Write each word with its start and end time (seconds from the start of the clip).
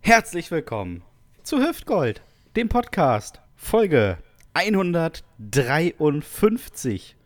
Herzlich 0.00 0.52
willkommen 0.52 1.02
zu 1.42 1.58
Hüftgold, 1.58 2.22
dem 2.54 2.68
Podcast, 2.68 3.40
Folge 3.56 4.18
153 4.54 7.16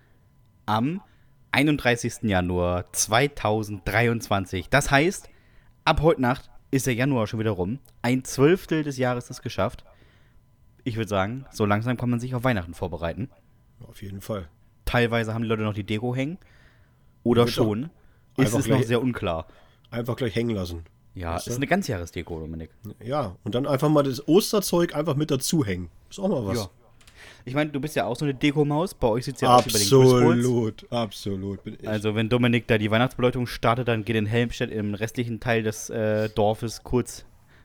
am 0.65 1.03
31. 1.51 2.23
Januar 2.23 2.91
2023. 2.95 4.71
Das 4.71 4.91
heißt, 4.91 5.29
ab 5.85 6.01
heute 6.01 6.23
Nacht 6.23 6.51
ist 6.71 6.87
der 6.87 6.95
Januar 6.95 7.27
schon 7.27 7.41
wieder 7.41 7.51
rum. 7.51 7.81
Ein 8.01 8.25
Zwölftel 8.25 8.83
des 8.83 8.97
Jahres 8.97 9.29
ist 9.29 9.43
geschafft. 9.43 9.85
Ich 10.85 10.97
würde 10.97 11.11
sagen, 11.11 11.45
so 11.51 11.67
langsam 11.67 11.99
kann 11.99 12.09
man 12.09 12.19
sich 12.19 12.35
auf 12.35 12.45
Weihnachten 12.45 12.73
vorbereiten. 12.73 13.29
Auf 13.87 14.01
jeden 14.01 14.23
Fall. 14.23 14.49
Teilweise 14.87 15.35
haben 15.35 15.43
die 15.43 15.49
Leute 15.49 15.65
noch 15.65 15.75
die 15.75 15.85
Deko 15.85 16.17
hängen. 16.17 16.39
Oder 17.25 17.47
schon. 17.47 17.91
Ist 18.39 18.55
es 18.55 18.69
noch 18.69 18.83
sehr 18.83 19.03
unklar. 19.03 19.49
Einfach 19.91 20.17
gleich 20.17 20.35
hängen 20.35 20.57
lassen. 20.57 20.87
Ja, 21.15 21.35
Weißt 21.35 21.47
du? 21.47 21.51
ist 21.51 21.57
eine 21.57 21.67
Ganzjahresdeko, 21.67 22.41
Dominik. 22.41 22.71
Ja, 23.05 23.37
und 23.45 23.55
dann 23.55 23.67
einfach 23.67 23.89
mal 23.89 24.03
das 24.03 24.27
Osterzeug 24.27 24.95
einfach 24.95 25.15
mit 25.15 25.31
dazu 25.31 25.65
hängen. 25.65 25.91
Ist 26.11 26.19
auch 26.19 26.29
mal 26.29 26.47
was. 26.47 26.59
Ja. 26.59 26.71
Ich 27.45 27.55
meine, 27.55 27.71
du 27.71 27.81
bist 27.81 27.97
ja 27.97 28.07
auch 28.07 28.17
so 28.17 28.25
eine 28.25 28.35
Dekomaus. 28.35 28.95
Bei 28.95 29.09
euch 29.09 29.25
sieht 29.25 29.37
es 29.37 29.41
ja 29.41 29.57
aus 29.57 29.67
wie 29.67 29.73
bei 29.73 29.79
den. 29.79 29.85
Absolut, 29.85 30.93
absolut. 30.93 31.59
Also, 31.87 32.15
wenn 32.15 32.29
Dominik 32.29 32.67
da 32.67 32.79
die 32.79 32.91
Weihnachtsbeleuchtung 32.91 33.47
startet, 33.47 33.89
dann 33.89 34.05
geht 34.05 34.17
in 34.17 34.27
Helmstedt 34.27 34.71
im 34.71 34.95
restlichen 34.95 35.41
Teil 35.41 35.63
des 35.63 35.91
äh, 35.91 36.29
Dorfes 36.31 36.83
kurz 36.83 37.25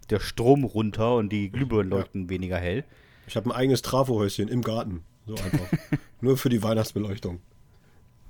der 0.10 0.20
Strom 0.20 0.64
runter 0.64 1.16
und 1.16 1.30
die 1.30 1.50
Glühbirnen 1.50 1.90
leuchten 1.90 2.30
weniger 2.30 2.58
hell. 2.58 2.86
ich 3.28 3.36
habe 3.36 3.50
ein 3.50 3.52
eigenes 3.52 3.82
Trafohäuschen 3.82 4.48
im 4.48 4.62
Garten. 4.62 5.04
So 5.26 5.36
einfach. 5.36 5.72
Nur 6.22 6.38
für 6.38 6.50
die 6.50 6.64
Weihnachtsbeleuchtung. 6.64 7.42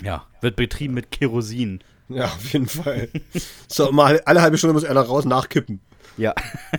Ja, 0.03 0.27
wird 0.41 0.55
betrieben 0.55 0.93
mit 0.93 1.11
Kerosin. 1.11 1.79
Ja, 2.09 2.25
auf 2.25 2.53
jeden 2.53 2.67
Fall. 2.67 3.09
So, 3.67 3.91
mal 3.91 4.21
alle 4.25 4.41
halbe 4.41 4.57
Stunde 4.57 4.73
muss 4.73 4.85
einer 4.85 5.01
raus 5.01 5.25
nachkippen. 5.25 5.81
Ja, 6.17 6.33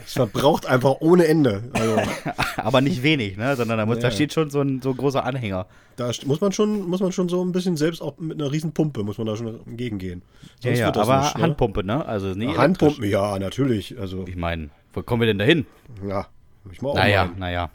Es 0.05 0.13
verbraucht 0.13 0.65
einfach 0.65 0.95
ohne 0.99 1.25
Ende. 1.25 1.69
Also, 1.71 1.97
aber 2.57 2.81
nicht 2.81 3.03
wenig, 3.03 3.37
ne? 3.37 3.55
Sondern 3.55 3.77
da, 3.77 3.85
muss, 3.85 3.99
da 3.99 4.07
Ja. 4.09 4.11
steht 4.13 4.33
schon 4.33 4.49
so 4.49 4.59
ein 4.59 4.81
so 4.81 4.89
ein 4.89 4.97
großer 4.97 5.23
Anhänger. 5.23 5.65
da 5.95 6.11
muss 6.25 6.41
man 6.41 6.51
schon, 6.51 6.81
muss 6.89 6.99
man 6.99 7.13
schon 7.13 7.29
so 7.29 7.41
ein 7.45 7.53
bisschen 7.53 7.77
selbst 7.77 8.01
auch 8.01 8.17
mit 8.17 8.41
einer 8.41 8.51
riesen 8.51 8.73
Pumpe 8.73 9.01
muss 9.03 9.17
man 9.17 9.27
da 9.27 9.37
schon 9.37 9.65
entgegengehen. 9.65 10.23
Ja, 10.41 10.49
Sonst 10.71 10.79
ja, 10.79 10.85
wird 10.87 10.95
das 10.97 11.07
aber 11.07 11.21
nicht, 11.21 11.37
ne? 11.37 11.43
Handpumpe, 11.43 11.83
ne? 11.85 12.05
Also 12.05 12.27
nie 12.33 12.53
Handpumpen, 12.57 13.05
ja, 13.09 13.39
natürlich. 13.39 13.97
Also. 13.97 14.25
Ich 14.27 14.35
meine, 14.35 14.71
wo 14.93 15.03
kommen 15.03 15.21
wir 15.21 15.27
denn 15.27 15.37
dahin? 15.39 15.65
ja, 16.05 16.27
ich 16.69 16.81
mal 16.81 16.89
auch 16.89 16.95
Naja, 16.95 17.25
meinen. 17.25 17.39
naja. 17.39 17.69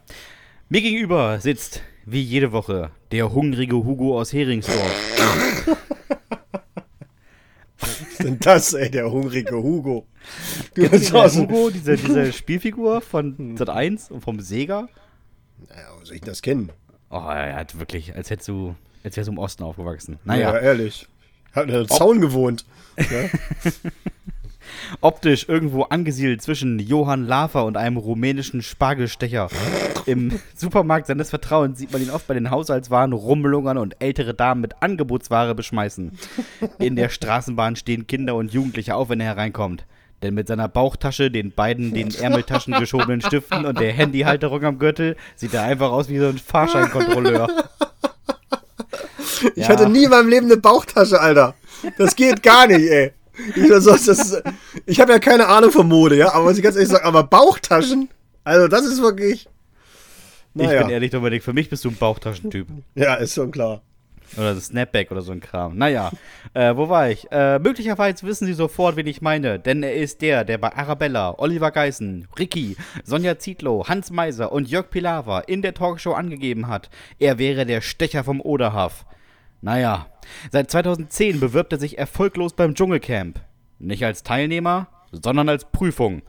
Mir 0.69 0.83
gegenüber 0.83 1.41
sitzt, 1.41 1.81
wie 2.05 2.21
jede 2.21 2.53
Woche, 2.53 2.91
der 3.11 3.33
hungrige 3.33 3.77
Hugo 3.77 4.19
aus 4.21 4.35
Heringsdorf. 4.35 4.77
Was 8.15 8.21
ist 8.21 8.29
denn 8.29 8.39
das, 8.39 8.75
ey, 8.75 8.91
der 8.91 9.11
hungrige 9.11 9.57
Hugo? 9.57 10.07
Du 10.75 10.83
Kennst 10.89 11.11
du 11.13 11.21
den 11.21 11.49
Hugo, 11.49 11.71
diese, 11.71 11.97
diese 11.97 12.33
Spielfigur 12.33 13.01
von 13.01 13.57
Sat 13.57 13.69
1 13.69 14.13
und 14.13 14.21
vom 14.21 14.41
Sega. 14.41 14.89
Naja, 15.69 15.89
wo 15.99 16.05
soll 16.05 16.15
ich 16.17 16.23
das 16.23 16.41
kennen? 16.41 16.71
Oh, 17.11 17.17
er 17.17 17.57
hat 17.57 17.77
wirklich, 17.79 18.15
als 18.15 18.31
hättest 18.31 18.49
du, 18.49 18.77
als 19.03 19.17
wärst 19.17 19.27
du 19.29 19.33
im 19.33 19.39
Osten 19.39 19.65
aufgewachsen. 19.65 20.19
Naja, 20.25 20.53
Naja, 20.53 20.63
ehrlich. 20.63 21.09
Hat 21.53 21.65
einen 21.69 21.89
Zaun 21.89 22.21
gewohnt. 22.21 22.65
Ja? 22.97 23.29
Optisch 25.01 25.49
irgendwo 25.49 25.83
angesiedelt 25.85 26.43
zwischen 26.43 26.79
Johann 26.79 27.27
Lafer 27.27 27.65
und 27.65 27.77
einem 27.77 27.97
rumänischen 27.97 28.63
Spargelstecher. 28.63 29.49
Im 30.07 30.39
Supermarkt 30.55 31.07
seines 31.07 31.31
Vertrauens 31.31 31.79
sieht 31.79 31.93
man 31.93 32.03
ihn 32.03 32.11
oft 32.11 32.27
bei 32.27 32.35
den 32.35 32.51
Haushaltswaren 32.51 33.13
rumlungern 33.13 33.79
und 33.79 33.97
ältere 34.01 34.35
Damen 34.35 34.61
mit 34.61 34.83
Angebotsware 34.83 35.55
beschmeißen. 35.55 36.19
In 36.79 36.97
der 36.97 37.09
Straßenbahn 37.09 37.77
stehen 37.77 38.07
Kinder 38.07 38.35
und 38.35 38.53
Jugendliche 38.53 38.95
auf, 38.95 39.09
wenn 39.09 39.21
er 39.21 39.35
hereinkommt. 39.35 39.85
Denn 40.23 40.35
mit 40.35 40.49
seiner 40.49 40.69
Bauchtasche, 40.69 41.31
den 41.31 41.53
beiden 41.53 41.93
den 41.93 42.15
Ärmeltaschen 42.15 42.73
geschobenen 42.75 43.21
Stiften 43.21 43.67
und 43.67 43.79
der 43.79 43.93
Handyhalterung 43.93 44.65
am 44.65 44.79
Gürtel 44.79 45.17
sieht 45.37 45.53
er 45.55 45.63
einfach 45.65 45.91
aus 45.91 46.09
wie 46.09 46.19
so 46.19 46.29
ein 46.29 46.39
Fahrscheinkontrolleur. 46.39 47.49
Ich 49.55 49.65
Ja. 49.65 49.69
hatte 49.69 49.89
nie 49.89 50.05
in 50.05 50.11
meinem 50.11 50.29
Leben 50.29 50.47
eine 50.47 50.57
Bauchtasche, 50.57 51.21
Alter. 51.21 51.55
Das 51.99 52.17
geht 52.17 52.43
gar 52.43 52.67
nicht, 52.67 52.89
ey. 52.91 53.13
Ich, 53.57 53.57
ist- 53.57 54.43
ich 54.87 55.01
habe 55.01 55.13
ja 55.13 55.19
keine 55.19 55.47
Ahnung 55.49 55.71
von 55.71 55.89
Mode, 55.89 56.17
ja, 56.17 56.33
aber 56.33 56.47
was 56.47 56.57
ich 56.57 56.63
ganz 56.63 56.77
ehrlich 56.77 56.91
sagen, 56.91 57.05
aber 57.05 57.25
Bauchtaschen? 57.25 58.09
Also, 58.45 58.69
das 58.69 58.85
ist 58.85 59.01
wirklich. 59.03 59.49
Ich 60.57 60.61
bin 60.61 60.67
Naja, 60.67 60.89
ehrlich, 60.89 61.11
Dominik, 61.11 61.43
für 61.43 61.53
mich 61.53 61.69
bist 61.69 61.85
du 61.85 61.89
ein 61.91 61.97
Bauchtaschentyp. 61.97 62.69
ja, 62.95 63.15
ist 63.15 63.35
schon 63.35 63.51
klar. 63.51 63.83
Oder 64.37 64.55
das 64.55 64.67
Snapback 64.67 65.11
oder 65.13 65.21
so 65.21 65.33
ein 65.33 65.41
Kram. 65.41 65.77
Naja, 65.77 66.11
äh, 66.55 66.75
wo 66.75 66.89
war 66.89 67.11
ich? 67.11 67.27
Äh, 67.31 67.59
möglicherweise 67.59 68.27
wissen 68.27 68.47
Sie 68.47 68.55
sofort, 68.55 68.97
wen 68.97 69.07
ich 69.07 69.21
meine, 69.21 69.59
denn 69.61 69.83
er 69.83 69.95
ist 69.95 70.23
der, 70.23 70.45
der 70.45 70.59
bei 70.59 70.73
Arabella, 70.75 71.35
Oliver 71.39 71.71
Geißen, 71.71 72.27
Ricky, 72.39 72.77
Sonja 73.05 73.39
Zietlow, 73.39 73.87
Hans 73.87 74.11
Meiser 74.11 74.51
und 74.51 74.69
Jörg 74.69 74.91
Pilawa 74.91 75.41
in 75.41 75.61
der 75.63 75.75
Talkshow 75.75 76.13
angegeben 76.15 76.69
hat, 76.69 76.89
er 77.19 77.39
wäre 77.39 77.67
der 77.67 77.81
Stecher 77.81 78.25
vom 78.25 78.41
Oderhaf. 78.41 79.05
Naja, 79.65 80.11
seit 80.53 80.71
2010 80.71 81.41
bewirbt 81.41 81.73
er 81.73 81.79
sich 81.79 81.97
erfolglos 81.97 82.53
beim 82.53 82.75
Dschungelcamp. 82.75 83.41
Nicht 83.79 84.05
als 84.05 84.23
Teilnehmer, 84.23 84.89
sondern 85.11 85.49
als 85.49 85.65
Prüfung. 85.65 86.21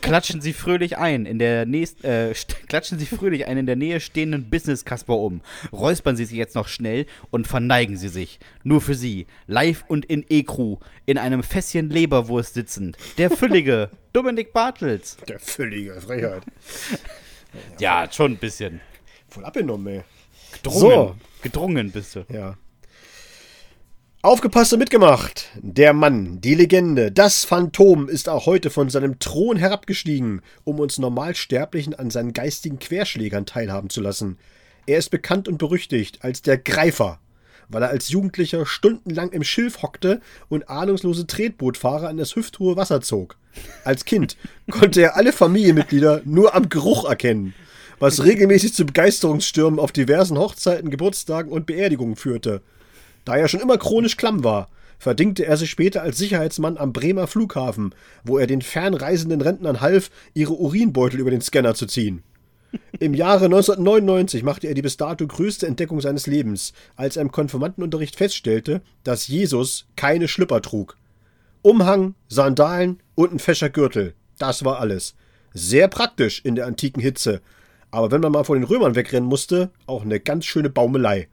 Klatschen 0.00 0.40
Sie 0.40 0.54
fröhlich 0.54 0.96
ein 0.96 1.26
in 1.26 1.38
der 1.38 1.66
nächst, 1.66 2.02
äh, 2.06 2.32
klatschen 2.68 2.98
Sie 2.98 3.04
fröhlich 3.04 3.46
einen 3.46 3.60
in 3.60 3.66
der 3.66 3.76
Nähe 3.76 4.00
stehenden 4.00 4.48
Business 4.48 4.86
Kasper 4.86 5.18
um. 5.18 5.42
Räuspern 5.70 6.16
Sie 6.16 6.24
sich 6.24 6.38
jetzt 6.38 6.54
noch 6.54 6.68
schnell 6.68 7.04
und 7.30 7.46
verneigen 7.46 7.98
Sie 7.98 8.08
sich. 8.08 8.40
Nur 8.64 8.80
für 8.80 8.94
Sie, 8.94 9.26
live 9.46 9.84
und 9.86 10.06
in 10.06 10.24
E-Crew, 10.30 10.78
in 11.04 11.18
einem 11.18 11.42
Fässchen 11.42 11.90
Leberwurst 11.90 12.54
sitzend. 12.54 12.96
Der 13.18 13.30
füllige 13.30 13.90
Dominik 14.14 14.54
Bartels. 14.54 15.18
Der 15.28 15.38
völlige 15.38 16.00
Frechheit. 16.00 16.44
Ja, 17.78 18.10
schon 18.10 18.32
ein 18.32 18.38
bisschen. 18.38 18.80
Voll 19.28 19.44
abgenommen, 19.44 19.86
ey. 19.86 20.02
Gedrungen. 20.54 20.80
So. 20.80 21.16
Gedrungen 21.42 21.92
bist 21.92 22.16
du. 22.16 22.24
Ja. 22.32 22.56
Aufgepasst 24.22 24.74
und 24.74 24.80
mitgemacht. 24.80 25.48
Der 25.62 25.94
Mann, 25.94 26.42
die 26.42 26.54
Legende, 26.54 27.10
das 27.10 27.46
Phantom 27.46 28.06
ist 28.06 28.28
auch 28.28 28.44
heute 28.44 28.68
von 28.68 28.90
seinem 28.90 29.18
Thron 29.18 29.56
herabgestiegen, 29.56 30.42
um 30.64 30.78
uns 30.78 30.98
Normalsterblichen 30.98 31.94
an 31.94 32.10
seinen 32.10 32.34
geistigen 32.34 32.78
Querschlägern 32.78 33.46
teilhaben 33.46 33.88
zu 33.88 34.02
lassen. 34.02 34.36
Er 34.84 34.98
ist 34.98 35.08
bekannt 35.08 35.48
und 35.48 35.56
berüchtigt 35.56 36.18
als 36.22 36.42
der 36.42 36.58
Greifer, 36.58 37.18
weil 37.70 37.82
er 37.82 37.88
als 37.88 38.10
Jugendlicher 38.10 38.66
stundenlang 38.66 39.30
im 39.30 39.42
Schilf 39.42 39.80
hockte 39.80 40.20
und 40.50 40.68
ahnungslose 40.68 41.26
Tretbootfahrer 41.26 42.10
in 42.10 42.18
das 42.18 42.36
hüfthohe 42.36 42.76
Wasser 42.76 43.00
zog. 43.00 43.38
Als 43.84 44.04
Kind 44.04 44.36
konnte 44.70 45.00
er 45.00 45.16
alle 45.16 45.32
Familienmitglieder 45.32 46.20
nur 46.26 46.54
am 46.54 46.68
Geruch 46.68 47.08
erkennen, 47.08 47.54
was 47.98 48.22
regelmäßig 48.22 48.74
zu 48.74 48.84
Begeisterungsstürmen 48.84 49.80
auf 49.80 49.92
diversen 49.92 50.36
Hochzeiten, 50.36 50.90
Geburtstagen 50.90 51.50
und 51.50 51.64
Beerdigungen 51.64 52.16
führte. 52.16 52.60
Da 53.24 53.36
er 53.36 53.48
schon 53.48 53.60
immer 53.60 53.78
chronisch 53.78 54.16
klamm 54.16 54.44
war, 54.44 54.68
verdingte 54.98 55.46
er 55.46 55.56
sich 55.56 55.70
später 55.70 56.02
als 56.02 56.18
Sicherheitsmann 56.18 56.76
am 56.76 56.92
Bremer 56.92 57.26
Flughafen, 57.26 57.94
wo 58.24 58.38
er 58.38 58.46
den 58.46 58.62
fernreisenden 58.62 59.40
Rentnern 59.40 59.80
half, 59.80 60.10
ihre 60.34 60.52
Urinbeutel 60.52 61.20
über 61.20 61.30
den 61.30 61.40
Scanner 61.40 61.74
zu 61.74 61.86
ziehen. 61.86 62.22
Im 63.00 63.14
Jahre 63.14 63.46
1999 63.46 64.42
machte 64.42 64.68
er 64.68 64.74
die 64.74 64.82
bis 64.82 64.96
dato 64.96 65.26
größte 65.26 65.66
Entdeckung 65.66 66.00
seines 66.00 66.26
Lebens, 66.26 66.72
als 66.96 67.16
er 67.16 67.22
im 67.22 67.32
Konfirmandenunterricht 67.32 68.14
feststellte, 68.14 68.82
dass 69.02 69.26
Jesus 69.26 69.86
keine 69.96 70.28
Schlüpper 70.28 70.62
trug. 70.62 70.96
Umhang, 71.62 72.14
Sandalen 72.28 73.02
und 73.14 73.32
ein 73.32 73.38
fescher 73.38 73.70
Gürtel. 73.70 74.14
Das 74.38 74.64
war 74.64 74.78
alles. 74.80 75.14
Sehr 75.52 75.88
praktisch 75.88 76.42
in 76.44 76.54
der 76.54 76.66
antiken 76.66 77.02
Hitze. 77.02 77.40
Aber 77.90 78.12
wenn 78.12 78.20
man 78.20 78.32
mal 78.32 78.44
vor 78.44 78.56
den 78.56 78.64
Römern 78.64 78.94
wegrennen 78.94 79.28
musste, 79.28 79.70
auch 79.86 80.02
eine 80.02 80.20
ganz 80.20 80.44
schöne 80.44 80.70
Baumelei. 80.70 81.28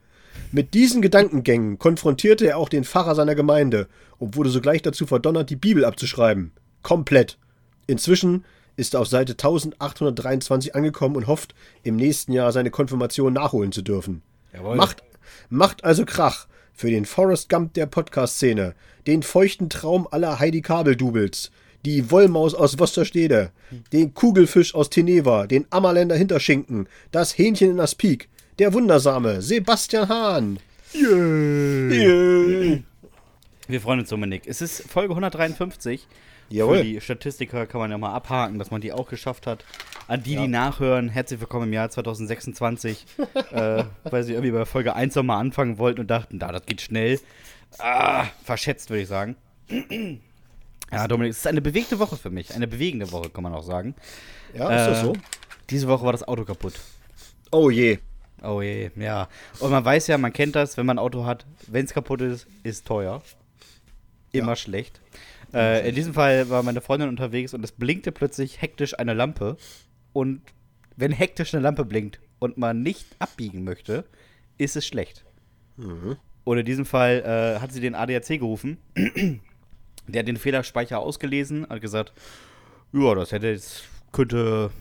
Mit 0.51 0.73
diesen 0.73 1.01
Gedankengängen 1.01 1.77
konfrontierte 1.77 2.47
er 2.47 2.57
auch 2.57 2.69
den 2.69 2.85
Pfarrer 2.85 3.15
seiner 3.15 3.35
Gemeinde 3.35 3.87
und 4.17 4.35
wurde 4.35 4.49
sogleich 4.49 4.81
dazu 4.81 5.05
verdonnert, 5.05 5.49
die 5.49 5.57
Bibel 5.57 5.83
abzuschreiben. 5.83 6.51
Komplett. 6.83 7.37
Inzwischen 7.85 8.45
ist 8.77 8.93
er 8.93 9.01
auf 9.01 9.07
Seite 9.07 9.33
1823 9.33 10.73
angekommen 10.73 11.17
und 11.17 11.27
hofft, 11.27 11.53
im 11.83 11.97
nächsten 11.97 12.31
Jahr 12.31 12.51
seine 12.51 12.71
Konfirmation 12.71 13.33
nachholen 13.33 13.71
zu 13.71 13.81
dürfen. 13.81 14.21
Jawohl. 14.53 14.77
Macht, 14.77 15.03
macht 15.49 15.83
also 15.83 16.05
Krach 16.05 16.47
für 16.73 16.89
den 16.89 17.05
Forrest 17.05 17.49
Gump 17.49 17.73
der 17.73 17.87
Podcast-Szene, 17.87 18.75
den 19.05 19.23
feuchten 19.23 19.69
Traum 19.69 20.07
aller 20.09 20.39
Heidi 20.39 20.61
Kabel-Doubles, 20.61 21.51
die 21.85 22.09
Wollmaus 22.11 22.53
aus 22.53 22.79
Wosterstede, 22.79 23.51
den 23.91 24.13
Kugelfisch 24.13 24.75
aus 24.75 24.89
Teneva, 24.89 25.47
den 25.47 25.65
Ammerländer 25.71 26.15
Hinterschinken, 26.15 26.87
das 27.11 27.37
Hähnchen 27.37 27.71
in 27.71 27.79
Aspik, 27.79 28.29
der 28.59 28.73
wundersame 28.73 29.41
Sebastian 29.41 30.09
Hahn. 30.09 30.59
Yay. 30.93 32.83
Wir 33.67 33.81
freuen 33.81 33.99
uns, 33.99 34.09
Dominik. 34.09 34.43
Es 34.47 34.61
ist 34.61 34.83
Folge 34.89 35.11
153. 35.11 36.07
Jawohl. 36.49 36.77
Für 36.77 36.83
die 36.83 37.01
Statistiker 37.01 37.65
kann 37.67 37.81
man 37.81 37.91
ja 37.91 37.97
mal 37.97 38.13
abhaken, 38.13 38.57
dass 38.57 38.71
man 38.71 38.79
die 38.79 38.93
auch 38.93 39.09
geschafft 39.09 39.45
hat. 39.47 39.65
An 40.07 40.23
die, 40.23 40.37
die 40.37 40.47
nachhören, 40.47 41.09
herzlich 41.09 41.41
willkommen 41.41 41.65
im 41.67 41.73
Jahr 41.73 41.89
2026. 41.89 43.05
äh, 43.51 43.83
weil 44.05 44.23
sie 44.23 44.31
irgendwie 44.33 44.51
bei 44.51 44.63
Folge 44.65 44.95
1 44.95 45.13
nochmal 45.15 45.39
anfangen 45.41 45.77
wollten 45.77 45.99
und 46.01 46.07
dachten, 46.07 46.39
da, 46.39 46.51
das 46.51 46.65
geht 46.65 46.79
schnell. 46.81 47.19
Ah, 47.79 48.25
verschätzt, 48.43 48.89
würde 48.89 49.01
ich 49.03 49.07
sagen. 49.09 49.35
Ja, 50.89 51.05
Dominik, 51.05 51.31
es 51.31 51.39
ist 51.39 51.47
eine 51.47 51.59
bewegte 51.59 51.99
Woche 51.99 52.15
für 52.15 52.29
mich. 52.29 52.55
Eine 52.55 52.65
bewegende 52.65 53.11
Woche, 53.11 53.29
kann 53.29 53.43
man 53.43 53.53
auch 53.53 53.63
sagen. 53.65 53.93
Ja, 54.53 54.69
ist 54.69 54.87
das 54.87 54.99
Äh, 54.99 55.05
so? 55.07 55.13
Diese 55.69 55.89
Woche 55.89 56.05
war 56.05 56.13
das 56.13 56.25
Auto 56.25 56.45
kaputt. 56.45 56.75
Oh 57.51 57.69
je. 57.69 57.97
Oh 58.43 58.61
je, 58.61 58.91
ja. 58.95 59.27
Und 59.59 59.71
man 59.71 59.83
weiß 59.83 60.07
ja, 60.07 60.17
man 60.17 60.31
kennt 60.33 60.55
das, 60.55 60.77
wenn 60.77 60.85
man 60.85 60.97
ein 60.97 61.03
Auto 61.03 61.25
hat, 61.25 61.45
wenn 61.67 61.85
es 61.85 61.93
kaputt 61.93 62.21
ist, 62.21 62.47
ist 62.63 62.85
teuer. 62.85 63.21
Immer 64.31 64.49
Ja. 64.49 64.55
schlecht. 64.55 65.01
Äh, 65.53 65.87
in 65.89 65.95
diesem 65.95 66.13
Fall 66.13 66.49
war 66.49 66.61
meine 66.63 66.81
Freundin 66.81 67.09
unterwegs 67.09 67.53
und 67.53 67.63
es 67.63 67.71
blinkte 67.71 68.11
plötzlich 68.11 68.61
hektisch 68.61 68.97
eine 68.99 69.13
Lampe. 69.13 69.57
Und 70.13 70.41
wenn 70.95 71.11
hektisch 71.11 71.53
eine 71.53 71.63
Lampe 71.63 71.85
blinkt 71.85 72.19
und 72.39 72.57
man 72.57 72.83
nicht 72.83 73.05
abbiegen 73.19 73.63
möchte, 73.63 74.03
ist 74.57 74.75
es 74.75 74.85
schlecht. 74.85 75.23
Und 76.43 76.57
in 76.57 76.65
diesem 76.65 76.85
Fall 76.85 77.23
äh, 77.57 77.59
hat 77.61 77.71
sie 77.71 77.81
den 77.81 77.95
ADAC 77.95 78.27
gerufen. 78.39 78.77
Der 80.07 80.19
hat 80.19 80.27
den 80.27 80.37
Fehlerspeicher 80.37 80.99
ausgelesen, 80.99 81.67
hat 81.69 81.81
gesagt, 81.81 82.13
ja, 82.93 83.13
das 83.13 83.31
hätte 83.33 83.47
jetzt, 83.47 83.83
könnte, 84.13 84.71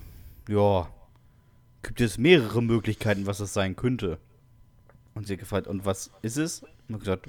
ja, 0.49 0.89
gibt 1.87 2.01
es 2.01 2.19
mehrere 2.19 2.63
Möglichkeiten, 2.63 3.27
was 3.27 3.41
es 3.41 3.55
sein 3.55 3.77
könnte. 3.77 4.19
Und 5.15 5.27
sie 5.27 5.35
hat 5.35 5.41
gefragt, 5.41 5.67
und 5.67 5.87
was 5.87 6.11
ist 6.23 6.37
es? 6.37 6.63
Und 6.89 6.95
hat 6.95 7.01
gesagt, 7.01 7.27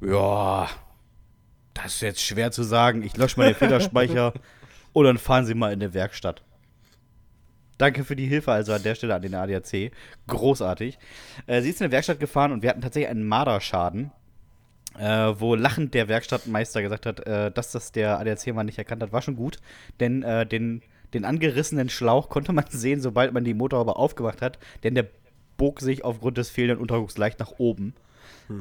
ja, 0.00 0.68
das 1.74 1.94
ist 1.94 2.00
jetzt 2.02 2.20
schwer 2.20 2.50
zu 2.50 2.64
sagen. 2.64 3.02
Ich 3.02 3.16
lösche 3.16 3.38
mal 3.38 3.46
den 3.46 3.54
Fehlerspeicher 3.54 4.34
und 4.92 5.04
dann 5.04 5.16
fahren 5.16 5.46
Sie 5.46 5.54
mal 5.54 5.72
in 5.72 5.80
die 5.80 5.94
Werkstatt. 5.94 6.42
Danke 7.78 8.04
für 8.04 8.16
die 8.16 8.26
Hilfe 8.26 8.52
also 8.52 8.72
an 8.72 8.82
der 8.82 8.94
Stelle 8.94 9.14
an 9.14 9.22
den 9.22 9.34
ADAC. 9.34 9.92
Großartig. 10.26 10.98
Äh, 11.46 11.62
sie 11.62 11.70
ist 11.70 11.80
in 11.80 11.88
die 11.88 11.92
Werkstatt 11.92 12.20
gefahren 12.20 12.52
und 12.52 12.62
wir 12.62 12.70
hatten 12.70 12.82
tatsächlich 12.82 13.10
einen 13.10 13.26
Marderschaden, 13.26 14.12
äh, 14.98 15.32
wo 15.36 15.54
lachend 15.54 15.94
der 15.94 16.08
Werkstattmeister 16.08 16.82
gesagt 16.82 17.06
hat, 17.06 17.20
äh, 17.26 17.50
dass 17.50 17.72
das 17.72 17.92
der 17.92 18.18
ADAC 18.18 18.54
mal 18.54 18.64
nicht 18.64 18.78
erkannt 18.78 19.02
hat. 19.02 19.12
War 19.12 19.22
schon 19.22 19.36
gut, 19.36 19.58
denn 20.00 20.22
äh, 20.22 20.46
den, 20.46 20.82
den 21.14 21.24
angerissenen 21.24 21.88
Schlauch 21.88 22.28
konnte 22.28 22.52
man 22.52 22.64
sehen, 22.70 23.00
sobald 23.00 23.32
man 23.32 23.44
die 23.44 23.54
Motorhaube 23.54 23.96
aufgemacht 23.96 24.42
hat, 24.42 24.58
denn 24.82 24.94
der 24.94 25.08
bog 25.56 25.80
sich 25.80 26.04
aufgrund 26.04 26.38
des 26.38 26.50
fehlenden 26.50 26.78
Unterdrucks 26.78 27.18
leicht 27.18 27.38
nach 27.38 27.52
oben. 27.58 27.94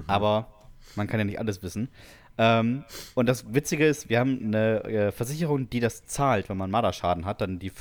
Aber 0.07 0.47
man 0.95 1.07
kann 1.07 1.19
ja 1.19 1.25
nicht 1.25 1.39
alles 1.39 1.63
wissen. 1.63 1.89
Ähm, 2.37 2.83
und 3.15 3.27
das 3.27 3.53
Witzige 3.53 3.85
ist, 3.85 4.09
wir 4.09 4.19
haben 4.19 4.39
eine 4.43 4.83
äh, 4.83 5.11
Versicherung, 5.11 5.69
die 5.69 5.79
das 5.79 6.05
zahlt, 6.05 6.49
wenn 6.49 6.57
man 6.57 6.71
Marderschaden 6.71 7.25
hat, 7.25 7.41
dann 7.41 7.59
die 7.59 7.71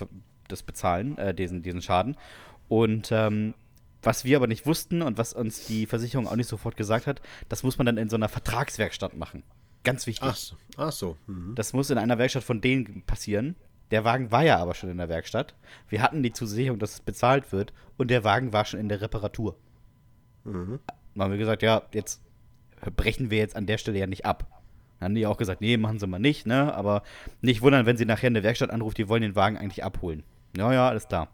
das 0.48 0.62
bezahlen, 0.62 1.16
äh, 1.18 1.34
diesen, 1.34 1.62
diesen 1.62 1.82
Schaden. 1.82 2.16
Und 2.68 3.10
ähm, 3.12 3.54
was 4.02 4.24
wir 4.24 4.36
aber 4.36 4.46
nicht 4.46 4.66
wussten 4.66 5.02
und 5.02 5.18
was 5.18 5.32
uns 5.32 5.66
die 5.66 5.86
Versicherung 5.86 6.26
auch 6.26 6.36
nicht 6.36 6.48
sofort 6.48 6.76
gesagt 6.76 7.06
hat, 7.06 7.20
das 7.48 7.62
muss 7.62 7.78
man 7.78 7.86
dann 7.86 7.96
in 7.96 8.08
so 8.08 8.16
einer 8.16 8.28
Vertragswerkstatt 8.28 9.16
machen. 9.16 9.42
Ganz 9.84 10.06
wichtig. 10.06 10.28
Ach 10.28 10.36
so. 10.36 10.56
Ach 10.76 10.92
so. 10.92 11.16
Mhm. 11.26 11.54
Das 11.54 11.72
muss 11.72 11.90
in 11.90 11.98
einer 11.98 12.18
Werkstatt 12.18 12.44
von 12.44 12.60
denen 12.60 13.02
passieren. 13.02 13.56
Der 13.90 14.04
Wagen 14.04 14.30
war 14.30 14.44
ja 14.44 14.58
aber 14.58 14.74
schon 14.74 14.90
in 14.90 14.98
der 14.98 15.08
Werkstatt. 15.08 15.54
Wir 15.88 16.02
hatten 16.02 16.22
die 16.22 16.32
Zusicherung, 16.32 16.78
dass 16.78 16.94
es 16.94 17.00
bezahlt 17.00 17.52
wird 17.52 17.72
und 17.96 18.10
der 18.10 18.24
Wagen 18.24 18.52
war 18.52 18.64
schon 18.64 18.80
in 18.80 18.88
der 18.88 19.00
Reparatur. 19.00 19.56
Dann 21.14 21.22
haben 21.22 21.30
wir 21.32 21.38
gesagt, 21.38 21.62
ja, 21.62 21.82
jetzt 21.92 22.22
brechen 22.96 23.30
wir 23.30 23.38
jetzt 23.38 23.56
an 23.56 23.66
der 23.66 23.78
Stelle 23.78 23.98
ja 23.98 24.06
nicht 24.06 24.24
ab. 24.24 24.46
Dann 24.98 25.06
haben 25.06 25.14
die 25.14 25.26
auch 25.26 25.36
gesagt, 25.36 25.60
nee, 25.60 25.76
machen 25.76 25.98
sie 25.98 26.06
mal 26.06 26.18
nicht, 26.18 26.46
ne? 26.46 26.74
Aber 26.74 27.02
nicht 27.40 27.62
wundern, 27.62 27.86
wenn 27.86 27.96
sie 27.96 28.04
nachher 28.04 28.28
in 28.28 28.34
der 28.34 28.42
Werkstatt 28.42 28.70
anruft, 28.70 28.98
die 28.98 29.08
wollen 29.08 29.22
den 29.22 29.36
Wagen 29.36 29.56
eigentlich 29.56 29.82
abholen. 29.82 30.22
Ja, 30.56 30.72
ja, 30.72 30.88
alles 30.88 31.08
klar. 31.08 31.28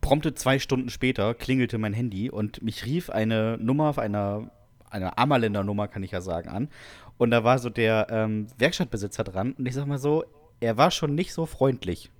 Prompte 0.00 0.34
zwei 0.34 0.58
Stunden 0.58 0.90
später 0.90 1.34
klingelte 1.34 1.78
mein 1.78 1.92
Handy 1.92 2.30
und 2.30 2.62
mich 2.62 2.84
rief 2.84 3.10
eine 3.10 3.58
Nummer 3.58 3.88
auf 3.88 3.98
einer, 3.98 4.50
eine 4.90 5.18
Ammerländer 5.18 5.64
Nummer, 5.64 5.88
kann 5.88 6.02
ich 6.02 6.12
ja 6.12 6.20
sagen, 6.20 6.48
an. 6.48 6.68
Und 7.16 7.30
da 7.30 7.42
war 7.42 7.58
so 7.58 7.68
der 7.68 8.06
ähm, 8.10 8.46
Werkstattbesitzer 8.58 9.24
dran 9.24 9.52
und 9.54 9.66
ich 9.66 9.74
sag 9.74 9.86
mal 9.86 9.98
so, 9.98 10.24
er 10.60 10.76
war 10.76 10.90
schon 10.90 11.14
nicht 11.14 11.32
so 11.32 11.46
freundlich, 11.46 12.10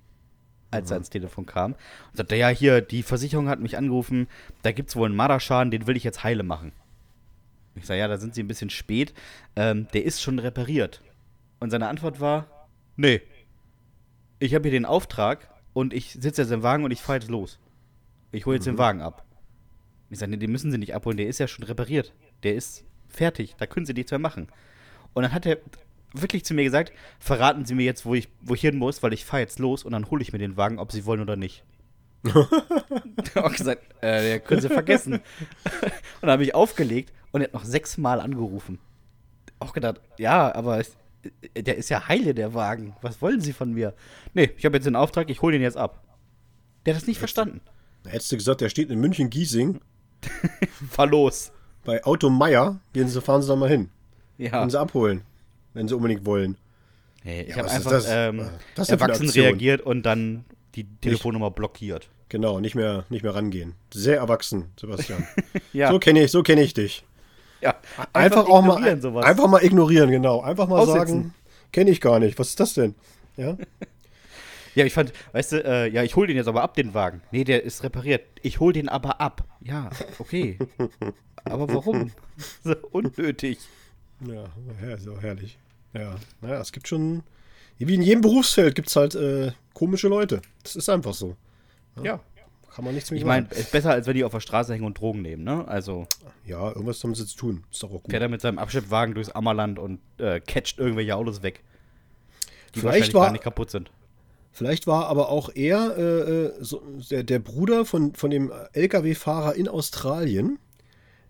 als 0.70 0.90
er 0.90 0.96
ans 0.96 1.10
Telefon 1.10 1.46
kam. 1.46 1.72
Und 1.72 2.16
sagte, 2.16 2.36
ja, 2.36 2.48
hier, 2.48 2.80
die 2.80 3.02
Versicherung 3.02 3.48
hat 3.48 3.60
mich 3.60 3.76
angerufen, 3.76 4.28
da 4.62 4.72
gibt's 4.72 4.96
wohl 4.96 5.06
einen 5.06 5.16
Marderschaden, 5.16 5.70
den 5.70 5.86
will 5.86 5.96
ich 5.96 6.04
jetzt 6.04 6.24
heile 6.24 6.42
machen. 6.42 6.72
Ich 7.74 7.86
sage, 7.86 8.00
ja, 8.00 8.08
da 8.08 8.18
sind 8.18 8.34
sie 8.34 8.42
ein 8.42 8.48
bisschen 8.48 8.70
spät. 8.70 9.14
Ähm, 9.56 9.88
der 9.92 10.04
ist 10.04 10.20
schon 10.20 10.38
repariert. 10.38 11.02
Und 11.60 11.70
seine 11.70 11.88
Antwort 11.88 12.20
war, 12.20 12.68
nee. 12.96 13.22
Ich 14.40 14.54
habe 14.54 14.68
hier 14.68 14.78
den 14.78 14.84
Auftrag 14.84 15.48
und 15.72 15.92
ich 15.92 16.12
sitze 16.12 16.42
jetzt 16.42 16.50
im 16.50 16.62
Wagen 16.62 16.84
und 16.84 16.90
ich 16.90 17.00
fahre 17.00 17.18
jetzt 17.18 17.30
los. 17.30 17.58
Ich 18.30 18.46
hole 18.46 18.56
jetzt 18.56 18.66
den 18.66 18.78
Wagen 18.78 19.00
ab. 19.00 19.24
Ich 20.10 20.18
sage, 20.18 20.30
nee, 20.30 20.36
den 20.36 20.52
müssen 20.52 20.70
sie 20.70 20.78
nicht 20.78 20.94
abholen, 20.94 21.16
der 21.16 21.28
ist 21.28 21.38
ja 21.38 21.48
schon 21.48 21.64
repariert. 21.64 22.12
Der 22.42 22.54
ist 22.54 22.84
fertig, 23.08 23.56
da 23.58 23.66
können 23.66 23.86
sie 23.86 23.94
nichts 23.94 24.10
mehr 24.10 24.18
machen. 24.18 24.48
Und 25.14 25.22
dann 25.22 25.32
hat 25.32 25.46
er 25.46 25.58
wirklich 26.12 26.44
zu 26.44 26.54
mir 26.54 26.64
gesagt, 26.64 26.92
verraten 27.18 27.64
Sie 27.64 27.74
mir 27.74 27.84
jetzt, 27.84 28.04
wo 28.06 28.14
ich, 28.14 28.28
wo 28.40 28.54
ich 28.54 28.60
hin 28.60 28.76
muss, 28.76 29.02
weil 29.02 29.12
ich 29.12 29.24
fahre 29.24 29.42
jetzt 29.42 29.58
los 29.58 29.84
und 29.84 29.92
dann 29.92 30.10
hole 30.10 30.22
ich 30.22 30.32
mir 30.32 30.38
den 30.38 30.56
Wagen, 30.56 30.78
ob 30.78 30.92
Sie 30.92 31.04
wollen 31.04 31.20
oder 31.20 31.36
nicht. 31.36 31.64
ich 32.24 32.34
habe 32.34 33.44
auch 33.44 33.52
gesagt, 33.52 33.82
äh, 34.02 34.30
ja, 34.30 34.38
können 34.38 34.60
Sie 34.60 34.68
vergessen. 34.68 35.14
und 35.14 35.22
dann 36.22 36.30
habe 36.30 36.42
ich 36.42 36.54
aufgelegt 36.54 37.12
und 37.32 37.40
er 37.40 37.44
hat 37.48 37.54
noch 37.54 37.64
sechsmal 37.64 38.20
angerufen. 38.20 38.78
Auch 39.60 39.72
gedacht, 39.72 40.00
ja, 40.18 40.54
aber 40.54 40.78
es, 40.78 40.96
der 41.56 41.76
ist 41.76 41.88
ja 41.90 42.08
heile, 42.08 42.34
der 42.34 42.54
Wagen. 42.54 42.96
Was 43.02 43.20
wollen 43.22 43.40
Sie 43.40 43.52
von 43.52 43.72
mir? 43.72 43.94
Nee, 44.34 44.50
ich 44.56 44.64
habe 44.64 44.76
jetzt 44.76 44.86
den 44.86 44.96
Auftrag, 44.96 45.30
ich 45.30 45.42
hole 45.42 45.52
den 45.52 45.62
jetzt 45.62 45.76
ab. 45.76 46.02
Der 46.86 46.94
hat 46.94 47.02
das 47.02 47.08
nicht 47.08 47.18
verstanden. 47.18 47.60
Da 48.02 48.10
hättest 48.10 48.32
du 48.32 48.36
gesagt, 48.36 48.60
der 48.60 48.68
steht 48.68 48.90
in 48.90 49.00
München-Giesing 49.00 49.80
Fahr 50.90 51.06
los. 51.06 51.52
bei 51.84 52.04
Auto 52.04 52.30
Meier. 52.30 52.80
Gehen 52.92 53.08
Sie, 53.08 53.20
fahren 53.20 53.42
Sie 53.42 53.48
da 53.48 53.56
mal 53.56 53.68
hin. 53.68 53.90
Ja. 54.36 54.62
Und 54.62 54.70
sie 54.70 54.78
abholen, 54.78 55.22
wenn 55.74 55.88
sie 55.88 55.94
unbedingt 55.94 56.24
wollen. 56.26 56.56
Nee, 57.24 57.42
ich 57.42 57.48
Ja, 57.50 57.56
habe 57.58 57.70
einfach 57.70 57.90
das? 57.90 58.06
ähm, 58.08 58.48
das 58.74 58.88
erwachsen 58.88 59.28
reagiert 59.30 59.80
und 59.80 60.04
dann 60.04 60.44
die 60.74 60.84
Telefonnummer 61.00 61.50
blockiert. 61.50 62.08
Genau, 62.28 62.60
nicht 62.60 62.74
mehr, 62.74 63.04
nicht 63.08 63.22
mehr 63.22 63.34
rangehen. 63.34 63.74
Sehr 63.92 64.18
erwachsen, 64.18 64.66
Sebastian. 64.78 65.26
Ja, 65.72 65.90
So 65.90 65.98
kenne 65.98 66.24
ich, 66.24 66.30
so 66.30 66.42
kenne 66.42 66.62
ich 66.62 66.74
dich. 66.74 67.04
ja. 67.60 67.74
Einfach, 68.12 68.46
auch 68.48 68.62
mal, 68.62 68.74
ignorieren 68.76 69.00
sowas. 69.00 69.24
einfach 69.24 69.48
mal 69.48 69.64
ignorieren, 69.64 70.10
genau. 70.10 70.40
Einfach 70.42 70.68
mal 70.68 70.78
Aussitzen. 70.80 70.98
sagen, 71.06 71.34
kenne 71.72 71.90
ich 71.90 72.00
gar 72.00 72.18
nicht. 72.20 72.38
Was 72.38 72.50
ist 72.50 72.60
das 72.60 72.74
denn? 72.74 72.94
Ja, 73.36 73.56
Ja, 74.74 74.84
ich 74.84 74.92
fand, 74.92 75.12
weißt 75.32 75.52
du, 75.52 75.64
äh, 75.64 75.88
ja, 75.88 76.04
ich 76.04 76.14
hol 76.14 76.28
den 76.28 76.36
jetzt 76.36 76.46
aber 76.46 76.62
ab, 76.62 76.74
den 76.74 76.94
Wagen. 76.94 77.20
Nee, 77.32 77.42
der 77.42 77.64
ist 77.64 77.82
repariert. 77.82 78.22
Ich 78.42 78.60
hol 78.60 78.72
den 78.72 78.88
aber 78.88 79.20
ab. 79.20 79.42
Ja, 79.60 79.90
okay. 80.20 80.56
aber 81.44 81.66
warum? 81.74 82.12
so 82.62 82.76
unnötig. 82.92 83.58
Ja, 84.26 84.44
ja 84.88 84.98
so 84.98 85.18
herrlich. 85.20 85.58
Ja, 85.94 86.16
naja, 86.40 86.60
es 86.60 86.72
gibt 86.72 86.88
schon, 86.88 87.22
wie 87.78 87.94
in 87.94 88.02
jedem 88.02 88.20
Berufsfeld 88.20 88.74
gibt 88.74 88.88
es 88.88 88.96
halt 88.96 89.14
äh, 89.14 89.52
komische 89.74 90.08
Leute. 90.08 90.42
Das 90.62 90.76
ist 90.76 90.88
einfach 90.88 91.14
so. 91.14 91.36
Ja. 92.02 92.20
Kann 92.74 92.84
man 92.84 92.94
nichts 92.94 93.10
mehr 93.10 93.18
Ich 93.18 93.24
meine, 93.26 93.48
ist 93.50 93.72
besser, 93.72 93.90
als 93.90 94.06
wenn 94.06 94.14
die 94.14 94.22
auf 94.22 94.30
der 94.30 94.38
Straße 94.40 94.72
hängen 94.72 94.84
und 94.84 95.00
Drogen 95.00 95.20
nehmen, 95.22 95.42
ne? 95.42 95.66
Also, 95.66 96.06
Ja, 96.46 96.68
irgendwas 96.68 97.02
haben 97.02 97.14
sie 97.14 97.26
zu 97.26 97.36
tun. 97.36 97.64
Ist 97.72 97.82
doch 97.82 97.88
auch 97.90 98.02
gut. 98.02 98.10
fährt 98.10 98.22
er 98.22 98.28
mit 98.28 98.40
seinem 98.40 98.58
Abschleppwagen 98.58 99.14
durchs 99.14 99.30
Ammerland 99.30 99.80
und 99.80 99.98
äh, 100.18 100.38
catcht 100.38 100.78
irgendwelche 100.78 101.16
Autos 101.16 101.42
weg. 101.42 101.64
Die 102.74 102.80
Vielleicht 102.80 102.84
wahrscheinlich 102.84 103.14
war- 103.14 103.24
gar 103.26 103.32
nicht 103.32 103.42
kaputt 103.44 103.70
sind. 103.70 103.90
Vielleicht 104.52 104.86
war 104.86 105.06
aber 105.06 105.28
auch 105.28 105.50
er 105.54 105.96
äh, 105.96 106.02
äh, 106.02 106.52
so, 106.60 106.82
der, 107.10 107.22
der 107.24 107.38
Bruder 107.38 107.84
von, 107.84 108.14
von 108.14 108.30
dem 108.30 108.52
LKW-Fahrer 108.72 109.54
in 109.56 109.66
Australien, 109.68 110.58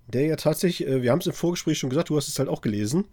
der 0.08 0.26
ja 0.26 0.36
tatsächlich, 0.36 0.88
äh, 0.88 1.02
wir 1.02 1.12
haben 1.12 1.20
es 1.20 1.26
im 1.26 1.32
Vorgespräch 1.32 1.78
schon 1.78 1.90
gesagt, 1.90 2.10
du 2.10 2.16
hast 2.16 2.28
es 2.28 2.38
halt 2.38 2.48
auch 2.48 2.60
gelesen, 2.60 3.04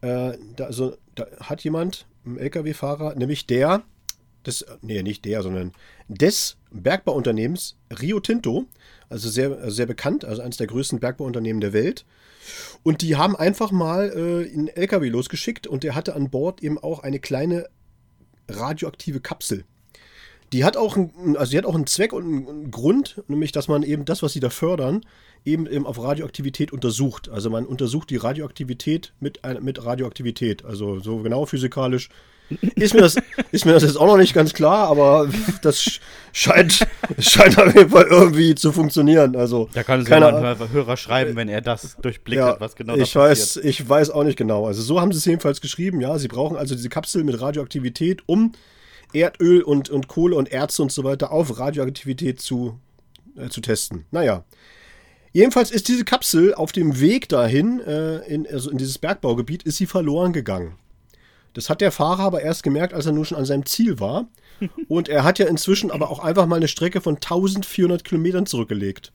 äh, 0.00 0.32
da, 0.56 0.64
also, 0.64 0.96
da 1.14 1.26
hat 1.40 1.62
jemand, 1.62 2.06
ein 2.24 2.38
LKW-Fahrer, 2.38 3.14
nämlich 3.14 3.46
der, 3.46 3.82
des, 4.46 4.64
nee, 4.80 5.02
nicht 5.02 5.24
der, 5.24 5.42
sondern 5.42 5.72
des 6.08 6.56
Bergbauunternehmens 6.70 7.76
Rio 8.00 8.20
Tinto, 8.20 8.66
also 9.08 9.28
sehr, 9.28 9.50
also 9.52 9.70
sehr 9.70 9.86
bekannt, 9.86 10.24
also 10.24 10.42
eines 10.42 10.56
der 10.56 10.66
größten 10.66 11.00
Bergbauunternehmen 11.00 11.60
der 11.60 11.72
Welt. 11.72 12.04
Und 12.82 13.02
die 13.02 13.16
haben 13.16 13.36
einfach 13.36 13.70
mal 13.70 14.10
äh, 14.10 14.52
einen 14.52 14.68
LKW 14.68 15.08
losgeschickt 15.08 15.66
und 15.66 15.84
der 15.84 15.94
hatte 15.94 16.14
an 16.14 16.30
Bord 16.30 16.62
eben 16.62 16.78
auch 16.78 17.00
eine 17.00 17.20
kleine 17.20 17.68
radioaktive 18.48 19.20
Kapsel. 19.20 19.64
Die 20.52 20.64
hat 20.64 20.76
auch 20.76 20.96
einen, 20.96 21.36
also 21.36 21.52
die 21.52 21.58
hat 21.58 21.64
auch 21.64 21.74
einen 21.74 21.86
Zweck 21.86 22.12
und 22.12 22.24
einen 22.24 22.70
Grund, 22.70 23.22
nämlich 23.28 23.52
dass 23.52 23.68
man 23.68 23.82
eben 23.82 24.04
das, 24.04 24.22
was 24.22 24.32
sie 24.32 24.40
da 24.40 24.50
fördern, 24.50 25.02
eben, 25.44 25.66
eben 25.66 25.86
auf 25.86 26.02
Radioaktivität 26.02 26.72
untersucht. 26.72 27.28
Also 27.28 27.50
man 27.50 27.66
untersucht 27.66 28.10
die 28.10 28.16
Radioaktivität 28.16 29.12
mit, 29.20 29.40
mit 29.60 29.84
Radioaktivität. 29.84 30.64
Also 30.64 31.00
so 31.00 31.18
genau 31.18 31.46
physikalisch 31.46 32.08
ist 32.74 32.92
mir, 32.94 33.00
das, 33.00 33.16
ist 33.52 33.64
mir 33.64 33.72
das 33.72 33.82
jetzt 33.82 33.96
auch 33.96 34.06
noch 34.06 34.18
nicht 34.18 34.34
ganz 34.34 34.52
klar, 34.52 34.88
aber 34.88 35.28
das 35.62 35.80
sch- 35.80 36.00
scheint, 36.32 36.86
scheint 37.18 37.58
auf 37.58 37.74
jeden 37.74 37.90
Fall 37.90 38.06
irgendwie 38.10 38.54
zu 38.54 38.72
funktionieren. 38.72 39.36
Also, 39.36 39.68
Da 39.72 39.82
kann 39.82 40.00
es 40.00 40.08
ja 40.08 40.20
mal 40.20 40.34
ein 40.44 40.72
Hörer 40.72 40.96
schreiben, 40.96 41.34
wenn 41.36 41.48
er 41.48 41.60
das 41.62 41.96
durchblickt 42.02 42.38
Ja, 42.40 42.48
hat, 42.48 42.60
was 42.60 42.76
genau 42.76 42.94
ich 42.96 43.14
weiß, 43.14 43.56
ich 43.56 43.88
weiß 43.88 44.10
auch 44.10 44.24
nicht 44.24 44.36
genau. 44.36 44.66
Also 44.66 44.82
so 44.82 45.00
haben 45.00 45.12
sie 45.12 45.18
es 45.18 45.24
jedenfalls 45.24 45.60
geschrieben. 45.60 46.00
Ja, 46.00 46.18
sie 46.18 46.28
brauchen 46.28 46.56
also 46.56 46.74
diese 46.74 46.88
Kapsel 46.90 47.24
mit 47.24 47.40
Radioaktivität, 47.40 48.22
um 48.26 48.52
Erdöl 49.14 49.62
und, 49.62 49.88
und 49.90 50.08
Kohle 50.08 50.36
und 50.36 50.50
Erze 50.52 50.82
und 50.82 50.92
so 50.92 51.04
weiter 51.04 51.32
auf 51.32 51.58
Radioaktivität 51.58 52.40
zu, 52.40 52.78
äh, 53.36 53.48
zu 53.48 53.60
testen. 53.60 54.04
Naja. 54.10 54.44
Jedenfalls 55.32 55.70
ist 55.70 55.88
diese 55.88 56.04
Kapsel 56.04 56.54
auf 56.54 56.72
dem 56.72 57.00
Weg 57.00 57.28
dahin, 57.28 57.80
äh, 57.80 58.18
in, 58.26 58.46
also 58.46 58.70
in 58.70 58.78
dieses 58.78 58.98
Bergbaugebiet, 58.98 59.62
ist 59.62 59.78
sie 59.78 59.86
verloren 59.86 60.32
gegangen. 60.32 60.76
Das 61.54 61.70
hat 61.70 61.80
der 61.80 61.92
Fahrer 61.92 62.24
aber 62.24 62.42
erst 62.42 62.62
gemerkt, 62.62 62.94
als 62.94 63.06
er 63.06 63.12
nur 63.12 63.24
schon 63.24 63.38
an 63.38 63.44
seinem 63.44 63.66
Ziel 63.66 63.98
war. 63.98 64.28
Und 64.88 65.08
er 65.08 65.24
hat 65.24 65.38
ja 65.38 65.46
inzwischen 65.46 65.90
aber 65.90 66.10
auch 66.10 66.18
einfach 66.18 66.46
mal 66.46 66.56
eine 66.56 66.68
Strecke 66.68 67.00
von 67.00 67.16
1400 67.16 68.04
Kilometern 68.04 68.46
zurückgelegt. 68.46 69.12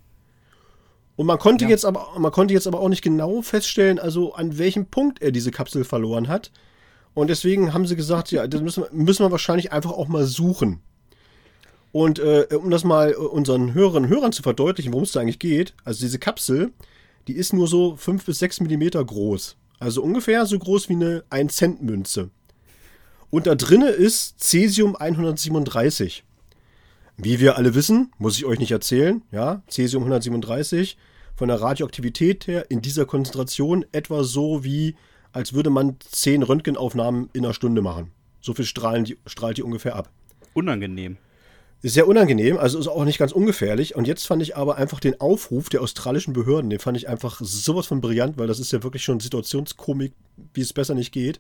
Und 1.16 1.26
man 1.26 1.40
konnte, 1.40 1.66
ja. 1.66 1.72
jetzt 1.72 1.86
aber, 1.86 2.10
man 2.18 2.32
konnte 2.32 2.54
jetzt 2.54 2.68
aber 2.68 2.80
auch 2.80 2.90
nicht 2.90 3.02
genau 3.02 3.42
feststellen, 3.42 3.98
also 3.98 4.34
an 4.34 4.58
welchem 4.58 4.86
Punkt 4.86 5.22
er 5.22 5.32
diese 5.32 5.52
Kapsel 5.52 5.84
verloren 5.84 6.28
hat. 6.28 6.52
Und 7.16 7.30
deswegen 7.32 7.74
haben 7.74 7.88
sie 7.88 7.96
gesagt, 7.96 8.32
ja, 8.32 8.46
das 8.46 8.62
müssen 8.62 8.84
wir, 8.84 8.90
müssen 8.92 9.26
wir 9.26 9.32
wahrscheinlich 9.32 9.72
einfach 9.72 9.92
auch 9.92 10.08
mal 10.08 10.26
suchen. 10.26 10.82
Und 11.98 12.20
äh, 12.20 12.46
um 12.52 12.70
das 12.70 12.84
mal 12.84 13.16
unseren 13.16 13.74
Hörerinnen 13.74 14.08
Hörern 14.08 14.32
zu 14.32 14.44
verdeutlichen, 14.44 14.94
worum 14.94 15.06
es 15.06 15.14
da 15.14 15.20
eigentlich 15.20 15.40
geht, 15.40 15.74
also 15.84 16.00
diese 16.02 16.20
Kapsel, 16.20 16.72
die 17.28 17.34
ist 17.34 17.54
nur 17.54 17.68
so 17.68 17.96
5 17.96 18.24
bis 18.24 18.38
6 18.38 18.60
Millimeter 18.60 19.04
groß. 19.04 19.58
Also 19.80 20.04
ungefähr 20.04 20.46
so 20.46 20.60
groß 20.60 20.90
wie 20.90 20.94
eine 20.94 21.24
1-Cent-Münze. 21.32 22.30
Und 23.32 23.48
da 23.48 23.56
drinne 23.56 23.90
ist 23.90 24.40
Cesium 24.40 24.96
137. 24.96 26.24
Wie 27.18 27.40
wir 27.40 27.58
alle 27.58 27.74
wissen, 27.74 28.12
muss 28.20 28.38
ich 28.38 28.46
euch 28.46 28.60
nicht 28.60 28.70
erzählen, 28.70 29.24
ja, 29.32 29.64
Cesium 29.68 30.04
137 30.04 31.00
von 31.36 31.48
der 31.48 31.60
Radioaktivität 31.60 32.46
her 32.46 32.70
in 32.70 32.84
dieser 32.84 33.08
Konzentration 33.08 33.88
etwa 33.92 34.24
so 34.24 34.64
wie, 34.64 34.96
als 35.32 35.54
würde 35.54 35.72
man 35.72 35.96
10 36.08 36.44
Röntgenaufnahmen 36.44 37.32
in 37.34 37.44
einer 37.44 37.56
Stunde 37.56 37.82
machen. 37.82 38.12
So 38.40 38.54
viel 38.54 38.66
strahlen 38.66 39.04
die, 39.04 39.18
strahlt 39.26 39.58
die 39.58 39.64
ungefähr 39.64 39.96
ab. 39.96 40.12
Unangenehm. 40.54 41.18
Sehr 41.88 42.08
unangenehm, 42.08 42.58
also 42.58 42.80
ist 42.80 42.88
auch 42.88 43.06
nicht 43.06 43.20
ganz 43.20 43.32
ungefährlich. 43.32 43.96
Und 43.96 44.08
jetzt 44.08 44.26
fand 44.26 44.42
ich 44.42 44.58
aber 44.58 44.78
einfach 44.78 45.00
den 45.00 45.20
Aufruf 45.22 45.70
der 45.70 45.82
australischen 45.82 46.34
Behörden, 46.34 46.70
den 46.70 46.80
fand 46.80 46.98
ich 46.98 47.08
einfach 47.08 47.40
sowas 47.42 47.88
von 47.88 48.02
brillant, 48.02 48.38
weil 48.38 48.48
das 48.48 48.60
ist 48.60 48.72
ja 48.72 48.84
wirklich 48.84 49.04
schon 49.04 49.20
Situationskomik, 49.20 50.14
wie 50.54 50.62
es 50.62 50.74
besser 50.74 50.96
nicht 50.96 51.12
geht. 51.12 51.40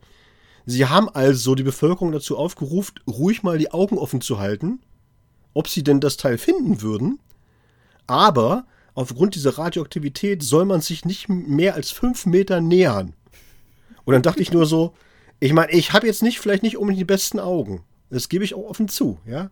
Sie 0.65 0.85
haben 0.85 1.09
also 1.09 1.55
die 1.55 1.63
Bevölkerung 1.63 2.11
dazu 2.11 2.37
aufgerufen, 2.37 2.95
ruhig 3.07 3.43
mal 3.43 3.57
die 3.57 3.71
Augen 3.71 3.97
offen 3.97 4.21
zu 4.21 4.39
halten 4.39 4.79
ob 5.57 5.67
sie 5.67 5.83
denn 5.83 5.99
das 5.99 6.17
Teil 6.17 6.37
finden 6.37 6.83
würden. 6.83 7.19
Aber 8.05 8.67
aufgrund 8.93 9.33
dieser 9.33 9.57
Radioaktivität 9.57 10.43
soll 10.43 10.65
man 10.65 10.81
sich 10.81 11.03
nicht 11.03 11.29
mehr 11.29 11.73
als 11.73 11.89
fünf 11.89 12.27
Meter 12.27 12.61
nähern. 12.61 13.15
Und 14.05 14.13
dann 14.13 14.21
dachte 14.21 14.43
ich 14.43 14.53
nur 14.53 14.67
so, 14.67 14.93
ich 15.39 15.53
meine, 15.53 15.71
ich 15.71 15.93
habe 15.93 16.05
jetzt 16.05 16.21
nicht, 16.21 16.39
vielleicht 16.39 16.61
nicht 16.61 16.77
unbedingt 16.77 16.99
die 16.99 17.05
besten 17.05 17.39
Augen. 17.39 17.83
Das 18.11 18.29
gebe 18.29 18.43
ich 18.43 18.53
auch 18.53 18.69
offen 18.69 18.87
zu, 18.87 19.19
ja. 19.25 19.49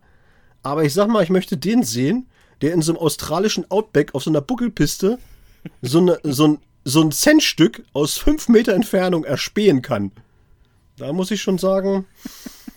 Aber 0.62 0.84
ich 0.84 0.92
sag 0.94 1.08
mal, 1.08 1.22
ich 1.22 1.30
möchte 1.30 1.56
den 1.56 1.82
sehen, 1.82 2.26
der 2.60 2.72
in 2.72 2.82
so 2.82 2.92
einem 2.92 3.00
australischen 3.00 3.70
Outback 3.70 4.14
auf 4.14 4.24
so 4.24 4.30
einer 4.30 4.40
Buckelpiste 4.40 5.18
so, 5.82 5.98
eine, 5.98 6.18
so, 6.22 6.48
ein, 6.48 6.58
so 6.84 7.02
ein 7.02 7.12
Centstück 7.12 7.84
aus 7.92 8.16
fünf 8.16 8.48
Meter 8.48 8.74
Entfernung 8.74 9.24
erspähen 9.24 9.82
kann. 9.82 10.12
Da 10.96 11.12
muss 11.12 11.30
ich 11.30 11.42
schon 11.42 11.58
sagen, 11.58 12.06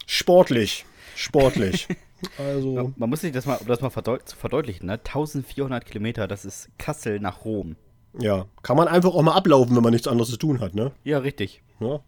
sportlich. 0.06 0.86
Sportlich. 1.16 1.88
Also. 2.38 2.94
Man 2.98 3.10
muss 3.10 3.22
sich 3.22 3.32
das 3.32 3.46
mal, 3.46 3.56
um 3.56 3.68
das 3.68 3.80
mal 3.80 3.90
verdeut 3.90 4.24
verdeutlichen, 4.38 4.88
ne? 4.88 4.96
1400 4.96 5.86
Kilometer, 5.86 6.28
das 6.28 6.44
ist 6.44 6.68
Kassel 6.78 7.22
nach 7.22 7.46
Rom. 7.46 7.78
Ja, 8.20 8.46
kann 8.62 8.76
man 8.76 8.90
einfach 8.90 9.14
auch 9.14 9.22
mal 9.22 9.36
ablaufen, 9.36 9.74
wenn 9.74 9.84
man 9.84 9.94
nichts 9.94 10.06
anderes 10.06 10.30
zu 10.30 10.36
tun 10.36 10.60
hat, 10.60 10.76
ne? 10.76 10.92
Ja, 11.06 11.20
richtig. 11.20 11.62
Ja. 11.80 12.02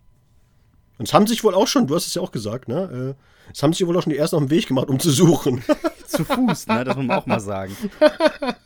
Und 0.98 1.08
es 1.08 1.14
haben 1.14 1.28
sich 1.28 1.46
wohl 1.46 1.56
auch 1.56 1.68
schon, 1.68 1.88
du 1.88 1.96
hast 1.96 2.08
es 2.08 2.16
ja 2.16 2.22
auch 2.22 2.34
gesagt, 2.34 2.68
ne? 2.68 3.16
Äh, 3.16 3.41
es 3.54 3.64
haben 3.64 3.74
sich 3.74 3.86
wohl 3.86 3.98
auch 3.98 4.04
schon 4.04 4.12
die 4.12 4.18
ersten 4.18 4.36
auf 4.36 4.44
den 4.44 4.50
Weg 4.50 4.68
gemacht, 4.68 4.90
um 4.90 5.00
zu 5.00 5.12
suchen. 5.12 5.64
zu 6.08 6.26
Fuß, 6.26 6.68
ne? 6.68 6.84
Das 6.84 6.96
muss 6.96 7.06
man 7.06 7.18
auch 7.18 7.26
mal 7.26 7.40
sagen. 7.40 7.76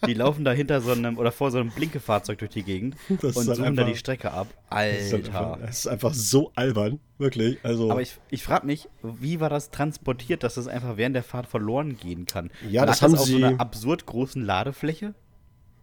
Die 0.07 0.13
laufen 0.13 0.43
da 0.43 0.51
hinter 0.51 0.81
so 0.81 0.91
einem 0.91 1.17
oder 1.17 1.31
vor 1.31 1.51
so 1.51 1.59
einem 1.59 1.69
Blinkefahrzeug 1.69 2.39
durch 2.39 2.51
die 2.51 2.63
Gegend 2.63 2.95
das 3.21 3.35
und 3.35 3.45
suchen 3.45 3.63
einfach, 3.63 3.83
da 3.83 3.89
die 3.89 3.97
Strecke 3.97 4.31
ab. 4.31 4.47
Alter. 4.69 4.97
Das 4.97 5.05
ist, 5.05 5.13
einfach, 5.13 5.59
das 5.59 5.77
ist 5.79 5.87
einfach 5.87 6.13
so 6.13 6.51
albern, 6.55 6.99
wirklich. 7.17 7.57
Also. 7.63 7.91
Aber 7.91 8.01
ich, 8.01 8.15
ich 8.29 8.43
frage 8.43 8.65
mich, 8.65 8.89
wie 9.01 9.39
war 9.39 9.49
das 9.49 9.71
transportiert, 9.71 10.43
dass 10.43 10.55
das 10.55 10.67
einfach 10.67 10.97
während 10.97 11.15
der 11.15 11.23
Fahrt 11.23 11.47
verloren 11.47 11.97
gehen 11.97 12.25
kann? 12.25 12.51
Ja, 12.69 12.81
Lag 12.81 12.91
das 12.91 13.01
haben 13.01 13.11
das 13.11 13.21
auf 13.21 13.27
sie. 13.27 13.39
so 13.39 13.45
einer 13.45 13.59
absurd 13.59 14.05
großen 14.05 14.43
Ladefläche? 14.43 15.13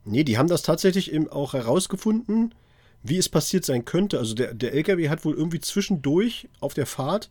Nee, 0.05 0.25
die 0.25 0.39
haben 0.39 0.49
das 0.49 0.63
tatsächlich 0.63 1.13
eben 1.13 1.29
auch 1.29 1.53
herausgefunden, 1.55 2.55
wie 3.03 3.19
es 3.19 3.29
passiert 3.29 3.65
sein 3.65 3.85
könnte. 3.85 4.19
Also 4.19 4.35
der, 4.35 4.55
der 4.55 4.75
LKW 4.75 5.09
hat 5.09 5.25
wohl 5.25 5.35
irgendwie 5.35 5.61
zwischendurch 5.61 6.49
auf 6.61 6.75
der 6.75 6.87
Fahrt 6.87 7.31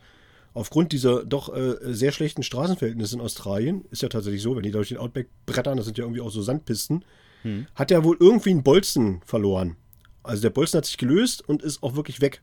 aufgrund 0.54 0.92
dieser 0.92 1.24
doch 1.24 1.54
äh, 1.56 1.76
sehr 1.94 2.12
schlechten 2.12 2.44
Straßenverhältnisse 2.44 3.16
in 3.16 3.22
Australien, 3.22 3.86
ist 3.92 4.02
ja 4.02 4.10
tatsächlich 4.10 4.42
so, 4.42 4.56
wenn 4.56 4.64
die 4.64 4.72
durch 4.72 4.90
den 4.90 4.98
Outback 4.98 5.30
brettern, 5.46 5.78
das 5.78 5.86
sind 5.86 5.98
ja 5.98 6.04
irgendwie 6.04 6.22
auch 6.22 6.32
so 6.32 6.42
Sandpisten, 6.42 7.06
hm. 7.44 7.68
hat 7.76 7.92
er 7.92 8.04
wohl 8.04 8.18
irgendwie 8.20 8.52
einen 8.52 8.64
Bolzen 8.64 9.22
verloren. 9.26 9.78
Also 10.24 10.42
der 10.42 10.50
Bolzen 10.50 10.78
hat 10.78 10.86
sich 10.86 10.98
gelöst 10.98 11.48
und 11.48 11.62
ist 11.62 11.82
auch 11.82 11.96
wirklich 11.96 12.22
weg. 12.22 12.42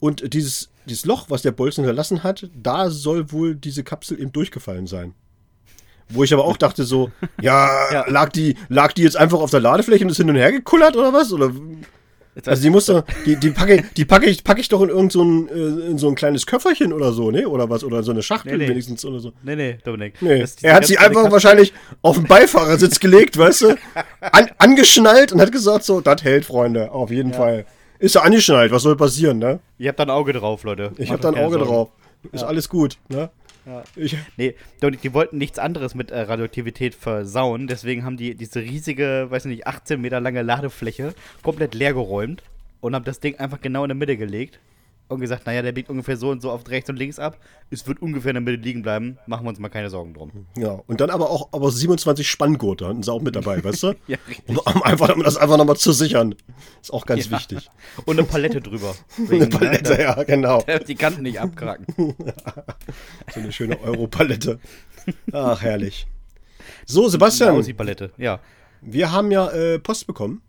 Und 0.00 0.32
dieses, 0.34 0.70
dieses 0.86 1.06
Loch, 1.06 1.26
was 1.28 1.42
der 1.42 1.52
Bolzen 1.52 1.84
hinterlassen 1.84 2.22
hat, 2.22 2.48
da 2.54 2.90
soll 2.90 3.32
wohl 3.32 3.54
diese 3.54 3.84
Kapsel 3.84 4.20
eben 4.20 4.32
durchgefallen 4.32 4.86
sein. 4.86 5.14
Wo 6.10 6.24
ich 6.24 6.32
aber 6.32 6.44
auch 6.44 6.56
dachte 6.56 6.84
so, 6.84 7.10
ja, 7.40 7.92
ja, 7.92 8.08
Lag, 8.08 8.30
die, 8.30 8.56
lag 8.68 8.92
die 8.92 9.02
jetzt 9.02 9.16
einfach 9.16 9.40
auf 9.40 9.50
der 9.50 9.60
Ladefläche 9.60 10.04
und 10.04 10.10
ist 10.10 10.16
hin 10.16 10.30
und 10.30 10.36
her 10.36 10.52
gekullert 10.52 10.96
oder 10.96 11.12
was? 11.12 11.32
Oder 11.32 11.52
also 12.46 12.62
die 12.62 12.70
muss 12.70 12.86
doch, 12.86 13.04
die, 13.26 13.36
die 13.36 13.50
packe, 13.50 13.84
die 13.96 14.04
packe 14.04 14.26
ich, 14.26 14.44
packe 14.44 14.60
ich 14.60 14.68
doch 14.68 14.82
in 14.82 14.88
irgend 14.88 15.12
so 15.12 15.22
ein, 15.22 15.48
äh, 15.48 15.90
in 15.90 15.98
so 15.98 16.08
ein 16.08 16.14
kleines 16.14 16.46
Köfferchen 16.46 16.92
oder 16.92 17.12
so, 17.12 17.30
ne? 17.30 17.48
Oder 17.48 17.68
was? 17.70 17.84
Oder 17.84 18.02
so 18.02 18.12
eine 18.12 18.22
Schachtel 18.22 18.56
nee, 18.56 18.64
nee. 18.64 18.70
wenigstens 18.70 19.04
oder 19.04 19.20
so. 19.20 19.32
Nee, 19.42 19.56
nee, 19.56 19.78
Dominik. 19.84 20.14
Nee. 20.20 20.44
Er 20.62 20.74
hat 20.74 20.86
sie 20.86 20.98
einfach 20.98 21.30
wahrscheinlich 21.30 21.72
auf 22.02 22.16
den 22.16 22.26
Beifahrersitz 22.26 23.00
gelegt, 23.00 23.36
weißt 23.36 23.62
du? 23.62 23.76
An, 24.20 24.50
angeschnallt 24.58 25.32
und 25.32 25.40
hat 25.40 25.52
gesagt, 25.52 25.84
so, 25.84 26.00
das 26.00 26.22
hält, 26.22 26.44
Freunde, 26.44 26.90
auf 26.92 27.10
jeden 27.10 27.30
ja. 27.30 27.36
Fall. 27.36 27.66
Ist 27.98 28.14
ja 28.14 28.22
angeschnallt, 28.22 28.70
was 28.70 28.82
soll 28.82 28.96
passieren, 28.96 29.38
ne? 29.38 29.58
Ihr 29.78 29.88
habt 29.88 29.98
da 29.98 30.04
ein 30.04 30.10
Auge 30.10 30.32
drauf, 30.32 30.62
Leute. 30.62 30.92
Ich 30.98 31.10
hab 31.10 31.20
da 31.20 31.30
ein 31.30 31.34
Auge 31.34 31.54
Sorgen. 31.54 31.64
drauf. 31.64 31.88
Ist 32.32 32.42
ja. 32.42 32.46
alles 32.46 32.68
gut, 32.68 32.98
ne? 33.08 33.30
Ja. 33.68 33.84
Ich, 33.96 34.16
nee, 34.38 34.54
die 34.82 35.12
wollten 35.12 35.36
nichts 35.36 35.58
anderes 35.58 35.94
mit 35.94 36.10
äh, 36.10 36.20
Radioaktivität 36.20 36.94
versauen, 36.94 37.66
deswegen 37.66 38.04
haben 38.04 38.16
die 38.16 38.34
diese 38.34 38.60
riesige, 38.60 39.26
weiß 39.28 39.44
nicht, 39.44 39.66
18 39.66 40.00
Meter 40.00 40.20
lange 40.20 40.40
Ladefläche 40.42 41.14
komplett 41.42 41.74
leer 41.74 41.92
geräumt 41.92 42.42
und 42.80 42.94
habe 42.94 43.04
das 43.04 43.20
Ding 43.20 43.38
einfach 43.38 43.60
genau 43.60 43.84
in 43.84 43.88
der 43.88 43.96
Mitte 43.96 44.16
gelegt 44.16 44.58
und 45.08 45.20
gesagt, 45.20 45.46
naja, 45.46 45.62
der 45.62 45.72
biegt 45.72 45.88
ungefähr 45.88 46.16
so 46.16 46.30
und 46.30 46.42
so 46.42 46.50
auf 46.50 46.68
rechts 46.68 46.90
und 46.90 46.96
links 46.96 47.18
ab. 47.18 47.38
Es 47.70 47.86
wird 47.86 48.00
ungefähr 48.00 48.30
in 48.30 48.34
der 48.34 48.40
Mitte 48.42 48.62
liegen 48.62 48.82
bleiben. 48.82 49.18
Machen 49.26 49.44
wir 49.44 49.50
uns 49.50 49.58
mal 49.58 49.68
keine 49.68 49.90
Sorgen 49.90 50.14
drum. 50.14 50.46
Ja, 50.56 50.80
und 50.86 51.00
dann 51.00 51.10
aber 51.10 51.30
auch 51.30 51.48
aber 51.52 51.70
27 51.70 52.28
Spanngurte 52.28 52.86
hatten 52.86 53.02
sie 53.02 53.12
auch 53.12 53.22
mit 53.22 53.34
dabei, 53.34 53.62
weißt 53.62 53.82
du? 53.82 53.94
ja, 54.06 54.18
richtig. 54.28 54.48
Um, 54.48 54.82
einfach, 54.82 55.14
um 55.14 55.22
das 55.22 55.36
einfach 55.36 55.56
nochmal 55.56 55.76
zu 55.76 55.92
sichern. 55.92 56.34
Ist 56.80 56.92
auch 56.92 57.06
ganz 57.06 57.26
ja. 57.26 57.32
wichtig. 57.32 57.70
Und 58.04 58.18
eine 58.18 58.26
Palette 58.26 58.60
drüber. 58.60 58.94
Eine 59.30 59.46
Palette, 59.46 59.94
ne? 59.94 60.02
ja, 60.02 60.22
genau. 60.22 60.64
Die 60.88 60.94
Kanten 60.94 61.22
nicht 61.22 61.40
abkracken. 61.40 61.86
so 61.96 63.40
eine 63.40 63.52
schöne 63.52 63.80
Euro-Palette. 63.80 64.58
Ach, 65.32 65.60
herrlich. 65.62 66.06
So, 66.86 67.08
Sebastian. 67.08 67.62
Die 67.62 67.74
Palette, 67.74 68.12
ja. 68.16 68.40
Wir 68.80 69.10
haben 69.12 69.30
ja 69.30 69.50
äh, 69.50 69.78
Post 69.78 70.06
bekommen. 70.06 70.42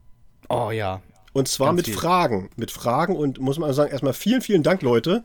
Oh 0.50 0.72
ja. 0.72 1.02
Und 1.40 1.48
zwar 1.48 1.68
Ganz 1.68 1.78
mit 1.78 1.86
viel. 1.86 1.96
Fragen. 1.96 2.50
Mit 2.58 2.70
Fragen 2.70 3.16
und 3.16 3.40
muss 3.40 3.58
man 3.58 3.72
sagen, 3.72 3.90
erstmal 3.90 4.12
vielen, 4.12 4.42
vielen 4.42 4.62
Dank, 4.62 4.82
Leute. 4.82 5.24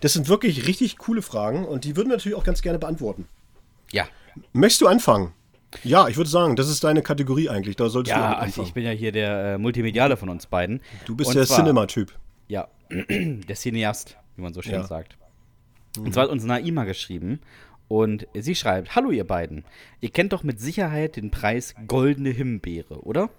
Das 0.00 0.12
sind 0.12 0.28
wirklich 0.28 0.68
richtig 0.68 0.96
coole 0.96 1.22
Fragen 1.22 1.64
und 1.64 1.82
die 1.84 1.96
würden 1.96 2.08
wir 2.08 2.16
natürlich 2.16 2.38
auch 2.38 2.44
ganz 2.44 2.62
gerne 2.62 2.78
beantworten. 2.78 3.26
Ja. 3.90 4.06
Möchtest 4.52 4.82
du 4.82 4.86
anfangen? 4.86 5.32
Ja, 5.82 6.06
ich 6.06 6.16
würde 6.16 6.30
sagen, 6.30 6.54
das 6.54 6.68
ist 6.68 6.84
deine 6.84 7.02
Kategorie 7.02 7.48
eigentlich. 7.48 7.74
Da 7.74 7.88
solltest 7.88 8.16
ja, 8.16 8.18
du 8.18 8.38
anfangen. 8.38 8.52
Ja, 8.54 8.62
ich 8.62 8.74
bin 8.74 8.84
ja 8.84 8.92
hier 8.92 9.10
der 9.10 9.54
äh, 9.54 9.58
Multimediale 9.58 10.16
von 10.16 10.28
uns 10.28 10.46
beiden. 10.46 10.80
Du 11.04 11.16
bist 11.16 11.30
und 11.30 11.36
der 11.36 11.46
Cinema-Typ. 11.46 12.12
Ja, 12.46 12.68
der 12.88 13.56
Cineast, 13.56 14.16
wie 14.36 14.42
man 14.42 14.54
so 14.54 14.62
schön 14.62 14.74
ja. 14.74 14.84
sagt. 14.84 15.16
Und 15.98 16.14
zwar 16.14 16.24
hat 16.24 16.30
uns 16.30 16.44
Naima 16.44 16.84
geschrieben 16.84 17.40
und 17.88 18.28
sie 18.34 18.54
schreibt: 18.54 18.94
Hallo, 18.94 19.10
ihr 19.10 19.26
beiden. 19.26 19.64
Ihr 20.00 20.10
kennt 20.10 20.32
doch 20.32 20.44
mit 20.44 20.60
Sicherheit 20.60 21.16
den 21.16 21.32
Preis 21.32 21.74
Goldene 21.88 22.30
Himbeere, 22.30 23.00
oder? 23.00 23.30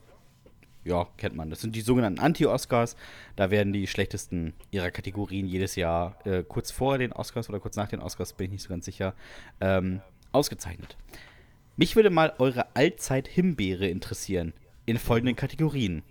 Ja, 0.88 1.08
kennt 1.18 1.36
man. 1.36 1.50
Das 1.50 1.62
sind 1.62 1.76
die 1.76 1.82
sogenannten 1.82 2.20
Anti-Oscars. 2.20 2.96
Da 3.36 3.52
werden 3.52 3.74
die 3.74 3.88
schlechtesten 3.88 4.54
ihrer 4.72 4.90
Kategorien 4.90 5.46
jedes 5.48 5.76
Jahr 5.76 6.18
äh, 6.26 6.44
kurz 6.44 6.72
vor 6.72 6.98
den 6.98 7.12
Oscars 7.12 7.50
oder 7.50 7.60
kurz 7.60 7.76
nach 7.76 7.90
den 7.90 8.00
Oscars, 8.00 8.34
bin 8.34 8.46
ich 8.46 8.52
nicht 8.52 8.64
so 8.64 8.70
ganz 8.70 8.86
sicher, 8.86 9.14
ähm, 9.62 10.02
ausgezeichnet. 10.32 10.98
Mich 11.76 11.96
würde 11.96 12.10
mal 12.10 12.34
eure 12.40 12.76
Allzeit-Himbeere 12.76 13.88
interessieren. 13.88 14.54
In 14.86 14.98
folgenden 14.98 15.36
Kategorien. 15.36 16.02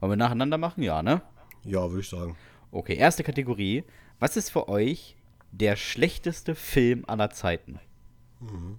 Wollen 0.00 0.12
wir 0.12 0.16
nacheinander 0.16 0.58
machen? 0.58 0.82
Ja, 0.82 1.02
ne? 1.02 1.22
Ja, 1.64 1.88
würde 1.88 2.00
ich 2.00 2.08
sagen. 2.08 2.36
Okay, 2.72 2.96
erste 2.96 3.22
Kategorie. 3.22 3.84
Was 4.18 4.36
ist 4.36 4.50
für 4.50 4.68
euch 4.68 5.16
der 5.52 5.76
schlechteste 5.76 6.54
Film 6.54 7.04
aller 7.06 7.30
Zeiten? 7.30 7.78
Mhm. 8.40 8.78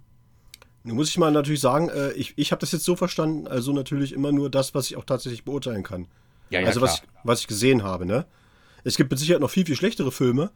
Nun 0.88 0.96
muss 0.96 1.10
ich 1.10 1.18
mal 1.18 1.30
natürlich 1.30 1.60
sagen, 1.60 1.90
äh, 1.90 2.12
ich, 2.12 2.32
ich 2.36 2.50
habe 2.50 2.60
das 2.60 2.72
jetzt 2.72 2.86
so 2.86 2.96
verstanden, 2.96 3.46
also 3.46 3.74
natürlich 3.74 4.14
immer 4.14 4.32
nur 4.32 4.48
das, 4.48 4.74
was 4.74 4.86
ich 4.90 4.96
auch 4.96 5.04
tatsächlich 5.04 5.44
beurteilen 5.44 5.82
kann. 5.82 6.06
Ja, 6.48 6.60
ja, 6.60 6.66
also 6.66 6.80
was 6.80 6.94
ich, 6.94 7.02
was 7.24 7.40
ich 7.40 7.46
gesehen 7.46 7.82
habe, 7.82 8.06
ne? 8.06 8.24
Es 8.84 8.96
gibt 8.96 9.10
mit 9.10 9.18
Sicherheit 9.18 9.42
noch 9.42 9.50
viel, 9.50 9.66
viel 9.66 9.76
schlechtere 9.76 10.10
Filme, 10.10 10.50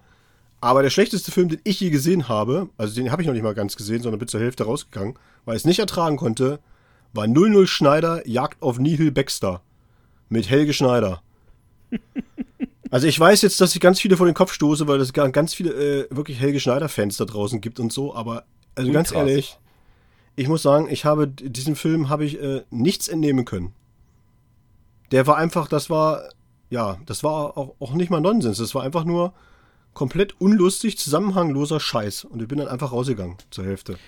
aber 0.62 0.82
der 0.82 0.88
schlechteste 0.88 1.30
Film, 1.32 1.50
den 1.50 1.60
ich 1.64 1.80
je 1.80 1.90
gesehen 1.90 2.28
habe, 2.28 2.70
also 2.78 2.94
den 2.94 3.12
habe 3.12 3.20
ich 3.20 3.26
noch 3.26 3.34
nicht 3.34 3.42
mal 3.42 3.52
ganz 3.52 3.76
gesehen, 3.76 4.02
sondern 4.02 4.20
bin 4.20 4.28
zur 4.28 4.40
Hälfte 4.40 4.64
rausgegangen, 4.64 5.18
weil 5.44 5.56
ich 5.56 5.62
es 5.62 5.66
nicht 5.66 5.80
ertragen 5.80 6.16
konnte, 6.16 6.60
war 7.12 7.26
00 7.26 7.66
Schneider 7.66 8.26
Jagd 8.26 8.62
auf 8.62 8.78
Nihil 8.78 9.12
Baxter 9.12 9.60
mit 10.30 10.48
Helge 10.48 10.72
Schneider. 10.72 11.22
Also 12.90 13.06
ich 13.06 13.18
weiß 13.18 13.40
jetzt, 13.40 13.58
dass 13.62 13.74
ich 13.74 13.80
ganz 13.80 14.00
viele 14.00 14.18
vor 14.18 14.26
den 14.26 14.34
Kopf 14.34 14.52
stoße, 14.52 14.86
weil 14.86 15.00
es 15.00 15.14
ganz 15.14 15.54
viele 15.54 15.70
äh, 15.72 16.06
wirklich 16.10 16.38
Helge 16.38 16.60
Schneider-Fans 16.60 17.16
da 17.16 17.24
draußen 17.24 17.62
gibt 17.62 17.80
und 17.80 17.90
so, 17.90 18.14
aber 18.14 18.44
also 18.74 18.90
Ultras. 18.90 18.92
ganz 18.92 19.12
ehrlich, 19.12 19.58
ich 20.36 20.48
muss 20.48 20.62
sagen, 20.62 20.88
ich 20.90 21.04
habe 21.04 21.28
diesem 21.28 21.76
Film 21.76 22.08
habe 22.08 22.24
ich 22.24 22.40
äh, 22.40 22.62
nichts 22.70 23.08
entnehmen 23.08 23.44
können. 23.44 23.74
Der 25.10 25.26
war 25.26 25.36
einfach, 25.36 25.68
das 25.68 25.90
war, 25.90 26.22
ja, 26.70 26.98
das 27.06 27.22
war 27.22 27.56
auch, 27.58 27.74
auch 27.80 27.92
nicht 27.92 28.10
mal 28.10 28.20
Nonsens. 28.20 28.58
Das 28.58 28.74
war 28.74 28.82
einfach 28.82 29.04
nur 29.04 29.34
komplett 29.92 30.40
unlustig, 30.40 30.98
zusammenhangloser 30.98 31.80
Scheiß. 31.80 32.24
Und 32.24 32.40
ich 32.40 32.48
bin 32.48 32.58
dann 32.58 32.68
einfach 32.68 32.92
rausgegangen 32.92 33.36
zur 33.50 33.64
Hälfte. 33.64 33.98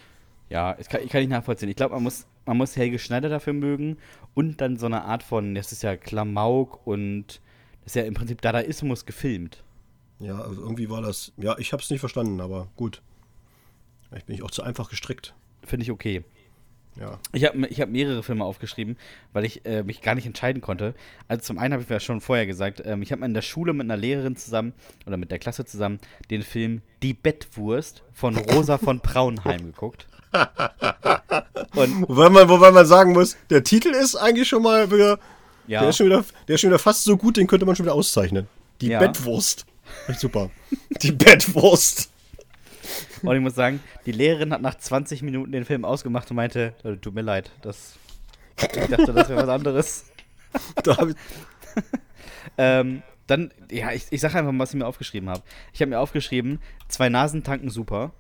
Ja, 0.49 0.77
ich 0.79 0.89
kann, 0.89 1.03
ich 1.03 1.11
kann 1.11 1.21
nicht 1.21 1.31
nachvollziehen. 1.31 1.69
Ich 1.69 1.77
glaube, 1.77 1.95
man 1.95 2.03
muss, 2.03 2.27
man 2.47 2.57
muss 2.57 2.77
Helge 2.77 2.99
Schneider 2.99 3.29
dafür 3.29 3.53
mögen 3.53 3.99
und 4.35 4.61
dann 4.61 4.77
so 4.79 4.87
eine 4.87 5.05
Art 5.05 5.23
von, 5.23 5.55
das 5.55 5.73
ist 5.73 5.83
ja 5.83 5.97
Klamauk 5.97 6.87
und 6.87 7.41
das 7.83 7.93
ist 7.93 7.97
ja 7.97 8.05
im 8.05 8.15
Prinzip 8.15 8.41
Dadaismus 8.41 9.05
gefilmt. 9.05 9.63
Ja, 10.21 10.41
also 10.41 10.63
irgendwie 10.63 10.89
war 10.89 11.03
das, 11.03 11.33
ja, 11.37 11.59
ich 11.59 11.73
habe 11.73 11.83
es 11.83 11.91
nicht 11.91 12.01
verstanden, 12.01 12.41
aber 12.41 12.69
gut. 12.77 13.03
Vielleicht 14.09 14.27
bin 14.27 14.37
ich 14.37 14.43
auch 14.43 14.51
zu 14.51 14.63
einfach 14.63 14.89
gestrickt. 14.89 15.35
Finde 15.67 15.85
ich 15.85 15.91
okay. 15.91 16.25
Ja. 16.99 17.19
Ich 17.33 17.45
habe 17.45 17.67
ich 17.67 17.81
hab 17.81 17.89
mehrere 17.89 18.23
Filme 18.23 18.45
aufgeschrieben, 18.45 18.97
weil 19.33 19.45
ich 19.45 19.67
äh, 19.67 19.83
mich 19.83 20.01
gar 20.01 20.15
nicht 20.15 20.27
entscheiden 20.27 20.63
konnte. 20.63 20.95
Also 21.27 21.43
zum 21.43 21.59
einen 21.59 21.73
habe 21.73 21.83
ich 21.83 21.89
ja 21.89 21.99
schon 21.99 22.21
vorher 22.21 22.47
gesagt, 22.47 22.83
ähm, 22.85 23.03
ich 23.03 23.11
habe 23.11 23.25
in 23.25 23.35
der 23.35 23.43
Schule 23.43 23.73
mit 23.73 23.85
einer 23.85 23.97
Lehrerin 23.97 24.37
zusammen 24.37 24.75
oder 25.07 25.17
mit 25.17 25.31
der 25.31 25.41
Klasse 25.41 25.65
zusammen 25.65 25.99
den 26.31 26.43
Film 26.43 26.83
Die 27.03 27.15
Bettwurst 27.15 28.05
von 28.13 28.37
Rosa 28.37 28.79
von 28.79 29.01
Braunheim 29.01 29.65
geguckt. 29.73 30.07
Und 31.75 32.09
Wobei 32.09 32.29
man, 32.29 32.49
wobei 32.49 32.71
man 32.71 32.87
sagen 32.87 33.13
muss, 33.13 33.37
der 33.51 33.65
Titel 33.65 33.89
ist 33.89 34.15
eigentlich 34.17 34.49
schon 34.49 34.63
mal 34.63 34.91
wieder, 34.91 35.19
ja, 35.67 35.81
der, 35.81 35.91
ist 35.91 35.97
schon 35.97 36.07
wieder, 36.07 36.25
der 36.47 36.55
ist 36.55 36.61
schon 36.61 36.71
wieder 36.71 36.79
fast 36.79 37.05
so 37.05 37.17
gut, 37.17 37.37
den 37.37 37.47
könnte 37.47 37.67
man 37.67 37.75
schon 37.75 37.87
wieder 37.87 37.95
auszeichnen. 37.95 38.47
Die 38.81 38.89
Ja. 38.89 38.99
Bettwurst. 38.99 39.67
Super. 40.19 40.51
Die 41.03 41.13
Bettwurst. 41.13 42.11
und 43.23 43.35
ich 43.35 43.43
muss 43.43 43.55
sagen, 43.55 43.81
die 44.07 44.13
Lehrerin 44.13 44.53
hat 44.53 44.63
nach 44.63 44.77
20 44.77 45.23
Minuten 45.23 45.53
den 45.53 45.65
Film 45.65 45.85
ausgemacht 45.85 46.31
und 46.31 46.37
meinte, 46.37 46.75
"Leute, 46.83 47.01
tut 47.01 47.15
mir 47.15 47.23
leid, 47.23 47.51
das, 47.63 47.95
ich 48.61 48.89
dachte, 48.89 49.13
das 49.13 49.29
wäre 49.29 49.43
was 49.43 49.49
anderes. 49.49 50.05
Ähm, 52.59 53.03
dann, 53.27 53.51
ja, 53.71 53.91
ich, 53.93 54.07
ich 54.11 54.21
sage 54.21 54.39
einfach 54.39 54.53
mal, 54.53 54.63
was 54.63 54.75
ich 54.75 54.79
mir 54.79 54.87
aufgeschrieben 54.87 55.29
habe. 55.31 55.43
Ich 55.73 55.81
habe 55.81 55.91
mir 55.91 55.99
aufgeschrieben, 55.99 56.61
zwei 56.89 57.09
Nasen 57.09 57.43
tanken 57.43 57.71
super. 57.71 58.13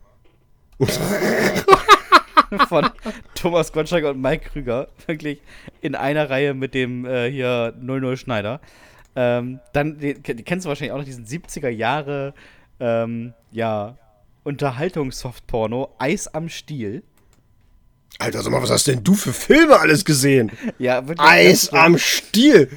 Von 2.68 2.88
Thomas 3.34 3.72
Gottschalk 3.72 4.04
und 4.06 4.20
Mike 4.20 4.50
Krüger. 4.50 4.88
Wirklich 5.06 5.40
in 5.80 5.94
einer 5.94 6.30
Reihe 6.30 6.54
mit 6.54 6.74
dem 6.74 7.04
äh, 7.04 7.30
hier 7.30 7.74
00 7.78 8.16
Schneider. 8.16 8.60
Ähm, 9.14 9.60
dann, 9.72 9.98
die, 9.98 10.14
die 10.14 10.42
kennst 10.42 10.64
du 10.64 10.68
wahrscheinlich 10.68 10.92
auch 10.92 10.98
noch 10.98 11.04
diesen 11.04 11.26
70er 11.26 11.68
Jahre, 11.68 12.34
ähm, 12.80 13.34
ja, 13.52 13.96
Unterhaltungssoftporno, 14.44 15.94
Eis 15.98 16.28
am 16.28 16.48
Stiel. 16.48 17.02
Alter, 18.18 18.42
sag 18.42 18.52
mal, 18.52 18.62
was 18.62 18.70
hast 18.70 18.86
denn 18.86 19.02
du 19.02 19.14
für 19.14 19.32
Filme 19.32 19.78
alles 19.78 20.04
gesehen? 20.04 20.52
Ja, 20.78 21.06
wirklich. 21.08 21.26
Eis 21.28 21.70
am 21.72 21.98
Stiel. 21.98 22.70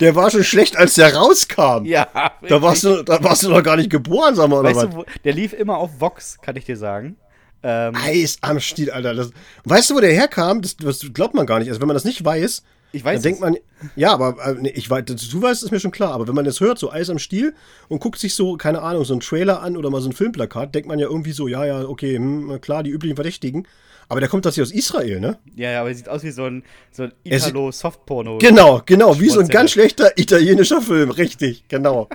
Der 0.00 0.14
war 0.14 0.30
schon 0.30 0.44
schlecht, 0.44 0.76
als 0.76 0.94
der 0.94 1.14
rauskam. 1.14 1.84
Ja, 1.84 2.08
Da 2.48 2.62
warst, 2.62 2.84
du, 2.84 3.02
da 3.02 3.22
warst 3.22 3.42
du 3.42 3.48
noch 3.50 3.62
gar 3.62 3.76
nicht 3.76 3.90
geboren, 3.90 4.34
sag 4.34 4.48
mal, 4.48 4.60
oder 4.60 4.70
Weißt 4.74 4.86
was? 4.88 4.94
du, 4.94 5.04
der 5.24 5.32
lief 5.32 5.52
immer 5.52 5.78
auf 5.78 6.00
Vox, 6.00 6.38
kann 6.40 6.56
ich 6.56 6.64
dir 6.64 6.76
sagen. 6.76 7.16
Ähm, 7.62 7.94
Eis 7.96 8.38
am 8.42 8.60
Stiel, 8.60 8.90
Alter. 8.90 9.14
Das, 9.14 9.30
weißt 9.64 9.90
du, 9.90 9.94
wo 9.96 10.00
der 10.00 10.12
herkam? 10.12 10.62
Das, 10.62 10.76
das 10.76 11.00
glaubt 11.14 11.34
man 11.34 11.46
gar 11.46 11.58
nicht. 11.60 11.68
Also, 11.68 11.80
wenn 11.80 11.88
man 11.88 11.94
das 11.94 12.04
nicht 12.04 12.24
weiß, 12.24 12.62
ich 12.94 13.04
weiß 13.04 13.16
dann 13.16 13.22
denkt 13.22 13.40
man, 13.40 13.56
ja, 13.96 14.12
aber 14.12 14.36
äh, 14.62 14.68
ich 14.70 14.88
weiß, 14.88 15.04
du 15.04 15.42
weißt, 15.42 15.62
ist 15.62 15.70
mir 15.70 15.80
schon 15.80 15.90
klar. 15.90 16.12
Aber 16.12 16.26
wenn 16.28 16.34
man 16.34 16.44
das 16.44 16.60
hört, 16.60 16.78
so 16.78 16.90
Eis 16.90 17.10
am 17.10 17.18
Stiel 17.18 17.54
und 17.88 18.00
guckt 18.00 18.18
sich 18.18 18.34
so, 18.34 18.56
keine 18.56 18.82
Ahnung, 18.82 19.04
so 19.04 19.14
ein 19.14 19.20
Trailer 19.20 19.62
an 19.62 19.76
oder 19.76 19.90
mal 19.90 20.00
so 20.00 20.08
ein 20.08 20.12
Filmplakat, 20.12 20.74
denkt 20.74 20.88
man 20.88 20.98
ja 20.98 21.06
irgendwie 21.08 21.32
so, 21.32 21.48
ja, 21.48 21.64
ja, 21.64 21.82
okay, 21.88 22.16
hm, 22.16 22.60
klar, 22.60 22.82
die 22.82 22.90
üblichen 22.90 23.16
Verdächtigen. 23.16 23.66
Aber 24.06 24.20
der 24.20 24.28
kommt 24.28 24.44
das 24.44 24.54
hier 24.54 24.62
aus 24.62 24.70
Israel, 24.70 25.18
ne? 25.18 25.38
Ja, 25.56 25.70
ja, 25.70 25.80
aber 25.80 25.88
er 25.88 25.94
sieht 25.94 26.10
aus 26.10 26.22
wie 26.24 26.30
so 26.30 26.44
ein, 26.44 26.62
so 26.92 27.04
ein 27.04 27.12
Italo-Softporno. 27.24 28.36
Genau, 28.38 28.82
genau, 28.84 29.18
wie 29.18 29.30
so 29.30 29.40
ein 29.40 29.48
ganz 29.48 29.70
schlechter 29.72 30.18
italienischer 30.18 30.82
Film, 30.82 31.10
richtig, 31.10 31.64
genau. 31.68 32.08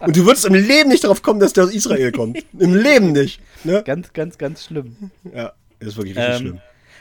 Und 0.00 0.16
du 0.16 0.24
würdest 0.24 0.46
im 0.46 0.54
Leben 0.54 0.88
nicht 0.88 1.04
darauf 1.04 1.20
kommen, 1.20 1.38
dass 1.38 1.52
der 1.52 1.64
aus 1.64 1.74
Israel 1.74 2.12
kommt. 2.12 2.38
Im 2.58 2.74
Leben 2.74 3.12
nicht. 3.12 3.40
Ne? 3.64 3.82
Ganz, 3.84 4.12
ganz, 4.14 4.38
ganz 4.38 4.64
schlimm. 4.64 5.10
Ja, 5.34 5.52
das 5.80 5.90
ist 5.90 5.96
wirklich 5.98 6.16
richtig 6.16 6.34
Ähm, 6.34 6.40
schlimm. 6.40 6.60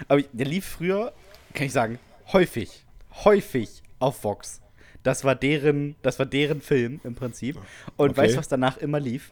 aber 0.10 0.22
der 0.34 0.46
lief 0.46 0.66
früher, 0.66 1.14
kann 1.54 1.66
ich 1.68 1.74
sagen, 1.74 1.98
häufig, 2.34 2.84
häufig 3.26 3.84
auf 4.00 4.24
Vox. 4.24 4.62
Das 5.04 5.24
war 5.24 5.36
deren, 5.36 5.96
das 6.02 6.20
war 6.20 6.26
deren 6.26 6.62
Film 6.62 7.00
im 7.04 7.16
Prinzip. 7.16 7.58
Und 7.96 8.12
Okay. 8.12 8.18
weißt 8.22 8.34
du, 8.36 8.40
was 8.40 8.48
danach 8.48 8.78
immer 8.78 9.00
lief? 9.00 9.32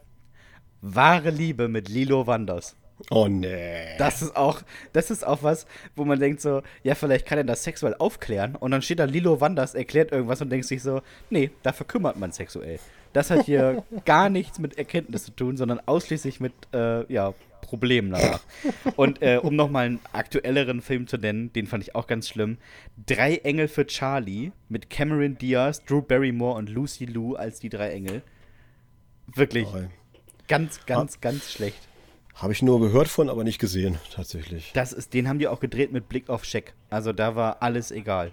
Wahre 0.82 1.30
Liebe 1.32 1.68
mit 1.68 1.90
Lilo 1.90 2.28
Wanders. 2.28 2.76
Oh 3.10 3.28
nee. 3.28 3.98
Das 3.98 4.22
ist 4.22 4.36
auch, 4.38 4.62
das 4.94 5.12
ist 5.12 5.26
auch 5.28 5.44
was, 5.44 5.66
wo 5.98 6.06
man 6.06 6.18
denkt 6.20 6.40
so, 6.40 6.62
ja, 6.84 6.96
vielleicht 6.96 7.26
kann 7.26 7.38
er 7.38 7.44
das 7.44 7.64
sexuell 7.64 7.94
aufklären. 8.00 8.56
Und 8.56 8.72
dann 8.72 8.82
steht 8.82 9.00
da 9.00 9.04
Lilo 9.06 9.42
Wanders, 9.42 9.76
erklärt 9.76 10.12
irgendwas 10.14 10.42
und 10.42 10.50
denkt 10.50 10.66
sich 10.66 10.82
so, 10.82 11.02
nee, 11.30 11.52
da 11.62 11.74
verkümmert 11.74 12.18
man 12.18 12.32
sexuell. 12.32 12.80
Das 13.12 13.30
hat 13.32 13.46
hier 13.46 13.84
gar 14.06 14.30
nichts 14.30 14.60
mit 14.60 14.78
Erkenntnis 14.78 15.26
zu 15.26 15.32
tun, 15.32 15.58
sondern 15.58 15.82
ausschließlich 15.86 16.40
mit, 16.40 16.54
äh, 16.74 17.12
ja, 17.12 17.34
Problemen 17.66 18.12
danach. 18.12 18.42
Und 18.96 19.22
äh, 19.22 19.38
um 19.42 19.56
nochmal 19.56 19.86
einen 19.88 20.00
aktuelleren 20.14 20.82
Film 20.82 21.08
zu 21.08 21.18
nennen, 21.18 21.52
den 21.54 21.68
fand 21.68 21.84
ich 21.84 21.96
auch 21.96 22.08
ganz 22.08 22.30
schlimm. 22.30 22.58
Drei 23.06 23.38
Engel 23.38 23.68
für 23.68 23.86
Charlie 23.88 24.52
mit 24.70 24.90
Cameron 24.90 25.38
Diaz, 25.38 25.84
Drew 25.84 26.02
Barrymore 26.02 26.58
und 26.58 26.70
Lucy 26.70 27.06
Liu 27.06 27.36
als 27.36 27.60
die 27.60 27.70
drei 27.70 27.92
Engel. 27.92 28.22
Wirklich 29.34 29.68
Oh, 29.68 29.80
ganz, 30.48 30.86
ganz, 30.86 31.20
ganz 31.22 31.52
schlecht. 31.52 31.78
Habe 32.36 32.52
ich 32.54 32.62
nur 32.62 32.80
gehört 32.82 33.08
von, 33.08 33.30
aber 33.30 33.44
nicht 33.44 33.60
gesehen, 33.60 33.98
tatsächlich. 34.14 34.72
Das 34.74 34.92
ist, 34.92 35.14
den 35.14 35.28
haben 35.30 35.40
die 35.40 35.48
auch 35.48 35.60
gedreht 35.62 35.92
mit 35.94 36.10
Blick 36.10 36.30
auf 36.30 36.44
Scheck. 36.44 36.74
Also 36.90 37.14
da 37.14 37.36
war 37.36 37.62
alles 37.62 37.92
egal. 37.92 38.32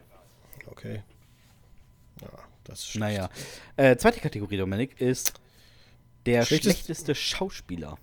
Okay. 0.66 1.03
Ja, 2.21 2.29
das 2.64 2.81
ist 2.81 2.90
schlecht. 2.90 3.01
Naja. 3.01 3.29
Äh, 3.77 3.97
zweite 3.97 4.21
Kategorie, 4.21 4.57
Dominik, 4.57 5.01
ist 5.01 5.35
der 6.27 6.42
Schlechtes- 6.45 6.73
schlechteste 6.75 7.14
Schauspieler. 7.14 7.97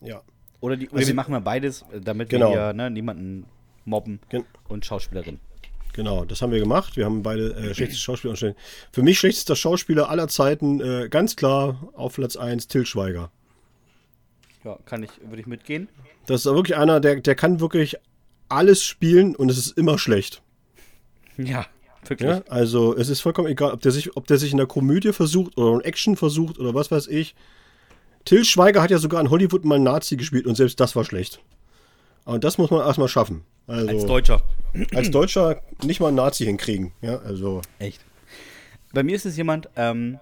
Ja. 0.00 0.22
Oder, 0.60 0.76
die, 0.76 0.88
oder 0.88 0.98
Also- 0.98 1.08
wir 1.08 1.14
machen 1.14 1.32
mal 1.32 1.40
beides, 1.40 1.82
äh, 1.92 2.00
damit 2.00 2.28
Genau. 2.30 2.52
wir 2.52 2.72
ne, 2.72 2.90
niemanden 2.90 3.46
mobben 3.84 4.20
Gen- 4.28 4.44
und 4.68 4.84
Schauspielerin. 4.84 5.40
Genau, 5.92 6.24
das 6.24 6.40
haben 6.40 6.52
wir 6.52 6.60
gemacht. 6.60 6.96
Wir 6.96 7.04
haben 7.04 7.22
beide 7.22 7.52
äh, 7.54 7.74
schlechteste 7.74 8.02
Schauspieler 8.02 8.32
anstellen. 8.32 8.54
Für 8.92 9.02
mich 9.02 9.18
schlechtester 9.18 9.56
Schauspieler 9.56 10.08
aller 10.08 10.28
Zeiten, 10.28 10.80
äh, 10.80 11.08
ganz 11.08 11.34
klar 11.34 11.88
auf 11.94 12.14
Platz 12.14 12.36
1, 12.36 12.68
Till 12.68 12.86
Schweiger. 12.86 13.30
Ja, 14.64 14.78
kann 14.84 15.02
ich, 15.02 15.10
würde 15.24 15.40
ich 15.40 15.46
mitgehen. 15.46 15.88
Das 16.26 16.44
ist 16.44 16.52
wirklich 16.54 16.76
einer, 16.76 17.00
der, 17.00 17.16
der 17.20 17.34
kann 17.34 17.60
wirklich 17.60 17.96
alles 18.48 18.84
spielen 18.84 19.34
und 19.34 19.50
es 19.50 19.58
ist 19.58 19.76
immer 19.78 19.98
schlecht. 19.98 20.42
Ja, 21.38 21.66
wirklich. 22.06 22.28
Ja? 22.30 22.42
Also 22.48 22.94
es 22.96 23.08
ist 23.08 23.20
vollkommen 23.20 23.48
egal, 23.48 23.72
ob 23.72 23.80
der 23.80 23.90
sich, 23.92 24.16
ob 24.16 24.26
der 24.26 24.36
sich 24.36 24.52
in 24.52 24.58
der 24.58 24.66
Komödie 24.66 25.12
versucht 25.12 25.56
oder 25.56 25.74
in 25.74 25.80
Action 25.80 26.14
versucht 26.16 26.58
oder 26.58 26.74
was 26.74 26.90
weiß 26.90 27.06
ich. 27.08 27.34
Till 28.24 28.44
Schweiger 28.44 28.82
hat 28.82 28.90
ja 28.90 28.98
sogar 28.98 29.20
in 29.20 29.30
Hollywood 29.30 29.64
mal 29.64 29.76
einen 29.76 29.84
Nazi 29.84 30.16
gespielt 30.16 30.46
und 30.46 30.54
selbst 30.56 30.78
das 30.80 30.94
war 30.96 31.04
schlecht. 31.04 31.40
Und 32.24 32.44
das 32.44 32.58
muss 32.58 32.70
man 32.70 32.80
erstmal 32.86 33.08
schaffen. 33.08 33.42
Also, 33.66 33.88
Als 33.88 34.04
Deutscher. 34.06 34.42
als 34.94 35.10
Deutscher 35.10 35.62
nicht 35.84 36.00
mal 36.00 36.08
einen 36.08 36.16
Nazi 36.16 36.44
hinkriegen. 36.44 36.92
Ja, 37.00 37.18
also. 37.18 37.62
Echt. 37.78 38.00
Bei 38.92 39.02
mir 39.02 39.14
ist 39.16 39.26
es 39.26 39.36
jemand, 39.36 39.68
ähm, 39.76 40.18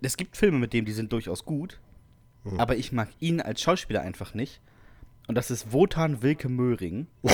es 0.00 0.16
gibt 0.16 0.36
Filme 0.36 0.58
mit 0.58 0.72
dem, 0.72 0.84
die 0.84 0.92
sind 0.92 1.12
durchaus 1.12 1.44
gut, 1.44 1.80
Hm. 2.44 2.60
aber 2.60 2.76
ich 2.76 2.92
mag 2.92 3.08
ihn 3.20 3.40
als 3.40 3.60
Schauspieler 3.62 4.02
einfach 4.02 4.34
nicht. 4.34 4.60
Und 5.28 5.34
das 5.36 5.50
ist 5.50 5.72
Wotan 5.72 6.22
Wilke 6.22 6.48
Möhring. 6.48 7.06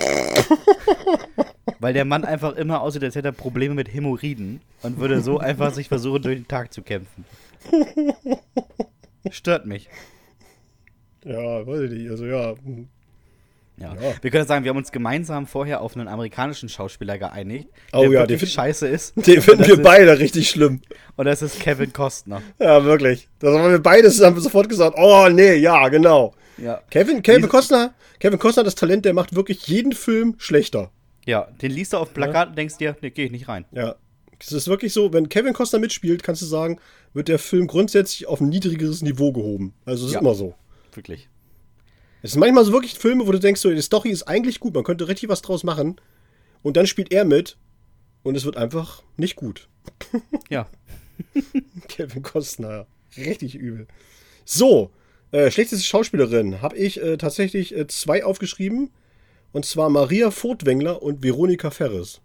Weil 1.81 1.95
der 1.95 2.05
Mann 2.05 2.25
einfach 2.25 2.55
immer 2.57 2.81
aussieht, 2.81 3.03
als 3.05 3.15
hätte 3.15 3.29
er 3.29 3.33
Probleme 3.33 3.75
mit 3.75 3.93
Hämorrhoiden 3.93 4.61
und 4.83 4.99
würde 4.99 5.21
so 5.21 5.39
einfach 5.39 5.73
sich 5.73 5.89
versuchen, 5.89 6.23
durch 6.23 6.37
den 6.39 6.49
Tag 6.49 6.73
zu 6.73 6.83
kämpfen. 6.83 7.25
Stört 9.31 9.67
mich. 9.67 9.89
Ja, 11.25 11.67
weiß 11.67 11.81
ich 11.83 11.91
nicht. 11.91 12.11
Also 12.11 12.25
ja. 12.27 12.55
Ja. 13.81 13.95
Ja. 13.95 14.15
Wir 14.23 14.31
können 14.31 14.47
sagen, 14.47 14.65
wir 14.65 14.71
haben 14.71 14.77
uns 14.79 14.91
gemeinsam 14.91 15.47
vorher 15.47 15.81
auf 15.83 15.97
einen 15.97 16.09
amerikanischen 16.09 16.69
Schauspieler 16.69 17.17
geeinigt, 17.19 17.69
Oh 17.93 18.01
der 18.01 18.11
ja, 18.11 18.21
wirklich 18.21 18.41
find- 18.41 18.53
scheiße 18.53 18.89
ist. 18.89 19.15
Den 19.27 19.41
finden 19.41 19.67
wir 19.67 19.75
ist- 19.75 19.83
beide 19.83 20.19
richtig 20.19 20.51
schlimm. 20.51 20.81
Und 21.17 21.27
das 21.27 21.43
ist 21.43 21.61
Kevin 21.61 21.93
Costner. 21.93 22.43
Ja, 22.59 22.83
wirklich. 22.85 23.29
Das 23.39 23.57
haben 23.57 23.71
wir 23.71 23.79
beide 23.81 24.09
haben 24.11 24.41
sofort 24.41 24.69
gesagt, 24.69 24.97
oh 24.99 25.29
nee, 25.31 25.55
ja, 25.57 25.89
genau. 25.89 26.35
Ja. 26.57 26.81
Kevin, 26.91 27.23
Kevin 27.23 27.43
Diese- 27.43 27.49
Costner, 27.51 27.95
Kevin 28.19 28.39
Costner 28.41 28.61
hat 28.63 28.67
das 28.67 28.75
Talent, 28.75 29.05
der 29.05 29.15
macht 29.15 29.37
wirklich 29.37 29.67
jeden 29.69 29.93
Film 29.93 30.35
schlechter. 30.39 30.91
Ja, 31.25 31.47
den 31.63 31.71
liest 31.71 31.93
du 31.93 31.99
auf 31.99 32.13
Plakat 32.15 32.49
und 32.51 32.59
denkst 32.59 32.79
dir, 32.79 32.97
nee, 33.01 33.11
geh 33.11 33.25
ich 33.27 33.31
nicht 33.31 33.49
rein. 33.49 33.65
Ja. 33.71 33.95
Es 34.41 34.53
ist 34.53 34.69
wirklich 34.69 34.93
so, 34.93 35.13
wenn 35.13 35.29
Kevin 35.29 35.53
Costner 35.53 35.79
mitspielt, 35.79 36.23
kannst 36.23 36.43
du 36.43 36.47
sagen, 36.47 36.79
wird 37.13 37.29
der 37.29 37.39
Film 37.39 37.67
grundsätzlich 37.67 38.27
auf 38.27 38.41
ein 38.41 38.49
niedrigeres 38.49 39.03
Niveau 39.03 39.33
gehoben. 39.33 39.75
Also 39.85 40.05
es 40.05 40.11
ist 40.11 40.15
Ja. 40.15 40.21
immer 40.21 40.35
so. 40.35 40.55
Wirklich. 40.95 41.29
Es 42.23 42.33
sind 42.33 42.41
manchmal 42.41 42.65
so 42.65 42.73
wirklich 42.73 42.95
Filme, 42.99 43.27
wo 43.27 43.33
du 43.33 43.39
denkst, 43.41 43.61
so, 43.61 43.71
die 43.71 43.81
Story 43.83 44.11
ist 44.11 44.25
eigentlich 44.25 44.61
gut, 44.61 44.75
man 44.75 44.85
könnte 44.85 45.09
richtig 45.09 45.29
was 45.29 45.43
draus 45.43 45.65
machen. 45.65 46.01
Und 46.63 46.77
dann 46.77 46.87
spielt 46.87 47.13
er 47.13 47.25
mit 47.25 47.57
und 48.23 48.37
es 48.37 48.45
wird 48.45 48.57
einfach 48.57 49.03
nicht 49.17 49.37
gut. 49.37 49.69
Ja. 50.51 50.69
Kevin 51.89 52.23
Costner. 52.23 52.87
Richtig 53.17 53.55
übel. 53.55 53.87
So, 54.45 54.91
äh, 55.33 55.51
schlechteste 55.51 55.85
Schauspielerin 55.85 56.63
habe 56.63 56.77
ich 56.77 57.01
äh, 57.03 57.17
tatsächlich 57.17 57.75
äh, 57.77 57.87
zwei 57.87 58.25
aufgeschrieben. 58.25 58.91
Und 59.53 59.65
zwar 59.65 59.89
Maria 59.91 60.31
Furtwängler 60.31 61.03
und 61.03 61.23
Veronika 61.23 61.71
Ferres. 61.71 62.21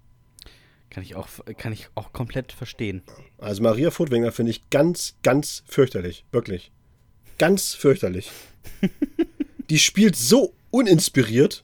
Kann 0.94 1.02
ich 1.02 1.16
auch, 1.16 1.28
kann 1.58 1.74
ich 1.74 1.88
auch 1.96 2.14
komplett 2.14 2.52
verstehen. 2.52 3.02
Also 3.40 3.64
Maria 3.64 3.90
Furtwängler 3.90 4.32
finde 4.32 4.52
ich 4.52 4.70
ganz, 4.70 5.16
ganz 5.24 5.64
fürchterlich. 5.66 6.24
Wirklich. 6.32 6.72
Ganz 7.40 7.74
fürchterlich. 7.74 8.32
die 9.72 9.80
spielt 9.80 10.16
so 10.16 10.54
uninspiriert. 10.70 11.64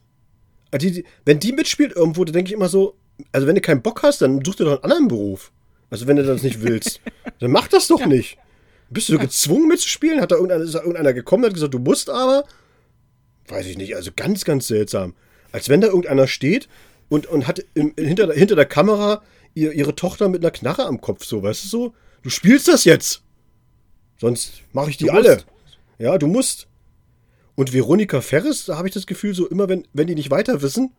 Also 0.71 0.87
die, 0.87 0.93
die, 0.93 1.05
wenn 1.25 1.39
die 1.39 1.51
mitspielt 1.51 1.95
irgendwo, 1.95 2.25
da 2.25 2.31
denke 2.31 2.49
ich 2.49 2.55
immer 2.55 2.69
so, 2.69 2.97
also 3.31 3.45
wenn 3.45 3.53
du 3.53 3.61
keinen 3.61 3.83
Bock 3.83 4.01
hast, 4.01 4.23
dann 4.23 4.43
such 4.43 4.55
dir 4.55 4.63
doch 4.63 4.81
einen 4.81 4.83
anderen 4.83 5.07
Beruf. 5.07 5.51
Also 5.91 6.07
wenn 6.07 6.15
du 6.15 6.23
das 6.23 6.41
nicht 6.41 6.63
willst, 6.63 6.99
dann 7.39 7.51
mach 7.51 7.67
das 7.67 7.87
doch 7.87 7.99
ja. 7.99 8.07
nicht. 8.07 8.39
Bist 8.89 9.09
du 9.09 9.19
gezwungen 9.19 9.67
mitzuspielen? 9.67 10.21
Hat 10.21 10.31
da 10.31 10.35
irgendeiner, 10.37 10.63
ist 10.63 10.73
da 10.73 10.79
irgendeiner 10.79 11.13
gekommen, 11.13 11.45
hat 11.45 11.53
gesagt, 11.53 11.75
du 11.75 11.79
musst 11.79 12.09
aber? 12.09 12.45
Weiß 13.47 13.67
ich 13.67 13.77
nicht, 13.77 13.95
also 13.95 14.09
ganz, 14.15 14.43
ganz 14.43 14.67
seltsam. 14.67 15.13
Als 15.51 15.69
wenn 15.69 15.81
da 15.81 15.87
irgendeiner 15.87 16.25
steht 16.25 16.67
und, 17.09 17.25
und 17.27 17.47
hat 17.47 17.63
im, 17.73 17.93
hinter, 17.97 18.31
hinter 18.33 18.55
der 18.55 18.65
Kamera 18.65 19.21
ihr, 19.53 19.73
ihre 19.73 19.95
Tochter 19.95 20.29
mit 20.29 20.43
einer 20.43 20.51
Knarre 20.51 20.85
am 20.85 21.01
Kopf, 21.01 21.25
so, 21.25 21.43
weißt 21.43 21.65
du 21.65 21.67
so? 21.67 21.93
Du 22.21 22.29
spielst 22.29 22.67
das 22.67 22.85
jetzt. 22.85 23.23
Sonst 24.17 24.61
mache 24.73 24.89
ich 24.89 24.97
die 24.97 25.11
alle. 25.11 25.43
Ja, 25.97 26.17
du 26.17 26.27
musst. 26.27 26.67
Und 27.55 27.73
Veronika 27.73 28.21
Ferris, 28.21 28.65
da 28.65 28.77
habe 28.77 28.87
ich 28.87 28.93
das 28.93 29.07
Gefühl, 29.07 29.33
so 29.33 29.47
immer, 29.47 29.67
wenn, 29.67 29.87
wenn 29.93 30.07
die 30.07 30.15
nicht 30.15 30.31
weiter 30.31 30.61
wissen 30.61 30.93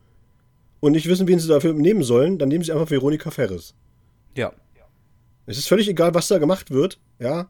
und 0.81 0.93
nicht 0.93 1.09
wissen, 1.09 1.27
wen 1.29 1.39
sie 1.39 1.49
dafür 1.49 1.73
nehmen 1.73 2.03
sollen, 2.03 2.39
dann 2.39 2.49
nehmen 2.49 2.65
sie 2.65 2.73
einfach 2.73 2.91
Veronika 2.91 3.31
Ferris. 3.31 3.75
Ja. 4.35 4.53
Es 5.47 5.59
ist 5.59 5.69
völlig 5.69 5.89
egal, 5.89 6.15
was 6.15 6.29
da 6.29 6.39
gemacht 6.39 6.71
wird, 6.71 7.01
ja. 7.19 7.49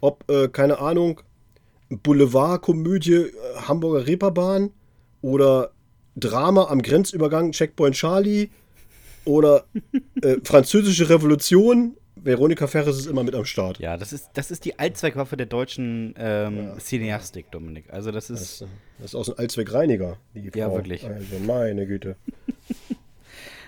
Ob, 0.00 0.30
äh, 0.30 0.48
keine 0.48 0.78
Ahnung, 0.78 1.20
Boulevardkomödie, 1.90 3.14
äh, 3.14 3.32
Hamburger 3.66 4.06
Reeperbahn 4.06 4.70
oder 5.20 5.72
Drama 6.16 6.68
am 6.68 6.82
Grenzübergang 6.82 7.52
Checkpoint 7.52 7.94
Charlie 7.94 8.50
oder 9.24 9.64
äh, 10.22 10.36
Französische 10.42 11.08
Revolution. 11.08 11.96
Veronika 12.16 12.66
Ferres 12.66 12.98
ist 12.98 13.06
immer 13.06 13.22
mit 13.22 13.34
am 13.34 13.44
Start. 13.44 13.78
Ja, 13.78 13.96
das 13.96 14.12
ist, 14.12 14.30
das 14.34 14.50
ist 14.50 14.64
die 14.64 14.78
Allzweckwaffe 14.78 15.36
der 15.36 15.46
deutschen 15.46 16.14
ähm, 16.18 16.56
ja. 16.56 16.78
Cineastik, 16.78 17.50
Dominik. 17.52 17.84
Also 17.90 18.10
das 18.10 18.28
ist. 18.28 18.62
Das, 18.62 18.68
das 18.98 19.06
ist 19.06 19.14
aus 19.14 19.28
einem 19.28 19.38
Allzweckreiniger, 19.38 20.18
die 20.34 20.50
Frau. 20.50 20.58
Ja, 20.58 20.72
wirklich. 20.72 21.04
Also 21.04 21.38
meine 21.46 21.86
Güte. 21.86 22.16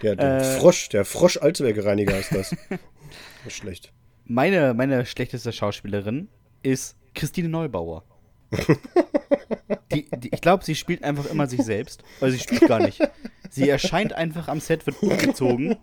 Der, 0.03 0.16
der 0.16 0.38
äh, 0.38 0.59
Frosch, 0.59 0.88
der 0.88 1.05
Frosch-Allzweckreiniger 1.05 2.18
ist 2.18 2.35
das. 2.35 2.50
das 2.70 2.79
ist 3.46 3.53
schlecht. 3.53 3.92
Meine, 4.24 4.74
meine 4.74 5.05
schlechteste 5.05 5.53
Schauspielerin 5.53 6.29
ist 6.62 6.96
Christine 7.14 7.48
Neubauer. 7.48 8.05
Die, 9.93 10.09
die, 10.11 10.29
ich 10.33 10.41
glaube, 10.41 10.65
sie 10.65 10.75
spielt 10.75 11.05
einfach 11.05 11.27
immer 11.27 11.47
sich 11.47 11.63
selbst. 11.63 12.03
Weil 12.21 12.31
sie 12.33 12.39
spielt 12.39 12.67
gar 12.67 12.81
nicht. 12.81 13.01
Sie 13.51 13.69
erscheint 13.69 14.13
einfach 14.13 14.49
am 14.49 14.61
Set, 14.61 14.87
wird 14.87 15.03
umgezogen. 15.03 15.77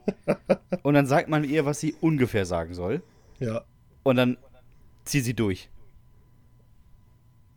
Und 0.84 0.94
dann 0.94 1.06
sagt 1.06 1.30
man 1.30 1.44
ihr, 1.44 1.66
was 1.66 1.80
sie 1.80 1.94
ungefähr 2.00 2.46
sagen 2.46 2.74
soll. 2.74 3.02
Ja. 3.40 3.64
Und 4.04 4.16
dann 4.16 4.38
zieht 5.06 5.26
sie 5.26 5.34
durch. 5.34 5.70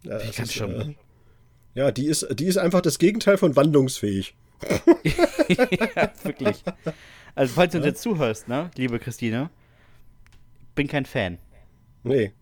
Ja, 0.02 0.18
ich 0.20 0.32
kann 0.32 0.46
schon. 0.46 0.80
Äh, 0.80 0.94
ja, 1.74 1.90
die 1.92 2.06
ist, 2.06 2.26
die 2.32 2.46
ist 2.46 2.56
einfach 2.56 2.80
das 2.80 2.98
Gegenteil 2.98 3.38
von 3.38 3.54
wandlungsfähig. 3.54 4.34
ja, 5.04 6.12
wirklich. 6.24 6.62
Also, 7.34 7.54
falls 7.54 7.72
du 7.72 7.78
ja? 7.78 7.84
jetzt 7.84 8.02
zuhörst, 8.02 8.48
ne, 8.48 8.70
liebe 8.76 8.98
Christine, 8.98 9.50
bin 10.74 10.88
kein 10.88 11.06
Fan. 11.06 11.38
Nee. 12.02 12.32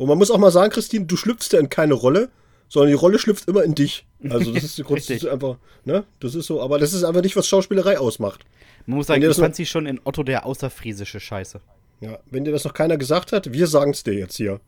Und 0.00 0.08
man 0.08 0.16
muss 0.16 0.30
auch 0.30 0.38
mal 0.38 0.50
sagen, 0.50 0.72
Christine, 0.72 1.04
du 1.04 1.14
schlüpfst 1.14 1.50
ja 1.52 1.60
in 1.60 1.68
keine 1.68 1.92
Rolle, 1.92 2.30
sondern 2.68 2.88
die 2.88 2.94
Rolle 2.94 3.18
schlüpft 3.18 3.46
immer 3.48 3.64
in 3.64 3.74
dich. 3.74 4.06
Also 4.30 4.50
das 4.54 4.64
ist 4.64 4.82
grundsätzlich 4.84 5.30
einfach, 5.30 5.58
ne? 5.84 6.04
Das 6.20 6.34
ist 6.34 6.46
so, 6.46 6.62
aber 6.62 6.78
das 6.78 6.94
ist 6.94 7.04
einfach 7.04 7.20
nicht, 7.20 7.36
was 7.36 7.46
Schauspielerei 7.46 7.98
ausmacht. 7.98 8.46
Man 8.86 8.96
muss 8.96 9.08
sagen, 9.08 9.22
ich 9.22 9.36
fand 9.36 9.56
sie 9.56 9.66
schon 9.66 9.84
in 9.84 10.00
Otto 10.04 10.22
der 10.22 10.46
außerfriesische 10.46 11.20
Scheiße. 11.20 11.60
Ja, 12.00 12.18
wenn 12.30 12.46
dir 12.46 12.50
das 12.50 12.64
noch 12.64 12.72
keiner 12.72 12.96
gesagt 12.96 13.32
hat, 13.32 13.52
wir 13.52 13.66
sagen 13.66 13.90
es 13.90 14.02
dir 14.02 14.14
jetzt 14.14 14.38
hier. 14.38 14.62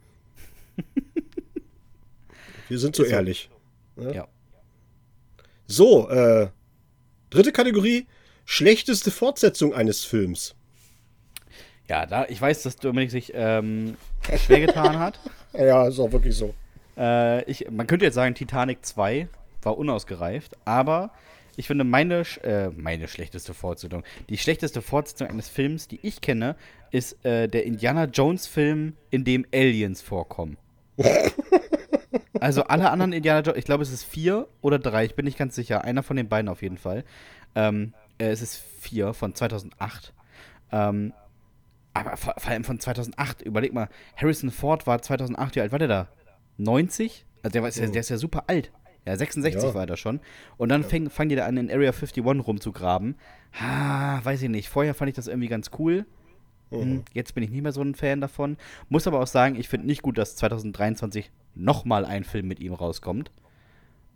wir 2.68 2.78
sind 2.78 2.94
so 2.94 3.02
ehrlich. 3.02 3.48
Ne? 3.96 4.14
Ja. 4.14 4.28
So, 5.66 6.10
äh, 6.10 6.50
dritte 7.30 7.52
Kategorie, 7.52 8.06
schlechteste 8.44 9.10
Fortsetzung 9.10 9.72
eines 9.72 10.04
Films. 10.04 10.56
Ja, 11.92 12.06
da, 12.06 12.24
ich 12.26 12.40
weiß, 12.40 12.62
dass 12.62 12.76
Dominik 12.76 13.10
sich 13.10 13.32
ähm, 13.34 13.98
schwer 14.38 14.60
getan 14.60 14.98
hat. 14.98 15.20
ja, 15.52 15.86
ist 15.86 16.00
auch 16.00 16.10
wirklich 16.10 16.34
so. 16.34 16.54
Äh, 16.96 17.44
ich, 17.44 17.70
man 17.70 17.86
könnte 17.86 18.06
jetzt 18.06 18.14
sagen, 18.14 18.34
Titanic 18.34 18.78
2 18.86 19.28
war 19.60 19.76
unausgereift, 19.76 20.56
aber 20.64 21.10
ich 21.54 21.66
finde 21.66 21.84
meine, 21.84 22.22
äh, 22.44 22.70
meine 22.70 23.08
schlechteste 23.08 23.52
Fortsetzung, 23.52 24.04
die 24.30 24.38
schlechteste 24.38 24.80
Fortsetzung 24.80 25.28
eines 25.28 25.50
Films, 25.50 25.86
die 25.86 26.00
ich 26.02 26.22
kenne, 26.22 26.56
ist 26.92 27.22
äh, 27.26 27.46
der 27.46 27.66
Indiana 27.66 28.04
Jones 28.04 28.46
Film, 28.46 28.96
in 29.10 29.24
dem 29.24 29.44
Aliens 29.52 30.00
vorkommen. 30.00 30.56
also 32.40 32.64
alle 32.64 32.90
anderen 32.90 33.12
Indiana 33.12 33.40
Jones, 33.40 33.58
ich 33.58 33.66
glaube 33.66 33.82
es 33.82 33.92
ist 33.92 34.04
vier 34.04 34.48
oder 34.62 34.78
drei, 34.78 35.04
ich 35.04 35.14
bin 35.14 35.26
nicht 35.26 35.36
ganz 35.36 35.54
sicher, 35.54 35.84
einer 35.84 36.02
von 36.02 36.16
den 36.16 36.30
beiden 36.30 36.48
auf 36.48 36.62
jeden 36.62 36.78
Fall. 36.78 37.04
Ähm, 37.54 37.92
äh, 38.16 38.30
es 38.30 38.40
ist 38.40 38.62
vier 38.80 39.12
von 39.12 39.34
2008. 39.34 40.14
Ähm, 40.72 41.12
aber 41.94 42.16
vor, 42.16 42.34
vor, 42.38 42.50
allem 42.50 42.64
von 42.64 42.78
2008, 42.78 43.42
überleg 43.42 43.72
mal, 43.72 43.88
Harrison 44.16 44.50
Ford 44.50 44.86
war 44.86 45.02
2008, 45.02 45.56
wie 45.56 45.60
alt 45.60 45.72
war 45.72 45.78
der 45.78 45.88
da? 45.88 46.08
90? 46.58 47.26
Also 47.42 47.52
der, 47.52 47.62
war, 47.62 47.70
der, 47.70 47.88
der 47.88 48.00
ist 48.00 48.08
ja 48.08 48.18
super 48.18 48.44
alt. 48.46 48.72
Ja, 49.04 49.16
66 49.16 49.62
ja. 49.62 49.74
war 49.74 49.88
er 49.88 49.96
schon. 49.96 50.20
Und 50.56 50.68
dann 50.68 50.82
ja. 50.82 50.88
fangen 50.88 51.10
fang 51.10 51.28
die 51.28 51.34
da 51.34 51.46
an, 51.46 51.56
in 51.56 51.70
Area 51.70 51.90
51 51.90 52.24
rumzugraben. 52.24 53.16
Ha, 53.60 54.20
weiß 54.22 54.42
ich 54.42 54.48
nicht. 54.48 54.68
Vorher 54.68 54.94
fand 54.94 55.08
ich 55.08 55.16
das 55.16 55.26
irgendwie 55.26 55.48
ganz 55.48 55.70
cool. 55.78 56.06
Mhm. 56.70 57.04
Jetzt 57.12 57.34
bin 57.34 57.42
ich 57.42 57.50
nicht 57.50 57.62
mehr 57.62 57.72
so 57.72 57.82
ein 57.82 57.94
Fan 57.94 58.20
davon. 58.20 58.56
Muss 58.88 59.06
aber 59.06 59.20
auch 59.20 59.26
sagen, 59.26 59.56
ich 59.56 59.68
finde 59.68 59.86
nicht 59.86 60.02
gut, 60.02 60.18
dass 60.18 60.36
2023 60.36 61.30
nochmal 61.54 62.04
ein 62.04 62.24
Film 62.24 62.46
mit 62.46 62.60
ihm 62.60 62.72
rauskommt, 62.72 63.32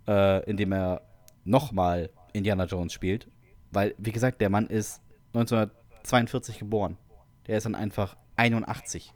äh, 0.06 0.48
in 0.48 0.56
dem 0.56 0.72
er 0.72 1.02
nochmal 1.44 2.10
Indiana 2.32 2.64
Jones 2.64 2.92
spielt. 2.92 3.28
Weil, 3.72 3.94
wie 3.98 4.12
gesagt, 4.12 4.40
der 4.40 4.50
Mann 4.50 4.66
ist 4.68 5.02
1942 5.34 6.60
geboren. 6.60 6.96
Der 7.46 7.58
ist 7.58 7.64
dann 7.64 7.74
einfach 7.74 8.16
81. 8.36 9.12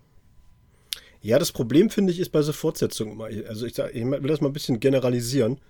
Ja, 1.23 1.39
das 1.39 1.53
Problem 1.53 1.91
finde 1.91 2.13
ich 2.13 2.21
ist 2.21 2.31
bei 2.31 2.43
so 2.43 2.53
Fortsetzungen 2.53 3.21
Also 3.47 3.67
ich, 3.67 3.75
sag, 3.75 3.95
ich 3.95 4.05
will 4.05 4.21
das 4.23 4.41
mal 4.41 4.49
ein 4.49 4.55
bisschen 4.55 4.81
generalisieren. 4.81 5.61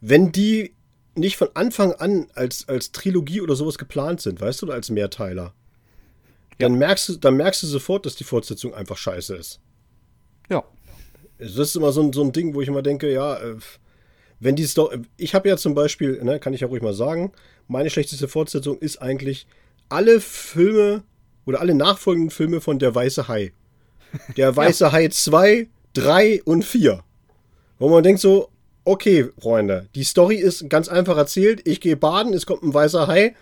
Wenn 0.00 0.32
die 0.32 0.74
nicht 1.14 1.36
von 1.36 1.48
Anfang 1.54 1.92
an 1.92 2.28
als, 2.34 2.68
als 2.68 2.92
Trilogie 2.92 3.40
oder 3.40 3.56
sowas 3.56 3.76
geplant 3.76 4.20
sind, 4.22 4.40
weißt 4.40 4.62
du, 4.62 4.66
oder 4.66 4.74
als 4.74 4.90
Mehrteiler, 4.90 5.42
ja. 5.42 5.52
dann, 6.60 6.74
merkst 6.74 7.08
du, 7.08 7.16
dann 7.16 7.36
merkst 7.36 7.62
du 7.62 7.66
sofort, 7.66 8.06
dass 8.06 8.16
die 8.16 8.24
Fortsetzung 8.24 8.74
einfach 8.74 8.96
scheiße 8.96 9.36
ist. 9.36 9.60
Ja. 10.48 10.64
Also 11.38 11.58
das 11.58 11.68
ist 11.68 11.76
immer 11.76 11.92
so 11.92 12.02
ein, 12.02 12.12
so 12.12 12.22
ein 12.22 12.32
Ding, 12.32 12.54
wo 12.54 12.62
ich 12.62 12.68
immer 12.68 12.82
denke, 12.82 13.12
ja, 13.12 13.36
äh, 13.36 13.56
wenn 14.38 14.56
die 14.56 14.64
Story. 14.64 15.02
Ich 15.18 15.34
habe 15.34 15.48
ja 15.48 15.56
zum 15.58 15.74
Beispiel, 15.74 16.22
ne, 16.24 16.40
kann 16.40 16.54
ich 16.54 16.62
ja 16.62 16.68
ruhig 16.68 16.82
mal 16.82 16.94
sagen, 16.94 17.32
meine 17.68 17.90
schlechteste 17.90 18.28
Fortsetzung 18.28 18.78
ist 18.78 19.02
eigentlich 19.02 19.46
alle 19.90 20.20
Filme 20.20 21.02
oder 21.46 21.60
alle 21.60 21.74
nachfolgenden 21.74 22.30
Filme 22.30 22.60
von 22.60 22.78
Der 22.78 22.94
Weiße 22.94 23.28
Hai. 23.28 23.52
Der 24.36 24.56
Weiße 24.56 24.84
ja. 24.84 24.92
Hai 24.92 25.08
2, 25.08 25.68
3 25.94 26.42
und 26.44 26.64
4. 26.64 27.02
Wo 27.78 27.88
man 27.88 28.02
denkt 28.02 28.20
so, 28.20 28.50
okay, 28.84 29.28
Freunde, 29.40 29.88
die 29.94 30.04
Story 30.04 30.36
ist 30.36 30.68
ganz 30.68 30.88
einfach 30.88 31.16
erzählt. 31.16 31.66
Ich 31.66 31.80
gehe 31.80 31.96
baden, 31.96 32.34
es 32.34 32.46
kommt 32.46 32.62
ein 32.62 32.74
weißer 32.74 33.06
Hai, 33.06 33.34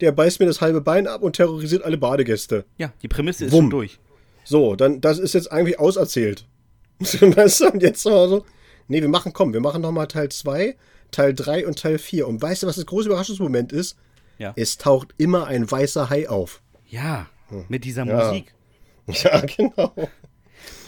der 0.00 0.12
beißt 0.12 0.40
mir 0.40 0.46
das 0.46 0.60
halbe 0.60 0.80
Bein 0.80 1.06
ab 1.06 1.22
und 1.22 1.36
terrorisiert 1.36 1.84
alle 1.84 1.98
Badegäste. 1.98 2.64
Ja, 2.78 2.92
die 3.02 3.08
Prämisse 3.08 3.46
ist 3.46 3.52
Wumm. 3.52 3.64
schon 3.64 3.70
durch. 3.70 3.98
So, 4.44 4.76
dann, 4.76 5.00
das 5.00 5.18
ist 5.18 5.34
jetzt 5.34 5.50
eigentlich 5.50 5.78
auserzählt. 5.78 6.46
weißt 7.00 7.60
du, 7.60 7.70
und 7.70 7.82
jetzt 7.82 8.02
so, 8.02 8.44
nee, 8.88 9.00
wir 9.00 9.08
machen, 9.08 9.32
komm, 9.32 9.52
wir 9.52 9.60
machen 9.60 9.82
nochmal 9.82 10.06
Teil 10.06 10.28
2, 10.28 10.76
Teil 11.10 11.34
3 11.34 11.66
und 11.66 11.78
Teil 11.78 11.98
4. 11.98 12.26
Und 12.28 12.42
weißt 12.42 12.62
du, 12.62 12.66
was 12.66 12.76
das 12.76 12.86
große 12.86 13.08
Überraschungsmoment 13.08 13.72
ist? 13.72 13.96
Ja. 14.38 14.52
Es 14.56 14.78
taucht 14.78 15.14
immer 15.16 15.46
ein 15.46 15.70
weißer 15.70 16.10
Hai 16.10 16.28
auf. 16.28 16.60
Ja, 16.88 17.28
mit 17.68 17.84
dieser 17.84 18.04
ja. 18.06 18.28
Musik. 18.28 18.54
Ja, 19.06 19.42
genau. 19.42 19.92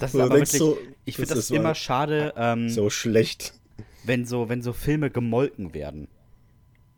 Das 0.00 0.14
ist 0.14 0.20
aber 0.20 0.30
wirklich, 0.30 0.52
so, 0.52 0.78
ich 1.04 1.16
finde 1.16 1.34
das, 1.34 1.48
das 1.48 1.50
immer 1.50 1.74
schade. 1.74 2.32
Ähm, 2.34 2.70
so 2.70 2.88
schlecht. 2.88 3.52
Wenn 4.04 4.24
so, 4.24 4.48
wenn 4.48 4.62
so 4.62 4.72
Filme 4.72 5.10
gemolken 5.10 5.74
werden. 5.74 6.08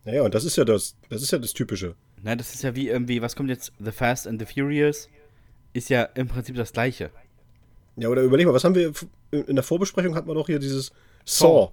Naja, 0.05 0.23
und 0.23 0.33
das 0.35 0.45
ist 0.45 0.57
ja 0.57 0.65
das, 0.65 0.95
das 1.09 1.23
ist 1.23 1.33
ja 1.33 1.39
das 1.39 1.55
Typische. 1.55 1.97
Na, 2.23 2.37
das 2.37 2.55
ist 2.55 2.63
ja 2.63 2.77
wie 2.77 2.89
irgendwie, 2.89 3.21
was 3.21 3.35
kommt 3.35 3.49
jetzt? 3.49 3.73
The 3.81 3.91
Fast 3.91 4.29
and 4.29 4.41
the 4.41 4.47
Furious 4.47 5.09
ist 5.73 5.91
ja 5.91 6.03
im 6.03 6.29
Prinzip 6.29 6.57
das 6.57 6.73
Gleiche. 6.73 7.11
Ja, 7.97 8.09
oder 8.09 8.23
überleg 8.23 8.47
mal, 8.47 8.55
was 8.55 8.65
haben 8.65 8.75
wir 8.75 8.93
in 9.31 9.57
der 9.57 9.65
Vorbesprechung 9.65 10.15
hatten 10.15 10.29
wir 10.29 10.35
doch 10.35 10.47
hier 10.47 10.59
dieses 10.59 10.93
Saw. 11.25 11.73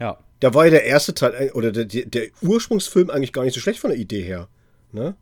Ja. 0.00 0.18
Da 0.40 0.54
war 0.54 0.64
ja 0.64 0.70
der 0.70 0.84
erste 0.84 1.14
Teil, 1.14 1.34
äh, 1.34 1.52
oder 1.52 1.72
der, 1.72 1.84
der 1.84 2.28
Ursprungsfilm 2.42 3.10
eigentlich 3.10 3.32
gar 3.32 3.44
nicht 3.44 3.54
so 3.54 3.60
schlecht 3.60 3.80
von 3.80 3.90
der 3.90 3.98
Idee 3.98 4.22
her. 4.22 4.48
Ne? 4.92 5.16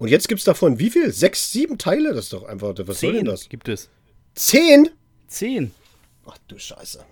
Und 0.00 0.08
jetzt 0.08 0.28
gibt 0.28 0.38
es 0.38 0.46
davon 0.46 0.78
wie 0.78 0.88
viel? 0.88 1.12
Sechs, 1.12 1.52
sieben 1.52 1.76
Teile? 1.76 2.14
Das 2.14 2.24
ist 2.24 2.32
doch 2.32 2.44
einfach, 2.44 2.72
was 2.74 2.98
Zehn 2.98 3.10
soll 3.10 3.16
denn 3.16 3.24
das? 3.26 3.50
gibt 3.50 3.68
es. 3.68 3.90
Zehn? 4.34 4.88
10. 5.28 5.72
Ach 6.26 6.38
du 6.48 6.58
Scheiße. 6.58 7.04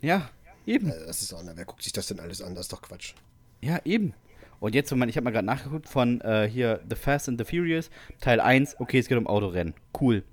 Ja, 0.00 0.30
eben. 0.66 0.90
Also 0.90 1.04
das 1.04 1.20
ist 1.20 1.34
auch, 1.34 1.42
wer 1.44 1.64
guckt 1.66 1.82
sich 1.82 1.92
das 1.92 2.06
denn 2.06 2.18
alles 2.18 2.40
an? 2.40 2.54
Das 2.54 2.64
ist 2.64 2.72
doch 2.72 2.80
Quatsch. 2.80 3.12
Ja, 3.60 3.78
eben. 3.84 4.14
Und 4.58 4.74
jetzt, 4.74 4.90
ich 4.90 4.98
habe 4.98 5.20
mal 5.20 5.32
gerade 5.32 5.44
nachgeguckt 5.44 5.86
von 5.86 6.22
äh, 6.22 6.48
hier 6.50 6.80
The 6.88 6.96
Fast 6.96 7.28
and 7.28 7.38
the 7.38 7.44
Furious, 7.44 7.90
Teil 8.22 8.40
1, 8.40 8.80
okay, 8.80 8.98
es 8.98 9.08
geht 9.08 9.18
um 9.18 9.26
Autorennen. 9.26 9.74
Cool. 10.00 10.24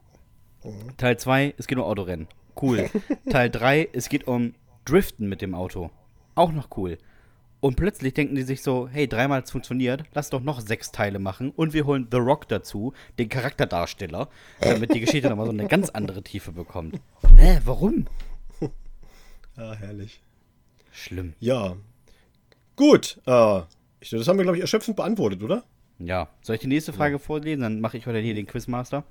Teil 0.95 1.17
2, 1.17 1.55
es 1.57 1.67
geht 1.67 1.77
um 1.77 1.83
Autorennen. 1.83 2.27
Cool. 2.61 2.89
Teil 3.29 3.49
3, 3.49 3.89
es 3.91 4.07
geht 4.07 4.27
um 4.27 4.55
Driften 4.85 5.27
mit 5.27 5.41
dem 5.41 5.53
Auto. 5.53 5.91
Auch 6.35 6.53
noch 6.53 6.69
cool. 6.77 6.99
Und 7.67 7.75
plötzlich 7.75 8.13
denken 8.13 8.35
die 8.35 8.43
sich 8.43 8.61
so, 8.61 8.87
hey, 8.87 9.09
dreimal 9.09 9.39
hat's 9.39 9.51
funktioniert, 9.51 10.05
lass 10.13 10.29
doch 10.29 10.39
noch 10.39 10.61
sechs 10.61 10.93
Teile 10.93 11.19
machen 11.19 11.51
und 11.51 11.73
wir 11.73 11.85
holen 11.85 12.07
The 12.09 12.15
Rock 12.15 12.47
dazu, 12.47 12.93
den 13.19 13.27
Charakterdarsteller, 13.27 14.29
damit 14.61 14.93
die 14.93 15.01
Geschichte 15.01 15.27
nochmal 15.27 15.47
so 15.47 15.51
eine 15.51 15.67
ganz 15.67 15.89
andere 15.89 16.23
Tiefe 16.23 16.53
bekommt. 16.53 17.01
Hä, 17.35 17.59
warum? 17.65 18.07
Ja, 19.57 19.73
herrlich. 19.79 20.21
Schlimm. 20.93 21.33
Ja. 21.41 21.75
Gut. 22.77 23.19
Äh, 23.25 23.63
ich, 23.99 24.11
das 24.11 24.29
haben 24.29 24.37
wir, 24.37 24.43
glaube 24.43 24.55
ich, 24.55 24.61
erschöpfend 24.61 24.95
beantwortet, 24.95 25.43
oder? 25.43 25.65
Ja. 25.99 26.29
Soll 26.43 26.55
ich 26.55 26.61
die 26.61 26.67
nächste 26.67 26.93
Frage 26.93 27.19
vorlesen? 27.19 27.63
Dann 27.63 27.81
mache 27.81 27.97
ich 27.97 28.07
heute 28.07 28.19
hier 28.19 28.33
den 28.33 28.47
Quizmaster. 28.47 29.03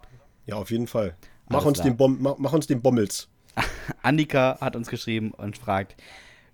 Ja, 0.46 0.54
auf 0.54 0.70
jeden 0.70 0.86
Fall. 0.86 1.14
Mach, 1.50 1.56
Alles 1.56 1.66
uns 1.66 1.78
klar. 1.80 1.90
den, 1.90 1.96
Bom 1.98 2.16
mach, 2.22 2.38
mach 2.38 2.54
uns 2.54 2.66
den 2.66 2.80
Bommels. 2.80 3.28
Annika 4.02 4.56
hat 4.62 4.76
uns 4.76 4.88
geschrieben 4.88 5.32
und 5.32 5.58
fragt, 5.58 5.94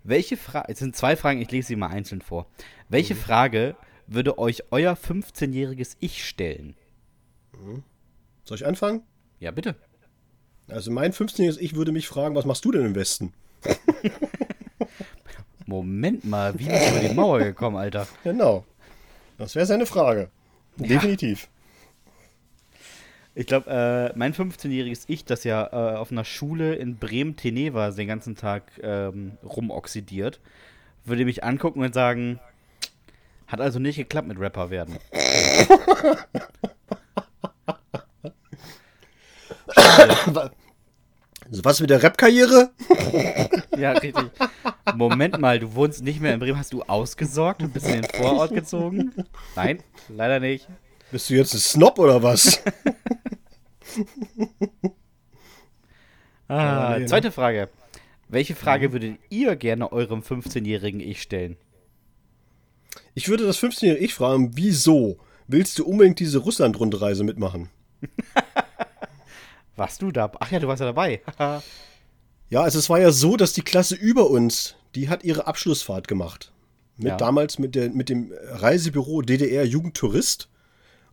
welche 0.03 0.37
Frage, 0.37 0.69
es 0.69 0.79
sind 0.79 0.95
zwei 0.95 1.15
Fragen, 1.15 1.41
ich 1.41 1.51
lese 1.51 1.69
sie 1.69 1.75
mal 1.75 1.87
einzeln 1.87 2.21
vor. 2.21 2.47
Welche 2.89 3.15
Frage 3.15 3.75
würde 4.07 4.37
euch 4.37 4.63
euer 4.71 4.93
15-jähriges 4.93 5.95
Ich 5.99 6.25
stellen? 6.27 6.75
Soll 8.43 8.57
ich 8.57 8.65
anfangen? 8.65 9.01
Ja, 9.39 9.51
bitte. 9.51 9.75
Also 10.67 10.91
mein 10.91 11.13
15-jähriges 11.13 11.59
Ich 11.59 11.75
würde 11.75 11.91
mich 11.91 12.07
fragen, 12.07 12.35
was 12.35 12.45
machst 12.45 12.65
du 12.65 12.71
denn 12.71 12.85
im 12.85 12.95
Westen? 12.95 13.33
Moment 15.65 16.25
mal, 16.25 16.57
wie 16.59 16.65
bist 16.65 16.89
du 16.89 16.97
über 16.97 17.07
die 17.07 17.13
Mauer 17.13 17.39
gekommen, 17.39 17.77
Alter? 17.77 18.07
Genau. 18.23 18.65
Das 19.37 19.55
wäre 19.55 19.65
seine 19.65 19.85
Frage. 19.85 20.29
Definitiv. 20.77 21.47
Ich 23.35 23.47
glaube, 23.47 23.69
äh, 24.13 24.17
mein 24.17 24.33
15-jähriges 24.33 25.05
Ich, 25.07 25.25
das 25.25 25.43
ja 25.43 25.65
äh, 25.71 25.95
auf 25.97 26.11
einer 26.11 26.23
Schule 26.23 26.75
in 26.75 26.97
Bremen-Teneva 26.97 27.89
den 27.91 28.07
ganzen 28.07 28.35
Tag 28.35 28.63
ähm, 28.81 29.37
rumoxidiert, 29.43 30.39
würde 31.03 31.25
mich 31.25 31.43
angucken 31.43 31.81
und 31.81 31.93
sagen, 31.95 32.39
hat 33.47 33.59
also 33.59 33.79
nicht 33.79 33.97
geklappt 33.97 34.27
mit 34.27 34.39
Rapper 34.39 34.69
werden. 34.69 34.97
Was 41.63 41.79
mit 41.81 41.89
der 41.89 42.01
Rap-Karriere? 42.01 42.71
Ja, 43.77 43.91
richtig. 43.93 44.31
Moment 44.95 45.39
mal, 45.39 45.59
du 45.59 45.73
wohnst 45.75 46.03
nicht 46.03 46.21
mehr 46.21 46.33
in 46.33 46.39
Bremen. 46.39 46.57
Hast 46.57 46.73
du 46.73 46.83
ausgesorgt 46.83 47.61
und 47.63 47.73
bist 47.73 47.87
in 47.87 48.01
den 48.01 48.11
Vorort 48.11 48.53
gezogen? 48.53 49.13
Nein, 49.55 49.79
leider 50.09 50.39
nicht. 50.39 50.67
Bist 51.13 51.29
du 51.29 51.35
jetzt 51.35 51.53
ein 51.53 51.59
Snob 51.59 51.99
oder 51.99 52.23
was? 52.23 52.59
Ah, 56.47 56.93
Ja, 56.93 56.99
ne? 56.99 57.05
zweite 57.05 57.31
Frage. 57.31 57.69
Welche 58.29 58.55
Frage 58.55 58.91
würdet 58.91 59.17
ihr 59.29 59.55
gerne 59.55 59.91
eurem 59.91 60.21
15-jährigen 60.21 60.99
Ich 60.99 61.21
stellen? 61.21 61.55
Ich 63.13 63.27
würde 63.29 63.45
das 63.45 63.59
15-jährige 63.59 64.03
Ich 64.03 64.15
fragen, 64.15 64.57
wieso 64.57 65.19
willst 65.47 65.77
du 65.77 65.85
unbedingt 65.85 66.19
diese 66.19 66.39
Russland-Rundreise 66.39 67.23
mitmachen? 67.23 67.69
Warst 69.75 70.01
du 70.01 70.11
da? 70.11 70.31
Ach 70.39 70.51
ja, 70.51 70.59
du 70.59 70.67
warst 70.67 70.79
ja 70.79 70.87
dabei. 70.87 71.21
Ja, 72.49 72.61
also 72.61 72.77
es 72.79 72.89
war 72.89 72.99
ja 72.99 73.11
so, 73.11 73.35
dass 73.37 73.53
die 73.53 73.61
Klasse 73.63 73.95
über 73.95 74.29
uns, 74.31 74.75
die 74.95 75.09
hat 75.09 75.23
ihre 75.23 75.45
Abschlussfahrt 75.47 76.07
gemacht. 76.07 76.51
Mit 76.97 77.07
Ja. 77.07 77.17
damals 77.17 77.57
mit, 77.59 77.73
der, 77.75 77.89
mit 77.91 78.09
dem 78.09 78.31
Reisebüro 78.47 79.21
DDR 79.23 79.63
Jugendtourist. 79.65 80.49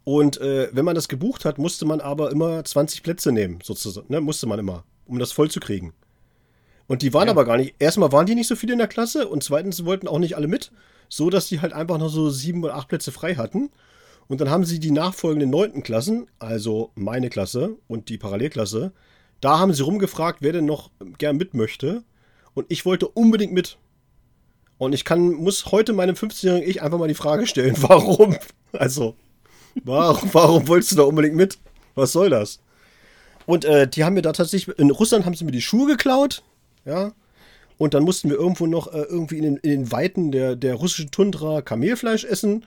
Und 0.04 0.40
äh, 0.40 0.68
wenn 0.72 0.84
man 0.84 0.94
das 0.94 1.08
gebucht 1.08 1.44
hat, 1.44 1.58
musste 1.58 1.84
man 1.84 2.00
aber 2.00 2.30
immer 2.30 2.64
20 2.64 3.02
Plätze 3.02 3.32
nehmen, 3.32 3.58
sozusagen. 3.62 4.06
Ne? 4.08 4.20
Musste 4.20 4.46
man 4.46 4.58
immer, 4.58 4.84
um 5.06 5.18
das 5.18 5.32
voll 5.32 5.50
zu 5.50 5.60
kriegen. 5.60 5.92
Und 6.86 7.02
die 7.02 7.12
waren 7.14 7.26
Ja. 7.26 7.32
aber 7.32 7.44
gar 7.44 7.56
nicht. 7.56 7.74
Erstmal 7.78 8.10
waren 8.10 8.26
die 8.26 8.34
nicht 8.34 8.48
so 8.48 8.56
viele 8.56 8.72
in 8.72 8.78
der 8.78 8.88
Klasse 8.88 9.28
und 9.28 9.44
zweitens 9.44 9.84
wollten 9.84 10.08
auch 10.08 10.18
nicht 10.18 10.36
alle 10.36 10.48
mit, 10.48 10.72
so 11.08 11.30
dass 11.30 11.48
die 11.48 11.60
halt 11.60 11.72
einfach 11.72 11.98
noch 11.98 12.08
so 12.08 12.30
sieben 12.30 12.64
oder 12.64 12.74
acht 12.74 12.88
Plätze 12.88 13.12
frei 13.12 13.34
hatten. 13.36 13.70
Und 14.26 14.40
dann 14.40 14.50
haben 14.50 14.64
sie 14.64 14.78
die 14.80 14.90
nachfolgenden 14.90 15.50
neunten 15.50 15.82
Klassen, 15.82 16.26
also 16.38 16.92
meine 16.94 17.30
Klasse 17.30 17.76
und 17.88 18.08
die 18.08 18.18
Parallelklasse, 18.18 18.92
da 19.40 19.58
haben 19.58 19.72
sie 19.72 19.82
rumgefragt, 19.82 20.38
wer 20.42 20.52
denn 20.52 20.66
noch 20.66 20.90
gern 21.18 21.36
mit 21.36 21.54
möchte. 21.54 22.04
Und 22.54 22.66
ich 22.68 22.84
wollte 22.84 23.08
unbedingt 23.08 23.52
mit. 23.52 23.78
Und 24.78 24.92
ich 24.92 25.04
kann, 25.04 25.32
muss 25.32 25.66
heute 25.72 25.92
meinem 25.92 26.14
15-jährigen 26.14 26.68
Ich 26.68 26.82
einfach 26.82 26.98
mal 26.98 27.08
die 27.08 27.14
Frage 27.14 27.46
stellen, 27.46 27.74
warum? 27.80 28.36
Also, 28.72 29.14
warum, 29.84 30.28
warum 30.32 30.68
wolltest 30.68 30.92
du 30.92 30.96
da 30.96 31.02
unbedingt 31.02 31.36
mit? 31.36 31.58
Was 31.94 32.12
soll 32.12 32.30
das? 32.30 32.60
Und 33.46 33.64
äh, 33.64 33.88
die 33.88 34.04
haben 34.04 34.14
mir 34.14 34.22
da 34.22 34.32
tatsächlich, 34.32 34.78
in 34.78 34.90
Russland 34.90 35.24
haben 35.26 35.34
sie 35.34 35.44
mir 35.44 35.52
die 35.52 35.62
Schuhe 35.62 35.86
geklaut, 35.86 36.42
ja. 36.84 37.12
Und 37.78 37.94
dann 37.94 38.02
mussten 38.04 38.28
wir 38.28 38.36
irgendwo 38.36 38.66
noch 38.66 38.92
äh, 38.92 39.00
irgendwie 39.00 39.38
in 39.38 39.44
den, 39.44 39.56
in 39.56 39.70
den 39.70 39.92
Weiten 39.92 40.32
der, 40.32 40.54
der 40.54 40.74
russischen 40.74 41.10
Tundra 41.10 41.62
Kamelfleisch 41.62 42.24
essen. 42.24 42.64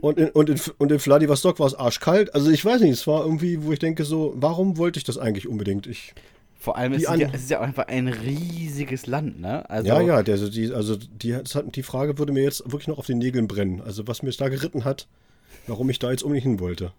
Und 0.00 0.18
in, 0.18 0.30
und, 0.30 0.50
in, 0.50 0.60
und 0.78 0.90
in 0.90 0.98
Vladivostok 0.98 1.60
war 1.60 1.68
es 1.68 1.76
arschkalt. 1.76 2.34
Also 2.34 2.50
ich 2.50 2.64
weiß 2.64 2.80
nicht, 2.80 2.90
es 2.90 3.06
war 3.06 3.24
irgendwie, 3.24 3.62
wo 3.62 3.72
ich 3.72 3.78
denke 3.78 4.04
so, 4.04 4.34
warum 4.36 4.76
wollte 4.76 4.98
ich 4.98 5.04
das 5.04 5.18
eigentlich 5.18 5.46
unbedingt? 5.46 5.86
Ich, 5.86 6.12
Vor 6.58 6.76
allem, 6.76 6.94
es 6.94 7.02
ist, 7.02 7.08
an- 7.08 7.20
ja, 7.20 7.28
es 7.32 7.42
ist 7.42 7.50
ja 7.50 7.60
auch 7.60 7.62
einfach 7.62 7.86
ein 7.86 8.08
riesiges 8.08 9.06
Land, 9.06 9.40
ne? 9.40 9.70
Also, 9.70 9.86
ja, 9.86 10.00
ja, 10.00 10.22
der, 10.24 10.34
also 10.34 10.48
die, 10.50 10.72
also 10.72 10.96
die, 10.96 11.36
hat, 11.36 11.76
die 11.76 11.82
Frage 11.84 12.18
würde 12.18 12.32
mir 12.32 12.42
jetzt 12.42 12.64
wirklich 12.64 12.88
noch 12.88 12.98
auf 12.98 13.06
den 13.06 13.18
Nägeln 13.18 13.46
brennen. 13.46 13.80
Also 13.80 14.08
was 14.08 14.24
mir 14.24 14.30
es 14.30 14.36
da 14.36 14.48
geritten 14.48 14.84
hat, 14.84 15.06
warum 15.66 15.88
ich 15.90 15.98
da 15.98 16.10
jetzt 16.10 16.22
unbedingt 16.22 16.44
hin 16.44 16.60
wollte. 16.60 16.92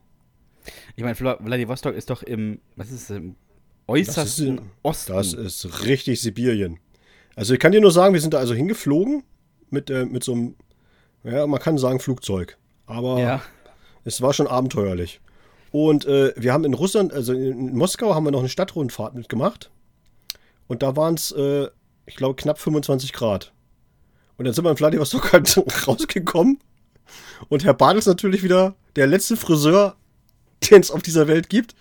Ich 0.96 1.04
meine, 1.04 1.16
Vla- 1.16 1.42
Vladivostok 1.44 1.96
ist 1.96 2.10
doch 2.10 2.24
im, 2.24 2.60
was 2.76 2.90
ist 2.92 3.10
es, 3.10 3.10
im 3.12 3.36
äußersten 3.88 4.48
in- 4.58 4.62
Osten. 4.84 5.14
Das 5.14 5.34
ist 5.34 5.86
richtig 5.86 6.22
Sibirien. 6.22 6.80
Also 7.36 7.54
ich 7.54 7.60
kann 7.60 7.72
dir 7.72 7.82
nur 7.82 7.92
sagen, 7.92 8.14
wir 8.14 8.22
sind 8.22 8.34
da 8.34 8.40
also 8.40 8.54
hingeflogen 8.54 9.24
mit, 9.70 9.90
äh, 9.90 10.06
mit 10.06 10.24
so 10.24 10.34
einem, 10.34 10.56
ja, 11.24 11.46
man 11.48 11.60
kann 11.60 11.78
sagen 11.78 12.00
Flugzeug. 12.00 12.58
Aber 12.88 13.20
ja. 13.20 13.42
es 14.04 14.22
war 14.22 14.34
schon 14.34 14.48
abenteuerlich. 14.48 15.20
Und 15.72 16.06
äh, 16.06 16.34
wir 16.38 16.54
haben 16.54 16.64
in 16.64 16.74
Russland, 16.74 17.14
also 17.14 17.34
in, 17.34 17.70
in 17.70 17.76
Moskau, 17.76 18.16
haben 18.16 18.24
wir 18.24 18.32
noch 18.32 18.40
eine 18.40 18.50
Stadtrundfahrt 18.50 19.14
mitgemacht. 19.16 19.70
Und 20.68 20.82
da 20.82 20.96
waren 20.96 21.16
es, 21.16 21.32
äh, 21.34 21.68
ich 22.06 22.16
glaube, 22.16 22.36
knapp 22.36 22.58
25 22.60 23.12
Grad. 23.14 23.52
Und 24.38 24.46
dann 24.46 24.54
sind 24.54 24.64
wir 24.64 24.72
in 24.72 24.78
Vladivostok 24.78 25.34
halt 25.34 25.88
rausgekommen. 25.88 26.60
Und 27.50 27.64
Herr 27.64 27.74
Bartels 27.74 28.06
natürlich 28.06 28.44
wieder 28.44 28.76
der 28.96 29.08
letzte 29.08 29.38
Friseur, 29.38 29.96
den 30.70 30.82
es 30.82 30.92
auf 30.92 31.02
dieser 31.02 31.28
Welt 31.28 31.50
gibt. 31.50 31.76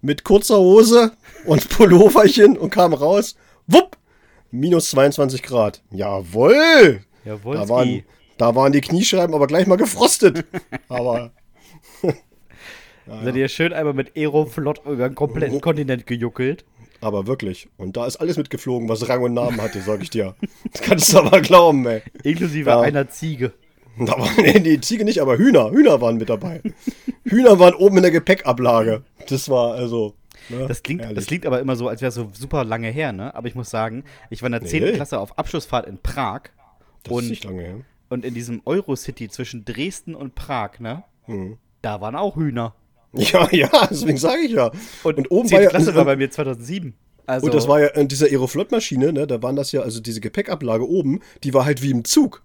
Mit 0.00 0.24
kurzer 0.24 0.58
Hose 0.58 1.12
und 1.46 1.68
Pulloverchen 1.68 2.58
und 2.58 2.70
kam 2.70 2.92
raus. 2.92 3.36
Wupp! 3.68 3.96
Minus 4.50 4.90
22 4.90 5.42
Grad. 5.42 5.82
Jawohl! 5.90 7.04
Jawohl, 7.24 7.56
Da 7.56 7.68
waren, 7.68 8.02
da 8.36 8.54
waren 8.54 8.72
die 8.72 8.80
Kniescheiben 8.80 9.34
aber 9.34 9.46
gleich 9.46 9.66
mal 9.66 9.76
gefrostet. 9.76 10.44
aber 10.88 11.30
Seid 13.24 13.34
ihr 13.36 13.48
schön 13.48 13.72
einmal 13.72 13.94
mit 13.94 14.16
Aeroflot 14.16 14.80
über 14.86 15.08
den 15.08 15.14
kompletten 15.14 15.60
Kontinent 15.60 16.06
gejuckelt? 16.06 16.64
Aber 17.00 17.26
wirklich. 17.26 17.68
Und 17.76 17.96
da 17.96 18.06
ist 18.06 18.16
alles 18.16 18.36
mitgeflogen, 18.36 18.88
was 18.88 19.08
Rang 19.08 19.22
und 19.24 19.34
Namen 19.34 19.60
hatte, 19.60 19.80
sag 19.80 20.02
ich 20.02 20.10
dir. 20.10 20.36
Das 20.72 20.82
kannst 20.82 21.12
du 21.12 21.18
aber 21.18 21.40
glauben, 21.40 21.84
ey. 21.86 22.02
Inklusive 22.22 22.70
Ja. 22.70 22.80
einer 22.80 23.08
Ziege. 23.08 23.52
Da 24.06 24.12
waren, 24.18 24.30
nee, 24.38 24.58
die 24.60 24.80
Ziege 24.80 25.04
nicht, 25.04 25.20
aber 25.20 25.36
Hühner. 25.36 25.70
Hühner 25.70 26.00
waren 26.00 26.16
mit 26.16 26.28
dabei. 26.30 26.62
Hühner 27.24 27.58
waren 27.58 27.74
oben 27.74 27.96
in 27.98 28.02
der 28.02 28.10
Gepäckablage. 28.12 29.02
Das 29.28 29.48
war 29.48 29.74
also. 29.74 30.14
Ne, 30.48 30.66
Das 30.66 30.82
klingt, 30.82 31.02
das 31.16 31.26
klingt 31.26 31.46
aber 31.46 31.60
immer 31.60 31.76
so, 31.76 31.88
als 31.88 32.00
wäre 32.00 32.08
es 32.08 32.14
so 32.16 32.30
super 32.32 32.64
lange 32.64 32.88
her, 32.88 33.12
ne? 33.12 33.34
Aber 33.34 33.46
ich 33.46 33.54
muss 33.54 33.70
sagen, 33.70 34.02
ich 34.30 34.42
war 34.42 34.48
in 34.48 34.52
der 34.52 34.64
10. 34.64 34.82
Nee. 34.82 34.92
Klasse 34.92 35.18
auf 35.20 35.38
Abschlussfahrt 35.38 35.86
in 35.86 35.98
Prag. 35.98 36.42
das 37.04 37.12
und, 37.12 37.24
ist 37.24 37.30
nicht 37.30 37.44
lange 37.44 37.62
her. 37.62 37.74
und 38.08 38.24
in 38.24 38.34
diesem 38.34 38.60
Eurocity 38.64 39.28
zwischen 39.28 39.64
Dresden 39.64 40.14
und 40.14 40.34
Prag, 40.34 40.80
ne? 40.80 41.04
Mhm. 41.28 41.58
Da 41.80 42.00
waren 42.00 42.16
auch 42.16 42.36
Hühner. 42.36 42.74
Ja, 43.12 43.46
ja, 43.52 43.68
deswegen 43.90 44.16
sage 44.18 44.40
ich 44.42 44.52
ja. 44.52 44.72
Und, 45.04 45.18
Und 45.18 45.30
oben 45.30 45.48
10. 45.48 45.56
war 45.56 45.62
ja- 45.64 45.70
Klasse 45.70 45.94
war 45.94 46.04
bei 46.06 46.16
mir 46.16 46.30
2007. 46.30 46.94
Also, 47.26 47.46
Und 47.46 47.54
das 47.54 47.68
war 47.68 47.80
ja 47.80 47.88
in 47.88 48.08
dieser 48.08 48.26
Aeroflot-Maschine, 48.26 49.12
ne, 49.12 49.26
da 49.28 49.40
waren 49.44 49.54
das 49.54 49.70
ja, 49.70 49.82
also 49.82 50.00
diese 50.00 50.20
Gepäckablage 50.20 50.88
oben, 50.88 51.20
die 51.44 51.54
war 51.54 51.64
halt 51.64 51.80
wie 51.82 51.90
im 51.92 52.04
Zug. 52.04 52.42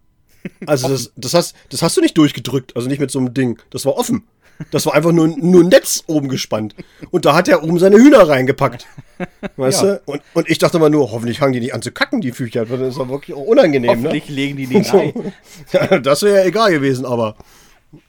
Also 0.65 0.87
das, 0.89 1.11
das, 1.15 1.33
hast, 1.33 1.55
das 1.69 1.81
hast 1.81 1.97
du 1.97 2.01
nicht 2.01 2.17
durchgedrückt, 2.17 2.75
also 2.75 2.87
nicht 2.87 2.99
mit 2.99 3.11
so 3.11 3.19
einem 3.19 3.33
Ding. 3.33 3.59
Das 3.69 3.85
war 3.85 3.95
offen. 3.97 4.23
Das 4.71 4.87
war 4.87 4.95
einfach 4.95 5.11
nur, 5.11 5.27
nur 5.27 5.61
ein 5.63 5.67
Netz 5.67 6.03
oben 6.07 6.29
gespannt. 6.29 6.73
Und 7.11 7.25
da 7.25 7.35
hat 7.35 7.47
er 7.47 7.63
oben 7.63 7.77
seine 7.77 7.97
Hühner 7.97 8.27
reingepackt. 8.27 8.87
Weißt 9.55 9.81
Ja. 9.83 9.95
du? 9.97 10.01
Und, 10.05 10.21
und 10.33 10.49
ich 10.49 10.57
dachte 10.57 10.79
mal 10.79 10.89
nur, 10.89 11.11
hoffentlich 11.11 11.37
fangen 11.39 11.53
die 11.53 11.59
nicht 11.59 11.75
an 11.75 11.83
zu 11.83 11.91
kacken, 11.91 12.21
die 12.21 12.31
Viecher. 12.31 12.67
weil 12.69 12.79
Das 12.79 12.89
ist 12.89 12.97
doch 12.97 13.07
wirklich 13.07 13.37
auch 13.37 13.41
unangenehm, 13.43 14.01
ne? 14.01 14.07
hoffentlich 14.09 14.29
legen 14.29 14.57
die 14.57 14.65
nicht 14.67 14.91
ein. 14.93 15.13
Ja, 15.73 15.99
das 15.99 16.23
wäre 16.23 16.37
ja 16.39 16.45
egal 16.45 16.71
gewesen, 16.71 17.05
aber. 17.05 17.35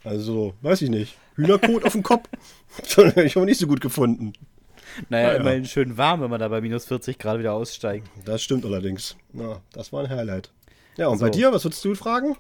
Also, 0.05 0.55
weiß 0.63 0.83
ich 0.83 0.91
nicht. 0.91 1.17
Hühnerkot 1.37 1.85
auf 1.85 1.93
dem 1.93 2.03
Kopf. 2.03 2.29
Das 2.95 2.97
hätte 2.97 3.23
ich 3.25 3.37
aber 3.37 3.45
nicht 3.47 3.59
so 3.59 3.67
gut 3.67 3.81
gefunden. 3.81 4.33
Naja, 5.09 5.29
Ah, 5.29 5.33
ja. 5.33 5.39
immerhin 5.41 5.65
schön 5.65 5.97
warm, 5.97 6.21
wenn 6.23 6.31
man 6.31 6.39
da 6.41 6.49
bei 6.49 6.61
minus 6.61 6.85
40 6.85 7.19
Grad 7.19 7.39
wieder 7.41 7.53
aussteigt. 7.53 8.07
Das 8.25 8.43
stimmt 8.43 8.65
allerdings. 8.65 9.17
Ja, 9.33 9.61
das 9.73 9.93
war 9.93 10.05
ein 10.05 10.11
Highlight. 10.11 10.51
Ja, 10.99 11.09
und 11.09 11.19
bei 11.21 11.27
So. 11.27 11.33
dir, 11.33 11.53
was 11.53 11.65
würdest 11.65 11.85
du 11.85 11.95
fragen? 11.95 12.37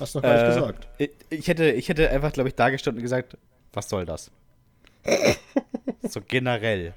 Hast 0.00 0.14
noch 0.14 0.22
gar 0.22 0.32
nicht 0.34 0.42
Äh, 0.44 0.54
gesagt. 0.54 0.88
Ich, 1.30 1.48
hätte, 1.48 1.70
ich 1.72 1.88
hätte 1.88 2.08
einfach, 2.10 2.32
glaube 2.32 2.48
ich, 2.48 2.54
da 2.54 2.70
gestanden 2.70 3.00
und 3.00 3.02
gesagt, 3.02 3.36
was 3.72 3.88
soll 3.88 4.06
das? 4.06 4.30
so 6.08 6.20
generell. 6.26 6.94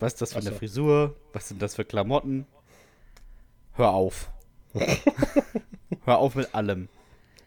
Was 0.00 0.14
ist 0.14 0.22
das 0.22 0.32
für 0.32 0.38
Ach 0.40 0.42
so. 0.42 0.48
eine 0.50 0.58
Frisur? 0.58 1.16
Was 1.32 1.48
sind 1.48 1.62
das 1.62 1.74
für 1.74 1.84
Klamotten? 1.84 2.46
Hör 3.74 3.90
auf. 3.90 4.30
Hör 6.04 6.18
auf 6.18 6.34
mit 6.34 6.54
allem. 6.54 6.88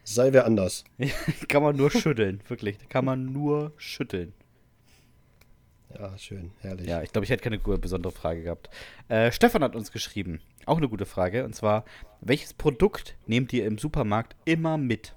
Sei 0.04 0.34
wer 0.34 0.46
anders. 0.46 0.84
kann 1.48 1.62
man 1.64 1.76
nur 1.76 1.92
schütteln, 1.92 2.42
wirklich. 2.48 2.78
Kann 2.90 3.06
man 3.06 3.32
nur 3.32 3.74
schütteln. 3.78 4.34
Ja, 5.98 6.18
schön, 6.18 6.52
herrlich. 6.60 6.88
Ja, 6.88 7.02
ich 7.02 7.12
glaube, 7.12 7.26
ich 7.26 7.32
hätte 7.32 7.44
keine 7.44 7.58
besondere 7.58 8.14
Frage 8.14 8.44
gehabt. 8.44 8.70
Äh, 9.08 9.32
Stefan 9.32 9.64
hat 9.64 9.76
uns 9.76 9.92
geschrieben, 9.92 10.40
auch 10.66 10.78
eine 10.78 10.88
gute 10.88 11.06
Frage, 11.06 11.46
und 11.46 11.56
zwar, 11.56 11.84
welches 12.22 12.54
Produkt 12.54 13.16
nehmt 13.26 13.52
ihr 13.54 13.66
im 13.66 13.78
Supermarkt 13.78 14.36
immer 14.46 14.78
mit? 14.78 15.16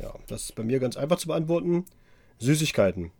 Ja, 0.00 0.14
das 0.26 0.42
ist 0.44 0.54
bei 0.54 0.62
mir 0.62 0.78
ganz 0.80 0.96
einfach 0.96 1.16
zu 1.16 1.28
beantworten. 1.28 1.86
Süßigkeiten. 2.38 3.10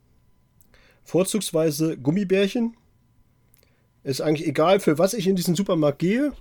Vorzugsweise 1.05 1.97
Gummibärchen. 1.97 2.77
Ist 4.03 4.21
eigentlich 4.21 4.47
egal, 4.47 4.79
für 4.81 4.99
was 4.99 5.15
ich 5.15 5.27
in 5.27 5.37
diesen 5.37 5.55
Supermarkt 5.55 5.99
gehe. 5.99 6.33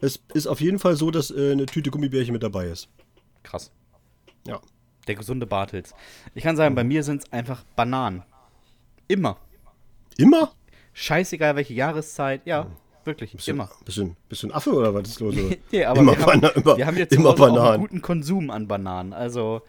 Es 0.00 0.20
ist 0.34 0.46
auf 0.46 0.60
jeden 0.60 0.78
Fall 0.78 0.96
so, 0.96 1.10
dass 1.10 1.30
äh, 1.30 1.52
eine 1.52 1.66
Tüte 1.66 1.90
Gummibärchen 1.90 2.32
mit 2.32 2.42
dabei 2.42 2.66
ist. 2.66 2.88
Krass. 3.42 3.70
Ja. 4.46 4.60
Der 5.06 5.14
gesunde 5.14 5.46
Bartels. 5.46 5.94
Ich 6.34 6.42
kann 6.42 6.56
sagen, 6.56 6.74
bei 6.74 6.84
mir 6.84 7.02
sind 7.02 7.22
es 7.22 7.32
einfach 7.32 7.64
Bananen. 7.74 8.22
Immer. 9.08 9.38
Immer? 10.20 10.52
Scheißegal, 10.92 11.56
welche 11.56 11.74
Jahreszeit. 11.74 12.42
Ja, 12.44 12.66
wirklich, 13.04 13.32
Bisschen, 13.32 13.56
immer. 13.56 13.70
Bisschen, 13.84 14.16
bisschen 14.28 14.52
Affe 14.52 14.72
oder 14.72 14.92
was 14.94 15.08
ist 15.08 15.20
los? 15.20 15.34
Nee, 15.72 15.84
aber 15.84 16.00
immer, 16.00 16.16
wir, 16.18 16.26
haben, 16.26 16.42
immer, 16.62 16.76
wir 16.76 16.86
haben 16.86 16.96
jetzt 16.96 17.12
immer 17.14 17.30
auch 17.30 17.40
einen 17.40 17.54
Bananen. 17.54 17.80
guten 17.80 18.02
Konsum 18.02 18.50
an 18.50 18.68
Bananen. 18.68 19.12
Also, 19.12 19.62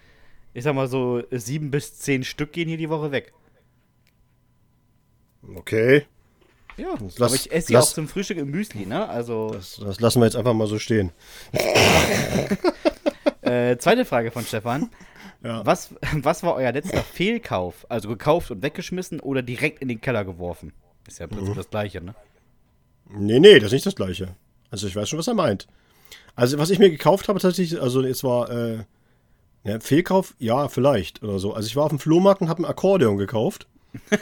ich 0.54 0.64
sag 0.64 0.76
mal 0.76 0.88
so, 0.88 1.24
sieben 1.32 1.72
bis 1.72 1.98
zehn 2.00 2.24
Stück 2.24 2.52
gehen 2.54 2.68
hier 2.68 2.78
die 2.78 2.90
Woche 2.90 3.12
weg. 3.12 3.34
Okay, 5.56 6.06
Ja, 6.78 6.94
lass- 7.00 7.22
aber 7.22 7.36
ich 7.36 7.52
esse 7.52 7.68
sie 7.70 7.78
auch 7.78 7.82
zum 7.84 8.08
Frühstück 8.08 8.38
im 8.38 8.52
Müsli, 8.52 8.86
ne? 8.86 9.08
Also, 9.10 9.52
das, 9.52 9.78
das 9.84 10.00
lassen 10.00 10.20
wir 10.22 10.26
jetzt 10.26 10.36
einfach 10.36 10.54
mal 10.54 10.68
so 10.68 10.78
stehen. 10.78 11.12
äh, 13.42 13.76
zweite 13.78 14.06
Frage 14.06 14.32
von 14.32 14.46
Stefan. 14.46 14.90
Ja. 15.44 15.66
Was, 15.66 15.94
was 16.14 16.44
war 16.44 16.56
euer 16.56 16.72
letzter 16.72 17.02
Fehlkauf? 17.04 17.86
Also 17.90 18.10
gekauft 18.10 18.52
und 18.52 18.62
weggeschmissen 18.62 19.20
oder 19.20 19.42
direkt 19.42 19.82
in 19.82 19.88
den 19.88 20.02
Keller 20.02 20.24
geworfen? 20.26 20.74
Ist 21.08 21.20
ja 21.20 21.26
im 21.26 21.32
Mhm. 21.32 21.36
Prinzip 21.38 21.56
das 21.56 21.70
Gleiche, 21.70 22.02
ne? 22.02 22.14
Nee, 23.10 23.40
nee, 23.40 23.56
das 23.60 23.68
ist 23.68 23.74
nicht 23.74 23.86
das 23.86 23.96
gleiche. 23.96 24.36
Also 24.70 24.88
ich 24.88 24.96
weiß 24.96 25.10
schon, 25.10 25.20
was 25.20 25.28
er 25.28 25.34
meint. 25.34 25.68
Also 26.36 26.58
was 26.60 26.70
ich 26.70 26.80
mir 26.80 26.90
gekauft 26.90 27.28
habe 27.28 27.40
tatsächlich, 27.40 27.82
also 27.82 28.02
jetzt 28.04 28.24
war 28.24 28.50
äh, 28.50 28.84
ja, 29.64 29.80
Fehlkauf, 29.80 30.34
ja, 30.40 30.70
vielleicht 30.70 31.22
oder 31.24 31.40
so. 31.40 31.54
Also 31.54 31.68
ich 31.68 31.76
war 31.76 31.84
auf 31.86 31.90
dem 31.90 32.00
Flohmarkt 32.00 32.42
und 32.42 32.50
habe 32.50 32.62
ein 32.62 32.66
Akkordeon 32.66 33.18
gekauft. 33.18 33.68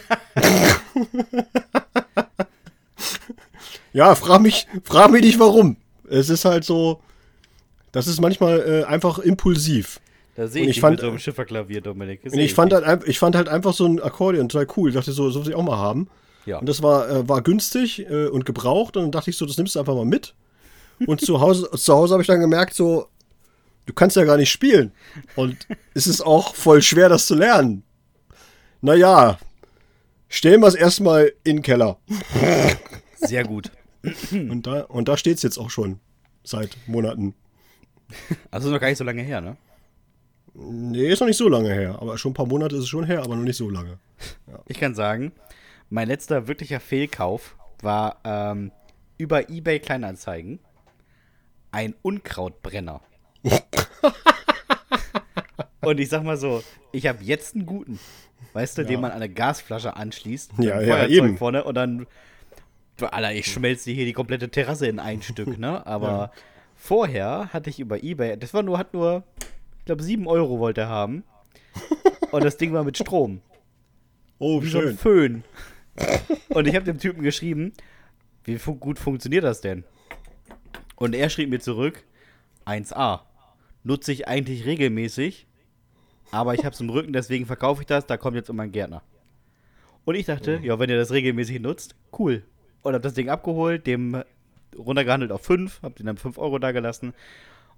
ja, 3.94 4.16
frag 4.16 4.42
mich, 4.42 4.68
frag 4.84 5.12
mich 5.12 5.22
nicht 5.24 5.40
warum. 5.40 5.78
Es 6.10 6.30
ist 6.30 6.46
halt 6.46 6.64
so, 6.64 7.02
das 7.92 8.08
ist 8.08 8.20
manchmal 8.22 8.60
äh, 8.62 8.84
einfach 8.86 9.20
impulsiv. 9.20 10.00
Da 10.40 10.48
sehe 10.48 10.64
ich, 10.64 10.70
ich 10.70 10.80
fand- 10.80 10.94
mit 10.94 11.02
so 11.02 11.08
einem 11.10 11.20
Schifferklavier, 11.20 11.82
Dominik. 11.82 12.24
Das 12.24 12.32
Und 12.32 12.40
ich 12.40 12.54
fand, 12.54 12.72
halt, 12.72 13.06
ich 13.06 13.20
fand 13.20 13.36
halt 13.36 13.50
einfach 13.50 13.74
so 13.74 13.86
ein 13.86 14.02
Akkordeon 14.02 14.48
total 14.48 14.68
cool. 14.78 14.88
Ich 14.88 14.96
dachte 14.96 15.12
so, 15.12 15.30
so 15.30 15.44
will 15.44 15.52
ich 15.52 15.56
auch 15.58 15.64
mal 15.64 15.76
haben. 15.78 16.08
Ja. 16.46 16.60
Und 16.60 16.70
das 16.70 16.82
war, 16.82 17.10
äh, 17.10 17.28
war 17.28 17.42
günstig 17.42 18.10
äh, 18.10 18.28
und 18.28 18.46
gebraucht. 18.46 18.96
Und 18.96 19.04
dann 19.04 19.12
dachte 19.12 19.32
ich 19.32 19.36
so, 19.36 19.46
das 19.46 19.58
nimmst 19.58 19.76
du 19.76 19.80
einfach 19.82 19.96
mal 19.96 20.06
mit. 20.06 20.36
Und 21.06 21.20
zu 21.20 21.42
Hause, 21.42 21.70
zu 21.76 21.94
Hause 21.94 22.14
habe 22.14 22.22
ich 22.24 22.28
dann 22.28 22.40
gemerkt, 22.40 22.74
so, 22.74 23.08
du 23.86 23.92
kannst 23.92 24.16
ja 24.16 24.24
gar 24.24 24.38
nicht 24.38 24.50
spielen. 24.50 24.94
Und 25.36 25.68
es 25.94 26.08
ist 26.08 26.22
auch 26.22 26.56
voll 26.56 26.82
schwer, 26.82 27.10
das 27.10 27.26
zu 27.26 27.36
lernen. 27.36 27.84
Naja, 28.80 29.40
stellen 30.30 30.62
wir 30.62 30.68
es 30.68 30.76
erstmal 30.76 31.34
in 31.44 31.58
den 31.58 31.64
Keller. 31.64 31.98
Sehr 33.18 33.44
gut. 33.44 33.72
Und 34.32 34.66
da, 34.68 34.84
und 34.84 35.10
da 35.10 35.18
steht 35.18 35.36
es 35.36 35.44
jetzt 35.44 35.58
auch 35.58 35.70
schon 35.70 36.00
seit 36.46 36.78
Monaten. 36.88 37.34
Also 38.50 38.70
noch 38.70 38.80
gar 38.80 38.88
nicht 38.88 38.98
so 38.98 39.04
lange 39.04 39.22
her, 39.24 39.42
ne? 39.42 39.58
Nee, 40.54 41.08
ist 41.12 41.20
noch 41.20 41.28
nicht 41.28 41.38
so 41.38 41.48
lange 41.50 41.74
her. 41.74 41.98
Aber 42.00 42.18
schon 42.18 42.32
ein 42.32 42.36
paar 42.36 42.46
Monate 42.48 42.76
ist 42.76 42.84
es 42.84 42.90
schon 42.90 43.06
her, 43.06 43.22
aber 43.24 43.36
noch 43.36 43.44
nicht 43.44 43.58
so 43.58 43.70
lange. 43.70 44.00
Ich 44.68 44.80
kann 44.80 44.96
sagen, 44.96 45.32
mein 45.90 46.08
letzter 46.08 46.48
wirklicher 46.48 46.80
Fehlkauf 46.80 47.56
war 47.82 48.18
ähm, 48.24 48.72
über 49.18 49.50
eBay 49.50 49.80
Kleinanzeigen 49.80 50.60
ein 51.72 51.94
Unkrautbrenner. 52.02 53.02
Und 55.82 56.00
ich 56.00 56.10
sag 56.10 56.24
mal 56.24 56.38
so, 56.38 56.62
ich 56.92 57.08
habe 57.08 57.24
jetzt 57.24 57.56
einen 57.56 57.66
guten, 57.66 58.00
weißt 58.54 58.78
du, 58.78 58.86
den 58.86 59.00
man 59.02 59.12
an 59.12 59.18
eine 59.18 59.30
Gasflasche 59.30 59.96
anschließt, 59.96 60.58
mit 60.58 60.68
Ja, 60.68 60.82
ja, 60.82 60.88
Feuerzeug 60.88 61.12
eben. 61.12 61.38
vorne 61.38 61.64
und 61.64 61.76
dann, 61.76 62.06
du, 62.98 63.06
Alter, 63.06 63.32
ich 63.34 63.46
schmelze 63.52 63.92
hier 63.92 64.06
die 64.06 64.14
komplette 64.14 64.50
Terrasse 64.50 64.88
in 64.88 65.00
ein 65.00 65.22
Stück, 65.22 65.58
ne? 65.58 65.86
Aber 65.88 66.32
vorher 66.76 67.50
hatte 67.54 67.70
ich 67.70 67.80
über 67.80 68.04
eBay, 68.04 68.38
das 68.38 68.54
war 68.54 68.62
nur, 68.62 68.78
hat 68.78 68.94
nur, 68.94 69.24
glaube, 69.90 70.04
7 70.04 70.28
Euro 70.28 70.60
wollte 70.60 70.82
er 70.82 70.90
haben. 70.90 71.24
Und 72.32 72.44
das 72.44 72.58
Ding 72.58 72.74
war 72.74 72.84
mit 72.84 72.98
Strom 72.98 73.42
Oh, 74.38 74.64
wie 74.64 74.70
so 74.70 74.80
ein 74.80 74.98
Föhn. 74.98 75.44
Und 76.50 76.68
ich 76.68 76.76
habe 76.76 76.86
dem 76.86 76.98
Typen 76.98 77.24
geschrieben, 77.24 77.74
wie 78.46 78.58
fu 78.58 78.76
gut 78.76 78.98
funktioniert 78.98 79.44
das 79.44 79.60
denn? 79.60 79.84
Und 80.96 81.14
er 81.14 81.30
schrieb 81.30 81.50
mir 81.50 81.60
zurück, 81.60 82.06
1a. 82.66 83.22
Nutze 83.84 84.14
ich 84.14 84.28
eigentlich 84.28 84.66
regelmäßig, 84.66 85.48
aber 86.32 86.54
ich 86.54 86.64
habe 86.64 86.74
es 86.74 86.80
im 86.80 86.90
Rücken, 86.90 87.12
deswegen 87.12 87.46
verkaufe 87.46 87.82
ich 87.82 87.88
das, 87.88 88.06
da 88.06 88.16
kommt 88.16 88.36
jetzt 88.36 88.50
immer 88.50 88.64
ein 88.64 88.72
Gärtner. 88.72 89.02
Und 90.06 90.16
ich 90.16 90.26
dachte, 90.26 90.60
ja, 90.64 90.80
wenn 90.80 90.90
ihr 90.90 90.98
das 90.98 91.12
regelmäßig 91.12 91.60
nutzt, 91.60 91.96
cool. 92.18 92.44
Und 92.82 92.94
hab 92.94 93.02
das 93.02 93.14
Ding 93.14 93.30
abgeholt, 93.30 93.88
dem 93.88 94.24
runtergehandelt 94.78 95.32
auf 95.32 95.42
5, 95.42 95.82
hab 95.82 95.96
den 95.96 96.06
dann 96.06 96.18
5 96.18 96.38
Euro 96.38 96.60
da 96.60 96.72
gelassen 96.72 97.14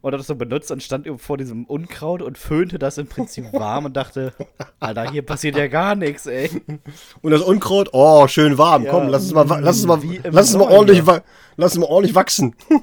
und 0.02 0.14
hab 0.14 0.20
das 0.20 0.28
so 0.28 0.36
benutzt 0.36 0.72
und 0.72 0.82
stand 0.82 1.08
vor 1.22 1.38
diesem 1.38 1.66
Unkraut 1.66 2.22
und 2.22 2.38
föhnte 2.38 2.80
das 2.80 2.98
im 2.98 3.08
Prinzip 3.08 3.54
warm 3.54 3.86
und 3.86 3.96
dachte, 3.96 4.34
Alter, 4.80 5.10
hier 5.12 5.22
passiert 5.22 5.56
ja 5.56 5.68
gar 5.68 5.96
nichts, 5.96 6.26
ey. 6.26 6.50
Und 7.22 7.32
das 7.32 7.42
Unkraut, 7.42 7.90
oh, 7.94 8.28
schön 8.28 8.58
warm. 8.58 8.84
Ja, 8.84 8.92
Komm, 8.92 9.10
lass 9.10 9.24
es 9.24 9.34
mal, 9.34 9.46
lass 9.62 9.78
es 9.78 9.86
mal, 9.86 10.00
lass 10.24 10.50
es 10.50 10.58
mal 10.58 10.72
ordentlich, 10.72 11.04
lass 11.56 11.74
es 11.74 11.78
mal 11.78 11.88
ordentlich 11.88 12.16
wachsen. 12.16 12.56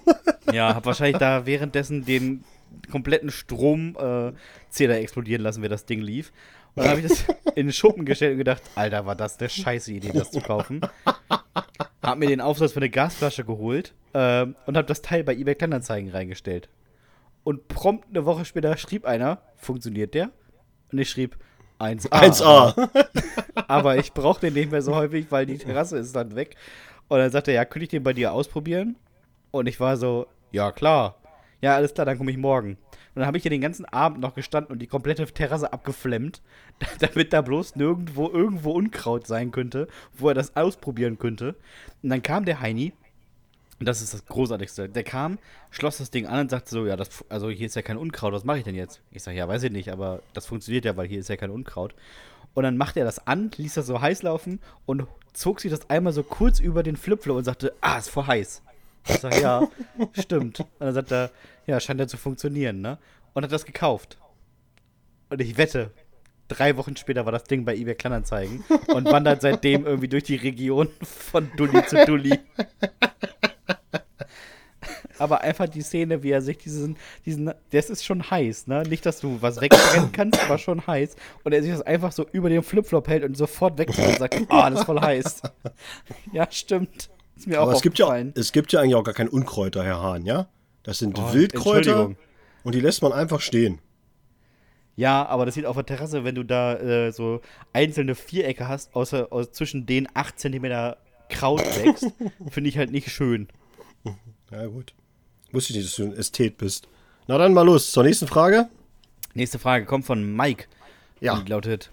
Ja, 0.50 0.74
hab 0.74 0.86
wahrscheinlich 0.86 1.18
da 1.18 1.44
währenddessen 1.44 2.06
den 2.06 2.42
kompletten 2.90 3.30
Stromzähler 3.30 4.98
explodieren 4.98 5.42
lassen, 5.42 5.62
wie 5.62 5.68
das 5.68 5.84
Ding 5.84 6.00
lief. 6.00 6.32
Und 6.74 6.84
dann 6.84 6.90
habe 6.92 7.00
ich 7.02 7.08
das 7.08 7.24
in 7.54 7.66
den 7.66 7.72
Schuppen 7.74 8.06
gestellt 8.06 8.32
und 8.32 8.38
gedacht, 8.38 8.62
Alter, 8.74 9.04
war 9.04 9.14
das 9.14 9.38
eine 9.38 9.50
scheiße 9.50 9.92
Idee, 9.92 10.12
das 10.14 10.30
zu 10.30 10.40
kaufen. 10.40 10.80
Hab 12.02 12.18
mir 12.18 12.28
den 12.28 12.40
Aufsatz 12.40 12.72
für 12.72 12.78
eine 12.78 12.88
Gasflasche 12.88 13.44
geholt 13.44 13.92
ähm, 14.14 14.56
und 14.64 14.78
hab 14.78 14.86
das 14.86 15.02
Teil 15.02 15.22
bei 15.22 15.34
eBay 15.34 15.54
Kleinanzeigen 15.54 16.10
reingestellt. 16.10 16.70
Und 17.48 17.66
prompt 17.66 18.08
eine 18.10 18.26
Woche 18.26 18.44
später 18.44 18.76
schrieb 18.76 19.06
einer, 19.06 19.40
funktioniert 19.56 20.12
der? 20.12 20.32
Und 20.92 20.98
ich 20.98 21.08
schrieb, 21.08 21.38
1A. 21.78 22.10
1A. 22.10 23.06
Aber 23.68 23.96
ich 23.96 24.12
brauche 24.12 24.40
den 24.40 24.52
nicht 24.52 24.70
mehr 24.70 24.82
so 24.82 24.94
häufig, 24.94 25.28
weil 25.30 25.46
die 25.46 25.56
Terrasse 25.56 25.96
ist 25.96 26.14
dann 26.14 26.36
weg. 26.36 26.56
Und 27.08 27.20
dann 27.20 27.30
sagte 27.30 27.52
er, 27.52 27.54
ja, 27.54 27.64
könnte 27.64 27.84
ich 27.84 27.88
den 27.88 28.02
bei 28.02 28.12
dir 28.12 28.34
ausprobieren? 28.34 28.96
Und 29.50 29.66
ich 29.66 29.80
war 29.80 29.96
so, 29.96 30.26
ja, 30.52 30.72
klar. 30.72 31.22
Ja, 31.62 31.74
alles 31.74 31.94
klar, 31.94 32.04
dann 32.04 32.18
komme 32.18 32.32
ich 32.32 32.36
morgen. 32.36 32.72
Und 32.72 33.14
dann 33.14 33.26
habe 33.26 33.38
ich 33.38 33.44
hier 33.44 33.50
den 33.50 33.62
ganzen 33.62 33.86
Abend 33.86 34.20
noch 34.20 34.34
gestanden 34.34 34.70
und 34.70 34.80
die 34.80 34.86
komplette 34.86 35.24
Terrasse 35.24 35.72
abgeflemmt, 35.72 36.42
damit 36.98 37.32
da 37.32 37.40
bloß 37.40 37.76
nirgendwo 37.76 38.28
irgendwo 38.28 38.72
Unkraut 38.72 39.26
sein 39.26 39.52
könnte, 39.52 39.88
wo 40.12 40.28
er 40.28 40.34
das 40.34 40.54
ausprobieren 40.54 41.18
könnte. 41.18 41.56
Und 42.02 42.10
dann 42.10 42.22
kam 42.22 42.44
der 42.44 42.60
Heini, 42.60 42.92
das 43.86 44.02
ist 44.02 44.12
das 44.12 44.26
Großartigste. 44.26 44.88
Der 44.88 45.04
kam, 45.04 45.38
schloss 45.70 45.98
das 45.98 46.10
Ding 46.10 46.26
an 46.26 46.40
und 46.40 46.50
sagte 46.50 46.70
so, 46.70 46.86
ja, 46.86 46.96
das, 46.96 47.24
also 47.28 47.48
hier 47.48 47.66
ist 47.66 47.76
ja 47.76 47.82
kein 47.82 47.96
Unkraut, 47.96 48.32
was 48.32 48.44
mache 48.44 48.58
ich 48.58 48.64
denn 48.64 48.74
jetzt? 48.74 49.00
Ich 49.12 49.22
sage, 49.22 49.36
ja, 49.36 49.46
weiß 49.46 49.62
ich 49.62 49.72
nicht, 49.72 49.90
aber 49.90 50.20
das 50.32 50.46
funktioniert 50.46 50.84
ja, 50.84 50.96
weil 50.96 51.06
hier 51.06 51.20
ist 51.20 51.28
ja 51.28 51.36
kein 51.36 51.50
Unkraut. 51.50 51.94
Und 52.54 52.64
dann 52.64 52.76
macht 52.76 52.96
er 52.96 53.04
das 53.04 53.24
an, 53.26 53.50
ließ 53.56 53.74
das 53.74 53.86
so 53.86 54.00
heiß 54.00 54.22
laufen 54.22 54.58
und 54.84 55.06
zog 55.32 55.60
sich 55.60 55.70
das 55.70 55.88
einmal 55.90 56.12
so 56.12 56.24
kurz 56.24 56.58
über 56.58 56.82
den 56.82 56.96
Flipflop 56.96 57.36
und 57.36 57.44
sagte, 57.44 57.72
ah, 57.80 57.98
ist 57.98 58.10
voll 58.10 58.26
heiß. 58.26 58.62
Ich 59.06 59.18
sag, 59.18 59.40
ja, 59.40 59.68
stimmt. 60.18 60.60
Und 60.60 60.68
dann 60.80 60.94
sagt 60.94 61.12
er, 61.12 61.30
ja, 61.66 61.78
scheint 61.78 62.00
ja 62.00 62.08
zu 62.08 62.16
funktionieren, 62.16 62.80
ne? 62.80 62.98
Und 63.34 63.44
hat 63.44 63.52
das 63.52 63.64
gekauft. 63.64 64.18
Und 65.30 65.40
ich 65.40 65.56
wette, 65.56 65.92
drei 66.48 66.76
Wochen 66.76 66.96
später 66.96 67.24
war 67.24 67.32
das 67.32 67.44
Ding 67.44 67.64
bei 67.64 67.76
eBay 67.76 67.94
Kleinanzeigen 67.94 68.64
und 68.88 69.04
wandert 69.04 69.42
seitdem 69.42 69.86
irgendwie 69.86 70.08
durch 70.08 70.24
die 70.24 70.36
Region 70.36 70.88
von 71.02 71.50
Dulli 71.56 71.86
zu 71.86 72.04
Dulli. 72.04 72.40
aber 75.18 75.42
einfach 75.42 75.68
die 75.68 75.82
Szene, 75.82 76.22
wie 76.22 76.30
er 76.30 76.42
sich 76.42 76.58
diesen, 76.58 76.96
diesen, 77.24 77.52
das 77.70 77.90
ist 77.90 78.04
schon 78.04 78.30
heiß, 78.30 78.66
ne? 78.66 78.82
Nicht, 78.82 79.06
dass 79.06 79.20
du 79.20 79.38
was 79.40 79.60
wegbrennen 79.60 80.12
kannst, 80.12 80.42
aber 80.42 80.58
schon 80.58 80.86
heiß. 80.86 81.16
Und 81.44 81.52
er 81.52 81.62
sich 81.62 81.72
das 81.72 81.82
einfach 81.82 82.12
so 82.12 82.26
über 82.32 82.48
den 82.48 82.62
Flipflop 82.62 83.08
hält 83.08 83.24
und 83.24 83.36
sofort 83.36 83.78
wegzieht 83.78 84.06
und 84.06 84.18
sagt, 84.18 84.36
ah, 84.48 84.66
oh, 84.66 84.70
das 84.70 84.80
ist 84.80 84.86
voll 84.86 85.00
heiß. 85.00 85.42
ja, 86.32 86.46
stimmt. 86.50 87.10
Ist 87.36 87.46
mir 87.46 87.60
aber 87.60 87.72
auch 87.72 87.76
es 87.76 87.82
gibt, 87.82 87.98
ja, 87.98 88.16
es 88.34 88.52
gibt 88.52 88.72
ja 88.72 88.80
eigentlich 88.80 88.96
auch 88.96 89.04
gar 89.04 89.14
kein 89.14 89.28
Unkräuter, 89.28 89.84
Herr 89.84 90.02
Hahn, 90.02 90.24
ja? 90.24 90.48
Das 90.82 90.98
sind 90.98 91.18
oh, 91.18 91.32
Wildkräuter 91.32 92.12
und 92.64 92.74
die 92.74 92.80
lässt 92.80 93.02
man 93.02 93.12
einfach 93.12 93.40
stehen. 93.40 93.80
Ja, 94.96 95.24
aber 95.26 95.46
das 95.46 95.54
sieht 95.54 95.64
auf 95.64 95.76
der 95.76 95.86
Terrasse, 95.86 96.24
wenn 96.24 96.34
du 96.34 96.42
da 96.42 96.74
äh, 96.74 97.12
so 97.12 97.40
einzelne 97.72 98.16
Vierecke 98.16 98.66
hast, 98.66 98.96
außer 98.96 99.28
aus, 99.30 99.52
zwischen 99.52 99.86
denen 99.86 100.08
8 100.14 100.36
cm 100.36 100.94
Kraut 101.28 101.60
wächst, 101.60 102.12
finde 102.50 102.68
ich 102.68 102.78
halt 102.78 102.90
nicht 102.90 103.10
schön. 103.10 103.46
Ja, 104.50 104.66
gut. 104.66 104.94
Wusste 105.52 105.72
ich 105.72 105.78
nicht, 105.78 105.88
dass 105.88 105.96
du 105.96 106.04
ein 106.04 106.16
Ästhet 106.16 106.58
bist. 106.58 106.88
Na 107.26 107.38
dann 107.38 107.54
mal 107.54 107.62
los 107.62 107.90
zur 107.90 108.02
nächsten 108.02 108.26
Frage. 108.26 108.68
Nächste 109.34 109.58
Frage 109.58 109.86
kommt 109.86 110.04
von 110.04 110.36
Mike. 110.36 110.66
Ja. 111.20 111.40
Die 111.40 111.50
lautet: 111.50 111.90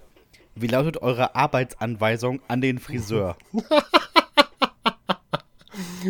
Wie 0.55 0.67
lautet 0.67 1.01
eure 1.01 1.35
Arbeitsanweisung 1.35 2.41
an 2.47 2.61
den 2.61 2.79
Friseur? 2.79 3.37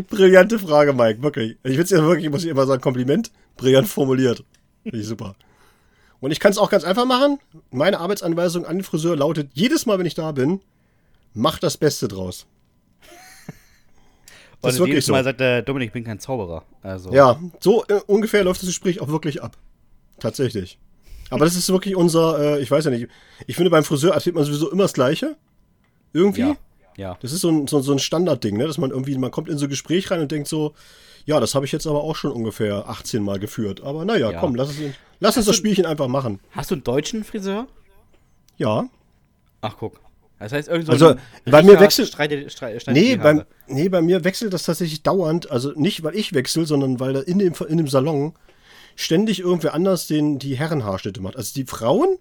Brillante 0.10 0.60
Frage, 0.60 0.94
Mike, 0.94 1.22
wirklich. 1.24 1.58
Ich 1.64 1.78
es 1.78 1.90
ja 1.90 2.04
wirklich, 2.04 2.30
muss 2.30 2.44
ich 2.44 2.50
immer 2.50 2.66
sagen, 2.66 2.82
Kompliment. 2.82 3.32
Brillant 3.58 3.88
formuliert. 3.88 4.44
Finde 4.84 5.00
ich 5.00 5.08
super. 5.08 5.36
Und 6.20 6.32
ich 6.32 6.40
kann 6.40 6.52
es 6.52 6.58
auch 6.58 6.70
ganz 6.70 6.84
einfach 6.84 7.06
machen. 7.06 7.40
Meine 7.72 8.00
Arbeitsanweisung 8.00 8.66
an 8.66 8.78
den 8.78 8.84
Friseur 8.84 9.16
lautet: 9.16 9.52
jedes 9.54 9.86
Mal, 9.86 10.00
wenn 10.00 10.06
ich 10.06 10.16
da 10.16 10.32
bin, 10.32 10.62
mach 11.34 11.60
das 11.60 11.78
Beste 11.78 12.08
draus. 12.08 12.46
Das 14.66 14.76
ist 14.76 14.80
wirklich 14.80 15.06
so. 15.06 15.12
Mal 15.12 15.24
sagt 15.24 15.40
der 15.40 15.62
Dominik, 15.62 15.88
ich 15.88 15.94
bin 15.94 16.04
kein 16.04 16.20
Zauberer. 16.20 16.64
Also. 16.82 17.12
Ja, 17.12 17.40
so 17.60 17.84
äh, 17.88 18.02
ungefähr 18.08 18.44
läuft 18.44 18.62
das 18.62 18.68
Gespräch 18.68 19.02
auch 19.02 19.08
wirklich 19.08 19.42
ab. 19.42 19.58
Tatsächlich. 20.20 20.78
Aber 21.30 21.46
das 21.46 21.56
ist 21.56 21.70
wirklich 21.70 21.96
unser, 21.96 22.58
äh, 22.58 22.62
ich 22.62 22.70
weiß 22.70 22.86
ja 22.86 22.92
nicht, 22.92 23.08
ich 23.48 23.56
finde 23.56 23.72
beim 23.72 23.84
Friseur 23.84 24.14
erzählt 24.14 24.36
man 24.36 24.46
sowieso 24.46 24.72
immer 24.72 24.84
das 24.84 24.94
Gleiche. 24.94 25.36
Irgendwie. 26.14 26.42
Ja. 26.42 26.58
ja. 26.98 27.18
Das 27.22 27.32
ist 27.32 27.42
so 27.42 27.50
ein, 27.50 27.68
so, 27.68 27.80
so 27.82 27.92
ein 27.92 28.00
Standardding, 28.00 28.58
ne? 28.58 28.68
dass 28.68 28.78
man 28.78 28.92
irgendwie, 28.92 29.18
man 29.18 29.32
kommt 29.32 29.50
in 29.50 29.58
so 29.58 29.66
ein 29.66 29.70
Gespräch 29.70 30.12
rein 30.12 30.22
und 30.22 30.32
denkt 30.32 30.48
so, 30.48 30.74
ja, 31.26 31.40
das 31.40 31.56
habe 31.56 31.66
ich 31.66 31.72
jetzt 31.72 31.88
aber 31.88 32.04
auch 32.04 32.16
schon 32.16 32.32
ungefähr 32.32 32.88
18 32.88 33.24
Mal 33.24 33.40
geführt. 33.40 33.82
Aber 33.82 34.06
naja, 34.06 34.32
ja. 34.32 34.40
komm, 34.40 34.56
lass, 34.56 34.70
es, 34.70 34.94
lass 35.20 35.38
uns 35.38 35.48
das 35.48 35.56
Spielchen 35.56 35.86
einfach 35.86 36.08
machen. 36.08 36.40
Hast 36.52 36.70
du 36.70 36.76
einen 36.76 36.84
deutschen 36.84 37.24
Friseur? 37.24 37.68
Ja. 38.58 38.88
Ach, 39.62 39.76
guck. 39.80 40.00
Das 40.46 40.52
heißt, 40.52 40.70
irgendwie 40.70 40.96
so 40.96 41.08
also, 41.08 41.20
bei 41.46 41.64
mir 41.64 41.80
wechselt. 41.80 42.08
Streite, 42.08 42.48
streite, 42.52 42.92
nee, 42.92 43.16
beim, 43.16 43.46
nee, 43.66 43.90
bei 43.90 44.04
mir 44.04 44.24
wechselt 44.24 44.54
das 44.54 44.62
tatsächlich 44.62 45.02
dauernd. 45.02 45.50
Also 45.50 45.72
nicht, 45.72 46.04
weil 46.04 46.16
ich 46.16 46.34
wechsle, 46.34 46.68
sondern 46.68 47.00
weil 47.00 47.14
da 47.14 47.22
in 47.22 47.40
dem, 47.40 47.54
in 47.68 47.78
dem 47.78 47.88
Salon 47.88 48.34
ständig 48.96 49.40
irgendwer 49.40 49.74
anders 49.74 50.06
den, 50.06 50.38
die 50.38 50.56
Herrenhaarschnitte 50.56 51.20
macht. 51.20 51.36
Also 51.36 51.52
die 51.56 51.66
Frauen, 51.66 52.20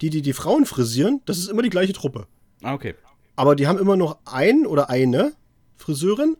die, 0.00 0.08
die 0.08 0.22
die 0.22 0.32
Frauen 0.32 0.64
frisieren, 0.64 1.20
das 1.26 1.36
ist 1.36 1.50
immer 1.50 1.60
die 1.60 1.68
gleiche 1.68 1.92
Truppe. 1.92 2.26
Ah, 2.62 2.72
okay. 2.72 2.94
Aber 3.36 3.56
die 3.56 3.66
haben 3.66 3.78
immer 3.78 3.98
noch 3.98 4.20
einen 4.24 4.64
oder 4.64 4.88
eine 4.88 5.34
Friseurin, 5.76 6.38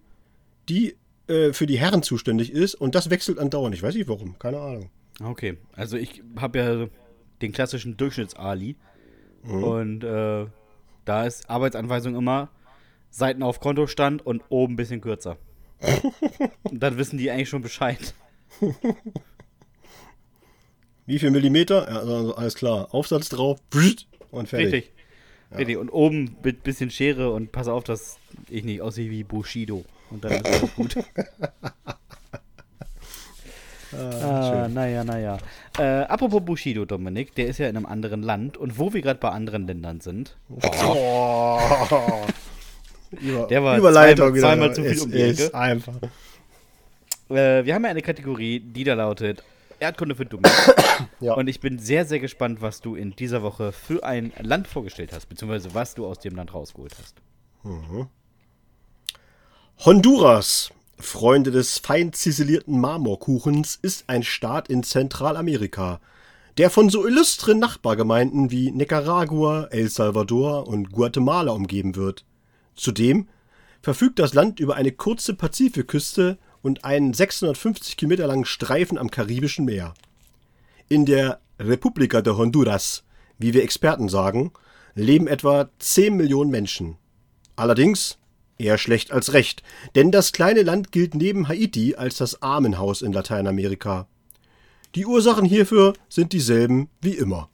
die 0.71 0.97
äh, 1.27 1.53
für 1.53 1.67
die 1.67 1.79
Herren 1.79 2.03
zuständig 2.03 2.51
ist 2.51 2.77
und 2.77 2.95
das 2.95 3.11
wechselt 3.11 3.39
andauernd. 3.39 3.75
Ich 3.75 3.83
weiß 3.83 3.95
nicht 3.95 4.09
warum, 4.09 4.39
keine 4.39 4.59
Ahnung. 4.59 4.89
Okay, 5.23 5.59
also 5.73 5.99
ich 5.99 6.23
habe 6.37 6.59
ja 6.59 6.87
den 7.43 7.53
klassischen 7.53 7.99
Durchschnitts-Ali 7.99 8.77
mhm. 9.43 9.65
und 9.65 10.03
äh, 10.03 10.47
da 11.07 11.25
ist 11.25 11.49
Arbeitsanweisung 11.49 12.15
immer 12.15 12.51
Seiten 13.11 13.43
auf 13.43 13.61
Kontostand 13.61 14.25
und 14.25 14.43
oben 14.51 14.75
ein 14.75 14.77
bisschen 14.77 15.01
kürzer. 15.01 15.39
und 16.65 16.83
dann 16.83 16.99
wissen 16.99 17.19
die 17.19 17.31
eigentlich 17.31 17.49
schon 17.49 17.63
Bescheid. 17.63 18.15
Wie 21.07 21.19
viel 21.19 21.31
Millimeter? 21.31 21.89
Ja, 21.89 22.01
also 22.01 22.35
alles 22.35 22.55
klar. 22.55 22.93
Aufsatz 22.93 23.29
drauf 23.29 23.59
und 24.31 24.49
fertig. 24.49 24.73
Richtig. 24.73 24.93
Ja. 25.51 25.57
Richtig. 25.59 25.77
Und 25.77 25.91
oben 25.91 26.37
mit 26.43 26.63
bisschen 26.65 26.91
Schere 26.91 27.33
und 27.33 27.53
pass 27.53 27.69
auf, 27.69 27.85
dass 27.85 28.19
ich 28.51 28.65
nicht 28.65 28.83
aussehe 28.83 29.11
wie 29.11 29.23
Bushido. 29.23 29.85
Und 30.11 30.25
dann 30.25 30.33
ist 30.33 30.63
es 30.63 30.75
gut. 30.75 30.97
ah, 33.99 34.65
ah 34.65 34.69
naja, 34.69 35.05
naja. 35.05 35.39
Äh, 35.79 36.03
apropos 36.03 36.45
Bushido, 36.45 36.85
Dominik, 36.85 37.35
der 37.35 37.47
ist 37.47 37.59
ja 37.59 37.69
in 37.69 37.77
einem 37.77 37.87
anderen 37.87 38.23
Land. 38.23 38.57
Und 38.57 38.79
wo 38.79 38.93
wir 38.93 39.03
gerade 39.03 39.21
bei 39.21 39.31
anderen 39.31 39.67
Ländern 39.67 40.01
sind. 40.01 40.37
Oh. 40.51 41.59
der 43.51 43.63
war 43.63 43.79
Überleitung 43.79 44.35
zweimal, 44.37 44.73
zweimal 44.73 44.75
zu 44.75 44.85
viel 44.85 45.01
um 45.01 45.11
die 45.11 45.23
Ecke. 45.23 45.55
einfach. 45.55 45.95
Äh, 47.29 47.65
wir 47.65 47.75
haben 47.75 47.85
ja 47.85 47.91
eine 47.91 48.03
Kategorie, 48.03 48.61
die 48.61 48.85
da 48.85 48.95
lautet 48.95 49.43
Erdkunde 49.79 50.15
für 50.15 50.27
Dumme. 50.27 50.49
ja. 51.21 51.35
Und 51.35 51.49
ich 51.49 51.61
bin 51.61 51.79
sehr, 51.79 52.05
sehr 52.05 52.21
gespannt, 52.21 52.63
was 52.63 52.81
du 52.81 52.95
in 52.95 53.15
dieser 53.15 53.43
Woche 53.43 53.73
für 53.73 54.05
ein 54.05 54.33
Land 54.41 54.69
vorgestellt 54.69 55.13
hast, 55.13 55.27
beziehungsweise 55.27 55.75
was 55.75 55.95
du 55.95 56.07
aus 56.07 56.19
dem 56.19 56.35
Land 56.35 56.55
rausgeholt 56.55 56.95
hast. 56.99 57.17
Mhm. 57.63 58.09
Honduras, 59.85 60.71
Freunde 60.99 61.51
des 61.51 61.79
fein 61.79 62.13
ziselierten 62.13 62.81
Marmorkuchens, 62.81 63.79
ist 63.81 64.05
ein 64.09 64.23
Staat 64.23 64.69
in 64.69 64.83
Zentralamerika, 64.83 66.01
der 66.57 66.71
von 66.71 66.89
so 66.89 67.07
illustren 67.07 67.59
Nachbargemeinden 67.59 68.51
wie 68.51 68.71
Nicaragua, 68.71 69.65
El 69.71 69.91
Salvador 69.91 70.67
und 70.67 70.91
Guatemala 70.91 71.53
umgeben 71.53 71.97
wird. 71.97 72.25
Zudem 72.75 73.29
verfügt 73.83 74.19
das 74.19 74.33
Land 74.33 74.59
über 74.59 74.77
eine 74.77 74.91
kurze 74.91 75.35
Pazifikküste 75.35 76.39
und 76.63 76.85
einen 76.85 77.13
650 77.13 77.99
Kilometer 77.99 78.27
langen 78.27 78.47
Streifen 78.47 78.97
am 78.97 79.11
Karibischen 79.11 79.67
Meer. 79.67 79.93
In 80.89 81.05
der 81.05 81.41
República 81.61 82.23
de 82.23 82.35
Honduras, 82.35 83.05
wie 83.39 83.53
wir 83.53 83.63
Experten 83.63 84.09
sagen, 84.09 84.53
leben 84.95 85.27
etwa 85.27 85.69
10 85.79 86.17
Millionen 86.17 86.51
Menschen. 86.51 86.97
Allerdings 87.55 88.19
Eher 88.59 88.79
schlecht 88.79 89.13
als 89.13 89.33
recht, 89.33 89.63
denn 89.95 90.11
das 90.11 90.33
kleine 90.33 90.63
Land 90.63 90.91
gilt 90.93 91.15
neben 91.15 91.49
Haiti 91.49 91.95
als 91.95 92.17
das 92.17 92.43
Armenhaus 92.43 93.03
in 93.03 93.13
Lateinamerika. 93.13 94.07
Die 94.95 95.05
Ursachen 95.05 95.45
hierfür 95.45 95.93
sind 96.09 96.33
dieselben 96.33 96.89
wie 97.03 97.13
immer. 97.13 97.51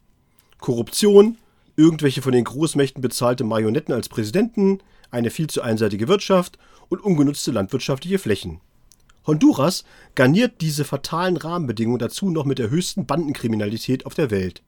Korruption, 0.59 1.39
irgendwelche 1.75 2.23
von 2.23 2.33
den 2.33 2.45
Großmächten 2.45 3.03
bezahlte 3.03 3.43
Marionetten 3.43 3.93
als 3.93 4.09
Präsidenten, 4.09 4.79
eine 5.11 5.31
viel 5.31 5.49
zu 5.49 5.61
einseitige 5.61 6.07
Wirtschaft 6.07 6.57
und 6.89 7.03
ungenutzte 7.03 7.51
landwirtschaftliche 7.51 8.19
Flächen. 8.19 8.61
Honduras 9.27 9.85
garniert 10.15 10.61
diese 10.61 10.85
fatalen 10.85 11.37
Rahmenbedingungen 11.37 11.99
dazu 11.99 12.31
noch 12.31 12.45
mit 12.45 12.59
der 12.59 12.71
höchsten 12.71 13.07
Bandenkriminalität 13.07 14.07
auf 14.07 14.15
der 14.15 14.31
Welt. 14.31 14.63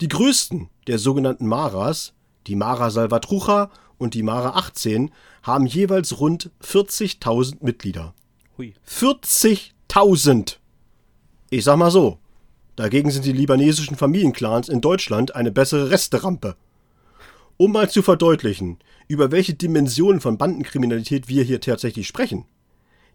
Die 0.00 0.08
größten 0.08 0.68
der 0.86 0.98
sogenannten 0.98 1.46
Maras, 1.46 2.14
die 2.46 2.56
Mara 2.56 2.90
Salvatrucha 2.90 3.70
und 3.98 4.14
die 4.14 4.22
Mara 4.22 4.50
18 4.50 5.10
haben 5.42 5.66
jeweils 5.66 6.20
rund 6.20 6.50
40.000 6.62 7.56
Mitglieder. 7.60 8.14
40.000! 8.88 10.56
Ich 11.50 11.64
sag 11.64 11.76
mal 11.76 11.90
so, 11.90 12.18
dagegen 12.76 13.10
sind 13.10 13.24
die 13.24 13.32
libanesischen 13.32 13.96
Familienclans 13.96 14.68
in 14.68 14.80
Deutschland 14.80 15.34
eine 15.34 15.52
bessere 15.52 15.90
Resterampe. 15.90 16.56
Um 17.56 17.72
mal 17.72 17.88
zu 17.88 18.02
verdeutlichen, 18.02 18.78
über 19.06 19.30
welche 19.30 19.54
Dimensionen 19.54 20.20
von 20.20 20.38
Bandenkriminalität 20.38 21.28
wir 21.28 21.44
hier 21.44 21.60
tatsächlich 21.60 22.08
sprechen. 22.08 22.46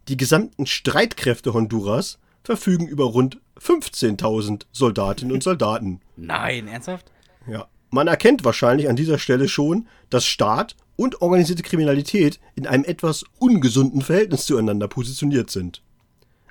Die 0.07 0.17
gesamten 0.17 0.65
Streitkräfte 0.65 1.53
Honduras 1.53 2.19
verfügen 2.43 2.87
über 2.87 3.05
rund 3.05 3.39
15.000 3.59 4.65
Soldatinnen 4.71 5.33
und 5.33 5.43
Soldaten. 5.43 6.01
Nein, 6.15 6.67
ernsthaft? 6.67 7.11
Ja. 7.47 7.67
Man 7.89 8.07
erkennt 8.07 8.43
wahrscheinlich 8.45 8.89
an 8.89 8.95
dieser 8.95 9.17
Stelle 9.17 9.47
schon, 9.47 9.87
dass 10.09 10.25
Staat 10.25 10.75
und 10.95 11.21
organisierte 11.21 11.63
Kriminalität 11.63 12.39
in 12.55 12.67
einem 12.67 12.83
etwas 12.83 13.23
ungesunden 13.39 14.01
Verhältnis 14.01 14.45
zueinander 14.45 14.87
positioniert 14.87 15.49
sind. 15.49 15.81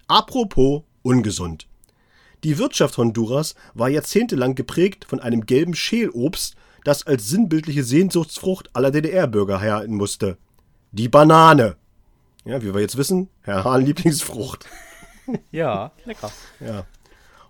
Apropos 0.06 0.82
ungesund. 1.02 1.68
Die 2.44 2.58
Wirtschaft 2.58 2.96
Honduras 2.96 3.54
war 3.74 3.88
jahrzehntelang 3.88 4.54
geprägt 4.54 5.04
von 5.08 5.20
einem 5.20 5.46
gelben 5.46 5.74
Schälobst, 5.74 6.56
das 6.84 7.06
als 7.06 7.28
sinnbildliche 7.28 7.84
Sehnsuchtsfrucht 7.84 8.70
aller 8.74 8.90
DDR-Bürger 8.90 9.60
herhalten 9.60 9.96
musste. 9.96 10.38
Die 10.92 11.08
Banane. 11.08 11.76
Ja, 12.44 12.62
wie 12.62 12.72
wir 12.72 12.80
jetzt 12.80 12.96
wissen, 12.96 13.28
Herr 13.42 13.64
Hahn 13.64 13.84
Lieblingsfrucht. 13.84 14.66
Ja, 15.50 15.92
lecker. 16.04 16.32
Ja. 16.60 16.86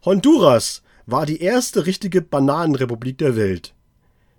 Honduras 0.05 0.83
war 1.07 1.27
die 1.27 1.41
erste 1.41 1.87
richtige 1.87 2.23
Bananenrepublik 2.23 3.19
der 3.19 3.37
Welt. 3.37 3.75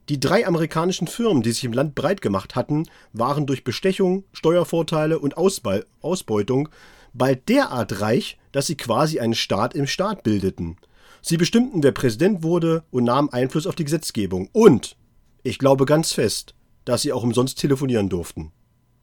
Die 0.10 0.20
drei 0.20 0.48
amerikanischen 0.48 1.06
Firmen, 1.06 1.44
die 1.44 1.52
sich 1.52 1.64
im 1.64 1.74
Land 1.74 1.94
breit 1.94 2.24
gemacht 2.24 2.56
hatten, 2.56 2.88
waren 3.14 3.46
durch 3.46 3.64
Bestechung, 3.64 4.24
Steuervorteile 4.34 5.20
und 5.20 5.38
Ausbe 5.38 5.86
Ausbeutung 6.02 6.70
bald 7.14 7.48
derart 7.48 8.02
reich, 8.02 8.40
dass 8.52 8.66
sie 8.66 8.76
quasi 8.76 9.20
einen 9.20 9.36
Staat 9.36 9.76
im 9.76 9.86
Staat 9.86 10.24
bildeten. 10.24 10.78
Sie 11.22 11.38
bestimmten, 11.38 11.84
wer 11.84 11.92
Präsident 11.92 12.42
wurde 12.42 12.84
und 12.90 13.04
nahmen 13.04 13.30
Einfluss 13.30 13.68
auf 13.68 13.76
die 13.76 13.84
Gesetzgebung. 13.84 14.50
Und, 14.52 14.96
ich 15.44 15.60
glaube 15.60 15.86
ganz 15.86 16.12
fest, 16.12 16.56
dass 16.86 17.04
sie 17.04 17.14
auch 17.14 17.24
umsonst 17.24 17.60
telefonieren 17.60 18.10
durften. 18.10 18.52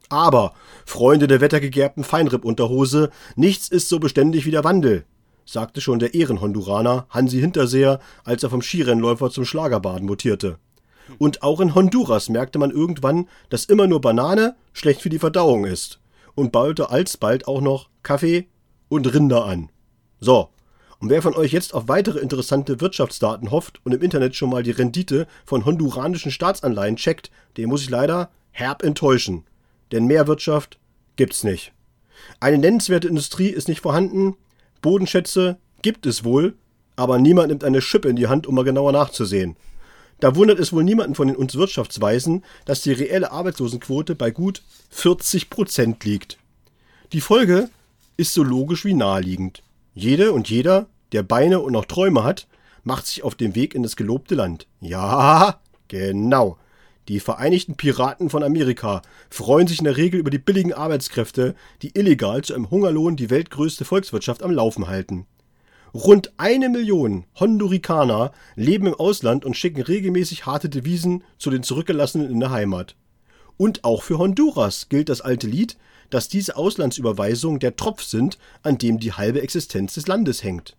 Aber, 0.08 0.54
Freunde 0.86 1.28
der 1.28 1.40
wettergegerbten 1.40 2.02
Feinripp-Unterhose, 2.02 3.10
nichts 3.36 3.68
ist 3.68 3.88
so 3.88 4.00
beständig 4.00 4.44
wie 4.44 4.50
der 4.50 4.64
Wandel, 4.64 5.04
sagte 5.44 5.80
schon 5.80 6.00
der 6.00 6.14
Ehrenhonduraner 6.14 7.06
Hansi 7.10 7.38
Hinterseher, 7.38 8.00
als 8.24 8.42
er 8.42 8.50
vom 8.50 8.62
Skirennläufer 8.62 9.30
zum 9.30 9.44
Schlagerbaden 9.44 10.06
mutierte. 10.06 10.58
Und 11.18 11.42
auch 11.42 11.60
in 11.60 11.74
Honduras 11.74 12.28
merkte 12.28 12.58
man 12.58 12.70
irgendwann, 12.70 13.28
dass 13.48 13.64
immer 13.64 13.86
nur 13.86 14.00
Banane 14.00 14.56
schlecht 14.72 15.02
für 15.02 15.08
die 15.08 15.18
Verdauung 15.18 15.64
ist. 15.64 16.00
Und 16.34 16.52
baute 16.52 16.90
alsbald 16.90 17.48
auch 17.48 17.60
noch 17.60 17.88
Kaffee 18.02 18.48
und 18.88 19.12
Rinder 19.12 19.44
an. 19.44 19.70
So. 20.20 20.50
Und 20.98 21.10
wer 21.10 21.20
von 21.20 21.34
euch 21.34 21.52
jetzt 21.52 21.74
auf 21.74 21.88
weitere 21.88 22.20
interessante 22.20 22.80
Wirtschaftsdaten 22.80 23.50
hofft 23.50 23.80
und 23.84 23.92
im 23.92 24.00
Internet 24.00 24.34
schon 24.34 24.48
mal 24.48 24.62
die 24.62 24.70
Rendite 24.70 25.26
von 25.44 25.64
honduranischen 25.66 26.30
Staatsanleihen 26.30 26.96
checkt, 26.96 27.30
den 27.56 27.68
muss 27.68 27.82
ich 27.82 27.90
leider 27.90 28.30
herb 28.50 28.82
enttäuschen. 28.82 29.44
Denn 29.92 30.06
mehr 30.06 30.26
Wirtschaft 30.26 30.78
gibt's 31.16 31.44
nicht. 31.44 31.72
Eine 32.40 32.58
nennenswerte 32.58 33.08
Industrie 33.08 33.48
ist 33.48 33.68
nicht 33.68 33.80
vorhanden, 33.80 34.36
Bodenschätze 34.80 35.58
gibt 35.82 36.06
es 36.06 36.24
wohl, 36.24 36.54
aber 36.96 37.18
niemand 37.18 37.48
nimmt 37.48 37.64
eine 37.64 37.82
Schippe 37.82 38.08
in 38.08 38.16
die 38.16 38.28
Hand, 38.28 38.46
um 38.46 38.54
mal 38.54 38.64
genauer 38.64 38.92
nachzusehen. 38.92 39.56
Da 40.20 40.34
wundert 40.34 40.58
es 40.58 40.72
wohl 40.72 40.84
niemanden 40.84 41.14
von 41.14 41.28
den 41.28 41.36
uns 41.36 41.54
Wirtschaftsweisen, 41.54 42.44
dass 42.64 42.82
die 42.82 42.92
reelle 42.92 43.32
Arbeitslosenquote 43.32 44.14
bei 44.14 44.30
gut 44.30 44.62
40 44.90 45.50
Prozent 45.50 46.04
liegt. 46.04 46.38
Die 47.12 47.20
Folge 47.20 47.68
ist 48.16 48.32
so 48.32 48.42
logisch 48.42 48.84
wie 48.84 48.94
naheliegend. 48.94 49.62
Jede 49.94 50.32
und 50.32 50.48
jeder, 50.48 50.86
der 51.12 51.22
Beine 51.22 51.60
und 51.60 51.72
noch 51.72 51.84
Träume 51.84 52.24
hat, 52.24 52.46
macht 52.82 53.06
sich 53.06 53.22
auf 53.22 53.34
den 53.34 53.54
Weg 53.54 53.74
in 53.74 53.82
das 53.82 53.96
gelobte 53.96 54.34
Land. 54.34 54.66
Ja, 54.80 55.60
genau. 55.88 56.56
Die 57.08 57.20
Vereinigten 57.20 57.76
Piraten 57.76 58.30
von 58.30 58.42
Amerika 58.42 59.02
freuen 59.30 59.68
sich 59.68 59.78
in 59.78 59.84
der 59.84 59.96
Regel 59.96 60.18
über 60.18 60.30
die 60.30 60.38
billigen 60.38 60.72
Arbeitskräfte, 60.72 61.54
die 61.82 61.96
illegal 61.96 62.42
zu 62.42 62.54
einem 62.54 62.70
Hungerlohn 62.70 63.16
die 63.16 63.30
weltgrößte 63.30 63.84
Volkswirtschaft 63.84 64.42
am 64.42 64.50
Laufen 64.50 64.88
halten. 64.88 65.26
Rund 65.96 66.34
eine 66.36 66.68
Million 66.68 67.24
Hondurikaner 67.40 68.32
leben 68.54 68.86
im 68.86 68.94
Ausland 68.94 69.46
und 69.46 69.56
schicken 69.56 69.80
regelmäßig 69.80 70.44
harte 70.44 70.68
Devisen 70.68 71.24
zu 71.38 71.48
den 71.48 71.62
Zurückgelassenen 71.62 72.30
in 72.30 72.38
der 72.38 72.50
Heimat. 72.50 72.96
Und 73.56 73.82
auch 73.82 74.02
für 74.02 74.18
Honduras 74.18 74.90
gilt 74.90 75.08
das 75.08 75.22
alte 75.22 75.46
Lied, 75.46 75.78
dass 76.10 76.28
diese 76.28 76.56
Auslandsüberweisungen 76.56 77.60
der 77.60 77.76
Tropf 77.76 78.02
sind, 78.02 78.36
an 78.62 78.76
dem 78.76 79.00
die 79.00 79.14
halbe 79.14 79.40
Existenz 79.40 79.94
des 79.94 80.06
Landes 80.06 80.44
hängt. 80.44 80.76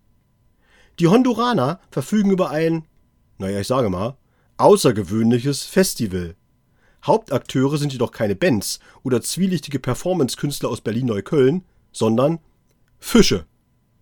Die 1.00 1.08
Honduraner 1.08 1.80
verfügen 1.90 2.30
über 2.30 2.50
ein, 2.50 2.84
naja, 3.38 3.58
ich 3.58 3.66
sage 3.66 3.90
mal, 3.90 4.16
außergewöhnliches 4.56 5.64
Festival. 5.64 6.36
Hauptakteure 7.04 7.76
sind 7.76 7.92
jedoch 7.92 8.12
keine 8.12 8.36
Bands 8.36 8.78
oder 9.02 9.20
zwielichtige 9.20 9.80
Performance-Künstler 9.80 10.68
aus 10.68 10.80
Berlin-Neukölln, 10.80 11.64
sondern 11.90 12.38
Fische. 13.00 13.46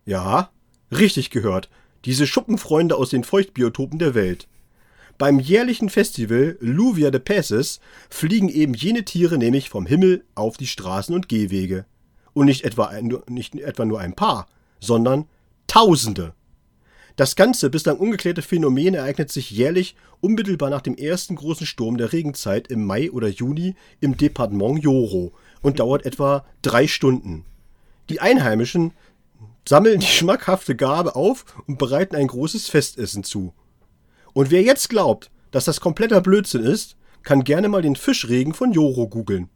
Ja, 0.05 0.51
richtig 0.99 1.31
gehört, 1.31 1.69
diese 2.05 2.27
Schuppenfreunde 2.27 2.97
aus 2.97 3.11
den 3.11 3.25
Feuchtbiotopen 3.25 3.99
der 3.99 4.15
Welt. 4.15 4.49
Beim 5.19 5.39
jährlichen 5.39 5.89
Festival 5.89 6.57
Luvia 6.61 7.11
de 7.11 7.21
Peces 7.21 7.81
fliegen 8.11 8.49
eben 8.49 8.75
jene 8.75 9.05
Tiere 9.05 9.39
nämlich 9.39 9.71
vom 9.71 9.87
Himmel 9.87 10.25
auf 10.35 10.57
die 10.57 10.67
Straßen 10.67 11.15
und 11.15 11.29
Gehwege. 11.29 11.87
Und 12.35 12.47
nicht 12.47 12.65
etwa, 12.65 12.87
ein, 12.87 13.17
nicht 13.29 13.55
etwa 13.55 13.87
nur 13.87 14.01
ein 14.01 14.15
paar, 14.15 14.47
sondern 14.79 15.27
Tausende. 15.67 16.33
Das 17.17 17.35
ganze 17.35 17.71
bislang 17.71 17.97
ungeklärte 17.97 18.43
Phänomen 18.43 18.95
ereignet 18.95 19.33
sich 19.33 19.51
jährlich 19.51 19.97
unmittelbar 20.21 20.69
nach 20.69 20.83
dem 20.83 20.97
ersten 20.97 21.35
großen 21.35 21.67
Sturm 21.67 21.97
der 21.97 22.13
Regenzeit 22.13 22.69
im 22.69 22.85
Mai 22.85 23.11
oder 23.11 23.29
Juni 23.29 23.75
im 24.01 24.19
Departement 24.19 24.83
Joro 24.83 25.33
und 25.63 25.81
dauert 25.81 26.05
etwa 26.05 26.45
drei 26.61 26.87
Stunden. 26.87 27.45
Die 28.11 28.21
Einheimischen 28.21 28.93
sammeln 29.69 30.01
die 30.01 30.07
schmackhafte 30.07 30.77
Gabe 30.77 31.17
auf 31.17 31.45
und 31.67 31.79
bereiten 31.79 32.17
ein 32.17 32.29
großes 32.29 32.69
Festessen 32.69 33.25
zu. 33.25 33.53
Und 34.33 34.51
wer 34.51 34.63
jetzt 34.63 34.89
glaubt, 34.89 35.31
dass 35.51 35.65
das 35.65 35.81
kompletter 35.81 36.21
Blödsinn 36.21 36.63
ist, 36.63 36.97
kann 37.23 37.45
gerne 37.45 37.69
mal 37.69 37.83
den 37.83 37.97
Fischregen 37.97 38.55
von 38.55 38.73
Joro 38.73 39.09
googeln. 39.09 39.49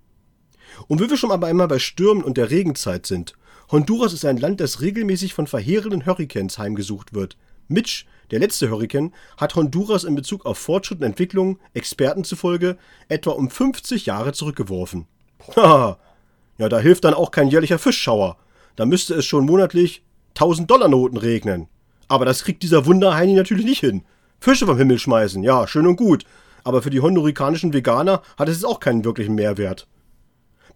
Und 0.88 1.00
wie 1.00 1.10
wir 1.10 1.16
schon 1.16 1.32
aber 1.32 1.46
einmal 1.46 1.68
bei 1.68 1.78
Stürmen 1.78 2.24
und 2.24 2.36
der 2.36 2.50
Regenzeit 2.50 3.06
sind, 3.06 3.34
Honduras 3.70 4.12
ist 4.12 4.24
ein 4.24 4.36
Land, 4.36 4.60
das 4.60 4.80
regelmäßig 4.80 5.34
von 5.34 5.46
verheerenden 5.46 6.04
Hurrikans 6.04 6.58
heimgesucht 6.58 7.14
wird. 7.14 7.36
Mitch, 7.68 8.04
der 8.32 8.40
letzte 8.40 8.70
Hurrikan, 8.70 9.14
hat 9.36 9.54
Honduras 9.54 10.02
in 10.02 10.16
Bezug 10.16 10.44
auf 10.44 10.58
Fortschritt 10.58 10.98
und 10.98 11.04
Entwicklung, 11.04 11.60
Experten 11.72 12.24
zufolge, 12.24 12.76
etwa 13.08 13.30
um 13.30 13.48
50 13.48 14.06
Jahre 14.06 14.32
zurückgeworfen. 14.32 15.06
Haha, 15.54 15.98
ja, 16.58 16.68
da 16.68 16.80
hilft 16.80 17.04
dann 17.04 17.14
auch 17.14 17.30
kein 17.30 17.48
jährlicher 17.48 17.78
Fischschauer. 17.78 18.36
Da 18.80 18.86
müsste 18.86 19.12
es 19.12 19.26
schon 19.26 19.44
monatlich 19.44 20.02
1000-Dollar-Noten 20.36 21.18
regnen. 21.18 21.68
Aber 22.08 22.24
das 22.24 22.44
kriegt 22.44 22.62
dieser 22.62 22.86
Wunderheini 22.86 23.34
natürlich 23.34 23.66
nicht 23.66 23.80
hin. 23.80 24.04
Fische 24.40 24.64
vom 24.64 24.78
Himmel 24.78 24.98
schmeißen, 24.98 25.42
ja, 25.42 25.66
schön 25.66 25.86
und 25.86 25.96
gut. 25.96 26.24
Aber 26.64 26.80
für 26.80 26.88
die 26.88 27.00
hondurikanischen 27.00 27.74
Veganer 27.74 28.22
hat 28.38 28.48
es 28.48 28.64
auch 28.64 28.80
keinen 28.80 29.04
wirklichen 29.04 29.34
Mehrwert. 29.34 29.86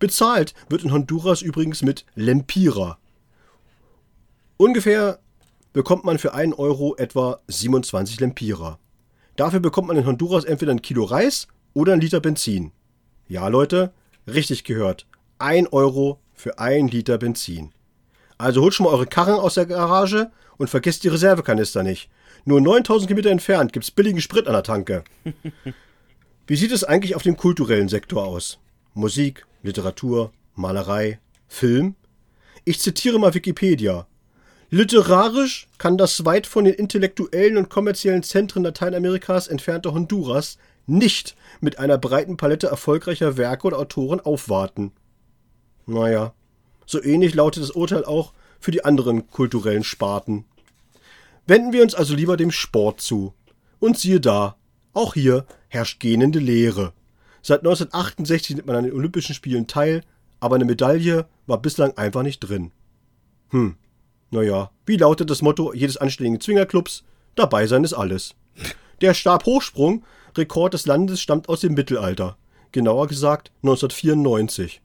Bezahlt 0.00 0.52
wird 0.68 0.84
in 0.84 0.92
Honduras 0.92 1.40
übrigens 1.40 1.80
mit 1.80 2.04
Lempira. 2.14 2.98
Ungefähr 4.58 5.18
bekommt 5.72 6.04
man 6.04 6.18
für 6.18 6.34
einen 6.34 6.52
Euro 6.52 6.96
etwa 6.96 7.40
27 7.48 8.20
Lempira. 8.20 8.78
Dafür 9.36 9.60
bekommt 9.60 9.88
man 9.88 9.96
in 9.96 10.04
Honduras 10.04 10.44
entweder 10.44 10.72
ein 10.72 10.82
Kilo 10.82 11.04
Reis 11.04 11.48
oder 11.72 11.94
ein 11.94 12.02
Liter 12.02 12.20
Benzin. 12.20 12.72
Ja, 13.28 13.48
Leute, 13.48 13.94
richtig 14.26 14.64
gehört. 14.64 15.06
Ein 15.38 15.66
Euro 15.68 16.20
für 16.34 16.58
ein 16.58 16.88
Liter 16.88 17.16
Benzin. 17.16 17.73
Also 18.38 18.62
holt 18.62 18.74
schon 18.74 18.84
mal 18.84 18.92
eure 18.92 19.06
Karren 19.06 19.38
aus 19.38 19.54
der 19.54 19.66
Garage 19.66 20.30
und 20.56 20.70
vergesst 20.70 21.04
die 21.04 21.08
Reservekanister 21.08 21.82
nicht. 21.82 22.10
Nur 22.44 22.60
9000 22.60 23.08
Kilometer 23.08 23.30
entfernt 23.30 23.72
gibt's 23.72 23.90
billigen 23.90 24.20
Sprit 24.20 24.46
an 24.46 24.52
der 24.52 24.62
Tanke. 24.62 25.04
Wie 26.46 26.56
sieht 26.56 26.72
es 26.72 26.84
eigentlich 26.84 27.16
auf 27.16 27.22
dem 27.22 27.36
kulturellen 27.36 27.88
Sektor 27.88 28.26
aus? 28.26 28.58
Musik, 28.92 29.46
Literatur, 29.62 30.32
Malerei, 30.54 31.18
Film? 31.48 31.94
Ich 32.64 32.80
zitiere 32.80 33.18
mal 33.18 33.34
Wikipedia. 33.34 34.06
Literarisch 34.70 35.68
kann 35.78 35.96
das 35.96 36.24
weit 36.24 36.46
von 36.46 36.64
den 36.64 36.74
intellektuellen 36.74 37.56
und 37.56 37.70
kommerziellen 37.70 38.22
Zentren 38.22 38.64
Lateinamerikas 38.64 39.48
entfernte 39.48 39.92
Honduras 39.92 40.58
nicht 40.86 41.36
mit 41.60 41.78
einer 41.78 41.96
breiten 41.96 42.36
Palette 42.36 42.66
erfolgreicher 42.66 43.36
Werke 43.36 43.68
und 43.68 43.74
Autoren 43.74 44.20
aufwarten. 44.20 44.92
Naja, 45.86 46.34
so 46.86 47.02
ähnlich 47.02 47.34
lautet 47.34 47.62
das 47.62 47.70
Urteil 47.70 48.04
auch 48.04 48.32
für 48.60 48.70
die 48.70 48.84
anderen 48.84 49.30
kulturellen 49.30 49.84
Sparten. 49.84 50.44
Wenden 51.46 51.72
wir 51.72 51.82
uns 51.82 51.94
also 51.94 52.14
lieber 52.14 52.36
dem 52.36 52.50
Sport 52.50 53.00
zu. 53.00 53.34
Und 53.78 53.98
siehe 53.98 54.20
da, 54.20 54.56
auch 54.92 55.14
hier 55.14 55.44
herrscht 55.68 56.00
gähnende 56.00 56.38
Leere. 56.38 56.92
Seit 57.42 57.60
1968 57.60 58.56
nimmt 58.56 58.66
man 58.66 58.76
an 58.76 58.84
den 58.84 58.94
Olympischen 58.94 59.34
Spielen 59.34 59.66
teil, 59.66 60.02
aber 60.40 60.54
eine 60.54 60.64
Medaille 60.64 61.26
war 61.46 61.60
bislang 61.60 61.96
einfach 61.98 62.22
nicht 62.22 62.40
drin. 62.40 62.70
Hm, 63.50 63.76
naja, 64.30 64.70
wie 64.86 64.96
lautet 64.96 65.28
das 65.30 65.42
Motto 65.42 65.74
jedes 65.74 65.96
anständigen 65.96 66.40
Zwingerclubs? 66.40 67.04
Dabei 67.34 67.66
sein 67.66 67.84
ist 67.84 67.92
alles. 67.92 68.34
Der 69.00 69.14
Stabhochsprung, 69.14 70.04
Rekord 70.36 70.74
des 70.74 70.86
Landes, 70.86 71.20
stammt 71.20 71.48
aus 71.48 71.60
dem 71.60 71.74
Mittelalter. 71.74 72.36
Genauer 72.72 73.06
gesagt 73.06 73.52
1994. 73.62 74.80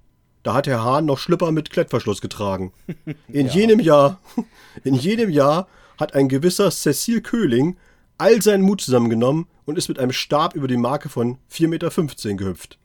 Da 0.50 0.56
hat 0.56 0.66
Herr 0.66 0.84
Hahn 0.84 1.06
noch 1.06 1.20
Schlüpper 1.20 1.52
mit 1.52 1.70
Klettverschluss 1.70 2.22
getragen. 2.22 2.74
In 3.28 3.46
ja. 3.46 3.54
jenem 3.54 3.80
Jahr, 3.80 4.20
in 4.84 4.96
jedem 4.96 5.30
Jahr 5.30 5.68
hat 6.00 6.16
ein 6.16 6.28
gewisser 6.28 6.72
Cecil 6.72 7.22
Köhling 7.22 7.78
all 8.18 8.42
seinen 8.42 8.64
Mut 8.64 8.82
zusammengenommen 8.82 9.46
und 9.66 9.78
ist 9.78 9.90
mit 9.90 10.00
einem 10.00 10.12
Stab 10.12 10.56
über 10.56 10.68
die 10.68 10.76
Marke 10.76 11.08
von 11.08 11.38
4,15 11.54 11.68
Meter 11.68 12.34
gehüpft. 12.34 12.80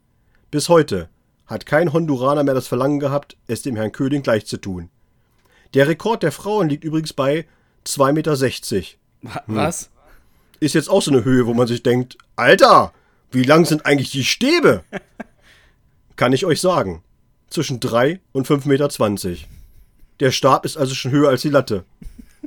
Bis 0.50 0.68
heute 0.68 1.08
hat 1.46 1.64
kein 1.64 1.94
Honduraner 1.94 2.44
mehr 2.44 2.52
das 2.52 2.68
Verlangen 2.68 3.00
gehabt, 3.00 3.38
es 3.46 3.62
dem 3.62 3.76
Herrn 3.76 3.92
Köhling 3.92 4.22
gleich 4.22 4.44
zu 4.44 4.58
tun. 4.58 4.90
Der 5.72 5.88
Rekord 5.88 6.22
der 6.22 6.32
Frauen 6.32 6.68
liegt 6.68 6.84
übrigens 6.84 7.14
bei 7.14 7.46
2,60 7.86 8.12
Meter. 8.12 9.42
Was? 9.46 9.88
Ist 10.60 10.74
jetzt 10.74 10.90
auch 10.90 11.00
so 11.00 11.10
eine 11.10 11.24
Höhe, 11.24 11.46
wo 11.46 11.54
man 11.54 11.66
sich 11.66 11.82
denkt, 11.82 12.18
Alter, 12.36 12.92
wie 13.30 13.44
lang 13.44 13.64
sind 13.64 13.86
eigentlich 13.86 14.10
die 14.10 14.24
Stäbe? 14.24 14.84
Kann 16.16 16.34
ich 16.34 16.44
euch 16.44 16.60
sagen. 16.60 17.02
Zwischen 17.54 17.78
3 17.78 18.18
und 18.32 18.48
5,20 18.48 18.66
Meter. 18.68 19.46
Der 20.18 20.32
Stab 20.32 20.64
ist 20.64 20.76
also 20.76 20.92
schon 20.92 21.12
höher 21.12 21.28
als 21.28 21.42
die 21.42 21.50
Latte. 21.50 21.84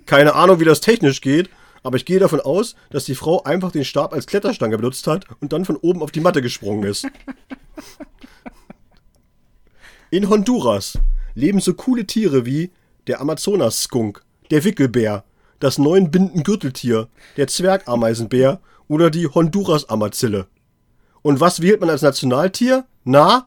Keine 0.06 0.36
Ahnung, 0.36 0.60
wie 0.60 0.66
das 0.66 0.82
technisch 0.82 1.22
geht, 1.22 1.50
aber 1.82 1.96
ich 1.96 2.04
gehe 2.04 2.20
davon 2.20 2.42
aus, 2.42 2.76
dass 2.90 3.06
die 3.06 3.16
Frau 3.16 3.42
einfach 3.44 3.72
den 3.72 3.86
Stab 3.86 4.12
als 4.12 4.28
Kletterstange 4.28 4.76
benutzt 4.76 5.08
hat 5.08 5.24
und 5.40 5.54
dann 5.54 5.64
von 5.64 5.78
oben 5.78 6.04
auf 6.04 6.12
die 6.12 6.20
Matte 6.20 6.42
gesprungen 6.42 6.84
ist. 6.84 7.08
In 10.12 10.28
Honduras 10.28 11.00
leben 11.36 11.62
so 11.62 11.74
coole 11.74 12.06
Tiere 12.06 12.46
wie 12.46 12.72
der 13.08 13.22
Amazonas-Skunk, 13.22 14.26
der 14.52 14.66
Wickelbär, 14.66 15.24
das 15.62 15.78
Neunbinden-Gürteltier, 15.78 17.08
der 17.38 17.48
Zwergameisenbär 17.48 18.60
oder 18.90 19.10
die 19.10 19.28
Honduras-Amazille. 19.28 20.48
Und 21.22 21.40
was 21.40 21.62
wählt 21.62 21.80
man 21.80 21.90
als 21.90 22.02
Nationaltier? 22.02 22.86
Na? 23.06 23.46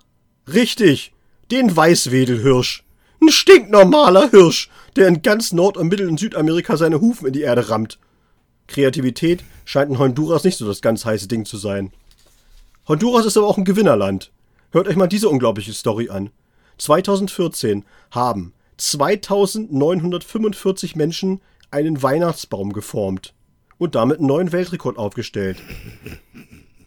Richtig, 0.50 1.12
Den 1.51 1.76
Weißwedelhirsch. 1.76 2.84
Ein 3.20 3.28
stinknormaler 3.28 4.30
Hirsch, 4.30 4.70
der 4.94 5.09
in 5.09 5.22
ganz 5.22 5.53
Nord- 5.53 5.76
und 5.76 5.88
Mittel- 5.88 6.09
und 6.09 6.20
Südamerika 6.20 6.76
seine 6.76 7.01
Hufen 7.01 7.26
in 7.26 7.32
die 7.32 7.42
Erde 7.42 7.68
rammt. 7.68 7.98
Kreativität 8.68 9.42
scheint 9.64 9.90
in 9.90 9.98
Honduras 9.98 10.44
nicht 10.44 10.59
so 10.59 10.66
das 10.66 10.80
ganz 10.80 11.05
heiße 11.05 11.26
Ding 11.26 11.44
zu 11.44 11.57
sein. 11.57 11.92
Honduras 12.86 13.26
ist 13.26 13.36
aber 13.36 13.48
auch 13.48 13.59
ein 13.59 13.64
Gewinnerland. 13.64 14.30
Hört 14.70 14.86
euch 14.86 14.94
mal 14.94 15.09
diese 15.09 15.28
unglaubliche 15.28 15.72
Story 15.72 16.09
an. 16.09 16.30
2014 16.78 17.84
haben 18.12 18.53
2945 18.76 20.94
Menschen 20.94 21.40
einen 21.72 22.01
Weihnachtsbaum 22.03 22.72
geformt 22.72 23.34
und 23.76 23.96
damit 23.96 24.18
einen 24.18 24.28
neuen 24.28 24.53
Weltrekord 24.53 24.98
aufgestellt. 24.98 25.57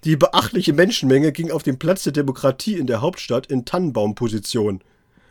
Die 0.04 0.18
beachtliche 0.18 0.74
Menschenmenge 0.74 1.32
ging 1.32 1.50
auf 1.50 1.64
den 1.64 1.80
Platz 1.80 2.04
der 2.04 2.12
Demokratie 2.12 2.76
in 2.76 2.88
der 2.88 3.00
Hauptstadt 3.00 3.46
in 3.46 3.64
Tannenbaumposition. 3.64 4.82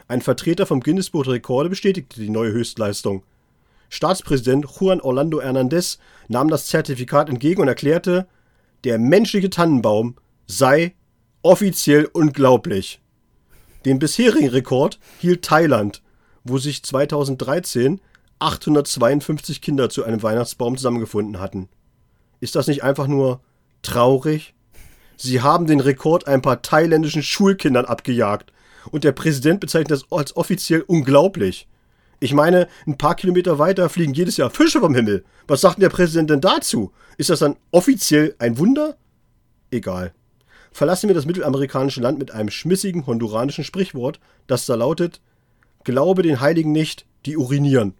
Ein 0.09 0.23
Vertreter 0.23 0.64
vom 0.64 0.81
Guinness 0.81 1.11
Buch 1.11 1.27
Rekorde 1.27 1.68
bestätigte 1.68 2.18
die 2.18 2.31
neue 2.31 2.53
Höchstleistung. 2.53 3.23
Staatspräsident 3.91 4.66
Juan 4.81 5.03
Orlando 5.03 5.43
Hernández 5.43 5.99
nahm 6.29 6.49
das 6.49 6.68
Zertifikat 6.68 7.29
entgegen 7.29 7.61
und 7.61 7.68
erklärte, 7.68 8.27
der 8.85 8.99
menschliche 8.99 9.51
Tannenbaum 9.51 10.16
sei 10.47 10.95
offiziell 11.43 12.07
unglaublich. 12.07 13.03
Den 13.85 13.99
bisherigen 13.99 14.49
Rekord 14.49 14.99
hielt 15.18 15.45
Thailand, 15.45 16.03
wo 16.45 16.57
sich 16.57 16.83
2013 16.83 18.01
852 18.39 19.61
Kinder 19.61 19.91
zu 19.91 20.03
einem 20.03 20.23
Weihnachtsbaum 20.23 20.79
zusammengefunden 20.79 21.41
hatten. 21.41 21.68
Ist 22.41 22.55
das 22.55 22.68
nicht 22.68 22.83
einfach 22.83 23.07
nur 23.07 23.41
traurig? 23.83 24.55
Sie 25.23 25.41
haben 25.41 25.68
den 25.68 25.79
Rekord 25.79 26.27
ein 26.27 26.43
paar 26.43 26.62
thailändischen 26.62 27.23
Schulkindern 27.23 27.85
abgejagt 27.85 28.53
und 28.91 29.05
der 29.05 29.12
Präsident 29.12 29.61
bezeichnet 29.61 29.93
das 29.93 30.11
als 30.11 30.35
offiziell 30.37 30.81
unglaublich. 30.81 31.68
Ich 32.18 32.35
meine, 32.35 32.66
ein 32.89 32.99
paar 32.99 33.14
Kilometer 33.14 33.61
weiter 33.61 33.89
fliegen 33.89 34.14
jedes 34.14 34.37
Jahr 34.37 34.51
Fische 34.51 34.81
vom 34.81 34.97
Himmel. 34.97 35.25
Was 35.47 35.61
sagt 35.61 35.77
denn 35.77 35.83
der 35.83 35.91
Präsident 35.91 36.29
denn 36.29 36.41
dazu? 36.41 36.91
Ist 37.18 37.31
das 37.31 37.39
dann 37.39 37.55
offiziell 37.70 38.35
ein 38.41 38.59
Wunder? 38.59 38.97
Egal. 39.70 40.12
Verlassen 40.73 41.07
wir 41.07 41.14
das 41.14 41.25
mittelamerikanische 41.27 42.01
Land 42.01 42.18
mit 42.18 42.33
einem 42.33 42.51
schmissigen 42.51 43.07
honduranischen 43.07 43.62
Sprichwort, 43.62 44.18
das 44.49 44.66
da 44.66 44.75
lautet: 44.75 45.20
Glaube 45.85 46.23
den 46.23 46.41
Heiligen 46.41 46.73
nicht, 46.73 47.07
die 47.27 47.37
urinieren. 47.37 47.95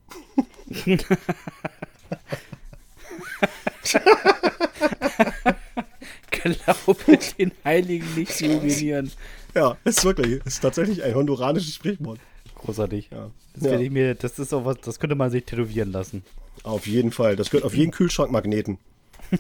Glaube 6.33 7.19
den 7.39 7.53
Heiligen 7.65 8.15
nicht 8.17 8.33
zu 8.33 8.47
urinieren. 8.47 9.11
Ja, 9.55 9.77
ist 9.85 10.05
wirklich, 10.05 10.45
ist 10.47 10.61
tatsächlich 10.61 11.03
ein 11.03 11.15
honduranisches 11.15 11.75
Sprichwort. 11.75 12.19
Großartig. 12.57 13.11
Ja. 13.13 13.31
Das, 13.55 13.65
Ja. 13.65 13.79
ich 13.79 13.91
mir, 13.91 14.15
das 14.15 14.39
ist 14.39 14.53
auch 14.55 14.65
was, 14.65 14.79
das 14.81 14.99
könnte 14.99 15.15
man 15.17 15.31
sich 15.31 15.45
tätowieren 15.45 15.93
lassen. 15.93 16.25
Auf 16.63 16.87
jeden 16.87 17.13
Fall. 17.13 17.37
Das 17.37 17.51
gehört 17.51 17.65
auf 17.65 17.75
jeden 17.75 17.91
Kühlschrankmagneten 17.93 18.79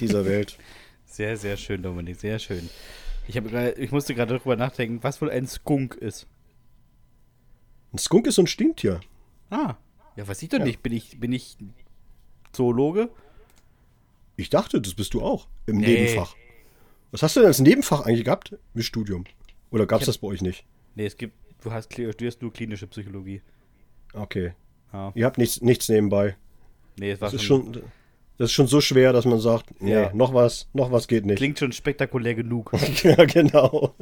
dieser 0.01 0.25
Welt. 0.25 0.59
Sehr, 1.07 1.37
sehr 1.37 1.59
schön, 1.59 1.83
Dominik, 1.83 2.19
sehr 2.19 2.39
schön. 2.39 2.71
Ich, 3.29 3.37
habe 3.37 3.51
gerade- 3.51 3.73
ich 3.75 3.91
musste 3.93 4.15
gerade 4.15 4.35
darüber 4.39 4.57
nachdenken, 4.57 5.01
was 5.03 5.21
wohl 5.21 5.29
ein 5.31 5.47
Skunk 5.47 5.95
ist. 5.95 6.27
Ein 7.93 7.99
Skunk 7.99 8.27
ist 8.27 8.37
so 8.37 8.43
ein 8.43 8.47
Stinktier. 8.47 9.01
Ah, 9.51 9.75
ja, 10.17 10.27
weiß 10.27 10.41
ich 10.43 10.49
doch 10.49 10.59
Ja. 10.59 10.65
nicht. 10.65 10.83
Bin 10.83 10.95
ich, 10.95 11.21
bin 11.21 11.33
ich 11.35 11.59
Zoologe? 12.53 13.11
Ich 14.37 14.49
dachte, 14.49 14.81
das 14.81 14.95
bist 14.95 15.13
du 15.13 15.21
auch 15.21 15.49
im 15.67 15.77
Nee. 15.77 15.87
Nebenfach. 15.89 16.35
Was 17.13 17.23
hast 17.23 17.37
du 17.37 17.41
denn 17.41 17.47
als 17.49 17.61
Nebenfach 17.61 18.01
eigentlich 18.07 18.25
gehabt 18.25 18.57
im 18.75 18.83
Studium? 18.83 19.25
Oder 19.71 19.87
gab 19.87 20.01
es 20.01 20.07
das 20.07 20.19
bei 20.19 20.27
euch 20.29 20.43
nicht? 20.43 20.65
Nee, 20.97 21.07
es 21.07 21.17
gibt, 21.17 21.35
du 21.63 21.71
hast, 21.71 21.93
studierst 21.93 22.43
nur 22.43 22.53
klinische 22.53 22.87
Psychologie. 22.89 23.41
Okay. 24.15 24.53
Ja. 24.93 25.13
Ihr 25.15 25.25
habt 25.27 25.39
nichts, 25.39 25.61
nichts 25.63 25.89
nebenbei. 25.89 26.37
Nee, 26.99 27.13
es 27.13 27.21
war 27.21 27.29
Das 27.31 27.35
ist 27.41 27.45
schon, 27.47 27.73
schon, 27.75 27.83
das 28.39 28.47
ist 28.47 28.53
schon 28.53 28.67
so 28.67 28.81
schwer, 28.81 29.13
dass 29.13 29.25
man 29.25 29.41
sagt, 29.41 29.81
nee, 29.81 29.93
Ja. 29.93 30.11
noch 30.15 30.35
was, 30.35 30.69
noch 30.75 30.91
was 30.91 31.07
geht 31.09 31.25
nicht. 31.25 31.37
klingt 31.39 31.59
schon 31.59 31.73
spektakulär 31.73 32.35
genug. 32.35 32.73
ja, 33.03 33.25
genau. 33.25 33.95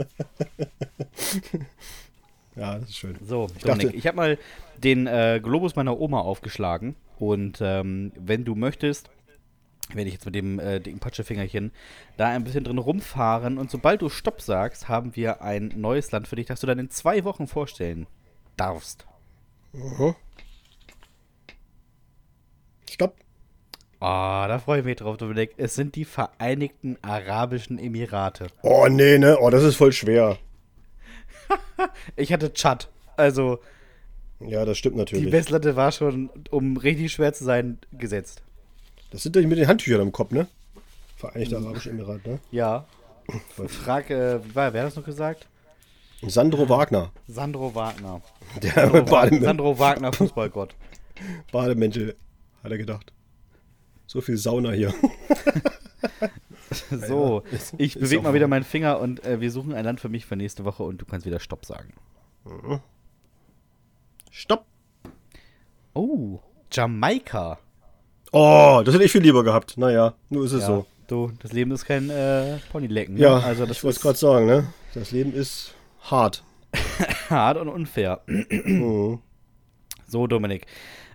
ja, 2.56 2.78
das 2.78 2.88
ist 2.90 2.96
schön. 2.96 3.16
So, 3.24 3.46
Ich 3.56 3.62
Dominik, 3.62 3.86
dachte- 3.88 3.96
ich 3.96 4.06
habe 4.06 4.16
mal 4.16 4.38
den 4.78 5.06
äh, 5.06 5.40
Globus 5.42 5.76
meiner 5.76 5.98
Oma 6.00 6.20
aufgeschlagen 6.20 6.96
und 7.18 7.58
ähm, 7.60 8.12
wenn 8.16 8.44
du 8.44 8.54
möchtest, 8.54 9.10
werde 9.96 10.08
ich 10.08 10.14
jetzt 10.14 10.24
mit 10.26 10.34
dem 10.34 10.58
äh, 10.58 10.80
dicken 10.80 10.98
Patschefingerchen 11.00 11.72
da 12.16 12.28
ein 12.28 12.44
bisschen 12.44 12.64
drin 12.64 12.78
rumfahren 12.78 13.58
und 13.58 13.70
sobald 13.70 14.02
du 14.02 14.08
Stopp 14.08 14.40
sagst, 14.40 14.88
haben 14.88 15.16
wir 15.16 15.42
ein 15.42 15.72
neues 15.76 16.10
Land 16.12 16.28
für 16.28 16.36
dich, 16.36 16.46
das 16.46 16.60
du 16.60 16.66
dann 16.66 16.78
in 16.78 16.90
zwei 16.90 17.24
Wochen 17.24 17.46
vorstellen 17.46 18.06
darfst. 18.56 19.06
Mhm. 19.72 20.14
Stopp. 22.90 23.14
Ah, 24.00 24.48
da 24.48 24.58
freue 24.58 24.80
ich 24.80 24.84
mich 24.86 24.96
drauf, 24.96 25.16
Dominik. 25.18 25.52
Es 25.58 25.74
sind 25.74 25.94
die 25.94 26.04
Vereinigten 26.06 26.96
Arabischen 27.02 27.78
Emirate. 27.78 28.46
Oh, 28.62 28.86
nee, 28.88 29.18
ne? 29.18 29.38
Oh, 29.40 29.50
das 29.50 29.62
ist 29.62 29.76
voll 29.76 29.92
schwer. 29.92 30.38
Ich 32.16 32.32
hatte 32.32 32.52
Tschad. 32.52 32.88
Also, 33.16 33.58
Ja, 34.38 34.64
das 34.64 34.78
stimmt 34.78 34.94
die 34.94 34.98
natürlich. 35.00 35.30
Messlatte 35.32 35.74
war 35.76 35.90
schon, 35.92 36.30
um 36.50 36.76
richtig 36.76 37.12
schwer 37.12 37.32
zu 37.32 37.44
sein, 37.44 37.78
gesetzt. 37.92 38.42
Das 39.10 39.22
sind 39.22 39.34
doch 39.36 39.42
mit 39.42 39.58
den 39.58 39.66
Handtüchern 39.68 40.00
am 40.00 40.12
Kopf, 40.12 40.30
ne? 40.32 40.46
Vereinigte 41.16 41.56
Arabische 41.56 41.90
Emirate, 41.90 42.28
ne? 42.28 42.38
Ja. 42.50 42.86
Frag, 43.68 44.10
äh, 44.10 44.44
wie 44.44 44.54
war, 44.54 44.72
wer 44.72 44.82
hat 44.82 44.88
das 44.88 44.96
noch 44.96 45.04
gesagt? 45.04 45.46
Sandro 46.22 46.68
Wagner. 46.68 47.10
Sandro 47.28 47.74
Wagner. 47.74 48.20
Der 48.62 48.72
Sandro, 48.72 48.94
Wa 48.98 49.00
Bademantel, 49.10 49.44
Sandro 49.44 49.78
Wagner, 49.78 50.12
Fußballgott. 50.12 50.74
Bademantel, 51.52 52.16
hat 52.62 52.70
er 52.72 52.78
gedacht. 52.78 53.12
So 54.06 54.20
viel 54.20 54.36
Sauna 54.36 54.72
hier. 54.72 54.92
So, 57.08 57.42
ist- 57.50 57.74
ich 57.78 57.98
bewege 57.98 58.22
mal 58.22 58.32
wieder 58.32 58.46
meinen 58.46 58.62
Finger 58.64 59.00
und 59.00 59.24
äh, 59.24 59.40
wir 59.40 59.50
suchen 59.50 59.74
ein 59.74 59.84
Land 59.84 59.98
für 60.00 60.08
mich 60.08 60.24
für 60.24 60.36
nächste 60.36 60.64
Woche 60.64 60.84
und 60.84 60.98
du 60.98 61.04
kannst 61.04 61.26
wieder 61.26 61.40
Stopp 61.40 61.64
sagen. 61.66 61.92
Stopp. 64.30 64.66
Oh, 65.94 66.38
Jamaika. 66.70 67.58
Oh, 68.32 68.82
das 68.84 68.94
hätte 68.94 69.04
ich 69.04 69.12
viel 69.12 69.22
lieber 69.22 69.42
gehabt. 69.44 69.76
Naja, 69.76 70.14
nur 70.28 70.44
ist 70.44 70.52
es 70.52 70.60
Ja, 70.62 70.66
so. 70.66 70.86
du, 71.08 71.32
das 71.42 71.52
Leben 71.52 71.72
ist 71.72 71.84
kein 71.84 72.10
äh, 72.10 72.58
Ponylecken. 72.70 73.14
Ne? 73.14 73.20
Ja, 73.22 73.38
also 73.38 73.66
das 73.66 73.78
ich 73.78 73.84
wollte 73.84 73.96
es 73.96 74.02
gerade 74.02 74.18
sagen, 74.18 74.46
ne? 74.46 74.72
Das 74.94 75.10
Leben 75.10 75.32
ist 75.34 75.74
hart. 76.02 76.44
hart 77.30 77.58
und 77.58 77.68
unfair. 77.68 78.20
Mhm. 78.26 79.18
So, 80.06 80.26
Dominik. 80.26 80.66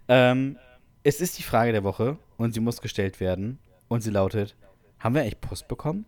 Ähm, 0.07 0.57
es 1.03 1.22
ist 1.22 1.38
die 1.38 1.43
Frage 1.43 1.72
der 1.72 1.84
Woche 1.84 2.18
und 2.38 2.53
sie 2.53 2.59
muss 2.59 2.82
gestellt 2.82 3.20
werden. 3.20 3.59
Und 3.88 4.01
sie 4.01 4.09
lautet: 4.11 4.55
Haben 4.99 5.16
wir 5.16 5.22
eigentlich 5.22 5.39
Post 5.41 5.68
bekommen? 5.68 6.05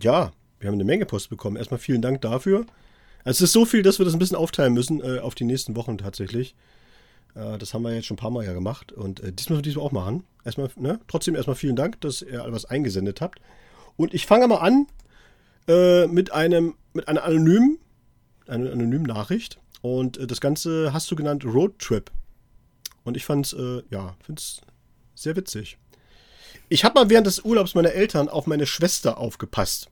Ja, 0.00 0.32
wir 0.60 0.68
haben 0.68 0.74
eine 0.74 0.84
Menge 0.84 1.06
Post 1.06 1.30
bekommen. 1.30 1.56
Erstmal 1.56 1.78
vielen 1.78 2.02
Dank 2.02 2.20
dafür. 2.20 2.66
Es 3.24 3.40
ist 3.40 3.52
so 3.52 3.64
viel, 3.64 3.82
dass 3.82 3.98
wir 3.98 4.04
das 4.04 4.14
ein 4.14 4.18
bisschen 4.18 4.36
aufteilen 4.36 4.74
müssen 4.74 5.00
äh, 5.02 5.20
auf 5.20 5.34
die 5.34 5.44
nächsten 5.44 5.76
Wochen 5.76 5.98
tatsächlich. 5.98 6.54
Äh, 7.34 7.58
das 7.58 7.74
haben 7.74 7.82
wir 7.82 7.94
jetzt 7.94 8.06
schon 8.06 8.16
ein 8.16 8.20
paar 8.20 8.30
Mal 8.30 8.44
ja 8.44 8.52
gemacht 8.52 8.92
und 8.92 9.20
äh, 9.20 9.32
diesmal 9.32 9.62
diesmal 9.62 9.86
auch 9.86 9.92
machen. 9.92 10.24
Erstmal, 10.44 10.70
ne? 10.76 11.00
Trotzdem 11.08 11.34
erstmal 11.34 11.56
vielen 11.56 11.76
Dank, 11.76 12.00
dass 12.00 12.22
ihr 12.22 12.44
was 12.48 12.64
eingesendet 12.64 13.20
habt. 13.20 13.40
Und 13.96 14.14
ich 14.14 14.26
fange 14.26 14.48
mal 14.48 14.58
an 14.58 14.86
äh, 15.66 16.06
mit 16.06 16.32
einem 16.32 16.74
mit 16.92 17.08
einer 17.08 17.24
anonymen, 17.24 17.78
einer 18.46 18.72
anonymen 18.72 19.04
Nachricht. 19.04 19.58
Und 19.82 20.18
äh, 20.18 20.26
das 20.26 20.40
Ganze 20.40 20.92
hast 20.92 21.10
du 21.10 21.16
genannt 21.16 21.44
Roadtrip. 21.44 22.10
Und 23.04 23.16
ich 23.16 23.24
fand's, 23.24 23.52
äh, 23.52 23.82
ja, 23.90 24.16
find's 24.24 24.60
sehr 25.14 25.36
witzig. 25.36 25.78
Ich 26.68 26.84
habe 26.84 27.00
mal 27.00 27.08
während 27.08 27.26
des 27.26 27.40
Urlaubs 27.44 27.74
meiner 27.74 27.92
Eltern 27.92 28.28
auf 28.28 28.46
meine 28.46 28.66
Schwester 28.66 29.18
aufgepasst. 29.18 29.88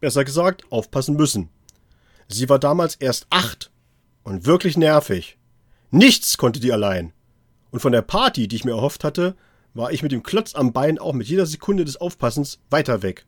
Besser 0.00 0.24
gesagt, 0.24 0.70
aufpassen 0.70 1.16
müssen. 1.16 1.48
Sie 2.28 2.48
war 2.48 2.58
damals 2.58 2.96
erst 2.96 3.26
acht 3.30 3.70
und 4.22 4.44
wirklich 4.44 4.76
nervig. 4.76 5.37
Nichts 5.90 6.36
konnte 6.36 6.60
die 6.60 6.72
allein. 6.72 7.12
Und 7.70 7.80
von 7.80 7.92
der 7.92 8.02
Party, 8.02 8.48
die 8.48 8.56
ich 8.56 8.64
mir 8.64 8.72
erhofft 8.72 9.04
hatte, 9.04 9.36
war 9.74 9.92
ich 9.92 10.02
mit 10.02 10.12
dem 10.12 10.22
Klotz 10.22 10.54
am 10.54 10.72
Bein 10.72 10.98
auch 10.98 11.12
mit 11.12 11.28
jeder 11.28 11.46
Sekunde 11.46 11.84
des 11.84 11.96
Aufpassens 11.96 12.58
weiter 12.70 13.02
weg. 13.02 13.26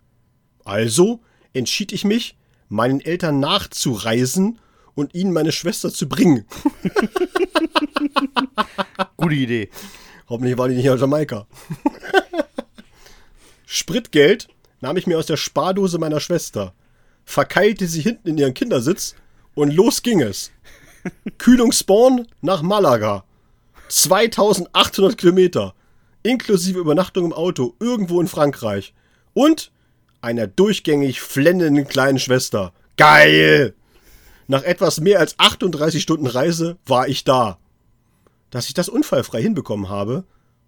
Also 0.65 1.21
entschied 1.53 1.93
ich 1.93 2.05
mich, 2.05 2.37
meinen 2.69 3.01
Eltern 3.01 3.41
nachzureisen 3.41 4.59
und 4.95 5.15
ihnen 5.15 5.33
meine 5.33 5.53
Schwester 5.53 5.93
zu 5.93 6.09
bringen. 6.09 6.47
Gute 9.17 9.35
Idee. 9.35 9.71
Hoffentlich 10.29 10.59
war 10.59 10.69
die 10.69 10.77
nicht 10.77 10.91
aus 10.91 11.01
Jamaika. 11.01 11.47
Spritgeld 13.67 14.49
nahm 14.81 14.97
ich 14.97 15.07
mir 15.07 15.19
aus 15.19 15.27
der 15.27 15.37
Spardose 15.37 15.99
meiner 15.99 16.21
Schwester, 16.21 16.75
verkeilte 17.25 17.87
sie 17.87 18.01
hinten 18.01 18.29
in 18.29 18.39
ihren 18.39 18.55
Kindersitz 18.55 19.15
und 19.55 19.73
los 19.73 20.03
ging 20.03 20.21
es. 20.21 20.51
Kühlungsborn 21.39 22.27
nach 22.41 22.63
Malaga. 22.63 23.25
2800 23.89 25.19
Kilometer. 25.19 25.75
Inklusive 26.23 26.79
Übernachtung 26.79 27.27
im 27.27 27.33
Auto 27.33 27.75
irgendwo 27.81 28.21
in 28.21 28.29
Frankreich. 28.29 28.95
Und 29.35 29.73
einer 30.21 30.47
durchgängig 30.47 31.21
flennenden 31.21 31.89
kleinen 31.89 32.19
Schwester. 32.19 32.73
Geil! 32.97 33.75
Nach 34.49 34.63
etwas 34.63 35.01
mehr 35.01 35.21
als 35.21 35.39
38 35.39 36.03
Stunden 36.03 36.27
Reise 36.27 36.77
war 36.85 37.09
ich 37.09 37.25
da. 37.25 37.59
Dass 38.51 38.67
ich 38.67 38.75
das 38.75 38.89
unfallfrei 38.89 39.41
hinbekommen 39.41 39.89
habe, 39.89 40.25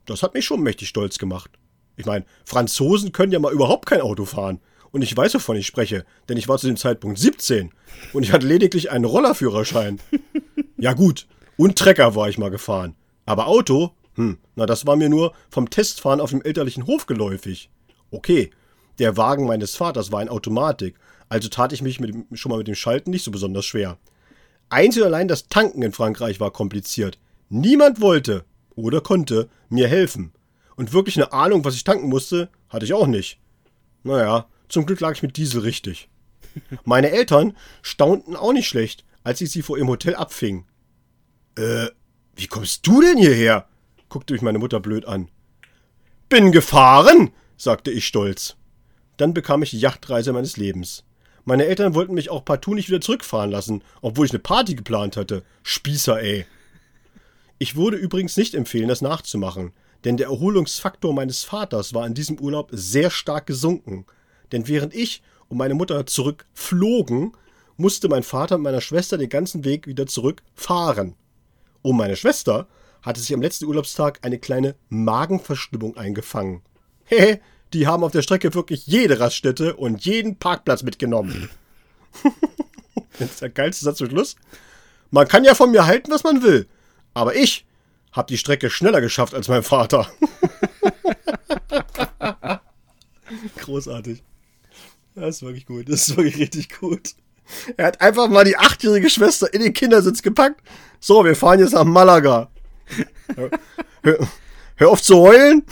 das 0.07 0.23
hat 0.23 0.35
mich 0.35 0.45
schon 0.45 0.63
mächtig 0.63 0.89
stolz 0.89 1.19
gemacht. 1.19 1.51
Ich 1.97 2.07
meine, 2.07 2.25
Franzosen 2.45 3.13
können 3.13 3.33
ja 3.33 3.39
mal 3.39 3.53
überhaupt 3.53 3.87
kein 3.87 4.01
Auto 4.01 4.25
fahren. 4.25 4.61
Und 4.93 5.03
ich 5.03 5.17
weiß, 5.17 5.35
wovon 5.35 5.57
ich 5.57 5.67
spreche, 5.67 6.05
denn 6.29 6.37
ich 6.37 6.49
war 6.49 6.59
zu 6.59 6.67
dem 6.67 6.77
Zeitpunkt 6.77 7.19
17 7.19 7.73
und 8.13 8.23
ich 8.23 8.33
hatte 8.33 8.47
lediglich 8.47 8.91
einen 8.91 9.07
Rollerführerschein. 9.07 10.01
ja 10.77 10.93
gut, 10.93 11.27
und 11.57 11.79
Trecker 11.79 12.15
war 12.15 12.29
ich 12.29 12.39
mal 12.39 12.51
gefahren. 12.51 12.95
Aber 13.25 13.47
Auto, 13.47 13.93
hm, 14.15 14.39
na 14.55 14.67
das 14.67 14.87
war 14.87 14.97
mir 14.97 15.09
nur 15.09 15.33
vom 15.51 15.71
Testfahren 15.71 16.21
auf 16.21 16.31
dem 16.31 16.43
elterlichen 16.43 16.87
Hof 16.87 17.07
geläufig. 17.07 17.71
Okay, 18.11 18.51
der 18.99 19.17
Wagen 19.17 19.47
meines 19.47 19.75
Vaters 19.75 20.13
war 20.13 20.21
in 20.21 20.29
Automatik, 20.29 20.97
also 21.31 21.49
tat 21.49 21.73
ich 21.73 21.81
mich 21.81 21.97
dem, 21.97 22.27
schon 22.35 22.51
mal 22.51 22.59
mit 22.59 22.69
dem 22.69 22.75
Schalten 22.75 23.11
nicht 23.11 23.25
so 23.25 23.31
besonders 23.31 23.65
schwer. 23.65 23.97
Einzig 24.69 25.03
und 25.03 25.09
allein 25.09 25.29
das 25.29 25.49
Tanken 25.49 25.83
in 25.83 25.93
Frankreich 25.93 26.41
war 26.41 26.51
kompliziert. 26.51 27.19
Niemand 27.49 28.03
wollte 28.03 28.45
oder 28.75 29.01
konnte 29.01 29.49
mir 29.71 29.89
helfen. 29.89 30.33
Und 30.77 30.93
wirklich 30.93 31.17
eine 31.17 31.33
Ahnung, 31.33 31.65
was 31.65 31.75
ich 31.75 31.85
tanken 31.85 32.09
musste, 32.09 32.51
hatte 32.69 32.85
ich 32.85 32.93
auch 32.93 33.07
nicht. 33.07 33.39
Naja, 34.03 34.47
zum 34.73 34.87
Glück 34.87 35.01
lag 35.01 35.13
ich 35.13 35.23
mit 35.23 35.37
Diesel 35.37 35.61
richtig. 35.61 36.09
Meine 36.85 37.11
Eltern 37.11 37.55
staunten 37.83 38.35
auch 38.35 38.55
nicht 38.55 38.67
schlecht, 38.67 39.05
als 39.23 39.43
ich 39.43 39.51
sie 39.51 39.61
vor 39.61 39.77
ihrem 39.77 39.89
Hotel 39.89 40.15
abfing. 40.15 40.65
Äh, 41.57 41.89
wie 42.35 42.47
kommst 42.47 42.87
du 42.87 43.03
denn 43.03 43.19
hierher? 43.19 43.69
guckte 44.09 44.33
mich 44.33 44.41
meine 44.41 44.59
Mutter 44.59 44.81
blöd 44.81 45.05
an. 45.05 45.29
Bin 46.31 46.53
gefahren, 46.53 47.33
sagte 47.59 47.91
ich 47.91 48.07
stolz. 48.07 48.57
Dann 49.19 49.35
bekam 49.35 49.63
ich 49.63 49.71
die 49.71 49.79
Yachtreise 49.79 50.33
meines 50.33 50.57
Lebens. 50.57 51.05
Meine 51.45 51.67
Eltern 51.67 51.95
wollten 51.95 52.15
mich 52.15 52.31
auch 52.31 52.45
partout 52.45 52.75
nicht 52.75 52.89
wieder 52.89 53.03
zurückfahren 53.03 53.51
lassen, 53.51 53.85
obwohl 54.01 54.25
ich 54.25 54.33
eine 54.33 54.39
Party 54.39 54.75
geplant 54.75 55.19
hatte. 55.19 55.45
Spießer, 55.65 56.19
ey. 56.19 56.47
Ich 57.59 57.77
würde 57.77 57.99
übrigens 57.99 58.39
nicht 58.39 58.55
empfehlen, 58.55 58.89
das 58.89 59.03
nachzumachen, 59.03 59.73
denn 60.05 60.17
der 60.17 60.29
Erholungsfaktor 60.29 61.13
meines 61.13 61.45
Vaters 61.45 61.93
war 61.93 62.07
in 62.07 62.15
diesem 62.15 62.41
Urlaub 62.41 62.71
sehr 62.73 63.11
stark 63.11 63.47
gesunken. 63.47 64.07
Denn 64.53 64.69
während 64.69 64.95
ich 64.95 65.23
und 65.49 65.59
meine 65.59 65.75
Mutter 65.75 66.07
zurückflogen, 66.07 67.33
musste 67.77 68.09
mein 68.09 68.23
Vater 68.23 68.59
mit 68.59 68.65
meiner 68.65 68.81
Schwester 68.81 69.19
den 69.19 69.29
ganzen 69.29 69.65
Weg 69.65 69.87
wieder 69.87 70.07
zurückfahren. 70.07 71.15
Um 71.83 71.97
meine 71.97 72.17
Schwester 72.17 72.69
hatte 73.03 73.21
sich 73.21 73.35
am 73.35 73.43
letzten 73.43 73.65
Urlaubstag 73.65 74.21
eine 74.23 74.39
kleine 74.39 74.77
Magenverstimmung 74.89 75.97
eingefangen. 75.97 76.63
Hehe, 77.05 77.41
die 77.73 77.87
haben 77.87 78.05
auf 78.05 78.13
der 78.13 78.23
Strecke 78.23 78.55
wirklich 78.55 78.87
jede 78.87 79.19
Raststätte 79.19 79.77
und 79.77 80.05
jeden 80.05 80.37
Parkplatz 80.37 80.83
mitgenommen. 80.83 81.51
das 83.19 83.31
ist 83.31 83.43
der 83.43 83.51
geilste 83.51 83.85
Satz 83.85 83.99
zum 83.99 84.11
Schluss. 84.11 84.37
Man 85.11 85.27
kann 85.27 85.45
ja 85.45 85.55
von 85.55 85.71
mir 85.71 85.87
halten, 85.87 86.11
was 86.11 86.25
man 86.25 86.43
will. 86.43 86.67
Aber 87.15 87.35
ich 87.35 87.67
habe 88.13 88.29
die 88.29 88.39
Strecke 88.39 88.71
schneller 88.71 89.01
geschafft 89.01 89.35
als 89.35 89.49
mein 89.49 89.63
Vater. 89.63 90.07
Großartig. 93.57 94.23
Das 95.15 95.37
ist 95.37 95.43
wirklich 95.43 95.67
gut. 95.67 95.89
Das 95.89 96.09
ist 96.09 96.17
wirklich 96.17 96.39
richtig 96.39 96.79
gut. 96.79 97.15
Er 97.77 97.87
hat 97.87 98.01
einfach 98.01 98.29
mal 98.29 98.45
die 98.45 98.57
achtjährige 98.57 99.11
Schwester 99.11 99.53
in 99.53 99.61
den 99.61 99.73
Kindersitz 99.73 100.23
gepackt. 100.23 100.61
So, 101.01 101.25
wir 101.25 101.37
fahren 101.37 101.61
jetzt 101.61 101.73
nach 101.73 101.85
Malaga. 101.85 102.51
Hör, 104.03 104.19
hör 104.77 104.91
auf 104.91 105.03
zu 105.03 105.17
heulen. 105.17 105.65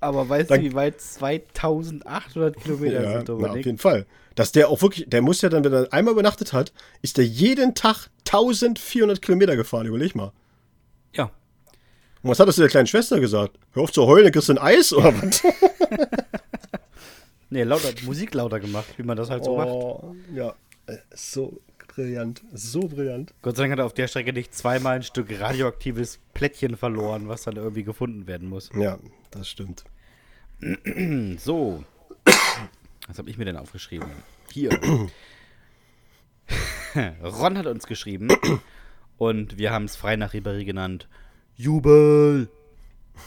Aber 0.00 0.28
weißt 0.28 0.50
Dann, 0.50 0.62
du, 0.62 0.70
wie 0.70 0.74
weit 0.74 1.00
2800 1.00 2.56
Kilometer 2.60 3.02
ja, 3.02 3.18
sind? 3.18 3.28
Ja, 3.28 3.50
auf 3.50 3.56
jeden 3.56 3.78
Fall. 3.78 4.06
Dass 4.34 4.52
der 4.52 4.68
auch 4.68 4.80
wirklich, 4.80 5.08
der 5.08 5.20
muss 5.20 5.42
ja 5.42 5.48
dann, 5.48 5.62
wenn 5.64 5.72
er 5.72 5.92
einmal 5.92 6.14
übernachtet 6.14 6.52
hat, 6.52 6.72
ist 7.02 7.18
der 7.18 7.26
jeden 7.26 7.74
Tag 7.74 8.08
1400 8.26 9.20
Kilometer 9.20 9.56
gefahren. 9.56 9.86
Überleg 9.86 10.14
mal. 10.14 10.32
Ja. 11.14 11.30
Und 12.22 12.30
was 12.30 12.40
hat 12.40 12.48
das 12.48 12.56
der 12.56 12.68
kleinen 12.68 12.86
Schwester 12.86 13.20
gesagt? 13.20 13.58
Hör 13.72 13.82
auf 13.82 13.92
zu 13.92 14.06
heulen, 14.06 14.32
kriegst 14.32 14.48
du 14.48 14.54
ein 14.54 14.58
Eis 14.58 14.92
oder 14.92 15.14
was? 15.22 15.42
nee, 17.50 17.62
lauter, 17.62 17.92
Musik 18.04 18.34
lauter 18.34 18.60
gemacht, 18.60 18.86
wie 18.96 19.02
man 19.02 19.16
das 19.16 19.30
halt 19.30 19.44
so 19.44 19.58
oh, 19.58 20.12
macht. 20.12 20.36
Ja, 20.36 20.54
äh, 20.86 20.96
so 21.14 21.60
brillant. 21.88 22.42
So 22.52 22.88
brillant. 22.88 23.34
Gott 23.42 23.56
sei 23.56 23.64
Dank 23.64 23.72
hat 23.72 23.78
er 23.80 23.86
auf 23.86 23.94
der 23.94 24.08
Strecke 24.08 24.32
nicht 24.32 24.54
zweimal 24.54 24.96
ein 24.96 25.02
Stück 25.02 25.28
radioaktives 25.38 26.18
Plättchen 26.34 26.76
verloren, 26.76 27.28
was 27.28 27.42
dann 27.42 27.56
irgendwie 27.56 27.84
gefunden 27.84 28.26
werden 28.26 28.48
muss. 28.48 28.70
Ja, 28.74 28.98
das 29.30 29.48
stimmt. 29.48 29.84
so. 31.38 31.84
Was 33.06 33.18
habe 33.18 33.30
ich 33.30 33.38
mir 33.38 33.44
denn 33.44 33.56
aufgeschrieben? 33.56 34.08
Hier. 34.52 34.70
Ron 37.22 37.58
hat 37.58 37.66
uns 37.66 37.86
geschrieben 37.86 38.28
und 39.16 39.58
wir 39.58 39.70
haben 39.72 39.84
es 39.84 39.96
frei 39.96 40.16
nach 40.16 40.34
Ribéry 40.34 40.64
genannt. 40.64 41.08
Jubel! 41.56 42.48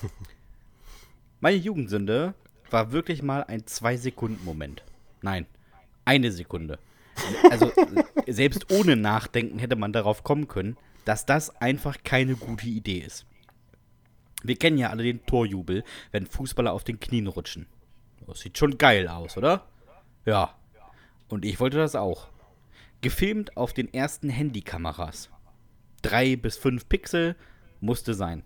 Meine 1.39 1.57
Jugendsünde 1.57 2.33
war 2.73 2.91
wirklich 2.91 3.21
mal 3.21 3.43
ein 3.43 3.67
Zwei-Sekunden-Moment. 3.67 4.83
Nein, 5.21 5.45
eine 6.05 6.31
Sekunde. 6.31 6.79
Also, 7.49 7.71
selbst 8.27 8.71
ohne 8.71 8.95
Nachdenken 8.95 9.59
hätte 9.59 9.75
man 9.75 9.93
darauf 9.93 10.23
kommen 10.23 10.47
können, 10.47 10.75
dass 11.05 11.25
das 11.25 11.55
einfach 11.61 11.97
keine 12.03 12.35
gute 12.35 12.67
Idee 12.67 12.97
ist. 12.97 13.25
Wir 14.41 14.55
kennen 14.57 14.77
ja 14.77 14.89
alle 14.89 15.03
den 15.03 15.25
Torjubel, 15.25 15.83
wenn 16.11 16.25
Fußballer 16.25 16.73
auf 16.73 16.83
den 16.83 16.99
Knien 16.99 17.27
rutschen. 17.27 17.67
Das 18.25 18.39
sieht 18.39 18.57
schon 18.57 18.77
geil 18.77 19.07
aus, 19.07 19.37
oder? 19.37 19.67
Ja. 20.25 20.55
Und 21.29 21.45
ich 21.45 21.59
wollte 21.59 21.77
das 21.77 21.95
auch. 21.95 22.29
Gefilmt 23.01 23.55
auf 23.55 23.73
den 23.73 23.93
ersten 23.93 24.29
Handykameras. 24.29 25.29
Drei 26.01 26.35
bis 26.35 26.57
fünf 26.57 26.89
Pixel 26.89 27.35
musste 27.81 28.13
sein. 28.13 28.43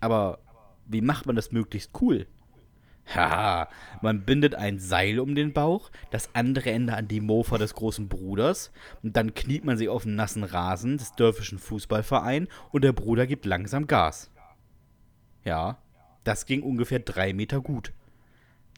Aber 0.00 0.40
wie 0.86 1.00
macht 1.00 1.26
man 1.26 1.36
das 1.36 1.52
möglichst 1.52 1.90
cool? 2.00 2.26
Haha, 3.14 3.68
man 4.02 4.22
bindet 4.22 4.54
ein 4.54 4.78
Seil 4.78 5.18
um 5.18 5.34
den 5.34 5.52
Bauch, 5.52 5.90
das 6.10 6.30
andere 6.34 6.70
Ende 6.70 6.94
an 6.94 7.08
die 7.08 7.20
Mofa 7.20 7.56
des 7.56 7.74
großen 7.74 8.08
Bruders, 8.08 8.70
und 9.02 9.16
dann 9.16 9.34
kniet 9.34 9.64
man 9.64 9.78
sich 9.78 9.88
auf 9.88 10.02
den 10.02 10.14
nassen 10.14 10.44
Rasen 10.44 10.98
des 10.98 11.12
dörfischen 11.12 11.58
Fußballvereins 11.58 12.48
und 12.70 12.84
der 12.84 12.92
Bruder 12.92 13.26
gibt 13.26 13.46
langsam 13.46 13.86
Gas. 13.86 14.30
Ja, 15.44 15.78
das 16.24 16.44
ging 16.44 16.62
ungefähr 16.62 16.98
drei 16.98 17.32
Meter 17.32 17.60
gut. 17.60 17.92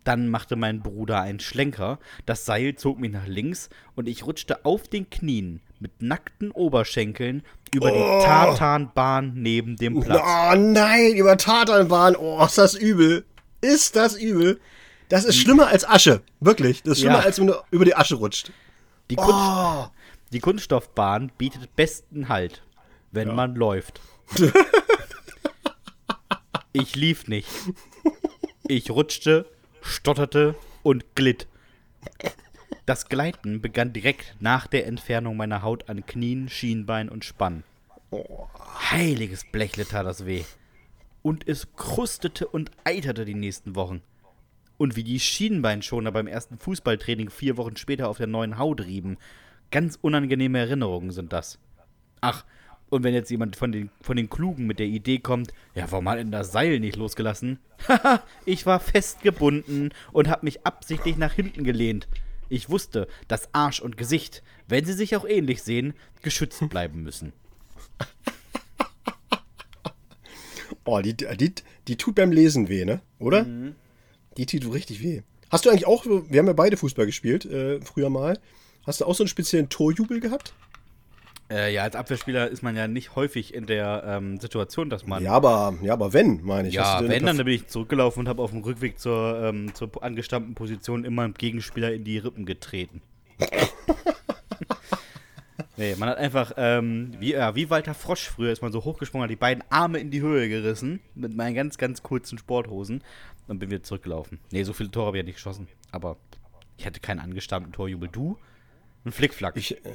Dann 0.05 0.29
machte 0.29 0.57
mein 0.57 0.81
Bruder 0.81 1.21
einen 1.21 1.41
Schlenker, 1.41 1.99
das 2.25 2.47
Seil 2.47 2.75
zog 2.75 2.99
mich 2.99 3.11
nach 3.11 3.27
links 3.27 3.69
und 3.97 4.09
ich 4.09 4.25
rutschte 4.25 4.65
auf 4.65 4.89
den 4.89 5.11
Knien 5.11 5.61
mit 5.79 6.01
nackten 6.01 6.51
Oberschenkeln 6.53 7.43
über 7.75 7.93
oh. 7.93 8.21
die 8.21 8.25
Tatanbahn 8.25 9.33
neben 9.35 9.77
dem 9.77 10.01
Platz. 10.01 10.23
Oh 10.25 10.55
nein, 10.57 11.15
über 11.17 11.37
Tatanbahn, 11.37 12.17
oh, 12.17 12.43
ist 12.45 12.59
das 12.59 12.75
übel. 12.75 13.27
Ist 13.61 13.97
das 13.97 14.17
übel. 14.17 14.61
Das 15.09 15.25
ist 15.25 15.37
schlimmer 15.37 15.67
als 15.67 15.87
Asche. 15.87 16.23
Wirklich. 16.39 16.83
Das 16.83 16.93
ist 16.93 17.01
schlimmer, 17.01 17.19
ja. 17.19 17.25
als 17.25 17.39
wenn 17.39 17.49
du 17.49 17.55
über 17.71 17.85
die 17.85 17.97
Asche 17.97 18.15
rutscht. 18.15 18.53
Die, 19.11 19.17
Kunst 19.17 19.35
oh. 19.35 19.89
die 20.33 20.39
Kunststoffbahn 20.39 21.33
bietet 21.37 21.75
besten 21.75 22.29
Halt, 22.29 22.63
wenn 23.11 23.29
ja. 23.29 23.35
man 23.35 23.57
läuft. 23.57 24.01
ich 26.73 26.95
lief 26.95 27.27
nicht. 27.27 27.49
Ich 28.69 28.91
rutschte, 28.91 29.47
stotterte 29.83 30.55
und 30.85 31.17
glitt. 31.17 31.49
Das 32.87 33.09
Gleiten 33.09 33.61
begann 33.61 33.93
direkt 33.93 34.37
nach 34.39 34.69
der 34.69 34.87
Entfernung 34.87 35.37
meiner 35.37 35.63
Haut 35.63 35.89
an 35.89 36.07
Knien, 36.07 36.49
Schienbein 36.49 37.09
und 37.09 37.25
Spann. 37.25 37.65
Heiliges 38.93 39.45
Blechle 39.51 39.87
tat 39.87 40.07
das 40.07 40.25
weh 40.25 40.45
und 41.23 41.47
es 41.49 41.75
krustete 41.77 42.47
und 42.47 42.71
eiterte 42.85 43.25
die 43.25 43.35
nächsten 43.35 43.75
Wochen. 43.75 44.03
Und 44.79 44.97
wie 44.97 45.05
die 45.05 45.21
Schienbeinschoner 45.21 46.13
beim 46.13 46.27
ersten 46.27 46.59
Fußballtraining 46.59 47.31
vier 47.31 47.57
Wochen 47.57 47.77
später 47.77 48.09
auf 48.09 48.17
der 48.17 48.27
neuen 48.27 48.59
Haut 48.59 48.81
rieben. 48.81 49.19
Ganz 49.71 49.99
unangenehme 50.01 50.59
Erinnerungen 50.59 51.11
sind 51.11 51.33
das. 51.33 51.59
Ach, 52.21 52.45
und 52.89 53.05
wenn 53.05 53.15
jetzt 53.15 53.31
jemand 53.31 53.57
von 53.57 53.73
den, 53.73 53.91
von 54.01 54.17
den 54.17 54.29
Klugen 54.29 54.67
mit 54.67 54.79
der 54.79 54.87
Idee 54.87 55.19
kommt, 55.19 55.53
ja, 55.75 55.91
warum 55.91 56.09
hat 56.09 56.19
denn 56.19 56.33
das 56.33 56.51
Seil 56.51 56.81
nicht 56.81 56.97
losgelassen? 56.97 57.59
Haha, 57.89 58.23
ich 58.45 58.67
war 58.67 58.81
festgebunden 58.81 59.95
und 60.13 60.29
hab 60.29 60.43
mich 60.43 60.67
absichtlich 60.67 61.17
nach 61.17 61.33
hinten 61.33 61.63
gelehnt. 61.63 62.09
Ich 62.49 62.69
wusste, 62.69 63.07
dass 63.29 63.55
Arsch 63.55 63.81
und 63.81 63.97
Gesicht, 63.97 64.43
wenn 64.67 64.85
sie 64.85 64.93
sich 64.93 65.15
auch 65.15 65.25
ähnlich 65.25 65.63
sehen, 65.63 65.95
geschützt 66.23 66.69
bleiben 66.69 67.05
müssen. 67.05 67.33
Oh, 70.85 71.01
die, 71.01 71.15
die, 71.17 71.55
die 71.89 71.97
tut 71.97 72.15
beim 72.15 72.33
Lesen 72.33 72.69
weh, 72.69 72.85
ne? 72.85 73.01
Oder? 73.19 73.45
Mhm. 73.45 73.75
Die 74.37 74.47
tut 74.47 74.73
richtig 74.73 75.03
weh. 75.03 75.23
Hast 75.51 75.65
du 75.65 75.71
eigentlich 75.71 75.87
auch, 75.87 76.07
wir 76.07 76.39
haben 76.39 76.47
ja 76.47 76.53
beide 76.53 76.77
Fußball 76.77 77.07
gespielt, 77.07 77.45
äh, 77.45 77.81
früher 77.81 78.09
mal. 78.09 78.39
Hast 78.87 79.01
du 79.01 79.05
auch 79.05 79.15
so 79.15 79.25
einen 79.25 79.29
speziellen 79.29 79.69
Torjubel 79.69 80.21
gehabt? 80.21 80.55
Äh, 81.51 81.75
ja, 81.75 81.83
als 81.83 81.97
Abwehrspieler 81.97 82.49
ist 82.49 82.63
man 82.63 82.77
ja 82.77 82.87
nicht 82.87 83.17
häufig 83.17 83.53
in 83.55 83.67
der 83.67 84.05
ähm, 84.07 84.39
Situation, 84.39 84.89
dass 84.89 85.05
man. 85.05 85.25
Ja, 85.25 85.33
aber, 85.33 85.77
ja, 85.83 85.93
aber 85.93 86.13
wenn, 86.13 86.45
meine 86.45 86.69
ich. 86.69 86.75
Ja, 86.75 87.01
wenn, 87.07 87.27
dann 87.27 87.37
bin 87.39 87.49
ich 87.49 87.67
zurückgelaufen 87.67 88.21
und 88.21 88.29
habe 88.29 88.41
auf 88.41 88.53
dem 88.53 88.63
Rückweg 88.63 89.01
zur, 89.01 89.41
ähm, 89.43 89.75
zur 89.75 89.91
angestammten 90.03 90.55
Position 90.55 91.05
immer 91.05 91.25
dem 91.25 91.35
Gegenspieler 91.35 91.93
in 91.93 92.05
die 92.05 92.19
Rippen 92.19 92.47
getreten. 92.47 93.03
Nee, 95.81 95.97
man 95.97 96.11
hat 96.11 96.19
einfach, 96.19 96.53
ähm, 96.59 97.13
wie, 97.21 97.33
ja, 97.33 97.55
wie 97.55 97.71
Walter 97.71 97.95
Frosch 97.95 98.29
früher 98.29 98.53
ist 98.53 98.61
man 98.61 98.71
so 98.71 98.85
hochgesprungen, 98.85 99.23
hat 99.23 99.31
die 99.31 99.37
beiden 99.37 99.65
Arme 99.71 99.99
in 99.99 100.11
die 100.11 100.21
Höhe 100.21 100.47
gerissen 100.47 101.01
mit 101.15 101.35
meinen 101.35 101.55
ganz, 101.55 101.79
ganz 101.79 102.03
kurzen 102.03 102.37
Sporthosen 102.37 103.03
und 103.49 103.61
bin 103.61 103.71
wieder 103.71 103.83
zurückgelaufen. 103.83 104.41
Nee, 104.53 104.65
so 104.65 104.75
viele 104.75 104.91
Tore 104.91 105.07
habe 105.07 105.17
ich 105.17 105.23
ja 105.23 105.25
nicht 105.25 105.37
geschossen, 105.37 105.69
aber 105.91 106.19
ich 106.77 106.85
hatte 106.85 107.01
keinen 107.01 107.19
angestammten 107.19 107.73
Torjubel. 107.73 108.11
Du? 108.13 108.37
Ein 109.07 109.13
Flickflack. 109.13 109.57
Ich, 109.57 109.83
äh, 109.87 109.93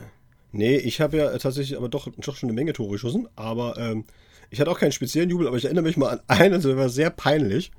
nee, 0.52 0.76
ich 0.76 1.02
habe 1.02 1.18
ja 1.18 1.38
tatsächlich 1.38 1.78
aber 1.78 1.88
doch, 1.88 2.08
doch 2.18 2.36
schon 2.36 2.50
eine 2.50 2.56
Menge 2.56 2.74
Tore 2.74 2.94
geschossen, 2.94 3.28
aber 3.36 3.78
ähm, 3.78 4.06
ich 4.50 4.60
hatte 4.60 4.72
auch 4.72 4.80
keinen 4.80 4.92
speziellen 4.92 5.30
Jubel, 5.30 5.48
aber 5.48 5.58
ich 5.58 5.66
erinnere 5.66 5.84
mich 5.84 5.98
mal 5.98 6.14
an 6.14 6.22
einen, 6.28 6.64
der 6.64 6.78
war 6.78 6.90
sehr 6.90 7.12
peinlich. 7.12 7.70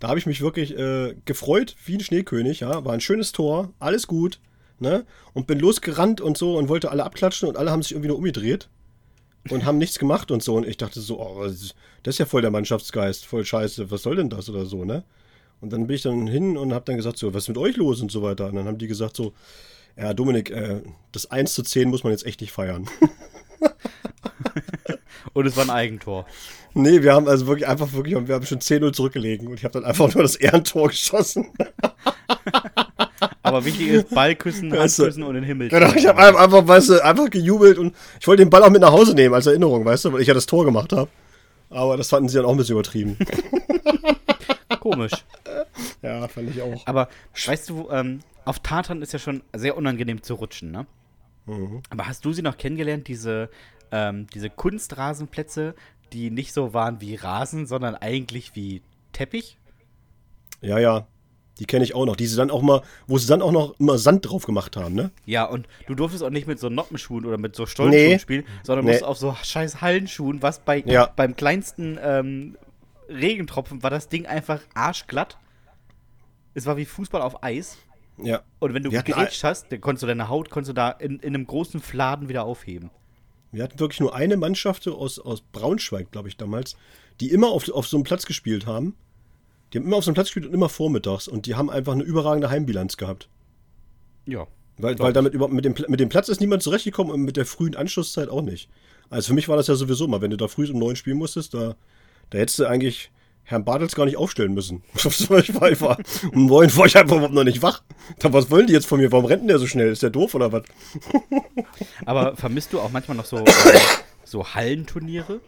Da 0.00 0.08
habe 0.08 0.18
ich 0.18 0.26
mich 0.26 0.40
wirklich 0.40 0.76
äh, 0.76 1.14
gefreut 1.24 1.76
wie 1.84 1.94
ein 1.94 2.00
Schneekönig, 2.00 2.58
ja. 2.58 2.84
War 2.84 2.92
ein 2.92 3.00
schönes 3.00 3.30
Tor, 3.30 3.72
alles 3.78 4.08
gut, 4.08 4.40
ne? 4.78 5.04
Und 5.32 5.46
bin 5.46 5.58
losgerannt 5.58 6.20
und 6.20 6.36
so 6.36 6.56
und 6.56 6.68
wollte 6.68 6.90
alle 6.90 7.04
abklatschen 7.04 7.48
und 7.48 7.56
alle 7.56 7.70
haben 7.70 7.82
sich 7.82 7.92
irgendwie 7.92 8.08
nur 8.08 8.18
umgedreht 8.18 8.68
und 9.50 9.64
haben 9.64 9.78
nichts 9.78 9.98
gemacht 9.98 10.30
und 10.30 10.42
so. 10.42 10.56
Und 10.56 10.66
ich 10.66 10.76
dachte 10.76 11.00
so, 11.00 11.20
oh, 11.20 11.44
das 11.44 11.74
ist 12.04 12.18
ja 12.18 12.26
voll 12.26 12.42
der 12.42 12.50
Mannschaftsgeist, 12.50 13.26
voll 13.26 13.44
scheiße, 13.44 13.90
was 13.90 14.02
soll 14.02 14.16
denn 14.16 14.30
das 14.30 14.48
oder 14.48 14.66
so, 14.66 14.84
ne? 14.84 15.04
Und 15.60 15.72
dann 15.72 15.86
bin 15.86 15.96
ich 15.96 16.02
dann 16.02 16.26
hin 16.26 16.56
und 16.56 16.74
habe 16.74 16.84
dann 16.84 16.96
gesagt, 16.96 17.16
so, 17.16 17.32
was 17.32 17.44
ist 17.44 17.48
mit 17.48 17.58
euch 17.58 17.76
los 17.76 18.02
und 18.02 18.10
so 18.10 18.22
weiter. 18.22 18.46
Und 18.46 18.56
dann 18.56 18.66
haben 18.66 18.78
die 18.78 18.88
gesagt, 18.88 19.16
so, 19.16 19.32
ja, 19.96 20.12
Dominik, 20.12 20.50
äh, 20.50 20.82
das 21.12 21.30
1 21.30 21.54
zu 21.54 21.62
10 21.62 21.88
muss 21.88 22.04
man 22.04 22.12
jetzt 22.12 22.26
echt 22.26 22.42
nicht 22.42 22.52
feiern. 22.52 22.86
und 25.32 25.46
es 25.46 25.56
war 25.56 25.64
ein 25.64 25.70
Eigentor. 25.70 26.26
Nee, 26.74 27.02
wir 27.02 27.14
haben 27.14 27.26
also 27.26 27.46
wirklich 27.46 27.66
einfach 27.66 27.94
wirklich, 27.94 28.14
wir 28.28 28.34
haben 28.34 28.44
schon 28.44 28.58
10-0 28.58 28.92
zurückgelegen 28.92 29.48
und 29.48 29.54
ich 29.54 29.64
habe 29.64 29.72
dann 29.72 29.86
einfach 29.86 30.12
nur 30.12 30.22
das 30.22 30.36
Ehrentor 30.36 30.88
geschossen. 30.88 31.48
Aber 33.56 33.64
wichtig 33.64 33.88
ist 33.88 34.14
Ballküssen, 34.14 34.70
Handküssen 34.70 35.22
und 35.22 35.34
den 35.34 35.44
Himmel. 35.44 35.70
Genau, 35.70 35.92
ich 35.94 36.06
habe 36.06 36.18
einfach, 36.38 36.68
weißt 36.68 36.90
du, 36.90 37.04
einfach 37.04 37.30
gejubelt 37.30 37.78
und 37.78 37.94
ich 38.20 38.26
wollte 38.26 38.44
den 38.44 38.50
Ball 38.50 38.62
auch 38.62 38.70
mit 38.70 38.82
nach 38.82 38.92
Hause 38.92 39.14
nehmen 39.14 39.34
als 39.34 39.46
Erinnerung, 39.46 39.84
weißt 39.84 40.04
du, 40.04 40.12
weil 40.12 40.20
ich 40.20 40.28
ja 40.28 40.34
das 40.34 40.44
Tor 40.44 40.64
gemacht 40.66 40.92
habe. 40.92 41.08
Aber 41.70 41.96
das 41.96 42.10
fanden 42.10 42.28
sie 42.28 42.36
dann 42.36 42.44
auch 42.44 42.50
ein 42.50 42.58
bisschen 42.58 42.74
übertrieben. 42.74 43.16
Komisch. 44.80 45.12
Ja, 46.02 46.28
fand 46.28 46.50
ich 46.50 46.60
auch. 46.60 46.86
Aber 46.86 47.08
weißt 47.46 47.70
du, 47.70 47.88
ähm, 47.90 48.20
auf 48.44 48.60
Tatern 48.60 49.00
ist 49.00 49.12
ja 49.12 49.18
schon 49.18 49.42
sehr 49.54 49.76
unangenehm 49.76 50.22
zu 50.22 50.34
rutschen, 50.34 50.70
ne? 50.70 50.86
Mhm. 51.46 51.82
Aber 51.90 52.06
hast 52.06 52.24
du 52.24 52.32
sie 52.32 52.42
noch 52.42 52.58
kennengelernt, 52.58 53.08
diese, 53.08 53.48
ähm, 53.90 54.26
diese 54.34 54.50
Kunstrasenplätze, 54.50 55.74
die 56.12 56.30
nicht 56.30 56.52
so 56.52 56.74
waren 56.74 57.00
wie 57.00 57.14
Rasen, 57.14 57.66
sondern 57.66 57.94
eigentlich 57.94 58.54
wie 58.54 58.82
Teppich? 59.12 59.56
Ja, 60.60 60.78
ja. 60.78 61.06
Die 61.58 61.64
kenne 61.64 61.84
ich 61.84 61.94
auch 61.94 62.04
noch. 62.04 62.16
Die 62.16 62.26
sie 62.26 62.36
dann 62.36 62.50
auch 62.50 62.62
mal, 62.62 62.82
wo 63.06 63.18
sie 63.18 63.26
dann 63.26 63.42
auch 63.42 63.52
noch 63.52 63.78
immer 63.80 63.98
Sand 63.98 64.28
drauf 64.28 64.44
gemacht 64.44 64.76
haben, 64.76 64.94
ne? 64.94 65.10
Ja, 65.24 65.44
und 65.44 65.66
du 65.86 65.94
durftest 65.94 66.22
auch 66.22 66.30
nicht 66.30 66.46
mit 66.46 66.58
so 66.58 66.68
Noppenschuhen 66.68 67.24
oder 67.24 67.38
mit 67.38 67.56
so 67.56 67.66
Stollenschuhen 67.66 68.08
nee. 68.08 68.18
spielen, 68.18 68.44
sondern 68.62 68.84
nee. 68.84 68.92
musst 68.92 69.04
auf 69.04 69.16
so 69.16 69.34
scheiß 69.42 69.80
Hallenschuhen, 69.80 70.42
was 70.42 70.60
bei 70.60 70.82
ja. 70.84 71.10
beim 71.16 71.34
kleinsten 71.34 71.98
ähm, 72.02 72.56
Regentropfen 73.08 73.82
war 73.82 73.90
das 73.90 74.08
Ding 74.08 74.26
einfach 74.26 74.60
arschglatt. 74.74 75.38
Es 76.54 76.66
war 76.66 76.76
wie 76.76 76.84
Fußball 76.84 77.22
auf 77.22 77.42
Eis. 77.42 77.78
Ja. 78.22 78.42
Und 78.58 78.74
wenn 78.74 78.82
du 78.82 78.90
gerätscht 78.90 79.44
hast, 79.44 79.70
dann 79.70 79.80
konntest 79.80 80.02
du 80.02 80.06
deine 80.06 80.28
Haut 80.28 80.50
konntest 80.50 80.70
du 80.70 80.74
da 80.74 80.90
in, 80.90 81.18
in 81.20 81.34
einem 81.34 81.46
großen 81.46 81.80
Fladen 81.80 82.28
wieder 82.28 82.44
aufheben. 82.44 82.90
Wir 83.52 83.62
hatten 83.62 83.78
wirklich 83.78 84.00
nur 84.00 84.14
eine 84.14 84.36
Mannschaft 84.36 84.86
aus, 84.88 85.18
aus 85.18 85.40
Braunschweig, 85.40 86.10
glaube 86.10 86.28
ich, 86.28 86.36
damals, 86.36 86.76
die 87.20 87.30
immer 87.30 87.48
auf, 87.48 87.70
auf 87.70 87.86
so 87.86 87.96
einem 87.96 88.04
Platz 88.04 88.26
gespielt 88.26 88.66
haben. 88.66 88.94
Die 89.72 89.78
haben 89.78 89.86
immer 89.86 89.96
auf 89.96 90.04
so 90.04 90.10
einem 90.10 90.14
Platz 90.14 90.28
gespielt 90.28 90.46
und 90.46 90.54
immer 90.54 90.68
vormittags. 90.68 91.28
Und 91.28 91.46
die 91.46 91.54
haben 91.54 91.70
einfach 91.70 91.92
eine 91.92 92.02
überragende 92.02 92.50
Heimbilanz 92.50 92.96
gehabt. 92.96 93.28
Ja. 94.26 94.46
Weil, 94.78 94.98
weil 94.98 95.12
damit 95.12 95.32
überhaupt 95.32 95.54
mit 95.54 95.64
dem, 95.64 95.74
mit 95.88 96.00
dem 96.00 96.08
Platz 96.08 96.28
ist 96.28 96.40
niemand 96.40 96.62
zurechtgekommen 96.62 97.12
und 97.12 97.22
mit 97.22 97.36
der 97.36 97.46
frühen 97.46 97.74
Anschlusszeit 97.74 98.28
auch 98.28 98.42
nicht. 98.42 98.68
Also 99.08 99.28
für 99.28 99.34
mich 99.34 99.48
war 99.48 99.56
das 99.56 99.68
ja 99.68 99.74
sowieso 99.74 100.06
mal, 100.06 100.20
wenn 100.20 100.30
du 100.30 100.36
da 100.36 100.48
früh 100.48 100.70
um 100.70 100.78
neun 100.78 100.96
spielen 100.96 101.16
musstest, 101.16 101.54
da, 101.54 101.76
da 102.30 102.38
hättest 102.38 102.58
du 102.58 102.66
eigentlich 102.66 103.10
Herrn 103.44 103.64
Bartels 103.64 103.94
gar 103.94 104.04
nicht 104.04 104.16
aufstellen 104.16 104.54
müssen. 104.54 104.82
ich 104.94 105.30
war, 105.80 105.98
um 106.32 106.46
neun 106.46 106.76
war 106.76 106.86
ich 106.86 106.96
einfach 106.96 107.16
überhaupt 107.16 107.34
noch 107.34 107.44
nicht 107.44 107.62
wach. 107.62 107.82
Da, 108.18 108.32
was 108.32 108.50
wollen 108.50 108.66
die 108.66 108.72
jetzt 108.72 108.86
von 108.86 109.00
mir? 109.00 109.12
Warum 109.12 109.24
rennt 109.24 109.48
der 109.48 109.58
so 109.58 109.66
schnell? 109.66 109.92
Ist 109.92 110.02
der 110.02 110.10
doof 110.10 110.34
oder 110.34 110.52
was? 110.52 110.64
Aber 112.04 112.36
vermisst 112.36 112.72
du 112.72 112.80
auch 112.80 112.90
manchmal 112.90 113.16
noch 113.16 113.24
so, 113.24 113.44
so 114.24 114.44
Hallenturniere? 114.44 115.40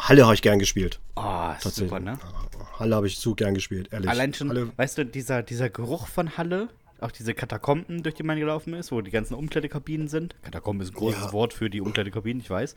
Halle 0.00 0.24
habe 0.24 0.34
ich 0.34 0.42
gern 0.42 0.58
gespielt. 0.58 1.00
Oh, 1.16 1.50
super, 1.60 2.00
ne? 2.00 2.18
Halle 2.78 2.96
habe 2.96 3.06
ich 3.06 3.18
zu 3.18 3.34
gern 3.34 3.54
gespielt, 3.54 3.88
ehrlich. 3.92 4.08
Allein 4.08 4.32
schon, 4.32 4.48
Halle. 4.48 4.72
weißt 4.76 4.98
du, 4.98 5.06
dieser, 5.06 5.42
dieser 5.42 5.68
Geruch 5.68 6.06
von 6.08 6.36
Halle, 6.36 6.68
auch 7.00 7.10
diese 7.10 7.34
Katakomben, 7.34 8.02
durch 8.02 8.14
die 8.14 8.22
man 8.22 8.38
gelaufen 8.38 8.74
ist, 8.74 8.92
wo 8.92 9.00
die 9.00 9.10
ganzen 9.10 9.34
Umkleidekabinen 9.34 10.08
sind. 10.08 10.34
Katakomben 10.42 10.82
ist 10.82 10.92
ein 10.92 10.96
großes 10.96 11.24
ja. 11.26 11.32
Wort 11.32 11.52
für 11.52 11.70
die 11.70 11.80
Umkleidekabinen, 11.80 12.40
ich 12.40 12.50
weiß. 12.50 12.74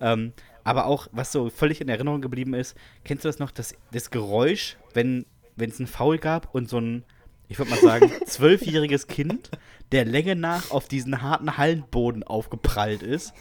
Ähm, 0.00 0.32
aber 0.64 0.86
auch, 0.86 1.08
was 1.12 1.32
so 1.32 1.50
völlig 1.50 1.80
in 1.80 1.88
Erinnerung 1.88 2.20
geblieben 2.20 2.54
ist, 2.54 2.76
kennst 3.04 3.24
du 3.24 3.28
das 3.28 3.38
noch, 3.38 3.50
das, 3.50 3.74
das 3.92 4.10
Geräusch, 4.10 4.76
wenn 4.94 5.24
es 5.56 5.78
einen 5.78 5.86
Foul 5.86 6.18
gab 6.18 6.54
und 6.54 6.68
so 6.68 6.78
ein, 6.78 7.04
ich 7.48 7.58
würde 7.58 7.70
mal 7.70 7.80
sagen, 7.80 8.10
zwölfjähriges 8.26 9.06
Kind 9.06 9.50
der 9.92 10.04
Länge 10.04 10.36
nach 10.36 10.70
auf 10.70 10.88
diesen 10.88 11.22
harten 11.22 11.56
Hallenboden 11.56 12.22
aufgeprallt 12.24 13.02
ist. 13.02 13.32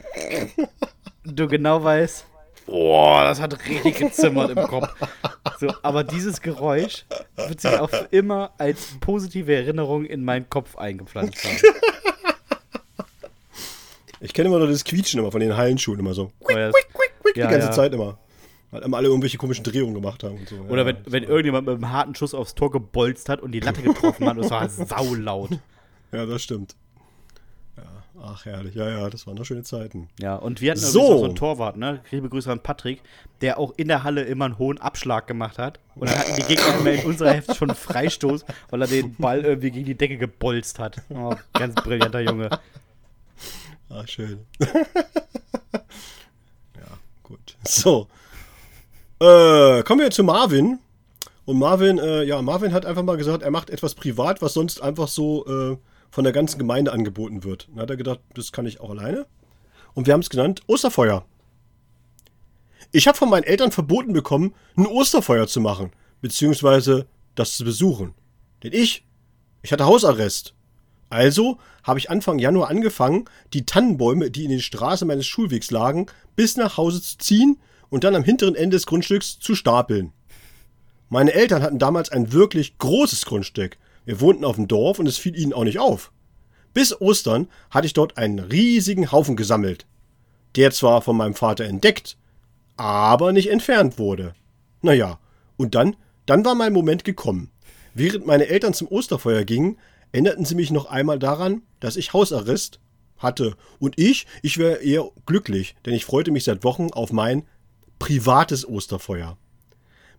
Du 1.23 1.47
genau 1.47 1.83
weißt, 1.83 2.27
boah, 2.65 3.23
das 3.23 3.39
hat 3.39 3.57
richtig 3.67 3.97
gezimmert 3.97 4.51
im 4.51 4.63
Kopf. 4.67 4.89
So, 5.59 5.67
aber 5.83 6.03
dieses 6.03 6.41
Geräusch 6.41 7.05
wird 7.35 7.61
sich 7.61 7.79
auch 7.79 7.91
immer 8.11 8.51
als 8.57 8.97
positive 8.99 9.53
Erinnerung 9.53 10.05
in 10.05 10.23
meinen 10.23 10.49
Kopf 10.49 10.75
eingepflanzt 10.75 11.43
haben. 11.43 11.57
Ich 14.19 14.33
kenne 14.33 14.49
immer 14.49 14.59
nur 14.59 14.67
das 14.67 14.83
Quietschen 14.83 15.19
immer 15.19 15.31
von 15.31 15.39
den 15.39 15.55
Hallenschuhen 15.55 15.99
immer 15.99 16.13
so. 16.13 16.31
Oh, 16.39 16.49
ja, 16.51 16.71
die 17.35 17.39
ja, 17.39 17.49
ganze 17.49 17.67
ja. 17.67 17.73
Zeit 17.73 17.93
immer. 17.93 18.17
Weil 18.71 18.81
immer 18.81 18.97
alle 18.97 19.07
irgendwelche 19.07 19.37
komischen 19.37 19.63
Drehungen 19.63 19.93
gemacht 19.93 20.23
haben 20.23 20.37
und 20.37 20.49
so. 20.49 20.55
Oder 20.67 20.85
wenn, 20.85 20.97
wenn 21.05 21.23
irgendjemand 21.23 21.67
mit 21.67 21.75
einem 21.75 21.91
harten 21.91 22.15
Schuss 22.15 22.33
aufs 22.33 22.55
Tor 22.55 22.71
gebolzt 22.71 23.29
hat 23.29 23.41
und 23.41 23.51
die 23.51 23.59
Latte 23.59 23.81
getroffen 23.81 24.27
hat 24.27 24.37
und 24.37 24.45
es 24.45 24.51
war 24.51 24.67
saulaut. 24.69 25.51
Ja, 26.11 26.25
das 26.25 26.41
stimmt. 26.41 26.75
Ach 28.27 28.43
herrlich. 28.45 28.73
Ja, 28.73 28.89
ja, 28.89 29.09
das 29.09 29.27
waren 29.27 29.35
doch 29.35 29.45
schöne 29.45 29.61
Zeiten. 29.61 30.09
Ja, 30.19 30.35
und 30.35 30.59
wir 30.59 30.71
hatten 30.71 30.79
so. 30.79 31.19
so 31.19 31.25
einen 31.25 31.35
Torwart, 31.35 31.77
ne? 31.77 32.01
Liebe 32.09 32.27
Grüße 32.27 32.51
an 32.51 32.59
Patrick, 32.59 33.01
der 33.41 33.59
auch 33.59 33.73
in 33.77 33.87
der 33.87 34.03
Halle 34.03 34.23
immer 34.23 34.45
einen 34.45 34.57
hohen 34.57 34.79
Abschlag 34.79 35.27
gemacht 35.27 35.59
hat. 35.59 35.79
Und 35.95 36.09
dann 36.09 36.17
hatten 36.17 36.35
die 36.35 36.41
Gegner 36.43 36.79
immer 36.79 36.91
in 36.91 37.05
unserer 37.05 37.33
Hälfte 37.33 37.53
schon 37.53 37.69
einen 37.69 37.77
Freistoß, 37.77 38.45
weil 38.71 38.81
er 38.81 38.87
den 38.87 39.13
Ball 39.15 39.41
irgendwie 39.41 39.69
gegen 39.69 39.85
die 39.85 39.95
Decke 39.95 40.17
gebolzt 40.17 40.79
hat. 40.79 41.01
Oh, 41.09 41.35
ganz 41.53 41.75
brillanter 41.75 42.21
Junge. 42.21 42.49
Ah, 43.89 44.07
schön. 44.07 44.39
ja, 44.59 44.69
gut. 47.21 47.57
So. 47.63 48.07
Äh, 49.19 49.83
kommen 49.83 50.01
wir 50.01 50.09
zu 50.09 50.23
Marvin. 50.23 50.79
Und 51.45 51.59
Marvin, 51.59 51.99
äh, 51.99 52.23
ja, 52.23 52.41
Marvin 52.41 52.73
hat 52.73 52.87
einfach 52.87 53.03
mal 53.03 53.17
gesagt, 53.17 53.43
er 53.43 53.51
macht 53.51 53.69
etwas 53.69 53.93
privat, 53.93 54.41
was 54.41 54.53
sonst 54.53 54.81
einfach 54.81 55.07
so 55.07 55.45
äh, 55.45 55.77
von 56.15 56.23
der 56.23 56.31
ganzen 56.31 56.57
Gemeinde 56.57 56.93
angeboten 56.93 57.43
wird. 57.43 57.67
Dann 57.67 57.81
hat 57.81 57.89
er 57.89 57.97
gedacht, 57.97 58.21
das 58.35 58.53
kann 58.53 58.65
ich 58.65 58.79
auch 58.79 58.89
alleine. 58.89 59.25
Und 59.93 60.07
wir 60.07 60.13
haben 60.13 60.21
es 60.21 60.29
genannt 60.29 60.61
Osterfeuer. 60.65 61.25
Ich 62.93 63.09
habe 63.09 63.17
von 63.17 63.29
meinen 63.29 63.43
Eltern 63.43 63.73
verboten 63.73 64.13
bekommen, 64.13 64.55
ein 64.77 64.87
Osterfeuer 64.87 65.45
zu 65.45 65.59
machen, 65.59 65.91
beziehungsweise 66.21 67.05
das 67.35 67.57
zu 67.57 67.65
besuchen. 67.65 68.13
Denn 68.63 68.71
ich, 68.71 69.03
ich 69.61 69.73
hatte 69.73 69.87
Hausarrest. 69.87 70.53
Also 71.09 71.57
habe 71.83 71.99
ich 71.99 72.09
Anfang 72.09 72.39
Januar 72.39 72.69
angefangen, 72.69 73.25
die 73.51 73.65
Tannenbäume, 73.65 74.31
die 74.31 74.45
in 74.45 74.51
den 74.51 74.61
Straßen 74.61 75.05
meines 75.05 75.27
Schulwegs 75.27 75.69
lagen, 75.69 76.05
bis 76.37 76.55
nach 76.55 76.77
Hause 76.77 77.01
zu 77.01 77.17
ziehen 77.17 77.59
und 77.89 78.05
dann 78.05 78.15
am 78.15 78.23
hinteren 78.23 78.55
Ende 78.55 78.77
des 78.77 78.85
Grundstücks 78.85 79.37
zu 79.39 79.53
stapeln. 79.53 80.13
Meine 81.09 81.33
Eltern 81.33 81.61
hatten 81.61 81.77
damals 81.77 82.09
ein 82.09 82.31
wirklich 82.31 82.77
großes 82.77 83.25
Grundstück. 83.25 83.77
Wir 84.05 84.21
wohnten 84.21 84.45
auf 84.45 84.55
dem 84.55 84.67
Dorf 84.67 84.99
und 84.99 85.07
es 85.07 85.17
fiel 85.17 85.35
ihnen 85.35 85.53
auch 85.53 85.63
nicht 85.63 85.79
auf. 85.79 86.11
Bis 86.73 86.99
Ostern 86.99 87.47
hatte 87.69 87.87
ich 87.87 87.93
dort 87.93 88.17
einen 88.17 88.39
riesigen 88.39 89.11
Haufen 89.11 89.35
gesammelt, 89.35 89.85
der 90.55 90.71
zwar 90.71 91.01
von 91.01 91.17
meinem 91.17 91.33
Vater 91.33 91.65
entdeckt, 91.65 92.17
aber 92.77 93.31
nicht 93.31 93.49
entfernt 93.49 93.97
wurde. 93.97 94.33
Naja, 94.81 95.19
und 95.57 95.75
dann, 95.75 95.95
dann 96.25 96.45
war 96.45 96.55
mein 96.55 96.73
Moment 96.73 97.03
gekommen. 97.03 97.51
Während 97.93 98.25
meine 98.25 98.47
Eltern 98.47 98.73
zum 98.73 98.89
Osterfeuer 98.89 99.45
gingen, 99.45 99.77
erinnerten 100.11 100.45
sie 100.45 100.55
mich 100.55 100.69
noch 100.69 100.85
einmal 100.85 101.17
daran, 101.17 101.61
dass 101.79 101.95
ich 101.95 102.13
Hausarrest 102.13 102.79
hatte. 103.17 103.55
Und 103.79 103.97
ich, 103.97 104.27
ich 104.41 104.57
wäre 104.57 104.83
eher 104.83 105.09
glücklich, 105.25 105.75
denn 105.85 105.93
ich 105.93 106.05
freute 106.05 106.31
mich 106.31 106.43
seit 106.43 106.63
Wochen 106.63 106.89
auf 106.91 107.11
mein 107.11 107.43
privates 107.99 108.67
Osterfeuer. 108.67 109.37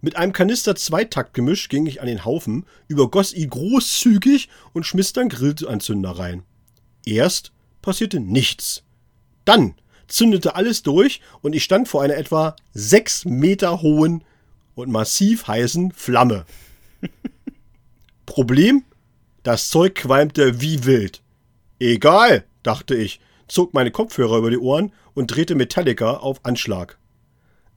Mit 0.01 0.16
einem 0.16 0.32
Kanister 0.32 0.76
Zweitaktgemisch 0.76 1.68
ging 1.68 1.86
ich 1.86 2.01
an 2.01 2.07
den 2.07 2.24
Haufen, 2.24 2.66
übergoss 2.88 3.32
ihn 3.32 3.51
großzügig 3.51 4.49
und 4.72 4.84
schmiss 4.84 5.12
dann 5.12 5.28
Grillanzünder 5.28 6.11
rein. 6.11 6.42
Erst 7.05 7.53
passierte 7.82 8.20
nichts. 8.20 8.82
Dann 9.44 9.74
zündete 10.09 10.55
alles 10.55 10.82
durch 10.82 11.20
und 11.40 11.55
ich 11.55 11.64
stand 11.64 11.88
vor 11.88 12.03
einer 12.03 12.16
etwa 12.16 12.57
sechs 12.74 13.24
Meter 13.24 13.82
hohen 13.82 14.24
und 14.74 14.90
massiv 14.90 15.49
heißen 15.49 15.92
Flamme. 15.92 16.44
Problem? 18.26 18.84
Das 19.42 19.68
Zeug 19.68 19.94
qualmte 19.94 20.61
wie 20.61 20.84
wild. 20.84 21.22
Egal, 21.78 22.44
dachte 22.62 22.94
ich. 22.94 23.20
zog 23.49 23.74
meine 23.74 23.92
Kopfhörer 23.92 24.38
über 24.38 24.51
die 24.51 24.59
Ohren 24.59 24.92
und 25.14 25.28
drehte 25.28 25.55
Metallica 25.55 26.14
auf 26.14 26.44
Anschlag. 26.44 26.99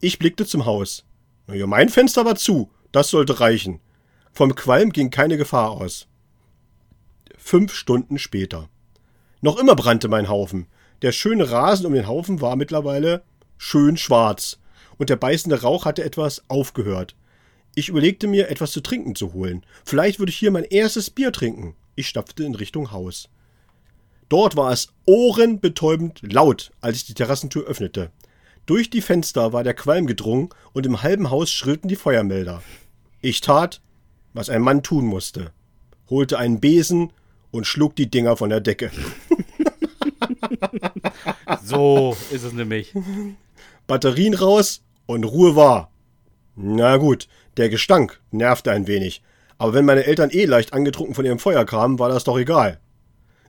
Ich 0.01 0.17
blickte 0.17 0.45
zum 0.45 0.65
Haus. 0.65 1.05
Naja, 1.49 1.65
mein 1.65 1.89
Fenster 1.89 2.25
war 2.25 2.35
zu, 2.35 2.69
das 2.91 3.09
sollte 3.09 3.39
reichen. 3.39 3.79
Vom 4.33 4.53
Qualm 4.53 4.91
ging 4.91 5.09
keine 5.09 5.35
Gefahr 5.35 5.71
aus. 5.71 6.07
Fünf 7.39 7.73
Stunden 7.73 8.19
später. 8.19 8.69
Noch 9.41 9.57
immer 9.57 9.75
brannte 9.75 10.09
mein 10.09 10.29
Haufen. 10.29 10.67
Der 11.01 11.11
schöne 11.11 11.49
Rasen 11.49 11.87
um 11.87 11.93
den 11.93 12.05
Haufen 12.05 12.39
war 12.39 12.55
mittlerweile 12.55 13.23
schön 13.57 13.97
schwarz, 13.97 14.59
und 14.99 15.09
der 15.09 15.15
beißende 15.15 15.63
Rauch 15.63 15.85
hatte 15.85 16.03
etwas 16.03 16.43
aufgehört. 16.49 17.15
Ich 17.73 17.89
überlegte 17.89 18.27
mir, 18.27 18.51
etwas 18.51 18.71
zu 18.71 18.81
trinken 18.81 19.15
zu 19.15 19.33
holen. 19.33 19.65
Vielleicht 19.83 20.19
würde 20.19 20.29
ich 20.29 20.37
hier 20.37 20.51
mein 20.51 20.65
erstes 20.65 21.09
Bier 21.09 21.31
trinken. 21.31 21.75
Ich 21.95 22.07
stapfte 22.07 22.43
in 22.43 22.53
Richtung 22.53 22.91
Haus. 22.91 23.27
Dort 24.27 24.55
war 24.55 24.71
es 24.71 24.89
ohrenbetäubend 25.07 26.21
laut, 26.21 26.71
als 26.79 26.97
ich 26.97 27.05
die 27.05 27.15
Terrassentür 27.15 27.65
öffnete. 27.65 28.11
Durch 28.69 28.91
die 28.91 29.01
Fenster 29.01 29.51
war 29.51 29.63
der 29.63 29.73
Qualm 29.73 30.05
gedrungen 30.05 30.49
und 30.73 30.85
im 30.85 31.01
halben 31.01 31.31
Haus 31.31 31.49
schrillten 31.49 31.87
die 31.87 31.95
Feuermelder. 31.95 32.61
Ich 33.19 33.41
tat, 33.41 33.81
was 34.33 34.51
ein 34.51 34.61
Mann 34.61 34.83
tun 34.83 35.07
musste, 35.07 35.53
holte 36.07 36.37
einen 36.37 36.59
Besen 36.59 37.11
und 37.49 37.65
schlug 37.65 37.95
die 37.95 38.11
Dinger 38.11 38.37
von 38.37 38.51
der 38.51 38.61
Decke. 38.61 38.91
So 41.63 42.15
ist 42.29 42.43
es 42.43 42.53
nämlich. 42.53 42.93
Batterien 43.87 44.35
raus 44.35 44.83
und 45.07 45.23
Ruhe 45.23 45.55
war. 45.55 45.91
Na 46.55 46.97
gut, 46.97 47.27
der 47.57 47.69
Gestank 47.69 48.21
nervte 48.29 48.69
ein 48.71 48.85
wenig, 48.85 49.23
aber 49.57 49.73
wenn 49.73 49.85
meine 49.85 50.03
Eltern 50.03 50.29
eh 50.29 50.45
leicht 50.45 50.73
angetrunken 50.73 51.15
von 51.15 51.25
ihrem 51.25 51.39
Feuer 51.39 51.65
kamen, 51.65 51.97
war 51.97 52.09
das 52.09 52.23
doch 52.23 52.37
egal. 52.37 52.79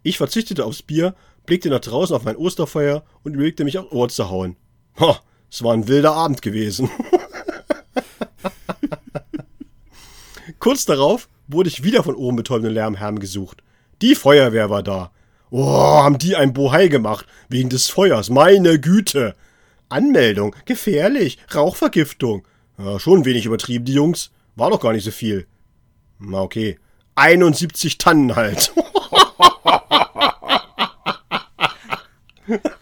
Ich 0.02 0.16
verzichtete 0.16 0.64
aufs 0.64 0.80
Bier, 0.80 1.14
blickte 1.44 1.68
nach 1.68 1.80
draußen 1.80 2.16
auf 2.16 2.24
mein 2.24 2.36
Osterfeuer 2.36 3.04
und 3.22 3.34
überlegte 3.34 3.64
mich 3.64 3.76
aufs 3.76 3.92
Ohr 3.92 4.08
zu 4.08 4.30
hauen. 4.30 4.56
Ha, 5.00 5.20
es 5.50 5.62
war 5.62 5.72
ein 5.72 5.88
wilder 5.88 6.12
Abend 6.12 6.42
gewesen. 6.42 6.90
Kurz 10.58 10.84
darauf 10.84 11.28
wurde 11.48 11.70
ich 11.70 11.82
wieder 11.82 12.02
von 12.02 12.14
ohrenbetäubenden 12.14 12.74
Lärm 12.74 13.00
heimgesucht. 13.00 13.62
Die 14.02 14.14
Feuerwehr 14.14 14.68
war 14.68 14.82
da. 14.82 15.10
Oh, 15.50 15.64
haben 15.66 16.18
die 16.18 16.36
ein 16.36 16.52
Bohai 16.52 16.88
gemacht, 16.88 17.26
wegen 17.48 17.70
des 17.70 17.88
Feuers, 17.88 18.30
meine 18.30 18.78
Güte. 18.78 19.34
Anmeldung, 19.88 20.54
gefährlich, 20.66 21.38
Rauchvergiftung. 21.52 22.46
Ja, 22.78 23.00
schon 23.00 23.24
wenig 23.24 23.46
übertrieben, 23.46 23.84
die 23.84 23.94
Jungs. 23.94 24.30
War 24.54 24.70
doch 24.70 24.80
gar 24.80 24.92
nicht 24.92 25.04
so 25.04 25.10
viel. 25.10 25.46
Na 26.18 26.42
okay, 26.42 26.78
71 27.14 27.98
Tannen 27.98 28.36
halt. 28.36 28.72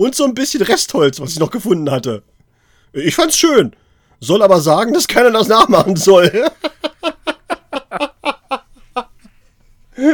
Und 0.00 0.14
so 0.14 0.24
ein 0.24 0.32
bisschen 0.32 0.62
Restholz, 0.62 1.20
was 1.20 1.32
ich 1.32 1.38
noch 1.38 1.50
gefunden 1.50 1.90
hatte. 1.90 2.22
Ich 2.94 3.14
fand's 3.14 3.36
schön. 3.36 3.76
Soll 4.18 4.40
aber 4.40 4.62
sagen, 4.62 4.94
dass 4.94 5.06
keiner 5.06 5.30
das 5.30 5.46
nachmachen 5.46 5.94
soll. 5.94 6.50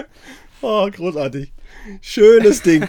oh, 0.60 0.90
großartig. 0.90 1.52
Schönes 2.00 2.62
Ding. 2.62 2.88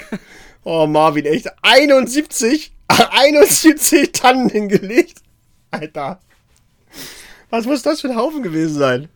Oh, 0.63 0.87
Marvin, 0.87 1.27
echt 1.27 1.51
71, 1.61 2.71
71 2.87 4.11
Tannen 4.11 4.49
hingelegt. 4.49 5.19
Alter. 5.69 6.19
Was 7.51 7.67
muss 7.67 7.83
das 7.83 8.01
für 8.01 8.09
ein 8.09 8.15
Haufen 8.15 8.41
gewesen 8.41 8.73
sein? 8.73 9.07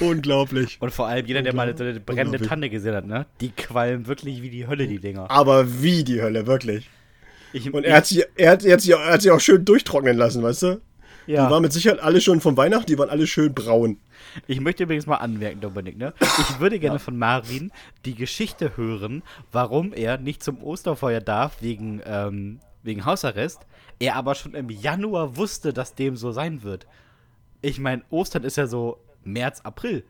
Unglaublich. 0.00 0.78
Und 0.80 0.90
vor 0.90 1.06
allem 1.06 1.24
jeder, 1.24 1.42
der 1.42 1.54
mal 1.54 1.72
so 1.78 1.84
eine 1.84 2.00
brennende 2.00 2.40
Tanne 2.40 2.68
gesehen 2.68 2.96
hat, 2.96 3.06
ne? 3.06 3.26
Die 3.40 3.50
qualmen 3.50 4.08
wirklich 4.08 4.42
wie 4.42 4.50
die 4.50 4.66
Hölle, 4.66 4.88
die 4.88 4.98
Dinger. 4.98 5.30
Aber 5.30 5.80
wie 5.80 6.02
die 6.02 6.20
Hölle, 6.20 6.48
wirklich. 6.48 6.90
Ich, 7.52 7.72
Und 7.72 7.84
er 7.84 7.96
hat, 7.96 8.06
sie, 8.06 8.24
er, 8.36 8.52
hat, 8.52 8.64
er, 8.64 8.74
hat 8.74 8.80
sie, 8.80 8.92
er 8.92 9.12
hat 9.12 9.22
sie 9.22 9.30
auch 9.30 9.40
schön 9.40 9.64
durchtrocknen 9.64 10.16
lassen, 10.16 10.42
weißt 10.42 10.62
du? 10.62 10.80
ja. 11.28 11.44
Die 11.44 11.52
waren 11.52 11.62
mit 11.62 11.72
Sicherheit 11.72 12.00
alle 12.00 12.20
schon 12.20 12.40
von 12.40 12.56
Weihnachten, 12.56 12.86
die 12.86 12.98
waren 12.98 13.10
alle 13.10 13.26
schön 13.26 13.52
braun. 13.52 13.98
Ich 14.46 14.60
möchte 14.60 14.84
übrigens 14.84 15.06
mal 15.06 15.16
anmerken, 15.16 15.60
Dominik, 15.60 15.98
ne? 15.98 16.14
Ich 16.20 16.58
würde 16.58 16.78
gerne 16.78 16.98
von 16.98 17.18
Marvin 17.18 17.70
die 18.04 18.14
Geschichte 18.14 18.76
hören, 18.76 19.22
warum 19.52 19.92
er 19.92 20.16
nicht 20.16 20.42
zum 20.42 20.62
Osterfeuer 20.62 21.20
darf 21.20 21.60
wegen, 21.60 22.00
ähm, 22.06 22.60
wegen 22.82 23.04
Hausarrest, 23.04 23.66
er 24.00 24.16
aber 24.16 24.34
schon 24.34 24.54
im 24.54 24.70
Januar 24.70 25.36
wusste, 25.36 25.72
dass 25.72 25.94
dem 25.94 26.16
so 26.16 26.32
sein 26.32 26.62
wird. 26.62 26.86
Ich 27.60 27.78
meine, 27.78 28.02
Ostern 28.10 28.44
ist 28.44 28.56
ja 28.56 28.66
so 28.66 28.98
März, 29.24 29.60
April. 29.64 30.04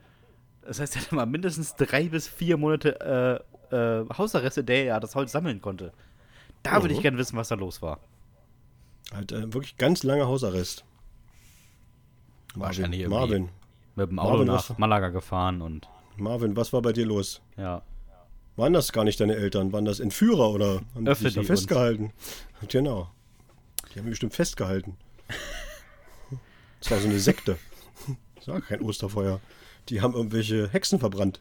Das 0.62 0.78
heißt, 0.78 0.96
er 0.96 1.02
hat 1.02 1.12
mal 1.12 1.26
mindestens 1.26 1.74
drei 1.74 2.04
bis 2.04 2.28
vier 2.28 2.56
Monate 2.58 3.42
äh, 3.72 3.74
äh, 3.74 4.04
Hausarrest, 4.16 4.58
in 4.58 4.66
der 4.66 4.86
er 4.86 5.00
das 5.00 5.14
Holz 5.16 5.32
sammeln 5.32 5.60
konnte. 5.60 5.92
Da 6.62 6.82
würde 6.82 6.92
ich 6.92 6.98
Mhm. 6.98 7.02
gerne 7.02 7.18
wissen, 7.18 7.36
was 7.36 7.48
da 7.48 7.54
los 7.54 7.80
war. 7.82 8.00
Halt 9.12 9.32
äh, 9.32 9.52
wirklich 9.52 9.76
ganz 9.78 10.02
langer 10.02 10.26
Hausarrest. 10.26 10.84
Wahrscheinlich 12.54 13.06
Marvin, 13.08 13.48
Mit 13.96 14.10
dem 14.10 14.18
Auto 14.18 14.30
Marvin, 14.32 14.46
nach 14.48 14.70
was- 14.70 14.78
Malaga 14.78 15.08
gefahren 15.10 15.62
und 15.62 15.88
Marvin, 16.16 16.56
was 16.56 16.72
war 16.72 16.82
bei 16.82 16.92
dir 16.92 17.06
los? 17.06 17.40
ja. 17.56 17.82
Waren 18.56 18.72
das 18.72 18.90
gar 18.92 19.04
nicht 19.04 19.20
deine 19.20 19.36
Eltern? 19.36 19.72
Waren 19.72 19.84
das 19.84 20.00
Entführer 20.00 20.50
oder 20.50 20.80
haben 20.96 21.04
die 21.04 21.14
dich 21.14 21.34
da 21.34 21.42
festgehalten? 21.44 22.12
Genau. 22.68 23.08
Die 23.94 23.98
haben 24.00 24.06
mich 24.06 24.14
bestimmt 24.14 24.34
festgehalten. 24.34 24.96
Das 26.80 26.90
war 26.90 26.98
so 26.98 27.06
eine 27.08 27.20
Sekte. 27.20 27.56
Das 28.34 28.48
war 28.48 28.60
kein 28.60 28.80
Osterfeuer. 28.82 29.40
Die 29.90 30.00
haben 30.00 30.12
irgendwelche 30.14 30.68
Hexen 30.70 30.98
verbrannt. 30.98 31.40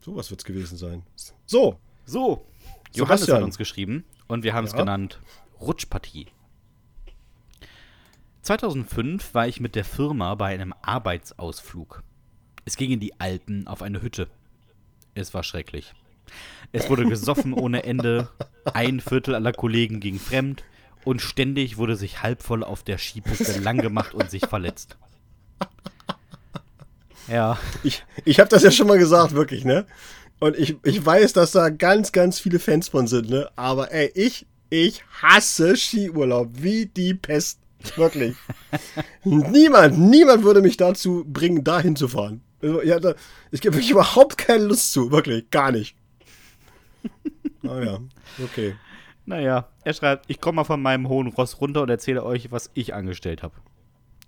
Sowas 0.00 0.30
wird's 0.30 0.44
gewesen 0.44 0.78
sein. 0.78 1.02
So, 1.44 1.76
So, 2.04 2.46
Johannes 2.96 3.20
Sebastian. 3.20 3.36
hat 3.38 3.44
uns 3.44 3.58
geschrieben 3.58 4.04
und 4.26 4.42
wir 4.44 4.54
haben 4.54 4.64
es 4.64 4.72
Ja. 4.72 4.78
genannt 4.78 5.20
Rutschpartie. 5.60 6.26
2005 8.42 9.34
war 9.34 9.48
ich 9.48 9.60
mit 9.60 9.74
der 9.74 9.84
Firma 9.84 10.34
bei 10.34 10.46
einem 10.54 10.72
Arbeitsausflug. 10.82 12.02
Es 12.64 12.76
ging 12.76 12.90
in 12.92 13.00
die 13.00 13.18
Alpen 13.20 13.66
auf 13.66 13.82
eine 13.82 14.02
Hütte. 14.02 14.28
Es 15.14 15.34
war 15.34 15.42
schrecklich. 15.42 15.92
Es 16.72 16.88
wurde 16.90 17.06
gesoffen 17.06 17.52
ohne 17.52 17.84
Ende, 17.84 18.28
ein 18.72 19.00
Viertel 19.00 19.34
aller 19.34 19.52
Kollegen 19.52 20.00
ging 20.00 20.18
fremd 20.18 20.64
und 21.04 21.20
ständig 21.22 21.76
wurde 21.76 21.96
sich 21.96 22.22
halbvoll 22.22 22.64
auf 22.64 22.82
der 22.82 22.98
Skipiste 22.98 23.58
lang 23.60 23.78
gemacht 23.78 24.14
und 24.14 24.30
sich 24.30 24.44
verletzt. 24.46 24.96
Ja, 27.28 27.58
ich, 27.82 28.04
ich 28.24 28.38
habe 28.38 28.48
das 28.48 28.62
ja 28.62 28.70
schon 28.70 28.86
mal 28.86 28.98
gesagt, 28.98 29.32
wirklich, 29.32 29.64
ne? 29.64 29.84
Und 30.38 30.56
ich, 30.56 30.76
ich 30.84 31.04
weiß, 31.04 31.32
dass 31.32 31.52
da 31.52 31.70
ganz, 31.70 32.12
ganz 32.12 32.38
viele 32.38 32.58
Fans 32.58 32.88
von 32.88 33.06
sind, 33.06 33.30
ne? 33.30 33.50
Aber 33.56 33.92
ey, 33.92 34.10
ich, 34.14 34.46
ich 34.68 35.02
hasse 35.22 35.76
Skiurlaub 35.76 36.50
wie 36.52 36.86
die 36.86 37.14
Pest. 37.14 37.60
Wirklich. 37.94 38.34
niemand, 39.24 39.98
niemand 39.98 40.42
würde 40.42 40.60
mich 40.60 40.76
dazu 40.76 41.24
bringen, 41.26 41.64
da 41.64 41.80
hinzufahren. 41.80 42.42
Also, 42.60 42.82
ja, 42.82 42.98
da, 42.98 43.14
ich 43.50 43.60
gebe 43.60 43.78
überhaupt 43.78 44.38
keine 44.38 44.64
Lust 44.64 44.92
zu, 44.92 45.10
wirklich, 45.10 45.50
gar 45.50 45.72
nicht. 45.72 45.96
Ah 47.68 47.82
ja, 47.82 47.98
okay. 48.44 48.76
Naja, 49.24 49.68
er 49.82 49.92
schreibt, 49.92 50.26
ich 50.28 50.40
komme 50.40 50.56
mal 50.56 50.64
von 50.64 50.80
meinem 50.80 51.08
hohen 51.08 51.26
Ross 51.26 51.60
runter 51.60 51.82
und 51.82 51.88
erzähle 51.88 52.22
euch, 52.22 52.52
was 52.52 52.70
ich 52.74 52.94
angestellt 52.94 53.42
habe. 53.42 53.56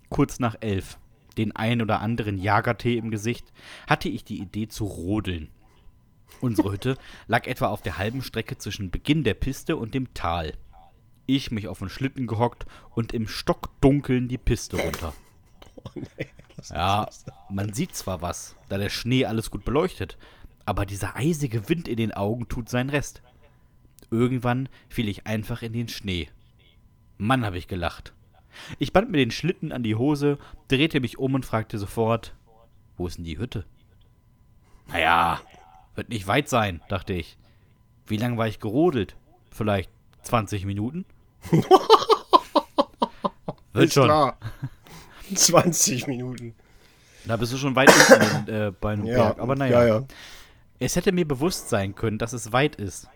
Kurz 0.08 0.40
nach 0.40 0.56
elf, 0.60 0.98
den 1.36 1.54
ein 1.54 1.80
oder 1.80 2.00
anderen 2.00 2.36
Jagertee 2.36 2.96
im 2.96 3.12
Gesicht, 3.12 3.52
hatte 3.86 4.08
ich 4.08 4.24
die 4.24 4.40
Idee 4.40 4.66
zu 4.66 4.86
rodeln. 4.86 5.50
Unsere 6.40 6.72
Hütte 6.72 6.96
lag 7.26 7.46
etwa 7.46 7.66
auf 7.66 7.82
der 7.82 7.98
halben 7.98 8.22
Strecke 8.22 8.58
zwischen 8.58 8.90
Beginn 8.90 9.24
der 9.24 9.34
Piste 9.34 9.76
und 9.76 9.94
dem 9.94 10.14
Tal. 10.14 10.54
Ich 11.26 11.50
mich 11.50 11.68
auf 11.68 11.80
den 11.80 11.88
Schlitten 11.88 12.26
gehockt 12.26 12.66
und 12.90 13.12
im 13.12 13.28
Stockdunkeln 13.28 14.28
die 14.28 14.38
Piste 14.38 14.80
runter. 14.80 15.12
Ja, 16.70 17.08
man 17.50 17.72
sieht 17.72 17.94
zwar 17.94 18.22
was, 18.22 18.56
da 18.68 18.78
der 18.78 18.88
Schnee 18.88 19.26
alles 19.26 19.50
gut 19.50 19.64
beleuchtet, 19.64 20.18
aber 20.64 20.86
dieser 20.86 21.16
eisige 21.16 21.68
Wind 21.68 21.86
in 21.88 21.96
den 21.96 22.12
Augen 22.12 22.48
tut 22.48 22.68
seinen 22.68 22.90
Rest. 22.90 23.22
Irgendwann 24.10 24.68
fiel 24.88 25.08
ich 25.08 25.26
einfach 25.26 25.62
in 25.62 25.72
den 25.72 25.88
Schnee. 25.88 26.28
Mann, 27.16 27.44
habe 27.44 27.58
ich 27.58 27.68
gelacht. 27.68 28.12
Ich 28.78 28.92
band 28.92 29.10
mir 29.10 29.18
den 29.18 29.30
Schlitten 29.30 29.72
an 29.72 29.82
die 29.82 29.94
Hose, 29.94 30.38
drehte 30.68 31.00
mich 31.00 31.18
um 31.18 31.34
und 31.34 31.46
fragte 31.46 31.78
sofort, 31.78 32.34
wo 32.96 33.06
ist 33.06 33.18
denn 33.18 33.24
die 33.24 33.38
Hütte? 33.38 33.64
Naja, 34.88 35.40
wird 35.98 36.08
nicht 36.08 36.26
weit 36.26 36.48
sein, 36.48 36.80
dachte 36.88 37.12
ich. 37.12 37.36
Wie 38.06 38.16
lange 38.16 38.38
war 38.38 38.48
ich 38.48 38.60
gerodelt? 38.60 39.16
Vielleicht 39.50 39.90
20 40.22 40.64
Minuten? 40.64 41.04
wird 43.72 43.92
schon. 43.92 44.04
klar. 44.04 44.38
20 45.34 46.06
Minuten. 46.06 46.54
Da 47.26 47.36
bist 47.36 47.52
du 47.52 47.58
schon 47.58 47.76
weit 47.76 47.90
unten 47.90 48.50
äh, 48.50 48.72
bei 48.80 48.92
einem 48.92 49.04
Ja, 49.04 49.24
Berg. 49.24 49.40
Aber 49.40 49.56
naja. 49.56 49.82
ja, 49.82 49.98
ja. 49.98 50.06
Es 50.78 50.96
hätte 50.96 51.12
mir 51.12 51.26
bewusst 51.26 51.68
sein 51.68 51.94
können, 51.94 52.16
dass 52.16 52.32
es 52.32 52.52
weit 52.52 52.76
ist, 52.76 53.08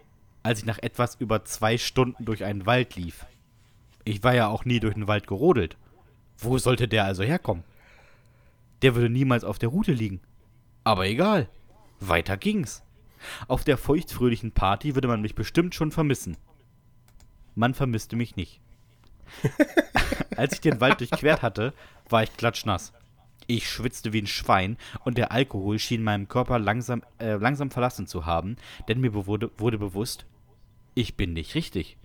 als 0.43 0.59
ich 0.59 0.67
nach 0.67 0.79
etwas 0.81 1.15
über 1.15 1.45
zwei 1.45 1.79
Stunden 1.79 2.25
durch 2.25 2.45
einen 2.45 2.67
Wald 2.67 2.97
lief. 2.97 3.25
Ich 4.05 4.25
war 4.25 4.35
ja 4.35 4.49
auch 4.49 4.65
nie 4.65 4.81
durch 4.81 4.95
den 4.95 5.07
Wald 5.07 5.27
gerodelt. 5.29 5.77
Wo 6.37 6.59
sollte 6.59 6.89
der 6.89 7.05
also 7.05 7.23
herkommen? 7.23 7.63
Der 8.83 8.97
würde 8.97 9.09
niemals 9.09 9.45
auf 9.45 9.61
der 9.61 9.69
Route 9.69 9.93
liegen. 9.93 10.21
Aber 10.83 11.07
egal. 11.07 11.49
Weiter 12.09 12.37
ging's. 12.37 12.83
Auf 13.49 13.65
der 13.65 13.79
feuchtfröhlichen 13.79 14.53
Party 14.53 14.95
würde 14.95 15.09
man 15.09 15.23
mich 15.23 15.35
bestimmt 15.35 15.75
schon 15.75 15.93
vermissen. 15.93 16.37
Man 17.55 17.75
vermisste 17.75 18.17
mich 18.17 18.37
nicht. 18.37 18.61
Als 20.37 20.55
ich 20.55 20.61
den 20.61 20.81
Wald 20.81 21.01
durchquert 21.01 21.43
hatte, 21.43 21.73
war 22.09 22.23
ich 22.23 22.37
klatschnass. 22.37 22.93
Ich 23.47 23.69
schwitzte 23.69 24.13
wie 24.13 24.23
ein 24.23 24.27
Schwein 24.27 24.77
und 25.05 25.19
der 25.19 25.33
Alkohol 25.33 25.79
schien 25.79 26.03
meinem 26.03 26.29
Körper 26.29 26.59
langsam, 26.59 27.03
äh, 27.19 27.35
langsam 27.35 27.71
verlassen 27.71 28.07
zu 28.07 28.25
haben, 28.25 28.57
denn 28.89 29.01
mir 29.01 29.15
wurde, 29.15 29.51
wurde 29.59 29.79
bewusst, 29.79 30.27
ich 30.95 31.17
bin 31.17 31.33
nicht 31.33 31.55
richtig. 31.55 31.99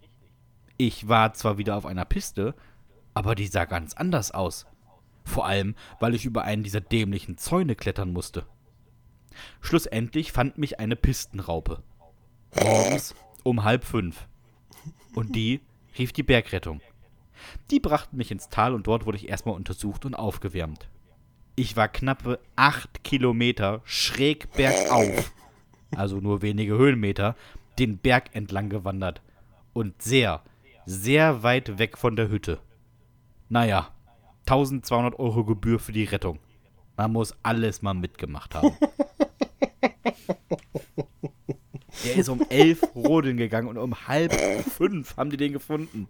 Ich 0.77 1.07
war 1.07 1.33
zwar 1.33 1.57
wieder 1.57 1.75
auf 1.75 1.85
einer 1.85 2.05
Piste, 2.05 2.55
aber 3.13 3.35
die 3.35 3.47
sah 3.47 3.65
ganz 3.65 3.93
anders 3.93 4.31
aus. 4.31 4.65
Vor 5.23 5.45
allem, 5.45 5.75
weil 5.99 6.15
ich 6.15 6.25
über 6.25 6.43
einen 6.43 6.63
dieser 6.63 6.81
dämlichen 6.81 7.37
Zäune 7.37 7.75
klettern 7.75 8.13
musste. 8.13 8.45
Schlussendlich 9.61 10.31
fand 10.31 10.57
mich 10.57 10.79
eine 10.79 10.95
Pistenraupe. 10.95 11.83
Morgens 12.55 13.15
um 13.43 13.63
halb 13.63 13.83
fünf. 13.83 14.27
Und 15.15 15.35
die 15.35 15.61
rief 15.97 16.11
die 16.11 16.23
Bergrettung. 16.23 16.81
Die 17.71 17.79
brachten 17.79 18.17
mich 18.17 18.31
ins 18.31 18.49
Tal 18.49 18.73
und 18.73 18.87
dort 18.87 19.05
wurde 19.05 19.17
ich 19.17 19.29
erstmal 19.29 19.55
untersucht 19.55 20.05
und 20.05 20.15
aufgewärmt. 20.15 20.89
Ich 21.55 21.75
war 21.75 21.87
knappe 21.87 22.39
acht 22.55 23.03
Kilometer 23.03 23.81
schräg 23.83 24.51
bergauf, 24.51 25.33
also 25.95 26.17
nur 26.17 26.41
wenige 26.41 26.77
Höhenmeter, 26.77 27.35
den 27.79 27.97
Berg 27.97 28.35
entlang 28.35 28.69
gewandert. 28.69 29.21
Und 29.73 30.01
sehr, 30.01 30.41
sehr 30.85 31.43
weit 31.43 31.77
weg 31.77 31.97
von 31.97 32.15
der 32.15 32.29
Hütte. 32.29 32.59
Naja, 33.49 33.91
1200 34.41 35.19
Euro 35.19 35.45
Gebühr 35.45 35.79
für 35.79 35.91
die 35.91 36.03
Rettung. 36.03 36.39
Man 36.95 37.11
muss 37.11 37.35
alles 37.43 37.81
mal 37.81 37.93
mitgemacht 37.93 38.55
haben. 38.55 38.75
Der 42.03 42.15
ist 42.15 42.29
um 42.29 42.45
elf 42.49 42.83
rodeln 42.95 43.37
gegangen 43.37 43.67
und 43.67 43.77
um 43.77 44.07
halb 44.07 44.33
fünf 44.33 45.17
haben 45.17 45.29
die 45.29 45.37
den 45.37 45.53
gefunden. 45.53 46.07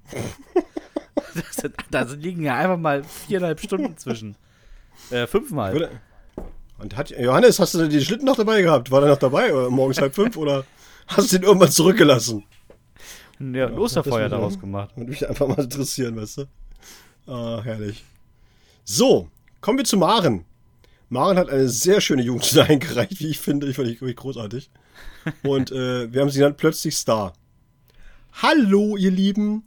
Da 1.92 2.02
liegen 2.04 2.44
ja 2.44 2.56
einfach 2.56 2.78
mal 2.78 3.04
viereinhalb 3.04 3.60
Stunden 3.60 3.98
zwischen. 3.98 4.36
Äh, 5.12 5.28
fünfmal. 5.28 5.90
Und 6.80 6.96
hat, 6.96 7.10
Johannes, 7.12 7.60
hast 7.60 7.74
du 7.74 7.88
den 7.88 8.02
Schlitten 8.02 8.26
noch 8.26 8.36
dabei 8.36 8.62
gehabt? 8.62 8.92
War 8.92 9.02
der 9.02 9.10
noch 9.10 9.18
dabei? 9.18 9.54
Oder 9.54 9.70
morgens 9.70 10.00
halb 10.00 10.14
fünf? 10.14 10.38
Oder 10.38 10.66
hast 11.08 11.32
du 11.32 11.38
den 11.38 11.46
irgendwann 11.46 11.72
zurückgelassen? 11.72 12.44
Ja, 13.40 13.68
ein 13.68 13.78
Osterfeuer 13.78 14.30
daraus 14.30 14.60
gemacht. 14.60 14.96
Würde 14.96 15.12
mich 15.12 15.28
einfach 15.28 15.48
mal 15.48 15.60
interessieren, 15.60 16.16
weißt 16.16 16.40
du? 16.40 17.32
Ah, 17.32 17.62
herrlich. 17.64 18.04
So, 18.84 19.30
kommen 19.62 19.78
wir 19.78 19.86
zu 19.86 19.98
Maren. 19.98 20.46
Maren 21.10 21.38
hat 21.38 21.50
eine 21.50 21.70
sehr 21.70 22.02
schöne 22.02 22.22
Jugendsünde 22.22 22.66
eingereicht, 22.70 23.20
wie 23.20 23.28
ich 23.28 23.40
finde. 23.40 23.68
Ich 23.68 23.76
fand 23.76 23.88
ich 23.90 24.16
großartig. 24.16 24.70
Und 25.44 25.72
äh, 25.72 26.12
wir 26.12 26.22
haben 26.22 26.30
sie 26.30 26.40
genannt 26.40 26.58
plötzlich 26.58 26.96
Star. 26.96 27.34
Hallo, 28.34 28.98
ihr 28.98 29.12
Lieben. 29.12 29.64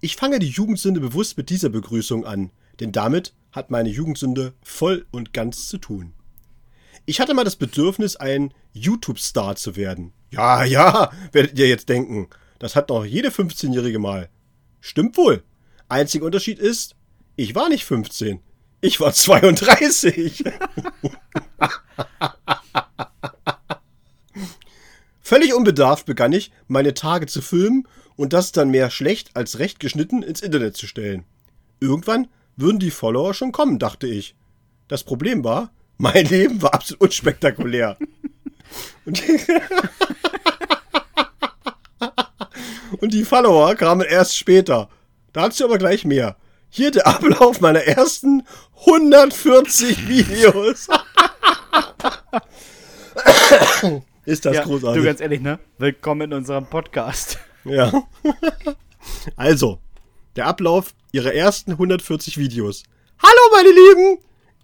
Ich 0.00 0.16
fange 0.16 0.38
die 0.38 0.48
Jugendsünde 0.48 1.00
bewusst 1.00 1.36
mit 1.36 1.50
dieser 1.50 1.68
Begrüßung 1.68 2.24
an, 2.24 2.50
denn 2.80 2.92
damit 2.92 3.34
hat 3.52 3.70
meine 3.70 3.88
Jugendsünde 3.88 4.52
voll 4.62 5.06
und 5.10 5.32
ganz 5.32 5.68
zu 5.68 5.78
tun. 5.78 6.12
Ich 7.04 7.20
hatte 7.20 7.34
mal 7.34 7.44
das 7.44 7.56
Bedürfnis, 7.56 8.16
ein 8.16 8.54
YouTube-Star 8.72 9.56
zu 9.56 9.76
werden. 9.76 10.12
Ja, 10.30 10.64
ja, 10.64 11.10
werdet 11.32 11.58
ihr 11.58 11.68
jetzt 11.68 11.88
denken. 11.88 12.28
Das 12.58 12.76
hat 12.76 12.90
doch 12.90 13.04
jede 13.04 13.30
15-Jährige 13.30 13.98
mal. 13.98 14.28
Stimmt 14.80 15.16
wohl. 15.16 15.42
Einziger 15.88 16.26
Unterschied 16.26 16.58
ist, 16.58 16.96
ich 17.36 17.54
war 17.54 17.68
nicht 17.68 17.84
15. 17.84 18.40
Ich 18.84 19.00
war 19.00 19.12
32. 19.12 20.42
Völlig 25.20 25.54
unbedarft 25.54 26.04
begann 26.04 26.32
ich, 26.32 26.50
meine 26.66 26.92
Tage 26.92 27.26
zu 27.26 27.42
filmen 27.42 27.86
und 28.16 28.32
das 28.32 28.50
dann 28.50 28.70
mehr 28.70 28.90
schlecht 28.90 29.36
als 29.36 29.60
recht 29.60 29.78
geschnitten 29.78 30.24
ins 30.24 30.40
Internet 30.40 30.76
zu 30.76 30.88
stellen. 30.88 31.24
Irgendwann 31.78 32.26
würden 32.56 32.80
die 32.80 32.90
Follower 32.90 33.34
schon 33.34 33.52
kommen, 33.52 33.78
dachte 33.78 34.08
ich. 34.08 34.34
Das 34.88 35.04
Problem 35.04 35.44
war, 35.44 35.70
mein 35.96 36.26
Leben 36.26 36.60
war 36.60 36.74
absolut 36.74 37.02
unspektakulär. 37.02 37.96
Und 39.04 39.20
die, 39.20 39.40
und 43.00 43.14
die 43.14 43.24
Follower 43.24 43.76
kamen 43.76 44.04
erst 44.04 44.36
später. 44.36 44.88
Dazu 45.32 45.66
aber 45.66 45.78
gleich 45.78 46.04
mehr. 46.04 46.36
Hier 46.74 46.90
der 46.90 47.06
Ablauf 47.06 47.60
meiner 47.60 47.80
ersten 47.80 48.44
140 48.86 50.08
Videos. 50.08 50.88
Ist 54.24 54.46
das 54.46 54.54
ja, 54.54 54.62
großartig. 54.62 54.98
Du 54.98 55.06
ganz 55.06 55.20
ehrlich, 55.20 55.42
ne? 55.42 55.58
Willkommen 55.76 56.30
in 56.30 56.32
unserem 56.32 56.64
Podcast. 56.64 57.38
Ja. 57.66 57.92
Also, 59.36 59.80
der 60.34 60.46
Ablauf 60.46 60.94
ihrer 61.12 61.34
ersten 61.34 61.72
140 61.72 62.38
Videos. 62.38 62.84
Hallo, 63.22 63.54
meine 63.54 63.68
Lieben! 63.68 64.18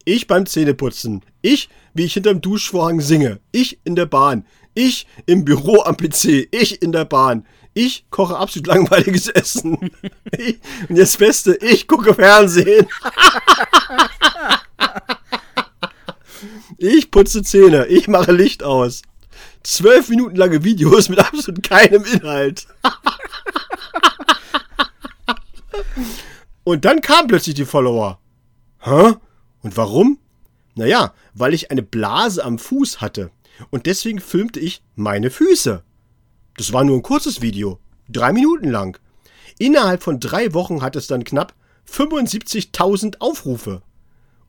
Ich 0.07 0.27
beim 0.27 0.47
Zähneputzen. 0.47 1.23
Ich, 1.43 1.69
wie 1.93 2.07
ich 2.07 2.15
hinterm 2.15 2.41
Duschvorhang 2.41 3.03
singe. 3.03 3.41
Ich 3.53 3.81
in 3.85 3.97
der 3.97 4.07
Bahn. 4.07 4.47
Ich 4.73 5.07
im 5.27 5.45
Büro 5.45 5.83
am 5.83 5.99
PC. 5.99 6.49
Ich 6.53 6.81
in 6.81 6.93
der 6.93 7.05
Bahn. 7.05 7.45
Ich 7.75 8.07
koche 8.11 8.37
absolut 8.37 8.66
langweiliges 8.66 9.29
Essen. 9.29 9.91
Ich, 10.37 10.59
und 10.89 10.99
das 10.99 11.16
Beste, 11.16 11.57
ich 11.61 11.87
gucke 11.87 12.14
Fernsehen. 12.14 12.87
Ich 16.77 17.11
putze 17.11 17.43
Zähne. 17.43 17.87
Ich 17.87 18.09
mache 18.09 18.33
Licht 18.33 18.62
aus. 18.62 19.03
Zwölf 19.62 20.09
Minuten 20.09 20.37
lange 20.37 20.64
Videos 20.64 21.09
mit 21.09 21.19
absolut 21.19 21.62
keinem 21.62 22.05
Inhalt. 22.05 22.66
Und 26.64 26.85
dann 26.85 27.01
kamen 27.01 27.29
plötzlich 27.29 27.55
die 27.55 27.64
Follower. 27.64 28.21
Hä? 28.81 29.14
Und 29.62 29.77
warum? 29.77 30.19
Naja, 30.75 31.12
weil 31.35 31.55
ich 31.55 31.71
eine 31.71 31.83
Blase 31.83 32.45
am 32.45 32.59
Fuß 32.59 33.01
hatte. 33.01 33.31
Und 33.71 33.87
deswegen 33.87 34.21
filmte 34.21 34.61
ich 34.61 34.83
meine 34.95 35.31
Füße. 35.31 35.83
Das 36.59 36.73
war 36.73 36.83
nur 36.83 36.97
ein 36.97 37.03
kurzes 37.03 37.41
Video. 37.41 37.79
Drei 38.09 38.33
Minuten 38.33 38.69
lang. 38.69 38.99
Innerhalb 39.61 40.03
von 40.03 40.19
drei 40.19 40.55
Wochen 40.55 40.83
hat 40.83 40.97
es 40.97 41.07
dann 41.07 41.23
knapp 41.23 41.55
75.000 41.89 43.21
Aufrufe. 43.21 43.81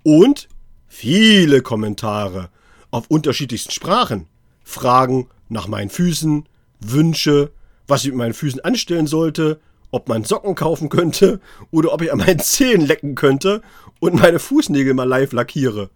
Und 0.01 0.49
viele 0.88 1.62
Kommentare 1.62 2.49
auf 2.89 3.05
unterschiedlichsten 3.12 3.72
Sprachen. 3.72 4.26
Fragen 4.64 5.28
nach 5.49 5.68
meinen 5.68 5.91
Füßen, 5.91 6.49
Wünsche, 6.80 7.51
was 7.88 8.01
ich 8.01 8.07
mit 8.07 8.18
meinen 8.18 8.34
Füßen 8.34 8.62
anstellen 8.62 9.05
sollte, 9.05 9.60
ob 9.91 10.10
man 10.10 10.24
Socken 10.24 10.55
kaufen 10.55 10.89
könnte 10.89 11.39
oder 11.72 11.93
ob 11.93 12.01
ich 12.01 12.12
an 12.12 12.18
meinen 12.18 12.39
Zehen 12.39 12.82
lecken 12.82 13.14
könnte 13.14 13.62
und 13.99 14.16
meine 14.16 14.39
Fußnägel 14.39 14.96
mal 14.96 15.08
live 15.08 15.32
lackiere. 15.32 15.92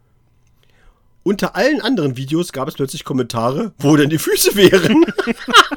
Unter 1.24 1.56
allen 1.56 1.82
anderen 1.82 2.18
Videos 2.18 2.52
gab 2.52 2.68
es 2.68 2.76
plötzlich 2.76 3.06
Kommentare, 3.06 3.72
wo 3.80 3.96
denn 3.96 4.10
die 4.10 4.18
Füße 4.18 4.56
wären. 4.56 5.06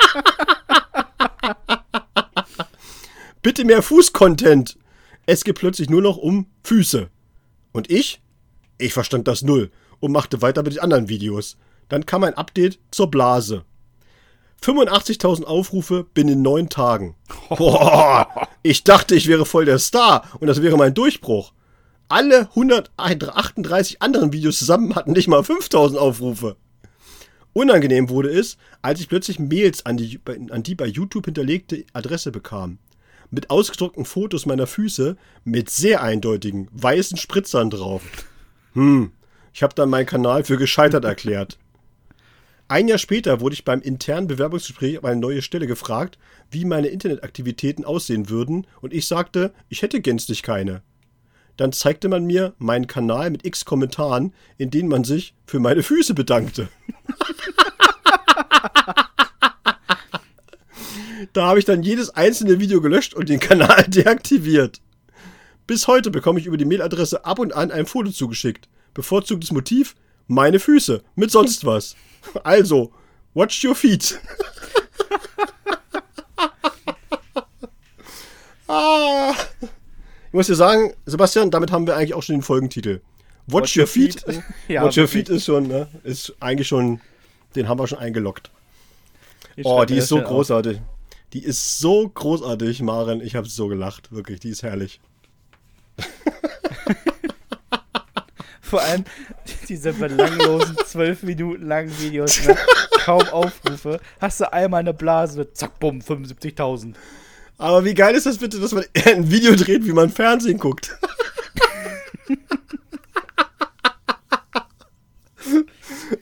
Bitte 3.47 3.64
mehr 3.64 3.81
Fußcontent. 3.81 4.77
Es 5.24 5.44
geht 5.44 5.55
plötzlich 5.55 5.89
nur 5.89 6.02
noch 6.02 6.16
um 6.16 6.48
Füße. 6.64 7.10
Und 7.70 7.89
ich? 7.89 8.20
Ich 8.77 8.93
verstand 8.93 9.28
das 9.28 9.43
null 9.43 9.70
und 10.01 10.10
machte 10.10 10.43
weiter 10.43 10.64
mit 10.64 10.73
den 10.73 10.81
anderen 10.81 11.09
Videos. 11.09 11.56
Dann 11.89 12.05
kam 12.06 12.24
ein 12.24 12.35
Update 12.35 12.81
zur 12.90 13.09
Blase. 13.09 13.64
85.000 14.64 15.44
Aufrufe 15.44 16.02
binnen 16.12 16.43
neun 16.43 16.70
Tagen. 16.70 17.14
Boah, 17.48 18.48
ich 18.64 18.82
dachte, 18.82 19.14
ich 19.14 19.28
wäre 19.28 19.47
voll 19.47 19.64
der 19.64 19.78
Star 19.78 20.28
und 20.40 20.48
das 20.48 20.60
wäre 20.60 20.77
mein 20.77 20.94
Durchbruch. 20.94 21.52
Alle 22.09 22.48
138 22.48 24.02
anderen 24.02 24.32
Videos 24.32 24.59
zusammen 24.59 24.97
hatten 24.97 25.12
nicht 25.12 25.28
mal 25.28 25.44
5000 25.44 26.01
Aufrufe. 26.01 26.56
Unangenehm 27.52 28.09
wurde 28.09 28.28
es, 28.31 28.56
als 28.82 28.98
ich 28.98 29.09
plötzlich 29.09 29.39
Mails 29.39 29.86
an 29.86 29.98
die, 29.98 30.18
an 30.51 30.64
die 30.64 30.74
bei 30.74 30.86
YouTube 30.86 31.27
hinterlegte 31.27 31.85
Adresse 31.93 32.32
bekam. 32.32 32.81
Mit 33.31 33.51
ausgedruckten 33.51 34.05
Fotos 34.05 34.47
meiner 34.47 34.66
Füße 34.66 35.16
mit 35.44 35.70
sehr 35.70 36.03
eindeutigen 36.03 36.69
weißen 36.73 37.16
Spritzern 37.16 37.70
drauf. 37.70 38.03
Hm, 38.74 39.12
ich 39.53 39.62
habe 39.62 39.74
dann 39.74 39.90
meinen 39.90 40.07
Kanal 40.07 40.44
für 40.44 40.59
gescheitert 40.59 41.05
erklärt. 41.05 41.59
Ein 42.69 42.89
Jahr 42.89 42.98
später 42.98 43.40
wurde 43.40 43.55
ich 43.55 43.65
beim 43.65 43.81
internen 43.81 44.27
Bewerbungsgespräch 44.27 44.98
auf 44.98 45.05
eine 45.05 45.20
neue 45.20 45.40
Stelle 45.40 45.69
gefragt, 45.69 46.19
wie 46.51 46.65
meine 46.65 46.89
Internetaktivitäten 46.89 47.85
aussehen 47.85 48.28
würden, 48.28 48.66
und 48.81 48.93
ich 48.93 49.07
sagte, 49.07 49.53
ich 49.69 49.82
hätte 49.82 50.01
gänzlich 50.01 50.43
keine. 50.43 50.82
Dann 51.57 51.73
zeigte 51.73 52.09
man 52.09 52.27
mir 52.27 52.55
meinen 52.59 52.89
Kanal 52.89 53.31
mit 53.31 53.47
x 53.47 53.65
Kommentaren, 53.65 54.35
in 54.59 54.70
denen 54.70 54.89
man 54.89 55.05
sich 55.05 55.35
für 55.47 55.61
meine 55.61 55.82
Füße 55.82 56.15
bedankte. 56.15 56.69
da 61.32 61.47
habe 61.47 61.59
ich 61.59 61.65
dann 61.65 61.82
jedes 61.82 62.11
einzelne 62.11 62.61
Video 62.61 62.81
gelöscht 62.81 63.15
und 63.15 63.28
den 63.28 63.40
Kanal 63.40 63.85
deaktiviert. 63.89 64.81
Bis 65.66 65.89
heute 65.89 66.11
bekomme 66.11 66.39
ich 66.39 66.47
über 66.47 66.57
die 66.57 66.65
Mailadresse 66.65 67.24
ab 67.24 67.39
und 67.39 67.55
an 67.55 67.70
ein 67.70 67.86
Foto 67.86 68.11
zugeschickt. 68.11 68.69
Bevorzugtes 68.94 69.51
Motiv? 69.53 69.97
Meine 70.28 70.59
Füße. 70.59 71.03
Mit 71.15 71.31
sonst 71.31 71.65
was. 71.65 71.97
Also, 72.43 72.93
Watch 73.35 73.65
your 73.65 73.77
feet. 73.77 74.19
ah. 78.66 79.32
Ich 79.61 80.32
muss 80.32 80.48
dir 80.48 80.57
sagen, 80.57 80.94
Sebastian, 81.05 81.53
damit 81.53 81.70
haben 81.70 81.86
wir 81.86 81.94
eigentlich 81.94 82.15
auch 82.15 82.23
schon 82.24 82.36
den 82.36 82.43
Folgentitel. 82.43 83.01
Watch, 83.47 83.62
Watch 83.62 83.77
your 83.77 83.86
feet. 83.86 84.23
feet. 84.23 84.43
ja, 84.66 84.82
Watch 84.82 84.98
your 84.98 85.07
feet 85.07 85.28
ist 85.28 85.44
schon, 85.44 85.69
ne, 85.69 85.86
ist 86.03 86.35
eigentlich 86.40 86.66
schon, 86.66 87.01
den 87.55 87.69
haben 87.69 87.78
wir 87.78 87.86
schon 87.86 87.98
eingeloggt. 87.98 88.51
oh, 89.62 89.85
die 89.85 89.98
ist 89.98 90.09
so 90.09 90.20
großartig. 90.20 90.78
Auf. 90.78 90.95
Die 91.32 91.44
ist 91.44 91.78
so 91.78 92.09
großartig, 92.09 92.82
Maren. 92.82 93.20
Ich 93.20 93.35
habe 93.35 93.48
so 93.48 93.69
gelacht, 93.69 94.12
wirklich. 94.12 94.40
Die 94.40 94.51
ist 94.51 94.62
herrlich. 94.62 95.01
Vor 98.61 98.82
allem 98.82 99.05
diese 99.69 99.93
belanglosen 99.93 100.77
zwölf 100.86 101.23
Minuten 101.23 101.66
langen 101.66 101.97
Videos, 102.01 102.44
ne? 102.47 102.57
kaum 103.07 103.23
Aufrufe. 103.28 104.01
Hast 104.20 104.40
du 104.40 104.53
einmal 104.53 104.81
eine 104.81 104.93
Blase, 104.93 105.53
zack, 105.53 105.78
bumm, 105.78 106.01
75.000. 106.01 106.94
Aber 107.59 107.85
wie 107.85 107.94
geil 107.94 108.15
ist 108.16 108.27
das 108.27 108.39
bitte, 108.39 108.59
dass 108.59 108.73
man 108.73 108.85
ein 109.05 109.31
Video 109.31 109.55
dreht, 109.55 109.86
wie 109.86 109.93
man 109.93 110.11
Fernsehen 110.11 110.59
guckt? 110.59 110.98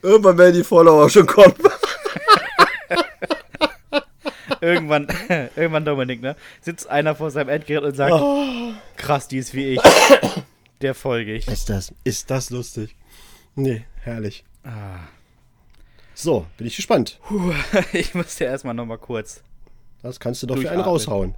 Irgendwann 0.03 0.37
werden 0.37 0.55
die 0.55 0.65
Follower 0.65 1.09
schon 1.09 1.27
kommen. 1.27 1.55
Irgendwann, 4.65 5.07
irgendwann, 5.57 5.85
Dominik, 5.85 6.23
ne? 6.23 6.37
Sitzt 6.61 6.89
einer 6.89 7.15
vor 7.15 7.31
seinem 7.31 7.51
Endgerät 7.51 7.85
und 7.85 7.95
sagt: 7.95 8.15
oh. 8.15 8.73
Krass, 8.97 9.29
die 9.29 9.39
ist 9.39 9.55
wie 9.55 9.75
ich. 9.75 9.81
Der 10.81 10.95
folge 10.95 11.35
ich. 11.35 11.47
Ist 11.49 11.71
das, 11.71 11.95
ist 12.05 12.31
das 12.31 12.51
lustig? 12.51 12.97
Nee, 13.55 13.85
herrlich. 14.03 14.45
Ah. 14.65 15.01
So, 16.15 16.47
bin 16.57 16.67
ich 16.67 16.77
gespannt. 16.77 17.19
Puh, 17.27 17.53
ich 17.93 18.15
muss 18.15 18.37
dir 18.37 18.47
erstmal 18.47 18.75
nochmal 18.75 18.99
kurz. 18.99 19.43
Das 20.03 20.21
kannst 20.21 20.43
du 20.43 20.47
doch 20.47 20.59
für 20.59 20.71
einen 20.71 20.81
raushauen. 20.81 21.35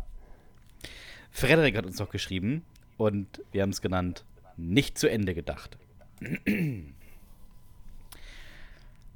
Frederik 1.30 1.76
hat 1.76 1.86
uns 1.86 1.98
noch 1.98 2.10
geschrieben 2.10 2.64
und 2.96 3.42
wir 3.52 3.62
haben 3.62 3.70
es 3.70 3.82
genannt: 3.82 4.24
Nicht 4.56 4.98
zu 4.98 5.08
Ende 5.08 5.34
gedacht. 5.34 5.76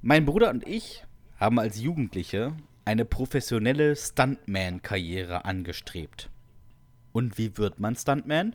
mein 0.03 0.25
Bruder 0.25 0.51
und 0.51 0.67
ich 0.67 1.05
haben 1.39 1.59
als 1.59 1.81
Jugendliche 1.81 2.53
eine 2.85 3.05
professionelle 3.05 3.95
Stuntman-Karriere 3.97 5.45
angestrebt. 5.45 6.31
Und 7.13 7.39
wie 7.39 7.57
wird 7.57 7.81
man 7.81 7.97
Stuntman? 7.97 8.55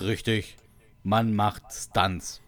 Richtig, 0.00 0.56
man 1.02 1.34
macht 1.34 1.62
Stunts. 1.72 2.40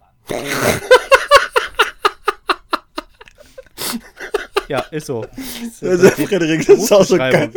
ja, 4.68 4.80
ist 4.90 5.06
so. 5.06 5.24
Ist 5.62 5.82
also, 5.82 6.10
Frederik, 6.10 6.66
das 6.66 6.78
ist 6.78 6.92
auch 6.92 7.04
so 7.04 7.16
geil. 7.16 7.50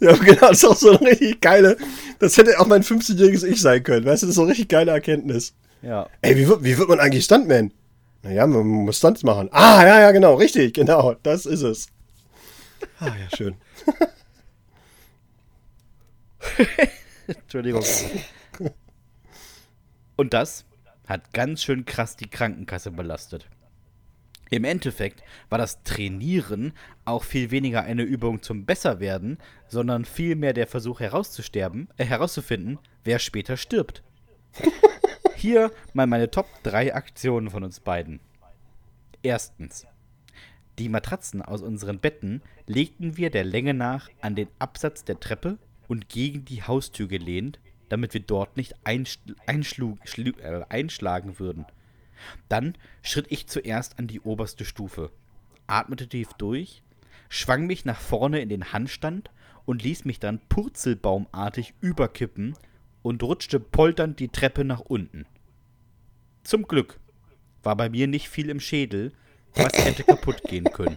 Ja, 0.00 0.12
genau, 0.16 0.48
das 0.48 0.58
ist 0.58 0.64
auch 0.64 0.76
so 0.76 0.98
eine 0.98 1.10
richtig 1.10 1.40
geile. 1.40 1.76
Das 2.18 2.36
hätte 2.36 2.58
auch 2.58 2.66
mein 2.66 2.82
15-jähriges 2.82 3.44
Ich 3.44 3.60
sein 3.60 3.82
können. 3.82 4.06
Weißt 4.06 4.22
du, 4.22 4.26
das 4.26 4.30
ist 4.30 4.36
so 4.36 4.42
eine 4.42 4.50
richtig 4.50 4.68
geile 4.68 4.90
Erkenntnis. 4.92 5.54
Ja. 5.82 6.08
Ey, 6.22 6.36
wie 6.36 6.48
wird, 6.48 6.64
wie 6.64 6.76
wird 6.78 6.88
man 6.88 6.98
eigentlich 6.98 7.24
Stuntman? 7.24 7.72
Naja, 8.22 8.46
man 8.46 8.66
muss 8.66 8.98
Stunts 8.98 9.22
machen. 9.22 9.48
Ah, 9.52 9.84
ja, 9.86 10.00
ja, 10.00 10.10
genau, 10.10 10.34
richtig, 10.34 10.74
genau. 10.74 11.14
Das 11.22 11.46
ist 11.46 11.62
es. 11.62 11.88
Ah, 12.98 13.06
ja, 13.16 13.36
schön. 13.36 13.56
Entschuldigung. 17.26 17.84
Und 20.16 20.32
das 20.32 20.64
hat 21.06 21.32
ganz 21.32 21.62
schön 21.62 21.84
krass 21.84 22.16
die 22.16 22.30
Krankenkasse 22.30 22.90
belastet. 22.90 23.48
Im 24.48 24.64
Endeffekt 24.64 25.22
war 25.48 25.58
das 25.58 25.82
Trainieren 25.82 26.72
auch 27.04 27.24
viel 27.24 27.50
weniger 27.50 27.82
eine 27.82 28.02
Übung 28.02 28.42
zum 28.42 28.64
Besserwerden, 28.64 29.38
sondern 29.66 30.04
vielmehr 30.04 30.52
der 30.52 30.68
Versuch 30.68 31.00
herauszusterben, 31.00 31.88
äh, 31.96 32.04
herauszufinden, 32.04 32.78
wer 33.02 33.18
später 33.18 33.56
stirbt. 33.56 34.04
Hier 35.34 35.72
mal 35.92 36.06
meine 36.06 36.30
Top 36.30 36.46
3 36.62 36.94
Aktionen 36.94 37.50
von 37.50 37.64
uns 37.64 37.80
beiden. 37.80 38.20
Erstens. 39.22 39.86
Die 40.78 40.88
Matratzen 40.88 41.40
aus 41.40 41.62
unseren 41.62 42.00
Betten 42.00 42.42
legten 42.66 43.16
wir 43.16 43.30
der 43.30 43.44
Länge 43.44 43.72
nach 43.72 44.10
an 44.20 44.34
den 44.34 44.48
Absatz 44.58 45.04
der 45.04 45.18
Treppe 45.20 45.58
und 45.88 46.08
gegen 46.08 46.44
die 46.44 46.62
Haustür 46.62 47.08
gelehnt, 47.08 47.58
damit 47.88 48.12
wir 48.12 48.20
dort 48.20 48.56
nicht 48.56 48.74
einschlu 48.84 49.96
äh, 50.06 50.64
einschlagen 50.68 51.38
würden. 51.38 51.64
Dann 52.48 52.76
schritt 53.02 53.26
ich 53.30 53.46
zuerst 53.46 53.98
an 53.98 54.06
die 54.06 54.20
oberste 54.20 54.64
Stufe, 54.64 55.10
atmete 55.66 56.08
tief 56.08 56.32
durch, 56.34 56.82
schwang 57.28 57.66
mich 57.66 57.84
nach 57.84 58.00
vorne 58.00 58.40
in 58.40 58.48
den 58.48 58.72
Handstand 58.72 59.30
und 59.64 59.82
ließ 59.82 60.04
mich 60.04 60.20
dann 60.20 60.40
purzelbaumartig 60.48 61.74
überkippen 61.80 62.54
und 63.02 63.22
rutschte 63.22 63.60
polternd 63.60 64.20
die 64.20 64.28
Treppe 64.28 64.64
nach 64.64 64.80
unten. 64.80 65.26
Zum 66.42 66.66
Glück 66.66 66.98
war 67.62 67.76
bei 67.76 67.88
mir 67.88 68.06
nicht 68.06 68.28
viel 68.28 68.50
im 68.50 68.60
Schädel, 68.60 69.12
was 69.56 69.84
hätte 69.84 70.04
kaputt 70.04 70.42
gehen 70.44 70.64
können. 70.64 70.96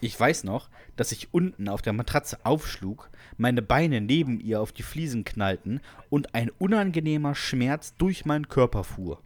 Ich 0.00 0.20
weiß 0.20 0.44
noch, 0.44 0.68
dass 0.96 1.12
ich 1.12 1.32
unten 1.32 1.66
auf 1.68 1.80
der 1.80 1.94
Matratze 1.94 2.44
aufschlug, 2.44 3.10
meine 3.38 3.62
Beine 3.62 4.02
neben 4.02 4.38
ihr 4.38 4.60
auf 4.60 4.70
die 4.70 4.82
Fliesen 4.82 5.24
knallten 5.24 5.80
und 6.10 6.34
ein 6.34 6.50
unangenehmer 6.58 7.34
Schmerz 7.34 7.94
durch 7.96 8.26
meinen 8.26 8.48
Körper 8.48 8.84
fuhr. 8.84 9.22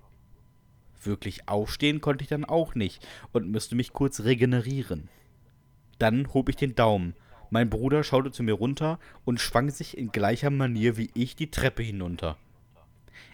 Wirklich 1.02 1.48
aufstehen 1.48 2.00
konnte 2.00 2.22
ich 2.22 2.28
dann 2.28 2.44
auch 2.44 2.76
nicht 2.76 3.04
und 3.32 3.50
müsste 3.50 3.74
mich 3.74 3.92
kurz 3.92 4.20
regenerieren. 4.20 5.08
Dann 5.98 6.32
hob 6.32 6.48
ich 6.48 6.56
den 6.56 6.76
Daumen. 6.76 7.14
Mein 7.50 7.70
Bruder 7.70 8.04
schaute 8.04 8.30
zu 8.30 8.44
mir 8.44 8.54
runter 8.54 9.00
und 9.24 9.40
schwang 9.40 9.70
sich 9.70 9.98
in 9.98 10.12
gleicher 10.12 10.50
Manier 10.50 10.96
wie 10.96 11.10
ich 11.14 11.34
die 11.34 11.50
Treppe 11.50 11.82
hinunter. 11.82 12.36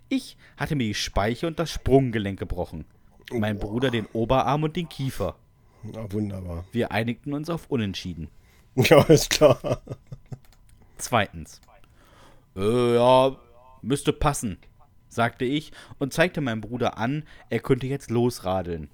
Ich 0.08 0.38
hatte 0.56 0.76
mir 0.76 0.86
die 0.86 0.94
Speiche 0.94 1.46
und 1.46 1.58
das 1.58 1.70
Sprunggelenk 1.70 2.38
gebrochen 2.38 2.86
mein 3.32 3.58
Bruder 3.58 3.90
den 3.90 4.06
Oberarm 4.12 4.62
und 4.62 4.76
den 4.76 4.88
Kiefer. 4.88 5.36
Na, 5.82 6.10
wunderbar. 6.12 6.64
Wir 6.72 6.92
einigten 6.92 7.32
uns 7.32 7.50
auf 7.50 7.70
Unentschieden. 7.70 8.28
Ja, 8.76 9.02
ist 9.02 9.30
klar. 9.30 9.82
Zweitens. 10.98 11.60
Äh, 12.56 12.96
ja, 12.96 13.36
müsste 13.82 14.12
passen, 14.12 14.58
sagte 15.08 15.44
ich 15.44 15.70
und 16.00 16.12
zeigte 16.12 16.40
meinem 16.40 16.60
Bruder 16.60 16.98
an, 16.98 17.22
er 17.50 17.60
könnte 17.60 17.86
jetzt 17.86 18.10
losradeln. 18.10 18.90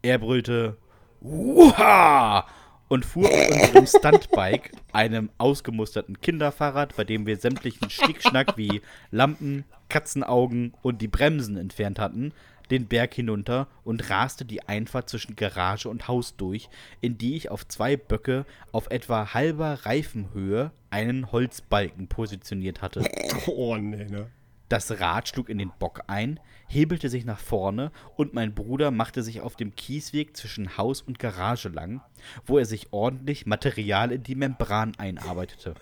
Er 0.00 0.16
brüllte 0.18 0.78
Uha! 1.20 2.46
und 2.88 3.04
fuhr 3.04 3.28
auf 3.28 3.50
unserem 3.50 3.86
Stuntbike, 3.86 4.72
einem 4.92 5.30
ausgemusterten 5.38 6.20
Kinderfahrrad, 6.20 6.94
bei 6.96 7.04
dem 7.04 7.26
wir 7.26 7.36
sämtlichen 7.36 7.90
Schnickschnack 7.90 8.56
wie 8.56 8.82
Lampen, 9.10 9.64
Katzenaugen 9.88 10.74
und 10.82 11.00
die 11.00 11.08
Bremsen 11.08 11.56
entfernt 11.56 11.98
hatten, 11.98 12.32
den 12.70 12.86
Berg 12.86 13.14
hinunter 13.14 13.68
und 13.84 14.10
raste 14.10 14.44
die 14.44 14.62
Einfahrt 14.62 15.08
zwischen 15.08 15.36
Garage 15.36 15.88
und 15.88 16.08
Haus 16.08 16.36
durch, 16.36 16.68
in 17.00 17.18
die 17.18 17.36
ich 17.36 17.50
auf 17.50 17.66
zwei 17.66 17.96
Böcke 17.96 18.46
auf 18.72 18.90
etwa 18.90 19.34
halber 19.34 19.80
Reifenhöhe 19.84 20.70
einen 20.90 21.32
Holzbalken 21.32 22.08
positioniert 22.08 22.82
hatte. 22.82 23.04
Oh 23.46 23.76
nee, 23.76 24.04
ne? 24.04 24.30
Das 24.68 24.98
Rad 25.00 25.28
schlug 25.28 25.50
in 25.50 25.58
den 25.58 25.72
Bock 25.78 26.02
ein, 26.06 26.40
hebelte 26.68 27.08
sich 27.08 27.24
nach 27.24 27.38
vorne 27.38 27.92
und 28.16 28.32
mein 28.32 28.54
Bruder 28.54 28.90
machte 28.90 29.22
sich 29.22 29.40
auf 29.40 29.56
dem 29.56 29.74
Kiesweg 29.74 30.36
zwischen 30.36 30.78
Haus 30.78 31.02
und 31.02 31.18
Garage 31.18 31.68
lang, 31.68 32.00
wo 32.46 32.58
er 32.58 32.64
sich 32.64 32.92
ordentlich 32.92 33.44
Material 33.44 34.10
in 34.12 34.22
die 34.22 34.34
Membran 34.34 34.92
einarbeitete. 34.96 35.74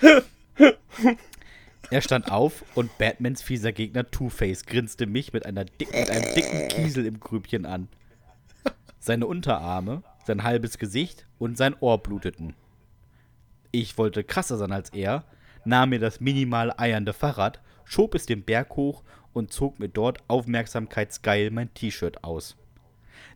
Er 1.90 2.00
stand 2.00 2.30
auf 2.30 2.64
und 2.74 2.96
Batmans 2.98 3.42
fieser 3.42 3.72
Gegner 3.72 4.10
Two-Face 4.10 4.66
grinste 4.66 5.06
mich 5.06 5.32
mit, 5.32 5.46
einer 5.46 5.64
dick, 5.64 5.92
mit 5.92 6.10
einem 6.10 6.34
dicken 6.34 6.68
Kiesel 6.68 7.06
im 7.06 7.20
Grübchen 7.20 7.66
an. 7.66 7.88
Seine 8.98 9.26
Unterarme, 9.26 10.02
sein 10.26 10.42
halbes 10.42 10.78
Gesicht 10.78 11.26
und 11.38 11.56
sein 11.56 11.76
Ohr 11.80 11.98
bluteten. 12.02 12.54
Ich 13.70 13.98
wollte 13.98 14.24
krasser 14.24 14.56
sein 14.56 14.72
als 14.72 14.90
er, 14.90 15.24
nahm 15.64 15.90
mir 15.90 15.98
das 15.98 16.20
minimal 16.20 16.72
eiernde 16.76 17.12
Fahrrad, 17.12 17.60
schob 17.84 18.14
es 18.14 18.26
den 18.26 18.44
Berg 18.44 18.76
hoch 18.76 19.02
und 19.32 19.52
zog 19.52 19.78
mir 19.78 19.88
dort 19.88 20.18
aufmerksamkeitsgeil 20.28 21.50
mein 21.50 21.72
T-Shirt 21.74 22.24
aus. 22.24 22.56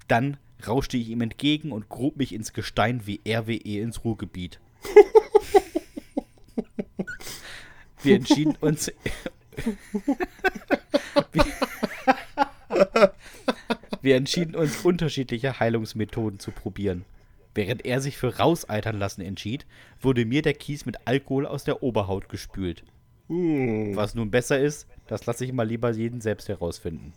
Dann 0.07 0.39
rauschte 0.67 0.97
ich 0.97 1.11
ihm 1.11 1.21
entgegen 1.21 1.71
und 1.71 1.89
grub 1.89 2.17
mich 2.17 2.33
ins 2.33 2.53
Gestein 2.53 3.07
wie 3.07 3.21
RWE 3.29 3.81
ins 3.81 4.05
Ruhrgebiet. 4.05 4.61
Wir 8.03 8.17
entschieden 8.17 8.57
uns. 8.61 8.93
wir, 11.33 11.45
wir 14.03 14.17
entschieden 14.17 14.55
uns, 14.55 14.85
unterschiedliche 14.85 15.59
Heilungsmethoden 15.61 16.39
zu 16.39 16.51
probieren. 16.51 17.05
Während 17.55 17.85
er 17.85 18.01
sich 18.01 18.17
für 18.17 18.37
rauseitern 18.39 18.99
lassen 18.99 19.21
entschied, 19.21 19.67
wurde 20.01 20.25
mir 20.25 20.43
der 20.43 20.55
Kies 20.55 20.87
mit 20.87 20.97
Alkohol 21.07 21.47
aus 21.47 21.65
der 21.65 21.83
Oberhaut 21.83 22.29
gespült. 22.29 22.85
Hm. 23.29 23.97
Was 23.97 24.15
nun 24.15 24.31
besser 24.31 24.61
ist, 24.61 24.87
das 25.07 25.27
lasse 25.27 25.45
ich 25.45 25.53
mal 25.53 25.67
lieber 25.67 25.91
jeden 25.91 26.21
selbst 26.21 26.49
herausfinden. 26.49 27.13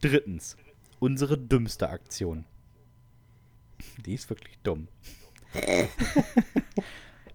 Drittens, 0.00 0.56
unsere 0.98 1.36
dümmste 1.36 1.90
Aktion. 1.90 2.44
Die 4.04 4.14
ist 4.14 4.30
wirklich 4.30 4.58
dumm. 4.62 4.88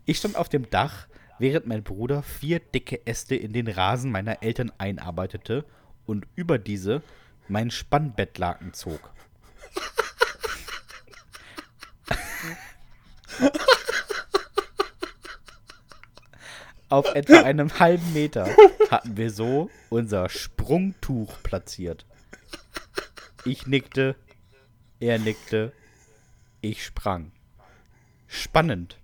ich 0.05 0.17
stand 0.17 0.35
auf 0.35 0.49
dem 0.49 0.69
Dach, 0.69 1.07
während 1.39 1.67
mein 1.67 1.83
Bruder 1.83 2.23
vier 2.23 2.59
dicke 2.59 3.05
Äste 3.05 3.35
in 3.35 3.53
den 3.53 3.67
Rasen 3.67 4.11
meiner 4.11 4.41
Eltern 4.41 4.71
einarbeitete 4.77 5.65
und 6.05 6.27
über 6.35 6.57
diese 6.57 7.01
mein 7.47 7.71
Spannbettlaken 7.71 8.73
zog. 8.73 9.11
Auf 16.89 17.13
etwa 17.15 17.41
einem 17.41 17.79
halben 17.79 18.13
Meter 18.13 18.47
hatten 18.89 19.17
wir 19.17 19.31
so 19.31 19.69
unser 19.89 20.29
Sprungtuch 20.29 21.41
platziert. 21.43 22.05
Ich 23.43 23.67
nickte, 23.67 24.15
er 24.99 25.19
nickte, 25.19 25.73
ich 26.61 26.85
sprang. 26.85 27.31
Spannend, 28.27 28.97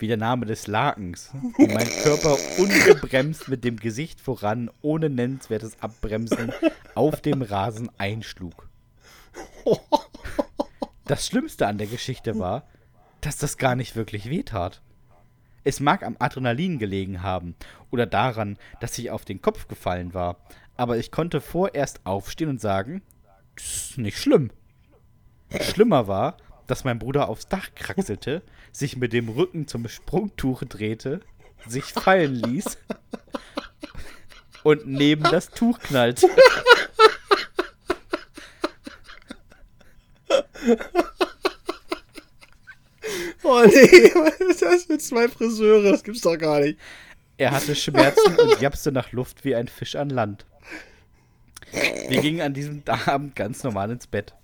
wie 0.00 0.08
der 0.08 0.16
Name 0.16 0.46
des 0.46 0.66
Lakens, 0.66 1.30
wie 1.56 1.66
mein 1.66 1.88
Körper 1.88 2.36
ungebremst 2.58 3.48
mit 3.48 3.64
dem 3.64 3.76
Gesicht 3.76 4.20
voran, 4.20 4.70
ohne 4.82 5.10
nennenswertes 5.10 5.80
Abbremsen, 5.82 6.52
auf 6.94 7.20
dem 7.20 7.42
Rasen 7.42 7.90
einschlug. 7.98 8.68
Das 11.04 11.26
Schlimmste 11.26 11.66
an 11.66 11.78
der 11.78 11.86
Geschichte 11.86 12.38
war, 12.38 12.66
dass 13.20 13.36
das 13.36 13.58
gar 13.58 13.76
nicht 13.76 13.96
wirklich 13.96 14.30
wehtat. 14.30 14.80
Es 15.64 15.80
mag 15.80 16.02
am 16.02 16.16
Adrenalin 16.18 16.78
gelegen 16.78 17.22
haben 17.22 17.54
oder 17.90 18.06
daran, 18.06 18.56
dass 18.80 18.98
ich 18.98 19.10
auf 19.10 19.24
den 19.24 19.42
Kopf 19.42 19.68
gefallen 19.68 20.14
war, 20.14 20.36
aber 20.76 20.96
ich 20.96 21.10
konnte 21.10 21.40
vorerst 21.40 22.00
aufstehen 22.04 22.48
und 22.48 22.60
sagen, 22.60 23.02
das 23.56 23.90
ist 23.90 23.98
nicht 23.98 24.18
schlimm. 24.18 24.50
Schlimmer 25.60 26.06
war, 26.06 26.36
dass 26.66 26.84
mein 26.84 26.98
Bruder 26.98 27.28
aufs 27.28 27.48
Dach 27.48 27.74
kraxelte, 27.74 28.42
sich 28.72 28.96
mit 28.96 29.12
dem 29.12 29.28
Rücken 29.28 29.66
zum 29.66 29.88
Sprungtuch 29.88 30.62
drehte, 30.64 31.20
sich 31.66 31.84
fallen 31.84 32.34
ließ 32.34 32.78
und 34.62 34.86
neben 34.86 35.24
das 35.24 35.50
Tuch 35.50 35.78
knallte. 35.78 36.28
Oh 43.42 43.62
nee, 43.66 44.12
was 44.14 44.40
ist 44.40 44.62
das 44.62 44.88
mit 44.88 45.02
zwei 45.02 45.28
Friseure? 45.28 45.90
Das 45.90 46.04
gibt's 46.04 46.20
doch 46.20 46.36
gar 46.36 46.60
nicht. 46.60 46.78
Er 47.36 47.50
hatte 47.52 47.74
Schmerzen 47.74 48.36
und 48.36 48.60
japste 48.60 48.92
nach 48.92 49.12
Luft 49.12 49.44
wie 49.44 49.54
ein 49.54 49.66
Fisch 49.66 49.96
an 49.96 50.10
Land. 50.10 50.44
Wir 51.72 52.20
gingen 52.20 52.42
an 52.42 52.54
diesem 52.54 52.82
Abend 53.06 53.34
ganz 53.34 53.62
normal 53.64 53.90
ins 53.90 54.06
Bett. 54.06 54.34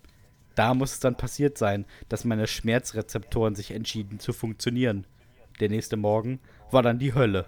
Da 0.56 0.74
muss 0.74 0.94
es 0.94 1.00
dann 1.00 1.16
passiert 1.16 1.56
sein, 1.58 1.84
dass 2.08 2.24
meine 2.24 2.48
Schmerzrezeptoren 2.48 3.54
sich 3.54 3.70
entschieden 3.70 4.18
zu 4.18 4.32
funktionieren. 4.32 5.06
Der 5.60 5.68
nächste 5.68 5.96
Morgen 5.96 6.40
war 6.70 6.82
dann 6.82 6.98
die 6.98 7.14
Hölle. 7.14 7.46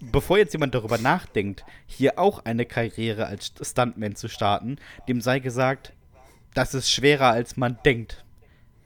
Bevor 0.00 0.38
jetzt 0.38 0.52
jemand 0.52 0.74
darüber 0.74 0.98
nachdenkt, 0.98 1.64
hier 1.86 2.18
auch 2.18 2.44
eine 2.44 2.66
Karriere 2.66 3.26
als 3.26 3.52
Stuntman 3.62 4.16
zu 4.16 4.28
starten, 4.28 4.76
dem 5.08 5.20
sei 5.20 5.38
gesagt, 5.38 5.92
das 6.54 6.74
ist 6.74 6.90
schwerer 6.90 7.30
als 7.30 7.56
man 7.56 7.78
denkt. 7.84 8.24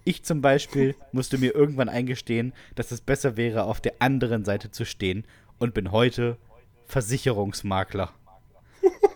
Ich 0.05 0.23
zum 0.23 0.43
Beispiel 0.43 0.95
musste 1.11 1.39
mir 1.39 1.55
irgendwann 1.55 1.89
eingestehen, 1.89 2.53
dass 2.75 2.93
es 2.93 3.01
besser 3.01 3.39
wäre, 3.39 3.65
auf 3.65 3.81
der 3.81 3.95
anderen 3.99 4.45
Seite 4.45 4.71
zu 4.71 4.85
stehen 4.85 5.25
und 5.59 5.73
bin 5.73 5.91
heute 5.91 6.37
Versicherungsmakler. 6.85 8.13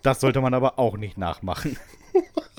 Das 0.03 0.21
sollte 0.21 0.41
man 0.41 0.55
aber 0.55 0.79
auch 0.79 0.97
nicht 0.97 1.19
nachmachen. 1.19 1.77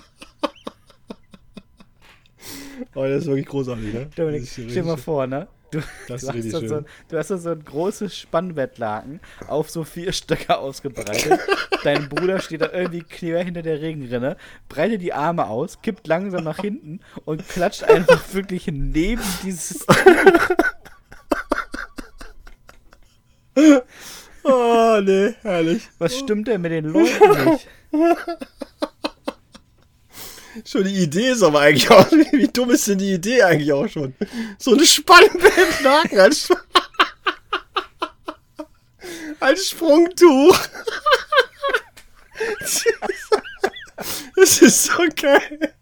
Oh, 2.95 3.03
das 3.03 3.22
ist 3.24 3.28
wirklich 3.28 3.45
großartig, 3.48 3.94
ne? 3.94 4.10
Dominik, 4.16 4.48
stell 4.48 4.68
dir 4.68 4.84
mal 4.84 4.98
vor, 4.98 5.28
ne? 5.28 5.48
Du, 5.72 5.80
Das 6.10 6.22
ist 6.24 6.34
du, 6.52 6.58
hast 6.58 6.68
so, 6.68 6.76
ein- 6.76 6.86
du 7.08 7.18
hast 7.18 7.28
so 7.30 7.49
ein 7.49 7.64
großes 7.64 8.18
Spannbettlaken 8.18 9.22
auf 9.48 9.70
so 9.70 9.86
vier 9.86 10.12
Stöcke 10.14 10.58
ausgebreitet. 10.58 11.40
Dein 11.86 12.10
Bruder 12.10 12.40
steht 12.41 12.60
da 12.62 12.70
irgendwie 12.74 13.03
quer 13.03 13.41
hinter 13.44 13.62
der 13.62 13.80
Regenrinne, 13.82 14.36
breitet 14.68 15.02
die 15.02 15.14
Arme 15.14 15.48
aus, 15.48 15.82
kippt 15.82 16.08
langsam 16.08 16.44
nach 16.44 16.60
hinten 16.60 16.99
und 17.24 17.48
klatscht 17.48 17.84
einfach 17.86 18.22
wirklich 18.34 18.68
neben 18.68 19.22
dieses. 19.44 19.86
Oh, 24.44 24.99
nee, 25.03 25.36
herrlich. 25.44 25.88
Was 25.99 26.18
stimmt 26.18 26.48
denn 26.48 26.62
mit 26.62 26.72
den 26.72 26.86
Leuten 26.86 27.49
nicht? 27.52 27.68
Schon 30.65 30.84
die 30.84 30.95
Idee 30.95 31.30
ist 31.32 31.44
aber 31.44 31.61
eigentlich 31.61 31.90
auch, 31.90 32.11
wie, 32.11 32.40
wie 32.40 32.48
dumm 32.48 32.72
ist 32.72 32.88
denn 32.88 32.98
die 32.98 33.14
Idee 33.14 33.44
eigentlich 33.44 33.72
auch 33.72 33.88
schon? 33.88 34.14
So 34.57 34.73
eine 34.73 34.86
Spannbettlaken 34.86 36.19
als, 36.19 36.49
als 39.40 39.69
Sprungtuch. 39.69 40.57
Das 44.36 44.61
ist 44.61 44.84
so 44.86 45.03
geil. 45.15 45.73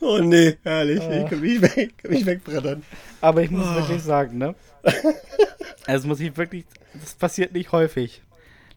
Oh 0.00 0.18
nee, 0.18 0.56
herrlich. 0.62 0.98
Ich 0.98 1.30
kann 1.30 1.40
mich, 1.40 1.60
weg, 1.60 1.98
kann 1.98 2.10
mich 2.10 2.26
wegbrettern. 2.26 2.82
Aber 3.20 3.42
ich 3.42 3.50
muss 3.50 3.66
wirklich 3.74 4.02
sagen, 4.02 4.38
ne? 4.38 4.54
Also 5.86 6.08
muss 6.08 6.20
ich 6.20 6.36
wirklich. 6.36 6.64
Das 6.94 7.14
passiert 7.14 7.52
nicht 7.52 7.72
häufig, 7.72 8.22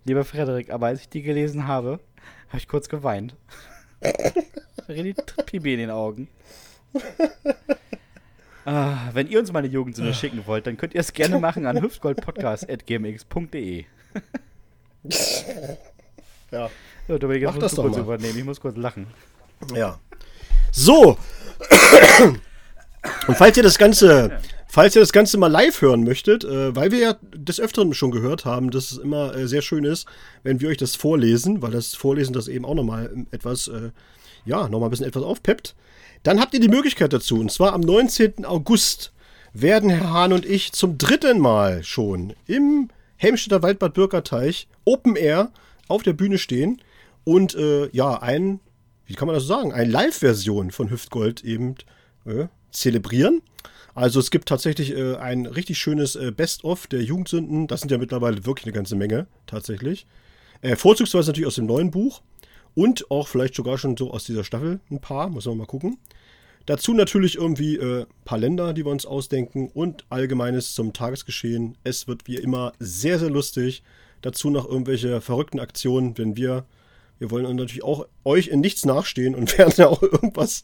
lieber 0.05 0.23
Frederik, 0.23 0.69
aber 0.71 0.87
als 0.87 1.01
ich 1.01 1.09
die 1.09 1.21
gelesen 1.21 1.67
habe, 1.67 1.99
habe 2.47 2.57
ich 2.57 2.67
kurz 2.67 2.89
geweint. 2.89 3.35
Richtig 4.87 5.17
Pipi 5.45 5.73
in 5.73 5.79
den 5.79 5.89
Augen. 5.89 6.29
Ah, 8.65 9.09
wenn 9.13 9.27
ihr 9.27 9.39
uns 9.39 9.51
mal 9.51 9.59
eine 9.59 9.67
Jugendsünde 9.67 10.13
schicken 10.13 10.47
wollt, 10.47 10.65
dann 10.67 10.77
könnt 10.77 10.93
ihr 10.95 11.01
es 11.01 11.11
gerne 11.13 11.39
machen 11.39 11.65
an 11.65 11.81
hüftgoldpodcast.gmx.de. 11.81 13.85
Ja. 16.51 16.69
So, 17.07 17.17
Dominik, 17.17 17.41
jetzt 17.41 17.47
Mach 17.49 17.55
musst 17.55 17.65
das 17.65 17.71
du 17.71 17.75
doch 17.77 17.83
kurz 17.83 17.97
mal. 17.97 18.03
übernehmen. 18.03 18.37
Ich 18.39 18.45
muss 18.45 18.61
kurz 18.61 18.77
lachen. 18.77 19.07
Ja. 19.75 19.99
So. 20.71 21.17
Und 23.27 23.35
falls 23.35 23.57
ihr 23.57 23.63
das 23.63 23.77
Ganze, 23.77 24.39
falls 24.67 24.95
ihr 24.95 25.01
das 25.01 25.11
Ganze 25.11 25.37
mal 25.37 25.51
live 25.51 25.81
hören 25.81 26.03
möchtet, 26.03 26.43
äh, 26.43 26.75
weil 26.75 26.91
wir 26.91 26.99
ja 26.99 27.15
des 27.35 27.59
Öfteren 27.59 27.93
schon 27.93 28.11
gehört 28.11 28.45
haben, 28.45 28.71
dass 28.71 28.91
es 28.91 28.97
immer 28.97 29.35
äh, 29.35 29.47
sehr 29.47 29.61
schön 29.61 29.83
ist, 29.83 30.07
wenn 30.43 30.61
wir 30.61 30.69
euch 30.69 30.77
das 30.77 30.95
vorlesen, 30.95 31.61
weil 31.61 31.71
das 31.71 31.93
Vorlesen 31.93 32.33
das 32.33 32.47
eben 32.47 32.65
auch 32.65 32.75
nochmal 32.75 33.25
etwas, 33.31 33.67
äh, 33.67 33.91
ja, 34.45 34.67
nochmal 34.69 34.89
ein 34.89 34.91
bisschen 34.91 35.07
etwas 35.07 35.23
aufpeppt, 35.23 35.75
dann 36.23 36.39
habt 36.39 36.53
ihr 36.53 36.59
die 36.59 36.67
Möglichkeit 36.67 37.13
dazu. 37.13 37.39
Und 37.39 37.51
zwar 37.51 37.73
am 37.73 37.81
19. 37.81 38.45
August 38.45 39.13
werden 39.53 39.89
Herr 39.89 40.11
Hahn 40.11 40.33
und 40.33 40.45
ich 40.45 40.73
zum 40.73 40.97
dritten 40.97 41.39
Mal 41.39 41.83
schon 41.83 42.33
im 42.45 42.89
Helmstedter 43.17 43.63
Waldbad 43.63 43.93
Bürgerteich 43.93 44.67
Open 44.83 45.15
Air 45.15 45.51
auf 45.87 46.03
der 46.03 46.13
Bühne 46.13 46.37
stehen 46.37 46.81
und 47.23 47.55
äh, 47.55 47.89
ja, 47.91 48.21
ein, 48.21 48.59
wie 49.05 49.13
kann 49.13 49.27
man 49.27 49.35
das 49.35 49.47
sagen, 49.47 49.71
eine 49.71 49.89
Live-Version 49.89 50.71
von 50.71 50.89
Hüftgold 50.89 51.43
eben 51.43 51.75
äh, 52.25 52.47
zelebrieren. 52.71 53.41
Also 53.93 54.19
es 54.19 54.29
gibt 54.29 54.49
tatsächlich 54.49 54.91
äh, 54.91 55.15
ein 55.15 55.45
richtig 55.45 55.77
schönes 55.77 56.15
äh, 56.15 56.31
Best-of 56.31 56.87
der 56.87 57.01
Jugendsünden. 57.01 57.67
Das 57.67 57.79
sind 57.79 57.91
ja 57.91 57.97
mittlerweile 57.97 58.45
wirklich 58.45 58.65
eine 58.65 58.73
ganze 58.73 58.95
Menge, 58.95 59.27
tatsächlich. 59.47 60.05
Äh, 60.61 60.75
vorzugsweise 60.75 61.29
natürlich 61.29 61.47
aus 61.47 61.55
dem 61.55 61.65
neuen 61.65 61.91
Buch 61.91 62.21
und 62.75 63.09
auch 63.09 63.27
vielleicht 63.27 63.55
sogar 63.55 63.77
schon 63.77 63.97
so 63.97 64.11
aus 64.11 64.25
dieser 64.25 64.43
Staffel 64.43 64.79
ein 64.91 64.99
paar, 64.99 65.29
muss 65.29 65.45
man 65.45 65.57
mal 65.57 65.65
gucken. 65.65 65.97
Dazu 66.65 66.93
natürlich 66.93 67.35
irgendwie 67.35 67.75
äh, 67.77 68.01
ein 68.01 68.05
paar 68.25 68.37
Länder, 68.39 68.73
die 68.73 68.83
wir 68.85 68.91
uns 68.91 69.05
ausdenken 69.05 69.69
und 69.73 70.05
Allgemeines 70.09 70.73
zum 70.73 70.93
Tagesgeschehen. 70.93 71.77
Es 71.83 72.07
wird 72.07 72.27
wie 72.27 72.37
immer 72.37 72.73
sehr, 72.79 73.19
sehr 73.19 73.29
lustig. 73.29 73.83
Dazu 74.21 74.49
noch 74.49 74.67
irgendwelche 74.67 75.21
verrückten 75.21 75.59
Aktionen, 75.59 76.17
wenn 76.17 76.35
wir, 76.35 76.65
wir 77.19 77.29
wollen 77.29 77.55
natürlich 77.55 77.83
auch 77.83 78.07
euch 78.23 78.47
in 78.47 78.61
nichts 78.61 78.83
nachstehen 78.83 79.35
und 79.35 79.55
werden 79.59 79.73
ja 79.77 79.87
auch 79.89 80.01
irgendwas, 80.01 80.63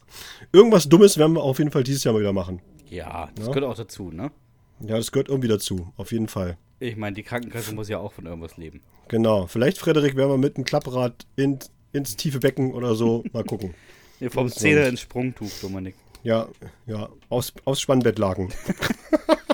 irgendwas 0.52 0.88
Dummes 0.88 1.18
werden 1.18 1.34
wir 1.34 1.42
auf 1.44 1.58
jeden 1.58 1.70
Fall 1.70 1.84
dieses 1.84 2.02
Jahr 2.02 2.14
mal 2.14 2.20
wieder 2.20 2.32
machen. 2.32 2.60
Ja, 2.90 3.30
das 3.36 3.46
Ja. 3.46 3.52
gehört 3.52 3.70
auch 3.72 3.76
dazu, 3.76 4.10
ne? 4.10 4.32
Ja, 4.80 4.96
das 4.96 5.12
gehört 5.12 5.28
irgendwie 5.28 5.48
dazu, 5.48 5.92
auf 5.96 6.10
jeden 6.10 6.26
Fall. 6.26 6.58
Ich 6.80 6.96
meine, 6.96 7.14
die 7.14 7.22
Krankenkasse 7.22 7.72
muss 7.76 7.88
ja 7.88 7.98
auch 7.98 8.12
von 8.12 8.26
irgendwas 8.26 8.56
leben. 8.56 8.80
Genau. 9.06 9.46
Vielleicht, 9.46 9.78
Frederik, 9.78 10.16
werden 10.16 10.30
wir 10.30 10.38
mit 10.38 10.56
einem 10.56 10.64
Klapprad 10.64 11.26
in, 11.36 11.60
ins 11.92 12.16
tiefe 12.16 12.38
Becken 12.38 12.72
oder 12.72 12.94
so 12.94 13.24
mal 13.32 13.44
gucken. 13.44 13.74
Nee, 14.20 14.30
vom 14.30 14.48
So. 14.48 14.60
Zähler 14.60 14.88
ins 14.88 15.00
Sprungtuch, 15.00 15.50
Dominik. 15.60 15.96
Ja, 16.22 16.46
ja, 16.86 17.08
aus, 17.28 17.52
aufs 17.64 17.80
Spannbettlaken. 17.80 18.52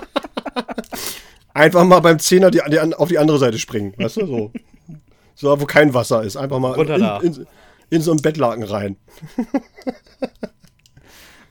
Einfach 1.55 1.83
mal 1.85 2.01
beim 2.01 2.19
Zehner 2.19 2.51
die, 2.51 2.61
die, 2.69 2.79
auf 2.79 3.09
die 3.09 3.17
andere 3.17 3.39
Seite 3.39 3.57
springen, 3.57 3.95
weißt 3.97 4.17
du, 4.17 4.27
so. 4.27 4.51
So, 5.33 5.59
wo 5.59 5.65
kein 5.65 5.91
Wasser 5.95 6.21
ist. 6.21 6.37
Einfach 6.37 6.59
mal 6.59 6.79
in, 6.79 7.33
in, 7.33 7.47
in 7.89 8.01
so 8.03 8.11
einen 8.11 8.21
Bettlaken 8.21 8.63
rein. 8.63 8.97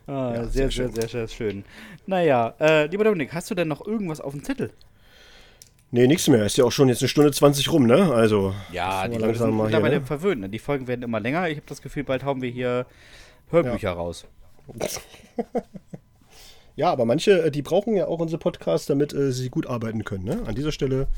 Ah, 0.07 0.45
sehr, 0.47 0.71
sehr, 0.71 0.89
sehr, 0.91 1.09
sehr, 1.09 1.29
schön. 1.29 1.65
Naja, 2.07 2.55
äh, 2.61 2.87
lieber 2.87 3.05
Dominik, 3.05 3.33
hast 3.35 3.51
du 3.51 3.55
denn 3.55 3.69
noch 3.69 3.87
irgendwas 3.87 4.21
auf 4.21 4.33
dem 4.33 4.43
Zettel? 4.45 4.71
Nee, 5.91 6.07
nichts 6.07 6.29
mehr. 6.29 6.45
Ist 6.45 6.59
ja 6.59 6.65
auch 6.65 6.73
schon 6.73 6.89
jetzt 6.89 7.01
eine 7.03 7.09
Stunde 7.09 7.33
20 7.33 7.73
rum, 7.73 7.87
ne? 7.87 8.13
Also. 8.13 8.55
Ja, 8.73 9.09
die 9.09 9.17
Leute 9.17 9.39
sind 9.39 9.49
langsam 9.49 9.51
mal 9.51 9.57
hier, 9.57 9.65
mittlerweile 9.65 10.01
ne? 10.01 10.07
verwöhnt. 10.07 10.41
Ne? 10.43 10.49
Die 10.49 10.59
Folgen 10.59 10.87
werden 10.87 11.03
immer 11.03 11.21
länger. 11.21 11.49
Ich 11.49 11.57
habe 11.57 11.67
das 11.67 11.81
Gefühl, 11.81 12.05
bald 12.05 12.25
hauen 12.25 12.43
wir 12.43 12.51
hier 12.51 12.87
Hörbücher 13.51 13.93
raus. 13.93 14.27
Ja, 16.79 16.93
aber 16.93 17.07
manche, 17.07 17.43
äh, 17.43 17.51
die 17.51 17.63
brauchen 17.63 17.97
ja 17.97 18.07
auch 18.07 18.21
unsere 18.21 18.39
Podcasts, 18.39 18.87
damit 18.87 19.13
äh, 19.13 19.33
sie 19.33 19.51
gut 19.51 19.67
arbeiten 19.67 20.05
können. 20.05 20.23
Ne? 20.23 20.45
An 20.47 20.55
dieser 20.55 20.71
Stelle 20.71 21.09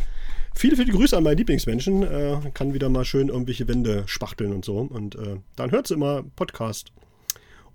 viele, 0.54 0.74
viele 0.74 0.90
Grüße 0.90 1.14
an 1.14 1.22
meinen 1.22 1.36
Lieblingsmenschen. 1.36 2.02
Äh, 2.02 2.38
kann 2.54 2.72
wieder 2.72 2.88
mal 2.88 3.04
schön 3.04 3.28
irgendwelche 3.28 3.68
Wände 3.68 4.04
spachteln 4.06 4.54
und 4.54 4.64
so. 4.64 4.78
Und 4.78 5.16
äh, 5.16 5.36
dann 5.56 5.70
hört 5.70 5.86
sie 5.86 5.92
immer 5.92 6.22
Podcast. 6.34 6.92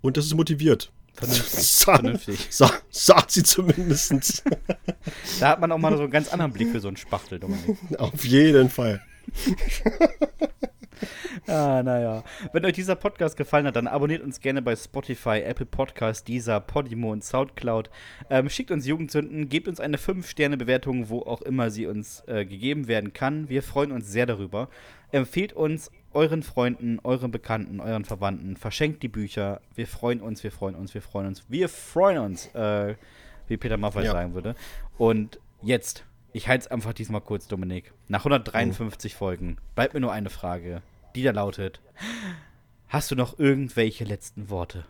Und 0.02 0.18
das 0.18 0.26
ist 0.26 0.34
motiviert. 0.34 0.92
Vernünftig. 1.16 1.64
Sa 1.64 1.96
Vernünftig. 1.96 2.48
sa 2.50 2.72
sagt 2.90 3.32
sie 3.32 3.44
zumindest. 3.44 4.44
Da 5.40 5.50
hat 5.50 5.60
man 5.62 5.72
auch 5.72 5.78
mal 5.78 5.96
so 5.96 6.04
einen 6.04 6.12
ganz 6.12 6.30
anderen 6.34 6.52
Blick 6.52 6.70
für 6.72 6.80
so 6.80 6.88
einen 6.88 6.98
Spachtel, 6.98 7.40
Dominik. 7.40 7.78
Auf 8.00 8.26
jeden 8.26 8.70
Fall. 8.70 9.02
Ah, 11.48 11.84
naja. 11.84 12.24
Wenn 12.54 12.66
euch 12.66 12.74
dieser 12.74 12.96
Podcast 12.96 13.38
gefallen 13.38 13.68
hat, 13.68 13.76
dann 13.76 13.88
abonniert 13.88 14.24
uns 14.24 14.40
gerne 14.40 14.62
bei 14.62 14.76
Spotify, 14.76 15.42
Apple 15.42 15.66
Podcast, 15.66 16.28
Deezer, 16.28 16.60
Podimo 16.60 17.12
und 17.12 17.24
Soundcloud. 17.24 17.90
Ähm, 18.30 18.50
schickt 18.50 18.72
uns 18.72 18.88
Jugendsünden, 18.88 19.50
gebt 19.50 19.68
uns 19.68 19.80
eine 19.80 19.98
5-Sterne-Bewertung, 19.98 21.10
wo 21.10 21.20
auch 21.20 21.42
immer 21.42 21.70
sie 21.70 21.86
uns 21.86 22.24
äh, 22.28 22.46
gegeben 22.46 22.88
werden 22.88 23.14
kann. 23.14 23.50
Wir 23.50 23.62
freuen 23.62 23.92
uns 23.92 24.08
sehr 24.08 24.26
darüber. 24.26 24.70
Empfehlt 25.16 25.54
uns 25.54 25.92
euren 26.12 26.44
Freunden, 26.44 27.00
euren 27.02 27.32
Bekannten, 27.32 27.80
euren 27.80 28.04
Verwandten. 28.04 28.58
Verschenkt 28.58 29.02
die 29.02 29.08
Bücher. 29.08 29.62
Wir 29.74 29.88
freuen 29.88 30.20
uns, 30.20 30.44
wir 30.44 30.52
freuen 30.52 30.76
uns, 30.76 30.94
wir 30.94 31.02
freuen 31.02 31.28
uns. 31.28 31.46
Wir 31.48 31.70
freuen 31.70 32.18
uns, 32.18 32.48
äh, 32.54 32.96
wie 33.48 33.56
Peter 33.56 33.78
Maffay 33.78 34.04
Ja. 34.04 34.12
sagen 34.12 34.34
würde. 34.34 34.56
Und 34.98 35.40
jetzt, 35.62 36.04
ich 36.34 36.50
halte 36.50 36.66
es 36.66 36.68
einfach 36.72 36.92
diesmal 36.92 37.22
kurz, 37.22 37.48
Dominik. 37.48 37.94
Nach 38.10 38.26
153 38.26 39.16
Folgen 39.16 39.56
bleibt 39.74 39.94
mir 39.94 40.02
nur 40.02 40.12
eine 40.12 40.30
Frage, 40.30 40.82
die 41.16 41.24
da 41.24 41.32
lautet: 41.32 41.80
Hast 42.90 43.10
du 43.10 43.16
noch 43.16 43.40
irgendwelche 43.40 44.04
letzten 44.04 44.50
Worte? 44.50 44.86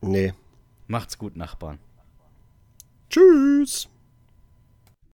Nee. 0.00 0.32
Macht's 0.86 1.18
gut, 1.18 1.36
Nachbarn. 1.36 1.78
Tschüss. 3.10 3.90